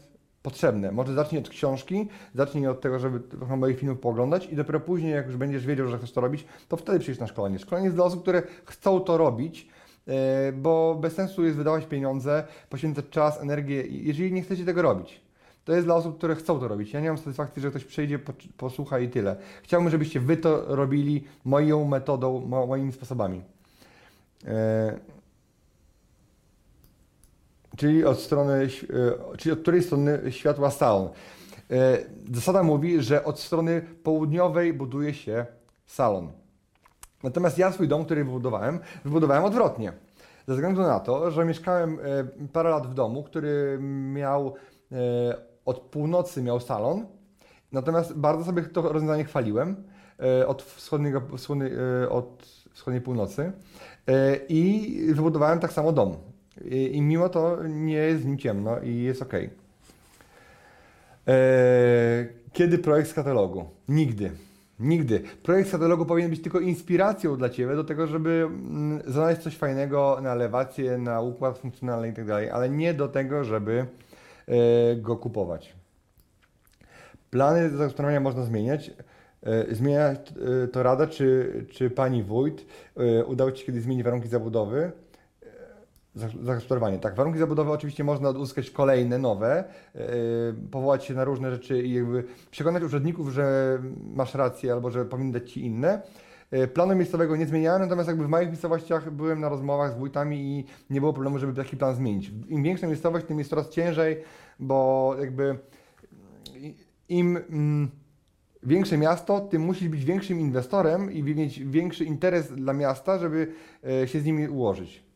potrzebne. 0.43 0.93
Może 0.93 1.15
zacznij 1.15 1.41
od 1.41 1.49
książki, 1.49 2.09
zacznij 2.35 2.67
od 2.67 2.81
tego, 2.81 2.99
żeby 2.99 3.21
trochę 3.21 3.57
moich 3.57 3.79
filmów 3.79 3.99
pooglądać 3.99 4.47
i 4.47 4.57
dopiero 4.57 4.81
później, 4.81 5.13
jak 5.13 5.27
już 5.27 5.37
będziesz 5.37 5.67
wiedział, 5.67 5.89
że 5.89 5.99
chcesz 5.99 6.13
to 6.13 6.21
robić, 6.21 6.47
to 6.69 6.77
wtedy 6.77 6.99
przyjdziesz 6.99 7.21
na 7.21 7.27
szkolenie. 7.27 7.59
Szkolenie 7.59 7.85
jest 7.85 7.97
dla 7.97 8.05
osób, 8.05 8.23
które 8.23 8.43
chcą 8.65 9.01
to 9.01 9.17
robić, 9.17 9.69
yy, 10.07 10.15
bo 10.53 10.99
bez 11.01 11.15
sensu 11.15 11.45
jest 11.45 11.57
wydawać 11.57 11.87
pieniądze, 11.87 12.45
poświęcać 12.71 13.05
czas, 13.11 13.41
energię, 13.41 13.83
jeżeli 13.87 14.33
nie 14.33 14.43
chcecie 14.43 14.65
tego 14.65 14.83
robić 14.83 15.26
to 15.67 15.73
jest 15.73 15.87
dla 15.87 15.95
osób, 15.95 16.19
które 16.19 16.35
chcą 16.35 16.61
to 16.61 16.69
robić. 16.69 16.93
Ja 16.93 17.01
nie 17.01 17.09
mam 17.09 17.19
satysfakcji, 17.19 17.63
że 17.63 17.71
ktoś 17.71 17.85
przyjdzie, 17.85 18.19
posłucha 18.57 18.99
i 18.99 19.09
tyle. 19.09 19.37
Chciałbym, 19.63 19.91
żebyście 19.91 20.21
wy 20.21 20.37
to 20.37 20.77
robili 20.77 21.25
moją 21.45 21.85
metodą, 21.85 22.47
moimi 22.67 22.93
sposobami. 22.93 23.43
E, 24.47 24.99
czyli 27.77 28.05
od 28.05 28.21
strony, 28.21 28.69
e, 29.33 29.37
czyli 29.37 29.53
od 29.53 29.61
której 29.61 29.83
strony 29.83 30.21
światła 30.31 30.71
salon. 30.71 31.09
E, 31.71 31.99
zasada 32.33 32.63
mówi, 32.63 33.03
że 33.03 33.25
od 33.25 33.41
strony 33.41 33.83
południowej 34.03 34.73
buduje 34.73 35.15
się 35.15 35.47
salon. 35.87 36.33
Natomiast 37.23 37.59
ja 37.59 37.73
swój 37.73 37.89
dom, 37.89 38.05
który 38.05 38.25
wybudowałem, 38.25 38.79
wybudowałem 39.05 39.45
odwrotnie. 39.45 39.93
Ze 40.49 40.55
względu 40.55 40.83
na 40.83 41.01
to, 41.01 41.31
że 41.31 41.45
mieszkałem 41.45 41.99
parę 42.53 42.71
lat 42.71 42.87
w 42.87 42.95
domu, 42.95 43.23
który 43.23 43.79
miał 44.13 44.55
od 45.67 45.81
północy 45.81 46.43
miał 46.43 46.61
salon, 46.61 47.07
natomiast 47.73 48.15
bardzo 48.15 48.45
sobie 48.45 48.63
to 48.63 48.93
rozwiązanie 48.93 49.25
chwaliłem 49.25 49.77
e, 50.21 50.47
od, 50.47 50.63
wschodniego, 50.63 51.23
wschodniej, 51.37 51.71
e, 52.03 52.09
od 52.09 52.47
wschodniej 52.73 53.03
północy 53.03 53.53
e, 54.07 54.37
i 54.49 54.97
wybudowałem 55.15 55.59
tak 55.59 55.73
samo 55.73 55.93
dom. 55.93 56.17
I, 56.65 57.03
mimo 57.03 57.29
to 57.29 57.59
nie 57.69 57.95
jest 57.95 58.23
w 58.23 58.27
nim 58.27 58.39
ciemno 58.39 58.81
i 58.81 59.03
jest 59.03 59.23
ok. 59.23 59.33
Kiedy 62.53 62.79
projekt 62.79 63.11
z 63.11 63.15
katalogu? 63.15 63.65
Nigdy. 63.89 64.31
Nigdy. 64.81 65.23
Projekt 65.43 65.69
z 65.69 65.73
katalogu 65.73 66.07
powinien 66.07 66.31
być 66.31 66.43
tylko 66.43 66.61
inspiracją 66.61 67.37
dla 67.37 67.49
Ciebie 67.49 67.75
do 67.77 67.85
tego, 67.85 68.07
żeby 68.07 68.31
mm, 68.31 69.03
znaleźć 69.07 69.43
coś 69.43 69.57
fajnego 69.57 70.19
na 70.23 70.33
elewację, 70.33 70.99
na 70.99 71.21
układ 71.21 71.59
funkcjonalny 71.59 72.09
itd., 72.09 72.27
tak 72.27 72.55
ale 72.55 72.69
nie 72.69 72.95
do 72.95 73.09
tego, 73.09 73.45
żeby 73.45 73.87
E, 74.06 74.06
go 74.97 75.17
kupować. 75.17 75.75
Plany 77.31 77.71
zagospodarowania 77.71 78.21
można 78.21 78.45
zmieniać. 78.45 78.91
E, 79.43 79.75
zmienia 79.75 80.09
e, 80.09 80.17
to 80.73 80.83
Rada, 80.83 81.07
czy, 81.07 81.53
czy 81.71 81.91
Pani 81.91 82.23
Wójt 82.23 82.67
udało 83.27 83.53
Ci 83.53 83.61
się 83.61 83.67
kiedyś 83.67 83.83
zmienić 83.83 84.05
warunki 84.05 84.29
zabudowy? 84.29 84.93
Zagospodarowanie, 86.43 86.99
tak. 86.99 87.15
Warunki 87.15 87.39
zabudowy 87.39 87.71
oczywiście 87.71 88.05
można 88.05 88.31
uzyskać 88.31 88.71
kolejne, 88.71 89.19
nowe, 89.19 89.65
powołać 90.71 91.05
się 91.05 91.15
na 91.15 91.25
różne 91.25 91.51
rzeczy 91.51 91.83
i 91.83 91.95
jakby 91.95 92.25
przekonać 92.51 92.83
urzędników, 92.83 93.29
że 93.29 93.79
masz 94.15 94.35
rację 94.35 94.73
albo 94.73 94.91
że 94.91 95.05
powinny 95.05 95.33
dać 95.33 95.53
Ci 95.53 95.67
inne. 95.67 96.03
E, 96.51 96.67
planu 96.67 96.97
miejscowego 96.97 97.37
nie 97.37 97.47
zmieniałem, 97.47 97.83
natomiast 97.83 98.09
jakby 98.09 98.25
w 98.25 98.29
małych 98.29 98.49
miejscowościach 98.49 99.11
byłem 99.11 99.41
na 99.41 99.49
rozmowach 99.49 99.93
z 99.93 99.99
wójtami 99.99 100.37
i 100.37 100.65
nie 100.91 101.01
było 101.01 101.13
problemu, 101.13 101.39
żeby 101.39 101.55
taki 101.55 101.77
plan 101.77 101.95
zmienić. 101.95 102.33
Im 102.49 102.63
większa 102.63 102.87
miejscowość, 102.87 103.27
tym 103.27 103.39
jest 103.39 103.51
coraz 103.51 103.69
ciężej, 103.69 104.23
bo 104.59 105.15
jakby 105.21 105.59
im 107.09 107.37
mm, 107.37 107.91
większe 108.63 108.99
miasto, 108.99 109.41
tym 109.41 109.63
musisz 109.63 109.89
być 109.89 110.05
większym 110.05 110.41
inwestorem 110.41 111.13
i 111.13 111.23
mieć 111.23 111.61
większy 111.61 112.05
interes 112.05 112.53
dla 112.53 112.73
miasta, 112.73 113.19
żeby 113.19 113.53
e, 114.03 114.09
się 114.09 114.21
z 114.21 114.25
nimi 114.25 114.49
ułożyć. 114.49 115.07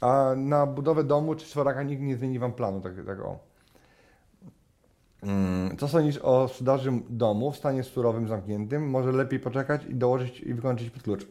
A 0.00 0.34
na 0.36 0.66
budowę 0.66 1.04
domu 1.04 1.34
czy 1.34 1.46
czworaka 1.46 1.82
nikt 1.82 2.02
nie 2.02 2.16
zmieni 2.16 2.38
Wam 2.38 2.52
planu, 2.52 2.80
tak, 2.80 2.92
tak 3.06 3.20
o. 3.20 3.49
Mm, 5.22 5.76
co 5.76 5.88
sądzisz 5.88 6.18
o 6.18 6.48
sprzedaży 6.48 6.92
domu 7.10 7.52
w 7.52 7.56
stanie 7.56 7.82
surowym, 7.82 8.28
zamkniętym? 8.28 8.90
Może 8.90 9.12
lepiej 9.12 9.40
poczekać 9.40 9.82
i 9.88 9.94
dołożyć 9.94 10.40
i 10.40 10.54
wykończyć 10.54 10.90
pod 10.90 11.02
klucz. 11.02 11.26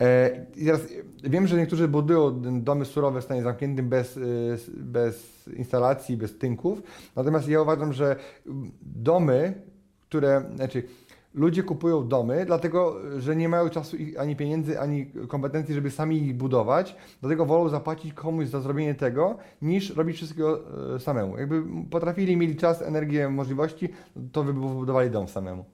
E, 0.00 0.46
I 0.56 0.64
teraz 0.64 0.80
wiem, 1.24 1.46
że 1.46 1.56
niektórzy 1.56 1.88
budują 1.88 2.42
domy 2.60 2.84
surowe 2.84 3.20
w 3.20 3.24
stanie 3.24 3.42
zamkniętym 3.42 3.88
bez, 3.88 4.16
e, 4.16 4.20
bez 4.76 5.46
instalacji, 5.56 6.16
bez 6.16 6.38
tynków. 6.38 6.82
Natomiast 7.16 7.48
ja 7.48 7.62
uważam, 7.62 7.92
że 7.92 8.16
domy, 8.82 9.54
które, 10.08 10.42
znaczy 10.54 10.82
ludzie 11.34 11.62
kupują 11.62 12.08
domy, 12.08 12.44
dlatego 12.46 12.96
że 13.18 13.36
nie 13.36 13.48
mają 13.48 13.68
czasu 13.68 13.96
ani 14.18 14.36
pieniędzy, 14.36 14.80
ani 14.80 15.06
kompetencji, 15.28 15.74
żeby 15.74 15.90
sami 15.90 16.16
ich 16.16 16.36
budować. 16.36 16.96
Dlatego 17.20 17.46
wolą 17.46 17.68
zapłacić 17.68 18.14
komuś 18.14 18.46
za 18.46 18.60
zrobienie 18.60 18.94
tego, 18.94 19.36
niż 19.62 19.96
robić 19.96 20.16
wszystkiego 20.16 20.60
e, 20.94 21.00
samemu. 21.00 21.38
Jakby 21.38 21.62
potrafili, 21.90 22.36
mieli 22.36 22.56
czas, 22.56 22.82
energię, 22.82 23.28
możliwości, 23.28 23.88
to 24.32 24.44
by 24.44 24.52
wybudowali 24.52 25.10
dom 25.10 25.28
samemu. 25.28 25.64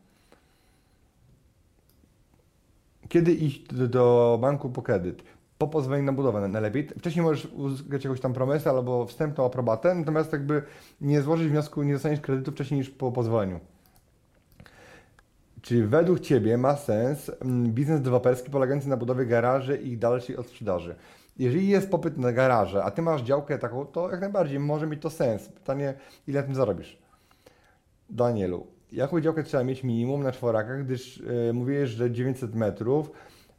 Kiedy 3.08 3.32
iść 3.32 3.74
do 3.74 4.38
banku 4.40 4.70
po 4.70 4.82
kredyt? 4.82 5.22
Po 5.58 5.68
pozwoleniu 5.68 6.04
na 6.04 6.12
budowę 6.12 6.48
najlepiej. 6.48 6.88
Wcześniej 6.98 7.24
możesz 7.24 7.46
uzyskać 7.46 8.04
jakąś 8.04 8.20
tam 8.20 8.32
promesę 8.32 8.70
albo 8.70 9.06
wstępną 9.06 9.46
aprobatę, 9.46 9.94
natomiast 9.94 10.32
jakby 10.32 10.62
nie 11.00 11.22
złożyć 11.22 11.48
wniosku, 11.48 11.82
nie 11.82 11.92
dostaniesz 11.92 12.20
kredytu 12.20 12.52
wcześniej 12.52 12.80
niż 12.80 12.90
po 12.90 13.12
pozwoleniu. 13.12 13.60
Czy 15.66 15.86
według 15.86 16.20
Ciebie 16.20 16.58
ma 16.58 16.76
sens 16.76 17.30
mm, 17.40 17.72
biznes 17.72 18.00
deweloperski 18.00 18.50
polegający 18.50 18.88
na 18.88 18.96
budowie 18.96 19.26
garaży 19.26 19.76
i 19.76 19.96
dalszej 19.96 20.36
odsprzedaży? 20.36 20.94
Jeżeli 21.38 21.68
jest 21.68 21.90
popyt 21.90 22.18
na 22.18 22.32
garaże, 22.32 22.84
a 22.84 22.90
Ty 22.90 23.02
masz 23.02 23.22
działkę 23.22 23.58
taką, 23.58 23.86
to 23.86 24.10
jak 24.10 24.20
najbardziej 24.20 24.58
może 24.58 24.86
mieć 24.86 25.02
to 25.02 25.10
sens. 25.10 25.48
Pytanie, 25.48 25.94
ile 26.28 26.42
tym 26.42 26.54
zarobisz? 26.54 26.98
Danielu, 28.10 28.66
jaką 28.92 29.20
działkę 29.20 29.42
trzeba 29.42 29.64
mieć 29.64 29.84
minimum 29.84 30.22
na 30.22 30.32
czworakach, 30.32 30.84
gdyż 30.84 31.18
yy, 31.18 31.52
mówiłeś, 31.52 31.90
że 31.90 32.10
900 32.10 32.54
metrów, 32.54 33.10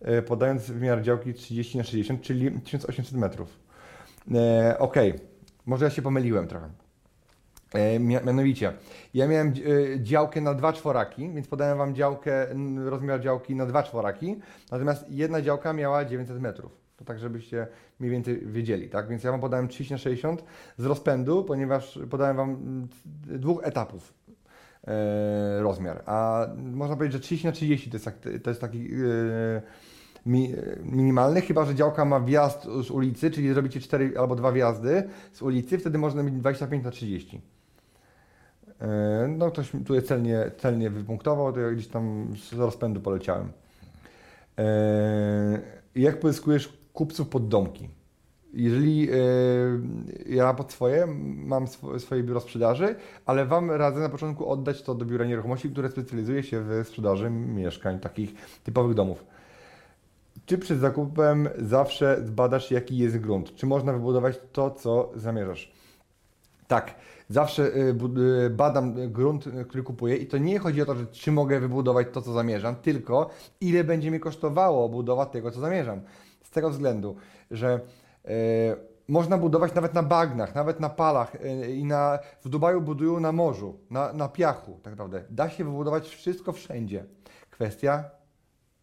yy, 0.02 0.22
podając 0.22 0.72
wymiar 0.72 1.02
działki 1.02 1.34
30 1.34 1.78
na 1.78 1.84
60, 1.84 2.22
czyli 2.22 2.52
1800 2.62 3.14
metrów. 3.14 3.60
Yy, 4.28 4.38
ok, 4.80 4.96
może 5.66 5.86
ja 5.86 5.92
się 5.92 6.02
pomyliłem 6.02 6.48
trochę. 6.48 6.87
E, 7.74 8.00
mianowicie, 8.00 8.74
ja 9.14 9.28
miałem 9.28 9.48
e, 9.48 9.54
działkę 10.02 10.42
na 10.42 10.54
dwa 10.54 10.74
czworaki, 10.74 11.30
więc 11.30 11.48
podałem 11.48 11.78
Wam 11.78 11.96
działkę, 11.96 12.48
rozmiar 12.86 13.22
działki 13.22 13.56
na 13.56 13.66
dwa 13.66 13.84
czworaki, 13.84 14.36
natomiast 14.72 15.06
jedna 15.10 15.42
działka 15.42 15.74
miała 15.74 16.06
900 16.06 16.42
metrów. 16.42 16.72
To 16.98 17.06
tak, 17.06 17.20
żebyście 17.20 17.68
mniej 18.00 18.12
więcej 18.12 18.48
wiedzieli, 18.48 18.90
tak? 18.90 19.08
Więc 19.08 19.24
ja 19.24 19.32
Wam 19.32 19.42
podałem 19.42 19.68
30 19.68 19.94
na 19.94 19.98
60 19.98 20.44
z 20.78 20.86
rozpędu, 20.86 21.44
ponieważ 21.44 22.00
podałem 22.10 22.38
Wam 22.38 22.88
dwóch 23.26 23.64
etapów. 23.64 24.14
e, 24.88 25.62
rozmiar. 25.62 26.04
A 26.06 26.48
można 26.58 26.96
powiedzieć, 26.96 27.14
że 27.14 27.20
30 27.20 27.48
na 27.48 27.54
30 27.54 27.90
to 27.90 27.96
jest, 27.96 28.06
tak, 28.06 28.16
to 28.44 28.50
jest 28.50 28.62
taki 28.62 28.90
mi, 30.26 30.54
minimalny, 30.84 31.42
chyba 31.42 31.66
że 31.66 31.76
działka 31.76 32.06
ma 32.06 32.20
wjazd 32.20 32.64
z 32.64 32.92
ulicy, 32.92 33.32
czyli 33.32 33.54
zrobicie 33.54 33.80
4 33.80 34.14
albo 34.20 34.36
2 34.36 34.52
wjazdy 34.52 35.04
z 35.32 35.42
ulicy, 35.42 35.78
wtedy 35.78 35.98
można 35.98 36.24
mieć 36.24 36.36
25 36.36 36.84
na 36.84 36.92
30. 36.92 37.42
E, 38.82 39.28
no 39.38 39.52
ktoś 39.52 39.72
tu 39.86 39.96
jest 39.96 40.08
celnie, 40.08 40.52
celnie 40.58 40.90
wypunktował, 40.90 41.54
to 41.54 41.60
ja 41.60 41.72
gdzieś 41.72 41.88
tam 41.88 42.34
z 42.50 42.54
rozpędu 42.54 43.02
poleciałem. 43.02 43.52
E, 44.58 45.60
jak 45.96 46.20
pozyskujesz 46.20 46.74
kupców 46.94 47.30
pod 47.30 47.48
domki? 47.48 47.90
Jeżeli 48.54 49.10
e, 49.12 49.16
ja 50.26 50.54
pod 50.54 50.72
swoje 50.72 51.08
mam 51.26 51.68
swoje 51.98 52.24
biuro 52.24 52.40
sprzedaży, 52.40 52.96
ale 53.26 53.46
Wam 53.46 53.72
radzę 53.72 54.00
na 54.00 54.10
początku 54.10 54.50
oddać 54.50 54.82
to 54.82 54.96
do 54.96 55.06
biura 55.06 55.26
nieruchomości, 55.26 55.70
które 55.70 55.90
specjalizuje 55.90 56.44
się 56.44 56.62
w 56.62 56.88
sprzedaży 56.88 57.30
mieszkań, 57.30 58.00
takich 58.00 58.34
typowych 58.64 58.96
domów. 58.96 59.26
Czy 60.46 60.58
przed 60.58 60.80
zakupem 60.80 61.50
zawsze 61.58 62.22
zbadasz, 62.26 62.72
jaki 62.72 62.98
jest 62.98 63.18
grunt? 63.18 63.56
Czy 63.56 63.66
można 63.66 63.94
wybudować 63.94 64.40
to, 64.52 64.72
co 64.72 65.12
zamierzasz? 65.16 65.72
Tak, 66.68 66.96
zawsze 67.30 67.64
y, 67.64 67.96
y, 68.46 68.50
badam 68.50 69.12
grunt, 69.12 69.46
który 69.68 69.84
kupuję 69.84 70.16
i 70.16 70.28
to 70.28 70.38
nie 70.38 70.60
chodzi 70.60 70.82
o 70.82 70.86
to, 70.86 70.96
że 70.96 71.06
czy 71.06 71.32
mogę 71.32 71.60
wybudować 71.60 72.08
to, 72.14 72.22
co 72.22 72.34
zamierzam, 72.34 72.76
tylko 72.76 73.30
ile 73.62 73.84
będzie 73.84 74.12
mi 74.12 74.20
kosztowało 74.20 74.90
budowa 74.90 75.26
tego, 75.26 75.52
co 75.52 75.60
zamierzam. 75.60 76.02
Z 76.44 76.50
tego 76.50 76.70
względu, 76.70 77.16
że 77.52 77.80
yy, 78.26 78.32
można 79.08 79.38
budować 79.38 79.74
nawet 79.74 79.94
na 79.94 80.04
bagnach, 80.04 80.56
nawet 80.56 80.80
na 80.80 80.90
palach 80.90 81.38
i 81.70 81.84
na, 81.84 82.20
w 82.42 82.50
Dubaju 82.50 82.82
budują 82.82 83.20
na 83.20 83.32
morzu, 83.32 83.80
na, 83.90 84.14
na 84.14 84.28
piachu 84.30 84.80
tak 84.84 84.94
naprawdę. 84.94 85.24
Da 85.30 85.50
się 85.50 85.64
wybudować 85.64 86.08
wszystko 86.08 86.52
wszędzie. 86.52 87.06
Kwestia, 87.50 88.04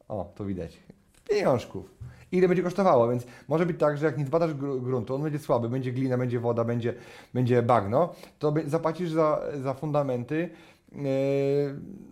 o, 0.09 0.33
to 0.35 0.45
widać, 0.45 0.83
pieniążków 1.29 1.95
ile 2.35 2.49
będzie 2.49 2.63
kosztowało, 2.63 3.09
więc 3.09 3.27
może 3.49 3.67
być 3.67 3.79
tak, 3.79 3.99
że 3.99 4.07
jak 4.07 4.19
nie 4.19 4.27
zbadasz 4.27 4.55
gruntu, 4.55 5.15
on 5.15 5.23
będzie 5.23 5.39
słaby, 5.39 5.69
będzie 5.69 5.93
glina, 5.93 6.19
będzie 6.19 6.41
woda, 6.41 6.65
będzie, 6.65 6.95
będzie 7.35 7.63
bagno, 7.63 8.15
to 8.39 8.55
zapłacisz 8.67 9.11
za, 9.11 9.41
za 9.63 9.75
fundamenty 9.75 10.51
yy, 10.93 11.01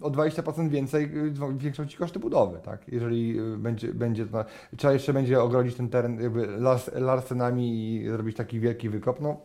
o 0.00 0.10
20% 0.10 0.68
więcej, 0.68 1.10
yy, 1.12 1.54
większą 1.56 1.86
Ci 1.86 1.96
koszty 1.96 2.18
budowy, 2.18 2.58
tak? 2.64 2.88
Jeżeli 2.88 3.36
yy, 3.36 3.58
będzie, 3.58 3.94
będzie 3.94 4.26
to, 4.26 4.44
trzeba 4.76 4.92
jeszcze 4.92 5.12
będzie 5.12 5.42
ogrodzić 5.42 5.74
ten 5.74 5.88
teren 5.88 6.20
jakby 6.20 6.46
las, 6.46 6.90
larsenami 6.94 7.94
i 7.94 8.08
zrobić 8.08 8.36
taki 8.36 8.60
wielki 8.60 8.88
wykop, 8.88 9.20
no 9.20 9.36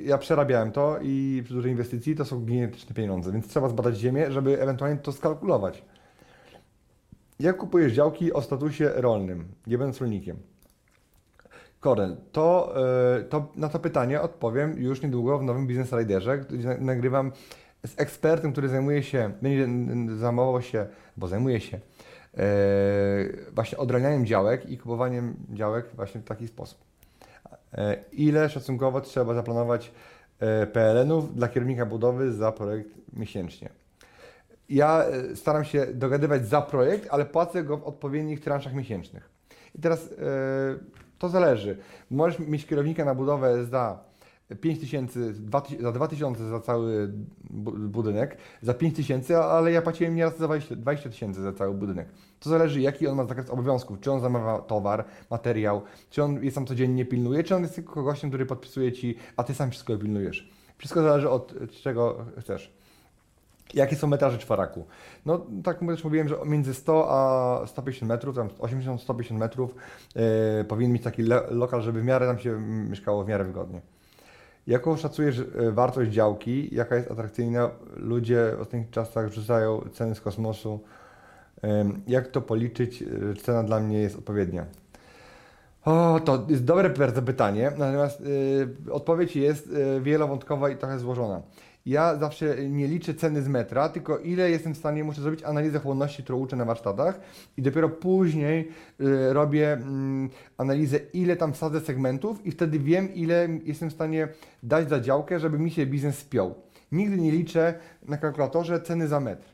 ja 0.00 0.18
przerabiałem 0.18 0.72
to 0.72 0.98
i 1.02 1.42
przy 1.44 1.54
dużej 1.54 1.72
inwestycji 1.72 2.16
to 2.16 2.24
są 2.24 2.40
gigantyczne 2.40 2.94
pieniądze, 2.94 3.32
więc 3.32 3.48
trzeba 3.48 3.68
zbadać 3.68 3.96
ziemię, 3.96 4.32
żeby 4.32 4.62
ewentualnie 4.62 4.96
to 4.96 5.12
skalkulować. 5.12 5.84
Jak 7.40 7.56
kupujesz 7.56 7.92
działki 7.92 8.32
o 8.32 8.42
statusie 8.42 8.90
rolnym, 8.94 9.48
nie 9.66 9.78
będąc 9.78 10.00
rolnikiem? 10.00 10.36
Korel, 11.80 12.16
to, 12.32 12.74
e, 13.16 13.22
to 13.22 13.52
na 13.56 13.68
to 13.68 13.78
pytanie 13.78 14.20
odpowiem 14.20 14.78
już 14.78 15.02
niedługo 15.02 15.38
w 15.38 15.42
nowym 15.42 15.66
Business 15.66 15.92
Riderze, 15.92 16.38
gdzie 16.38 16.76
nagrywam 16.80 17.32
z 17.86 18.00
ekspertem, 18.00 18.52
który 18.52 18.68
zajmuje 18.68 19.02
się, 19.02 19.32
będzie 19.42 19.68
zajmował 20.16 20.62
się, 20.62 20.86
bo 21.16 21.28
zajmuje 21.28 21.60
się 21.60 21.80
e, 22.36 22.42
właśnie 23.52 23.78
odranianiem 23.78 24.26
działek 24.26 24.70
i 24.70 24.78
kupowaniem 24.78 25.36
działek 25.52 25.86
właśnie 25.96 26.20
w 26.20 26.24
taki 26.24 26.48
sposób. 26.48 26.78
E, 27.72 27.96
ile 28.12 28.48
szacunkowo 28.48 29.00
trzeba 29.00 29.34
zaplanować 29.34 29.92
PLN-ów 30.72 31.34
dla 31.34 31.48
kierownika 31.48 31.86
budowy 31.86 32.32
za 32.32 32.52
projekt 32.52 32.90
miesięcznie? 33.12 33.68
Ja 34.68 35.04
e, 35.04 35.36
staram 35.36 35.64
się 35.64 35.86
dogadywać 35.86 36.46
za 36.46 36.62
projekt, 36.62 37.08
ale 37.10 37.24
płacę 37.26 37.64
go 37.64 37.76
w 37.76 37.84
odpowiednich 37.84 38.40
transzach 38.40 38.74
miesięcznych. 38.74 39.30
I 39.74 39.80
teraz 39.80 40.10
yy, 40.10 40.16
to 41.18 41.28
zależy. 41.28 41.78
Możesz 42.10 42.38
mieć 42.38 42.66
kierownika 42.66 43.04
na 43.04 43.14
budowę 43.14 43.64
za 43.64 44.08
5 44.60 44.80
tysięcy, 44.80 45.34
za 45.80 45.92
2 45.92 46.08
tysiące 46.08 46.48
za 46.48 46.60
cały 46.60 47.12
budynek, 47.88 48.36
za 48.62 48.74
5 48.74 48.96
tysięcy, 48.96 49.38
ale 49.38 49.72
ja 49.72 49.82
płaciłem 49.82 50.14
nieraz 50.14 50.38
za 50.38 50.48
20 50.70 51.10
tysięcy 51.10 51.42
za 51.42 51.52
cały 51.52 51.74
budynek. 51.74 52.08
To 52.40 52.50
zależy, 52.50 52.80
jaki 52.80 53.06
on 53.06 53.16
ma 53.16 53.24
zakres 53.24 53.50
obowiązków, 53.50 54.00
czy 54.00 54.12
on 54.12 54.20
zamawia 54.20 54.58
towar, 54.58 55.04
materiał, 55.30 55.82
czy 56.10 56.24
on 56.24 56.44
jest 56.44 56.54
tam 56.54 56.66
codziennie 56.66 57.04
pilnuje, 57.04 57.44
czy 57.44 57.56
on 57.56 57.62
jest 57.62 57.74
tylko 57.74 58.02
gościem, 58.02 58.30
który 58.30 58.46
podpisuje 58.46 58.92
Ci, 58.92 59.16
a 59.36 59.44
Ty 59.44 59.54
sam 59.54 59.70
wszystko 59.70 59.96
pilnujesz. 59.96 60.50
Wszystko 60.78 61.02
zależy 61.02 61.30
od 61.30 61.54
czego 61.82 62.24
chcesz. 62.38 62.77
Jakie 63.74 63.96
są 63.96 64.06
metraże 64.06 64.38
czworaku? 64.38 64.86
No 65.26 65.46
tak 65.64 65.80
też 65.80 66.04
mówiłem, 66.04 66.28
że 66.28 66.36
między 66.46 66.74
100 66.74 67.06
a 67.10 67.66
150 67.66 68.08
metrów, 68.08 68.36
tam 68.36 68.48
80-150 68.48 69.32
metrów 69.32 69.74
yy, 70.14 70.64
powinien 70.64 70.92
mieć 70.92 71.02
taki 71.02 71.22
lokal, 71.50 71.82
żeby 71.82 72.00
w 72.00 72.04
miarę 72.04 72.26
nam 72.26 72.38
się 72.38 72.60
mieszkało 72.60 73.24
w 73.24 73.28
miarę 73.28 73.44
wygodnie. 73.44 73.80
Jaką 74.66 74.96
szacujesz 74.96 75.38
e, 75.38 75.72
wartość 75.72 76.10
działki? 76.10 76.74
Jaka 76.74 76.96
jest 76.96 77.10
atrakcyjna? 77.10 77.70
Ludzie 77.96 78.52
w 78.56 78.60
ostatnich 78.60 78.90
czasach 78.90 79.32
rzucają 79.32 79.80
ceny 79.92 80.14
z 80.14 80.20
kosmosu. 80.20 80.80
Yy, 81.62 81.70
jak 82.06 82.28
to 82.28 82.40
policzyć? 82.40 83.04
Cena 83.42 83.62
dla 83.62 83.80
mnie 83.80 83.98
jest 83.98 84.16
odpowiednia. 84.16 84.66
O, 85.84 86.20
to 86.24 86.46
jest 86.48 86.64
dobre 86.64 86.90
pytanie, 87.26 87.72
natomiast 87.78 88.20
yy, 88.20 88.92
odpowiedź 88.92 89.36
jest 89.36 89.70
wielowątkowa 90.00 90.70
i 90.70 90.76
trochę 90.76 90.98
złożona 90.98 91.42
ja 91.88 92.16
zawsze 92.16 92.68
nie 92.68 92.86
liczę 92.86 93.14
ceny 93.14 93.42
z 93.42 93.48
metra, 93.48 93.88
tylko 93.88 94.18
ile 94.18 94.50
jestem 94.50 94.74
w 94.74 94.78
stanie, 94.78 95.04
muszę 95.04 95.22
zrobić 95.22 95.42
analizę 95.42 95.78
chłonności, 95.78 96.22
którą 96.22 96.38
uczę 96.38 96.56
na 96.56 96.64
warsztatach 96.64 97.20
i 97.56 97.62
dopiero 97.62 97.88
później 97.88 98.68
y, 99.00 99.32
robię 99.32 99.74
y, 99.74 99.78
analizę, 100.58 100.98
ile 101.12 101.36
tam 101.36 101.52
wsadzę 101.52 101.80
segmentów 101.80 102.46
i 102.46 102.50
wtedy 102.50 102.78
wiem, 102.78 103.14
ile 103.14 103.48
jestem 103.64 103.90
w 103.90 103.92
stanie 103.92 104.28
dać 104.62 104.88
za 104.88 105.00
działkę, 105.00 105.40
żeby 105.40 105.58
mi 105.58 105.70
się 105.70 105.86
biznes 105.86 106.18
spiął. 106.18 106.54
Nigdy 106.92 107.16
nie 107.16 107.32
liczę 107.32 107.74
na 108.02 108.16
kalkulatorze 108.16 108.80
ceny 108.80 109.08
za 109.08 109.20
metr. 109.20 109.46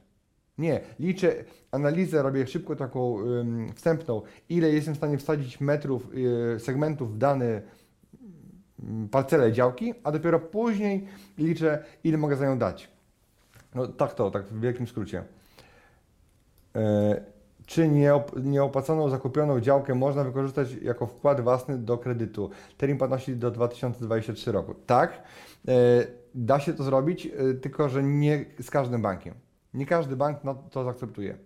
Nie, 0.58 0.80
liczę 1.00 1.34
analizę, 1.70 2.22
robię 2.22 2.46
szybko 2.46 2.76
taką 2.76 3.20
y, 3.20 3.72
wstępną, 3.74 4.22
ile 4.48 4.70
jestem 4.70 4.94
w 4.94 4.96
stanie 4.96 5.18
wsadzić 5.18 5.60
metrów, 5.60 6.08
y, 6.56 6.60
segmentów 6.60 7.14
w 7.14 7.18
dany 7.18 7.62
Parcelę 9.10 9.52
działki, 9.52 9.94
a 10.04 10.12
dopiero 10.12 10.40
później 10.40 11.06
liczę, 11.38 11.84
ile 12.04 12.18
mogę 12.18 12.36
za 12.36 12.46
nią 12.46 12.58
dać. 12.58 12.90
No 13.74 13.86
tak 13.86 14.14
to, 14.14 14.30
tak 14.30 14.44
w 14.44 14.60
wielkim 14.60 14.86
skrócie. 14.86 15.24
E, 16.76 17.20
czy 17.66 17.88
nieopłaconą 18.42 19.08
zakupioną 19.08 19.60
działkę 19.60 19.94
można 19.94 20.24
wykorzystać 20.24 20.72
jako 20.72 21.06
wkład 21.06 21.40
własny 21.40 21.78
do 21.78 21.98
kredytu? 21.98 22.50
Termin 22.76 22.98
płatności 22.98 23.36
do 23.36 23.50
2023 23.50 24.52
roku. 24.52 24.74
Tak, 24.86 25.22
e, 25.68 25.72
da 26.34 26.60
się 26.60 26.72
to 26.74 26.84
zrobić, 26.84 27.26
e, 27.26 27.54
tylko 27.54 27.88
że 27.88 28.02
nie 28.02 28.44
z 28.60 28.70
każdym 28.70 29.02
bankiem. 29.02 29.34
Nie 29.74 29.86
każdy 29.86 30.16
bank 30.16 30.38
to 30.70 30.84
zaakceptuje. 30.84 31.36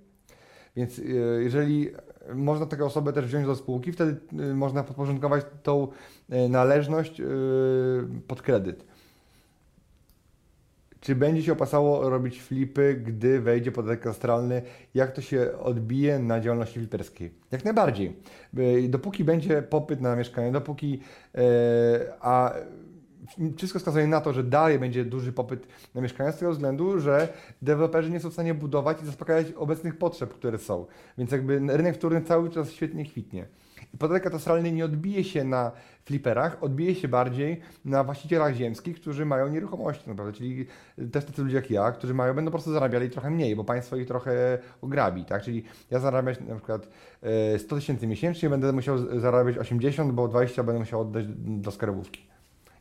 Więc 0.77 1.01
jeżeli 1.39 1.91
można 2.35 2.67
taką 2.67 2.85
osobę 2.85 3.13
też 3.13 3.27
wziąć 3.27 3.47
do 3.47 3.57
spółki, 3.57 3.93
wtedy 3.93 4.17
y, 4.33 4.55
można 4.55 4.83
podporządkować 4.85 5.45
tą 5.63 5.89
y, 6.33 6.49
należność 6.49 7.21
y, 7.21 7.25
pod 8.27 8.43
kredyt. 8.43 8.85
Czy 11.01 11.15
będzie 11.15 11.43
się 11.43 11.53
opasało 11.53 12.11
robić 12.11 12.43
flipy, 12.43 13.03
gdy 13.07 13.41
wejdzie 13.41 13.73
podatek 13.73 14.01
katastralny? 14.01 14.63
Jak 14.95 15.13
to 15.13 15.21
się 15.21 15.59
odbije 15.59 16.19
na 16.19 16.41
działalności 16.41 16.79
fliperskiej? 16.79 17.31
Jak 17.51 17.65
najbardziej. 17.65 18.17
Dopóki 18.89 19.25
będzie 19.25 19.63
popyt 19.63 20.01
na 20.01 20.17
mieszkanie, 20.17 20.53
dopóki 20.53 21.01
a 22.21 22.55
wszystko 23.57 23.79
wskazuje 23.79 24.07
na 24.07 24.21
to, 24.21 24.33
że 24.33 24.45
dalej 24.45 24.79
będzie 24.79 25.05
duży 25.05 25.33
popyt 25.33 25.67
na 25.95 26.01
mieszkania 26.01 26.33
z 26.33 26.39
tego 26.39 26.53
względu, 26.53 27.01
że 27.01 27.29
deweloperzy 27.63 28.11
nie 28.11 28.21
są 28.21 28.31
w 28.31 28.33
stanie 28.33 28.55
budować 28.55 29.03
i 29.03 29.07
zaspokajać 29.07 29.53
obecnych 29.53 29.99
potrzeb, 29.99 30.35
które 30.35 30.59
są. 30.59 30.87
Więc 31.19 31.33
jakby 31.33 31.59
rynek 31.59 31.95
wtórny 31.95 32.23
cały 32.23 32.51
czas 32.51 32.71
świetnie 32.71 33.05
kwitnie. 33.05 33.47
Podatek 33.99 34.23
katastralny 34.23 34.73
nie 34.73 34.85
odbije 34.85 35.25
się 35.25 35.45
na 35.45 35.73
fliperach, 36.05 36.63
odbije 36.63 36.95
się 36.95 37.09
bardziej 37.09 37.61
na 37.85 38.05
właścicielach 38.05 38.55
ziemskich, 38.55 39.01
którzy 39.01 39.25
mają 39.25 39.49
nieruchomości, 39.49 40.09
naprawdę, 40.09 40.33
czyli 40.33 40.67
też 41.13 41.25
tacy 41.25 41.43
ludzie 41.43 41.57
jak 41.57 41.71
ja, 41.71 41.93
którzy 41.93 42.15
mają, 42.15 42.35
będą 42.35 42.51
po 42.51 42.57
prostu 42.57 42.73
zarabiali 42.73 43.11
trochę 43.11 43.31
mniej, 43.31 43.57
bo 43.57 43.65
państwo 43.65 43.97
ich 43.97 44.07
trochę 44.07 44.59
ograbi, 44.83 45.25
tak? 45.25 45.43
Czyli 45.43 45.65
ja 45.91 45.99
zarabiać 45.99 46.41
na 46.41 46.55
przykład 46.55 46.89
100 47.59 47.77
e, 47.77 47.79
tysięcy 47.79 48.07
miesięcznie, 48.07 48.51
będę 48.51 48.73
musiał 48.73 49.21
zarabiać 49.21 49.59
80, 49.59 50.13
bo 50.13 50.29
20 50.29 50.63
będę 50.63 50.79
musiał 50.79 51.01
oddać 51.01 51.25
do 51.37 51.71
skarbówki. 51.71 52.28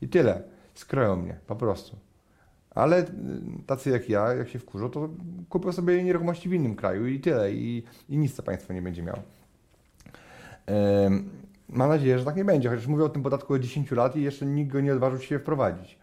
I 0.01 0.07
tyle. 0.07 0.43
Skroją 0.73 1.15
mnie, 1.15 1.39
po 1.47 1.55
prostu. 1.55 1.97
Ale 2.69 3.01
y, 3.01 3.05
tacy 3.67 3.89
jak 3.89 4.09
ja, 4.09 4.33
jak 4.33 4.49
się 4.49 4.59
wkurzą, 4.59 4.89
to 4.89 5.09
kupią 5.49 5.71
sobie 5.71 6.03
nieruchomości 6.03 6.49
w 6.49 6.53
innym 6.53 6.75
kraju 6.75 7.07
i 7.07 7.19
tyle. 7.19 7.51
I, 7.51 7.83
i 8.09 8.17
nic 8.17 8.35
to 8.35 8.43
państwo 8.43 8.73
nie 8.73 8.81
będzie 8.81 9.03
miało. 9.03 9.19
Mam 11.69 11.89
nadzieję, 11.89 12.19
że 12.19 12.25
tak 12.25 12.35
nie 12.35 12.45
będzie, 12.45 12.69
chociaż 12.69 12.87
mówię 12.87 13.03
o 13.03 13.09
tym 13.09 13.23
podatku 13.23 13.53
od 13.53 13.61
10 13.61 13.91
lat 13.91 14.15
i 14.15 14.21
jeszcze 14.21 14.45
nikt 14.45 14.71
go 14.71 14.81
nie 14.81 14.93
odważył 14.93 15.19
się 15.19 15.39
wprowadzić. 15.39 15.97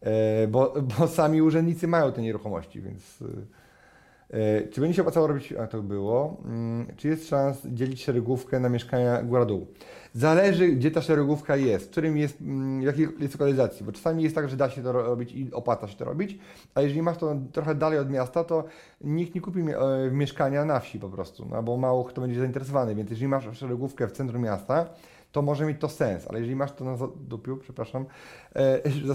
e, 0.00 0.46
bo, 0.48 0.74
bo 0.82 1.08
sami 1.18 1.42
urzędnicy 1.42 1.88
mają 1.88 2.12
te 2.12 2.22
nieruchomości, 2.22 2.80
więc 2.80 3.24
e, 4.30 4.68
czy 4.68 4.80
będzie 4.80 4.96
się 4.96 5.02
opłacało 5.02 5.26
robić, 5.26 5.52
a 5.52 5.66
to 5.66 5.82
było, 5.82 6.36
mm, 6.44 6.86
czy 6.96 7.08
jest 7.08 7.28
szans 7.28 7.58
dzielić 7.66 8.04
szeregówkę 8.04 8.60
na 8.60 8.68
mieszkania 8.68 9.22
góra-dół? 9.22 9.66
Zależy, 10.14 10.68
gdzie 10.68 10.90
ta 10.90 11.02
szeregówka 11.02 11.56
jest, 11.56 11.86
w 11.86 11.90
którym 11.90 12.16
jest, 12.16 12.40
mm, 12.40 12.80
w 12.80 12.84
jakiej 12.84 13.08
jest 13.20 13.34
lokalizacji, 13.34 13.86
bo 13.86 13.92
czasami 13.92 14.22
jest 14.22 14.34
tak, 14.34 14.48
że 14.48 14.56
da 14.56 14.70
się 14.70 14.82
to 14.82 14.92
robić 14.92 15.32
i 15.32 15.52
opłaca 15.52 15.88
się 15.88 15.96
to 15.96 16.04
robić, 16.04 16.38
a 16.74 16.80
jeżeli 16.80 17.02
masz 17.02 17.18
to 17.18 17.36
trochę 17.52 17.74
dalej 17.74 17.98
od 17.98 18.10
miasta, 18.10 18.44
to 18.44 18.64
nikt 19.00 19.34
nie 19.34 19.40
kupi 19.40 19.60
e, 19.60 20.10
mieszkania 20.10 20.64
na 20.64 20.80
wsi 20.80 20.98
po 20.98 21.08
prostu, 21.08 21.46
no, 21.50 21.62
bo 21.62 21.76
mało 21.76 22.04
kto 22.04 22.20
będzie 22.20 22.40
zainteresowany, 22.40 22.94
więc 22.94 23.10
jeżeli 23.10 23.28
masz 23.28 23.58
szeregówkę 23.58 24.08
w 24.08 24.12
centrum 24.12 24.42
miasta, 24.42 24.86
to 25.32 25.42
może 25.42 25.66
mieć 25.66 25.80
to 25.80 25.88
sens, 25.88 26.26
ale 26.28 26.38
jeżeli 26.38 26.56
masz 26.56 26.72
to 26.72 26.84
na 26.84 26.96
dupiu, 27.28 27.56
przepraszam, 27.56 28.04
e, 28.56 28.80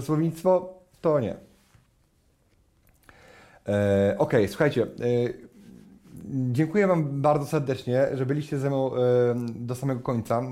to 1.00 1.20
nie. 1.20 1.36
E, 3.68 4.14
ok, 4.18 4.32
słuchajcie, 4.48 4.82
e, 4.82 4.86
Dziękuję 6.30 6.86
Wam 6.86 7.22
bardzo 7.22 7.46
serdecznie, 7.46 8.06
że 8.14 8.26
byliście 8.26 8.58
ze 8.58 8.68
mną 8.68 8.96
e, 8.96 8.98
do 9.54 9.74
samego 9.74 10.00
końca. 10.00 10.38
E, 10.38 10.44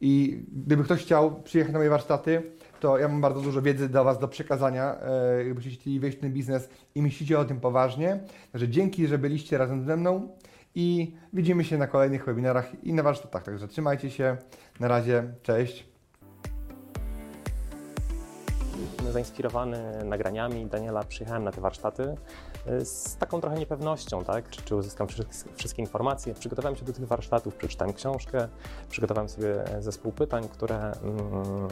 I 0.00 0.42
gdyby 0.52 0.84
ktoś 0.84 1.02
chciał 1.02 1.42
przyjechać 1.42 1.72
na 1.72 1.78
moje 1.78 1.90
warsztaty, 1.90 2.42
to 2.80 2.98
ja 2.98 3.08
mam 3.08 3.20
bardzo 3.20 3.40
dużo 3.40 3.62
wiedzy 3.62 3.88
dla 3.88 4.04
Was 4.04 4.18
do 4.18 4.28
przekazania, 4.28 4.94
e, 5.00 5.44
gdybyście 5.44 5.70
chcieli 5.70 6.00
wejść 6.00 6.18
w 6.18 6.20
ten 6.20 6.32
biznes 6.32 6.68
i 6.94 7.02
myślicie 7.02 7.38
o 7.38 7.44
tym 7.44 7.60
poważnie. 7.60 8.20
Także 8.52 8.68
dzięki, 8.68 9.06
że 9.06 9.18
byliście 9.18 9.58
razem 9.58 9.84
ze 9.84 9.96
mną 9.96 10.28
i 10.74 11.14
widzimy 11.32 11.64
się 11.64 11.78
na 11.78 11.86
kolejnych 11.86 12.24
webinarach 12.24 12.84
i 12.84 12.92
na 12.92 13.02
warsztatach. 13.02 13.42
Także 13.42 13.68
trzymajcie 13.68 14.10
się. 14.10 14.36
Na 14.80 14.88
razie, 14.88 15.34
cześć. 15.42 15.91
Zainspirowany 19.10 20.04
nagraniami 20.04 20.66
Daniela 20.66 21.04
przyjechałem 21.04 21.44
na 21.44 21.52
te 21.52 21.60
warsztaty 21.60 22.14
y, 22.66 22.84
z 22.84 23.16
taką 23.16 23.40
trochę 23.40 23.58
niepewnością, 23.58 24.24
tak? 24.24 24.50
Czy, 24.50 24.62
czy 24.62 24.76
uzyskam 24.76 25.06
wszystkie 25.56 25.82
informacje. 25.82 26.34
Przygotowałem 26.34 26.76
się 26.76 26.84
do 26.84 26.92
tych 26.92 27.06
warsztatów, 27.06 27.54
przeczytałem 27.54 27.94
książkę, 27.94 28.48
przygotowałem 28.88 29.28
sobie 29.28 29.64
zespół 29.80 30.12
pytań, 30.12 30.48
które 30.48 30.76
mm, 30.76 31.68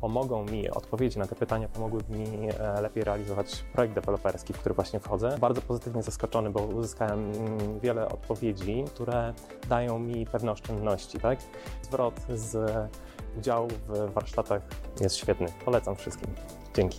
pomogą 0.00 0.44
mi, 0.44 0.70
odpowiedzi 0.70 1.18
na 1.18 1.26
te 1.26 1.34
pytania 1.34 1.68
pomogły 1.68 2.00
mi 2.08 2.48
e, 2.58 2.80
lepiej 2.80 3.04
realizować 3.04 3.64
projekt 3.72 3.94
deweloperski, 3.94 4.52
w 4.52 4.58
który 4.58 4.74
właśnie 4.74 5.00
wchodzę. 5.00 5.36
Bardzo 5.40 5.62
pozytywnie 5.62 6.02
zaskoczony, 6.02 6.50
bo 6.50 6.60
uzyskałem 6.60 7.32
mm, 7.32 7.80
wiele 7.80 8.08
odpowiedzi, 8.08 8.84
które 8.86 9.34
dają 9.68 9.98
mi 9.98 10.26
pewne 10.26 10.52
oszczędności, 10.52 11.18
tak? 11.18 11.38
Zwrot 11.82 12.20
z 12.34 12.56
udziału 13.38 13.68
w 13.88 14.12
warsztatach 14.12 14.62
jest 15.00 15.16
świetny. 15.16 15.46
Polecam 15.64 15.96
wszystkim. 15.96 16.28
Dzięki. 16.74 16.98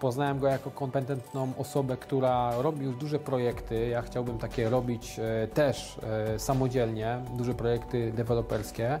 Poznałem 0.00 0.38
go 0.38 0.46
jako 0.46 0.70
kompetentną 0.70 1.52
osobę, 1.58 1.96
która 1.96 2.62
robi 2.62 2.84
już 2.84 2.96
duże 2.96 3.18
projekty. 3.18 3.88
Ja 3.88 4.02
chciałbym 4.02 4.38
takie 4.38 4.70
robić 4.70 5.18
e, 5.18 5.48
też 5.48 6.00
e, 6.34 6.38
samodzielnie, 6.38 7.20
duże 7.36 7.54
projekty 7.54 8.12
deweloperskie. 8.12 8.98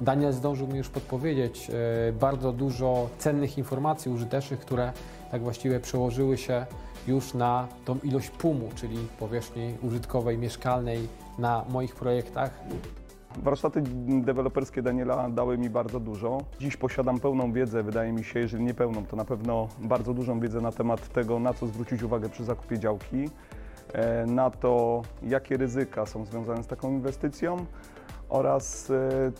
Daniel 0.00 0.32
zdążył 0.32 0.68
mi 0.68 0.78
już 0.78 0.88
podpowiedzieć 0.88 1.70
e, 1.70 2.12
bardzo 2.12 2.52
dużo 2.52 3.08
cennych 3.18 3.58
informacji 3.58 4.10
użytecznych, 4.10 4.60
które 4.60 4.92
tak 5.30 5.42
właściwie 5.42 5.80
przełożyły 5.80 6.38
się 6.38 6.66
już 7.06 7.34
na 7.34 7.68
tą 7.84 7.98
ilość 7.98 8.30
pumu, 8.30 8.68
czyli 8.74 8.96
powierzchni 9.18 9.74
użytkowej, 9.82 10.38
mieszkalnej 10.38 11.08
na 11.38 11.64
moich 11.68 11.94
projektach. 11.94 12.50
Warsztaty 13.36 13.82
deweloperskie 14.22 14.82
Daniela 14.82 15.30
dały 15.30 15.58
mi 15.58 15.70
bardzo 15.70 16.00
dużo. 16.00 16.38
Dziś 16.60 16.76
posiadam 16.76 17.20
pełną 17.20 17.52
wiedzę, 17.52 17.82
wydaje 17.82 18.12
mi 18.12 18.24
się, 18.24 18.40
jeżeli 18.40 18.64
nie 18.64 18.74
pełną, 18.74 19.06
to 19.06 19.16
na 19.16 19.24
pewno 19.24 19.68
bardzo 19.78 20.14
dużą 20.14 20.40
wiedzę 20.40 20.60
na 20.60 20.72
temat 20.72 21.08
tego, 21.08 21.38
na 21.38 21.54
co 21.54 21.66
zwrócić 21.66 22.02
uwagę 22.02 22.28
przy 22.28 22.44
zakupie 22.44 22.78
działki, 22.78 23.30
e, 23.92 24.26
na 24.26 24.50
to, 24.50 25.02
jakie 25.22 25.56
ryzyka 25.56 26.06
są 26.06 26.24
związane 26.24 26.62
z 26.62 26.66
taką 26.66 26.90
inwestycją 26.90 27.66
oraz 28.28 28.90
e, 28.90 29.32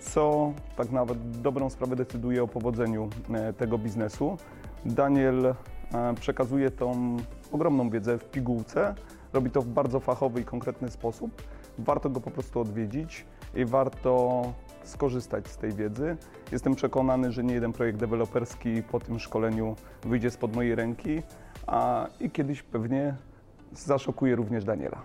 co 0.00 0.52
tak 0.76 0.90
nawet 0.90 1.40
dobrą 1.40 1.70
sprawę 1.70 1.96
decyduje 1.96 2.42
o 2.42 2.48
powodzeniu 2.48 3.08
e, 3.34 3.52
tego 3.52 3.78
biznesu. 3.78 4.36
Daniel 4.84 5.54
przekazuje 6.20 6.70
tą 6.70 7.16
ogromną 7.52 7.90
wiedzę 7.90 8.18
w 8.18 8.24
pigułce, 8.30 8.94
robi 9.32 9.50
to 9.50 9.62
w 9.62 9.66
bardzo 9.66 10.00
fachowy 10.00 10.40
i 10.40 10.44
konkretny 10.44 10.90
sposób 10.90 11.42
warto 11.78 12.10
go 12.10 12.20
po 12.20 12.30
prostu 12.30 12.60
odwiedzić 12.60 13.24
i 13.54 13.64
warto 13.64 14.42
skorzystać 14.84 15.48
z 15.48 15.56
tej 15.56 15.72
wiedzy. 15.72 16.16
Jestem 16.52 16.74
przekonany, 16.74 17.32
że 17.32 17.44
nie 17.44 17.54
jeden 17.54 17.72
projekt 17.72 17.98
deweloperski 17.98 18.82
po 18.82 19.00
tym 19.00 19.18
szkoleniu 19.18 19.76
wyjdzie 20.02 20.30
spod 20.30 20.56
mojej 20.56 20.74
ręki, 20.74 21.22
a 21.66 22.06
i 22.20 22.30
kiedyś 22.30 22.62
pewnie 22.62 23.14
zaszokuje 23.72 24.36
również 24.36 24.64
Daniela. 24.64 25.02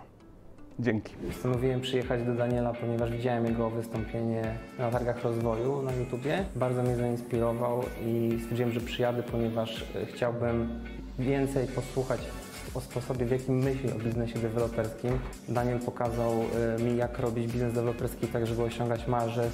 Dzięki. 0.78 1.14
Postanowiłem 1.14 1.80
przyjechać 1.80 2.22
do 2.22 2.34
Daniela, 2.34 2.72
ponieważ 2.72 3.10
widziałem 3.10 3.46
jego 3.46 3.70
wystąpienie 3.70 4.54
na 4.78 4.90
targach 4.90 5.22
rozwoju 5.22 5.82
na 5.82 5.92
YouTubie. 5.92 6.44
Bardzo 6.56 6.82
mnie 6.82 6.96
zainspirował 6.96 7.82
i 8.06 8.38
stwierdziłem, 8.40 8.72
że 8.72 8.80
przyjadę, 8.80 9.22
ponieważ 9.22 9.84
chciałbym 10.14 10.68
więcej 11.18 11.66
posłuchać 11.66 12.20
o 12.74 12.80
sposobie, 12.80 13.26
w 13.26 13.30
jakim 13.30 13.58
myśli 13.58 13.92
o 13.92 13.98
biznesie 13.98 14.38
deweloperskim. 14.38 15.18
Daniel 15.48 15.78
pokazał 15.78 16.32
y, 16.78 16.82
mi, 16.82 16.96
jak 16.96 17.18
robić 17.18 17.52
biznes 17.52 17.74
deweloperski 17.74 18.26
tak, 18.26 18.46
żeby 18.46 18.62
osiągać 18.62 19.06
marże 19.06 19.50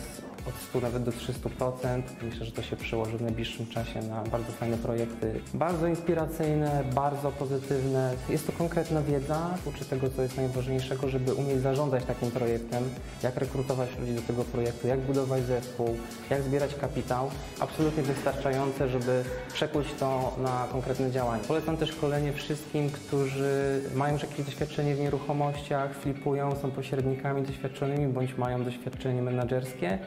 od 0.47 0.55
100 0.55 0.81
nawet 0.81 1.03
do 1.03 1.11
300%. 1.11 2.03
Myślę, 2.23 2.47
że 2.47 2.53
to 2.53 2.63
się 2.63 2.77
przełoży 2.77 3.19
w 3.19 3.23
najbliższym 3.23 3.67
czasie 3.67 4.03
na 4.03 4.25
bardzo 4.25 4.53
fajne 4.53 4.77
projekty. 4.77 5.41
Bardzo 5.55 5.87
inspiracyjne, 5.87 6.85
bardzo 6.95 7.31
pozytywne. 7.31 8.15
Jest 8.29 8.47
to 8.47 8.53
konkretna 8.53 9.03
wiedza, 9.03 9.55
uczy 9.65 9.85
tego, 9.85 10.11
co 10.11 10.23
jest 10.23 10.37
najważniejszego, 10.37 11.09
żeby 11.09 11.35
umieć 11.35 11.61
zarządzać 11.61 12.05
takim 12.05 12.31
projektem, 12.31 12.85
jak 13.23 13.37
rekrutować 13.37 13.89
ludzi 14.01 14.13
do 14.13 14.23
tego 14.23 14.45
projektu, 14.45 14.89
jak 14.89 15.01
budować 15.01 15.43
zespół, 15.43 15.97
jak 16.31 16.43
zbierać 16.43 16.75
kapitał. 16.75 17.31
Absolutnie 17.61 18.03
wystarczające, 18.03 18.89
żeby 18.89 19.25
przekuć 19.53 19.87
to 19.99 20.37
na 20.39 20.67
konkretne 20.73 21.11
działania. 21.11 21.45
Polecam 21.49 21.77
też 21.77 21.91
szkolenie 21.91 22.33
wszystkim, 22.33 22.91
którzy 22.91 23.83
mają 23.95 24.13
już 24.13 24.23
jakieś 24.23 24.47
doświadczenie 24.47 24.95
w 24.95 25.01
nieruchomościach, 25.01 25.95
flipują, 25.95 26.57
są 26.63 26.71
pośrednikami 26.71 27.43
doświadczonymi 27.43 28.13
bądź 28.13 28.39
mają 28.39 28.65
doświadczenie 28.65 29.23
menedżerskie. 29.23 29.99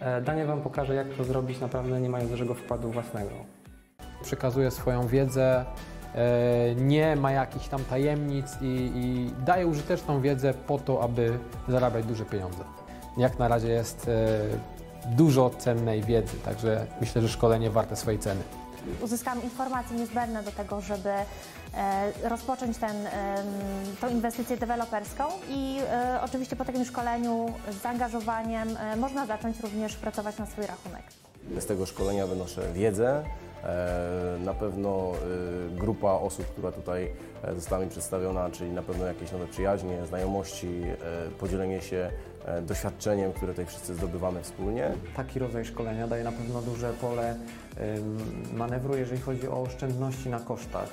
E, 0.00 0.20
Daniel 0.20 0.46
Wam 0.46 0.60
pokaże, 0.60 0.94
jak 0.94 1.08
to 1.08 1.24
zrobić, 1.24 1.60
naprawdę 1.60 2.00
nie 2.00 2.08
mając 2.08 2.30
dużego 2.30 2.54
wkładu 2.54 2.90
własnego. 2.90 3.30
Przekazuje 4.22 4.70
swoją 4.70 5.06
wiedzę, 5.06 5.64
e, 6.14 6.74
nie 6.74 7.16
ma 7.16 7.32
jakichś 7.32 7.68
tam 7.68 7.84
tajemnic 7.84 8.46
i, 8.60 8.92
i 8.94 9.30
daje 9.44 9.66
użyteczną 9.66 10.20
wiedzę 10.20 10.54
po 10.54 10.78
to, 10.78 11.02
aby 11.02 11.38
zarabiać 11.68 12.04
duże 12.04 12.24
pieniądze. 12.24 12.64
Jak 13.16 13.38
na 13.38 13.48
razie 13.48 13.68
jest 13.68 14.08
e, 14.08 15.16
dużo 15.16 15.50
cennej 15.50 16.02
wiedzy, 16.02 16.36
także 16.36 16.86
myślę, 17.00 17.22
że 17.22 17.28
szkolenie 17.28 17.70
warte 17.70 17.96
swojej 17.96 18.18
ceny. 18.20 18.40
Uzyskałam 19.02 19.42
informacje 19.42 19.96
niezbędne 19.96 20.42
do 20.42 20.52
tego, 20.52 20.80
żeby 20.80 21.10
E, 21.74 22.28
rozpocząć 22.28 22.78
ten, 22.78 22.96
tą 24.00 24.08
inwestycję 24.08 24.56
deweloperską 24.56 25.24
i 25.48 25.78
e, 25.90 26.20
oczywiście 26.22 26.56
po 26.56 26.64
takim 26.64 26.84
szkoleniu 26.84 27.46
z 27.70 27.82
zaangażowaniem 27.82 28.68
e, 28.76 28.96
można 28.96 29.26
zacząć 29.26 29.60
również 29.60 29.96
pracować 29.96 30.38
na 30.38 30.46
swój 30.46 30.66
rachunek. 30.66 31.02
Z 31.58 31.66
tego 31.66 31.86
szkolenia 31.86 32.26
wynoszę 32.26 32.72
wiedzę, 32.72 33.24
na 34.44 34.54
pewno 34.54 35.12
grupa 35.70 36.12
osób, 36.12 36.46
która 36.46 36.72
tutaj 36.72 37.12
została 37.56 37.84
mi 37.84 37.90
przedstawiona, 37.90 38.50
czyli 38.50 38.70
na 38.70 38.82
pewno 38.82 39.06
jakieś 39.06 39.32
nowe 39.32 39.46
przyjaźnie, 39.46 40.06
znajomości, 40.06 40.82
podzielenie 41.38 41.82
się 41.82 42.10
doświadczeniem, 42.62 43.32
które 43.32 43.52
tutaj 43.52 43.66
wszyscy 43.66 43.94
zdobywamy 43.94 44.42
wspólnie. 44.42 44.90
Taki 45.16 45.38
rodzaj 45.38 45.64
szkolenia 45.64 46.08
daje 46.08 46.24
na 46.24 46.32
pewno 46.32 46.62
duże 46.62 46.92
pole 46.92 47.36
manewru, 48.52 48.96
jeżeli 48.96 49.20
chodzi 49.20 49.48
o 49.48 49.62
oszczędności 49.62 50.28
na 50.28 50.40
kosztach 50.40 50.88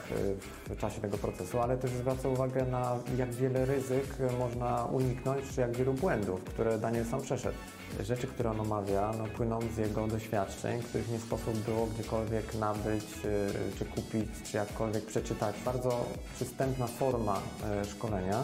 w 0.70 0.78
czasie 0.78 1.02
tego 1.02 1.18
procesu, 1.18 1.60
ale 1.60 1.78
też 1.78 1.92
zwraca 1.92 2.30
uwagę 2.30 2.66
na 2.66 2.98
jak 3.18 3.34
wiele 3.34 3.66
ryzyk 3.66 4.18
można 4.40 4.86
uniknąć, 4.86 5.46
czy 5.56 5.62
jak 5.62 5.78
wielu 5.78 5.94
błędów, 5.94 6.44
które 6.44 6.78
Daniel 6.78 7.06
sam 7.06 7.22
przeszedł. 7.22 7.58
Rzeczy, 8.04 8.28
które 8.28 8.52
on 8.52 8.60
omawia, 8.60 9.12
no, 9.18 9.24
płyną 9.24 9.60
z 9.76 9.78
jego 9.78 10.08
doświadczeń, 10.08 10.82
których 10.82 11.12
nie 11.12 11.20
sposób 11.20 11.58
było 11.58 11.86
gdziekolwiek 11.86 12.56
nabyć, 12.56 13.06
y, 13.26 13.78
czy 13.80 13.86
kupić, 13.86 14.30
czy 14.44 14.58
jakkolwiek 14.58 15.06
przeczytać. 15.06 15.56
Bardzo 15.66 16.06
przystępna 16.36 16.88
forma 16.88 17.40
y, 17.84 17.86
szkolenia 17.86 18.44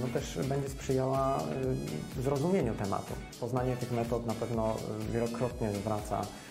no 0.00 0.08
też 0.12 0.38
będzie 0.48 0.68
sprzyjała 0.68 1.38
zrozumieniu 2.22 2.74
tematu. 2.74 3.14
Poznanie 3.40 3.76
tych 3.76 3.92
metod 3.92 4.26
na 4.26 4.34
pewno 4.34 4.76
wielokrotnie 5.12 5.72
zwraca 5.72 6.22
E, 6.22 6.49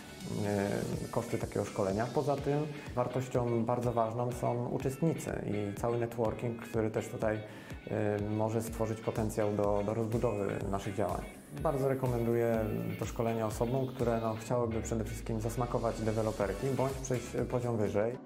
koszty 1.11 1.37
takiego 1.37 1.65
szkolenia. 1.65 2.07
Poza 2.13 2.35
tym 2.35 2.67
wartością 2.95 3.65
bardzo 3.65 3.91
ważną 3.91 4.31
są 4.31 4.67
uczestnicy 4.67 5.31
i 5.47 5.79
cały 5.79 5.97
networking, 5.97 6.61
który 6.61 6.91
też 6.91 7.07
tutaj 7.07 7.39
e, 7.87 8.19
może 8.29 8.61
stworzyć 8.61 9.01
potencjał 9.01 9.55
do, 9.55 9.83
do 9.85 9.93
rozbudowy 9.93 10.59
naszych 10.71 10.95
działań. 10.95 11.21
Bardzo 11.63 11.89
rekomenduję 11.89 12.59
to 12.99 13.05
szkolenie 13.05 13.45
osobom, 13.45 13.87
które 13.87 14.19
no, 14.21 14.35
chciałyby 14.35 14.81
przede 14.81 15.03
wszystkim 15.03 15.41
zasmakować 15.41 16.01
deweloperki 16.01 16.67
bądź 16.77 16.93
przejść 16.93 17.25
poziom 17.51 17.77
wyżej. 17.77 18.17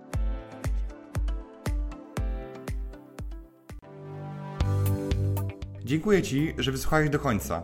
Dziękuję 5.85 6.21
Ci, 6.21 6.53
że 6.57 6.71
wysłuchałeś 6.71 7.09
do 7.09 7.19
końca. 7.19 7.63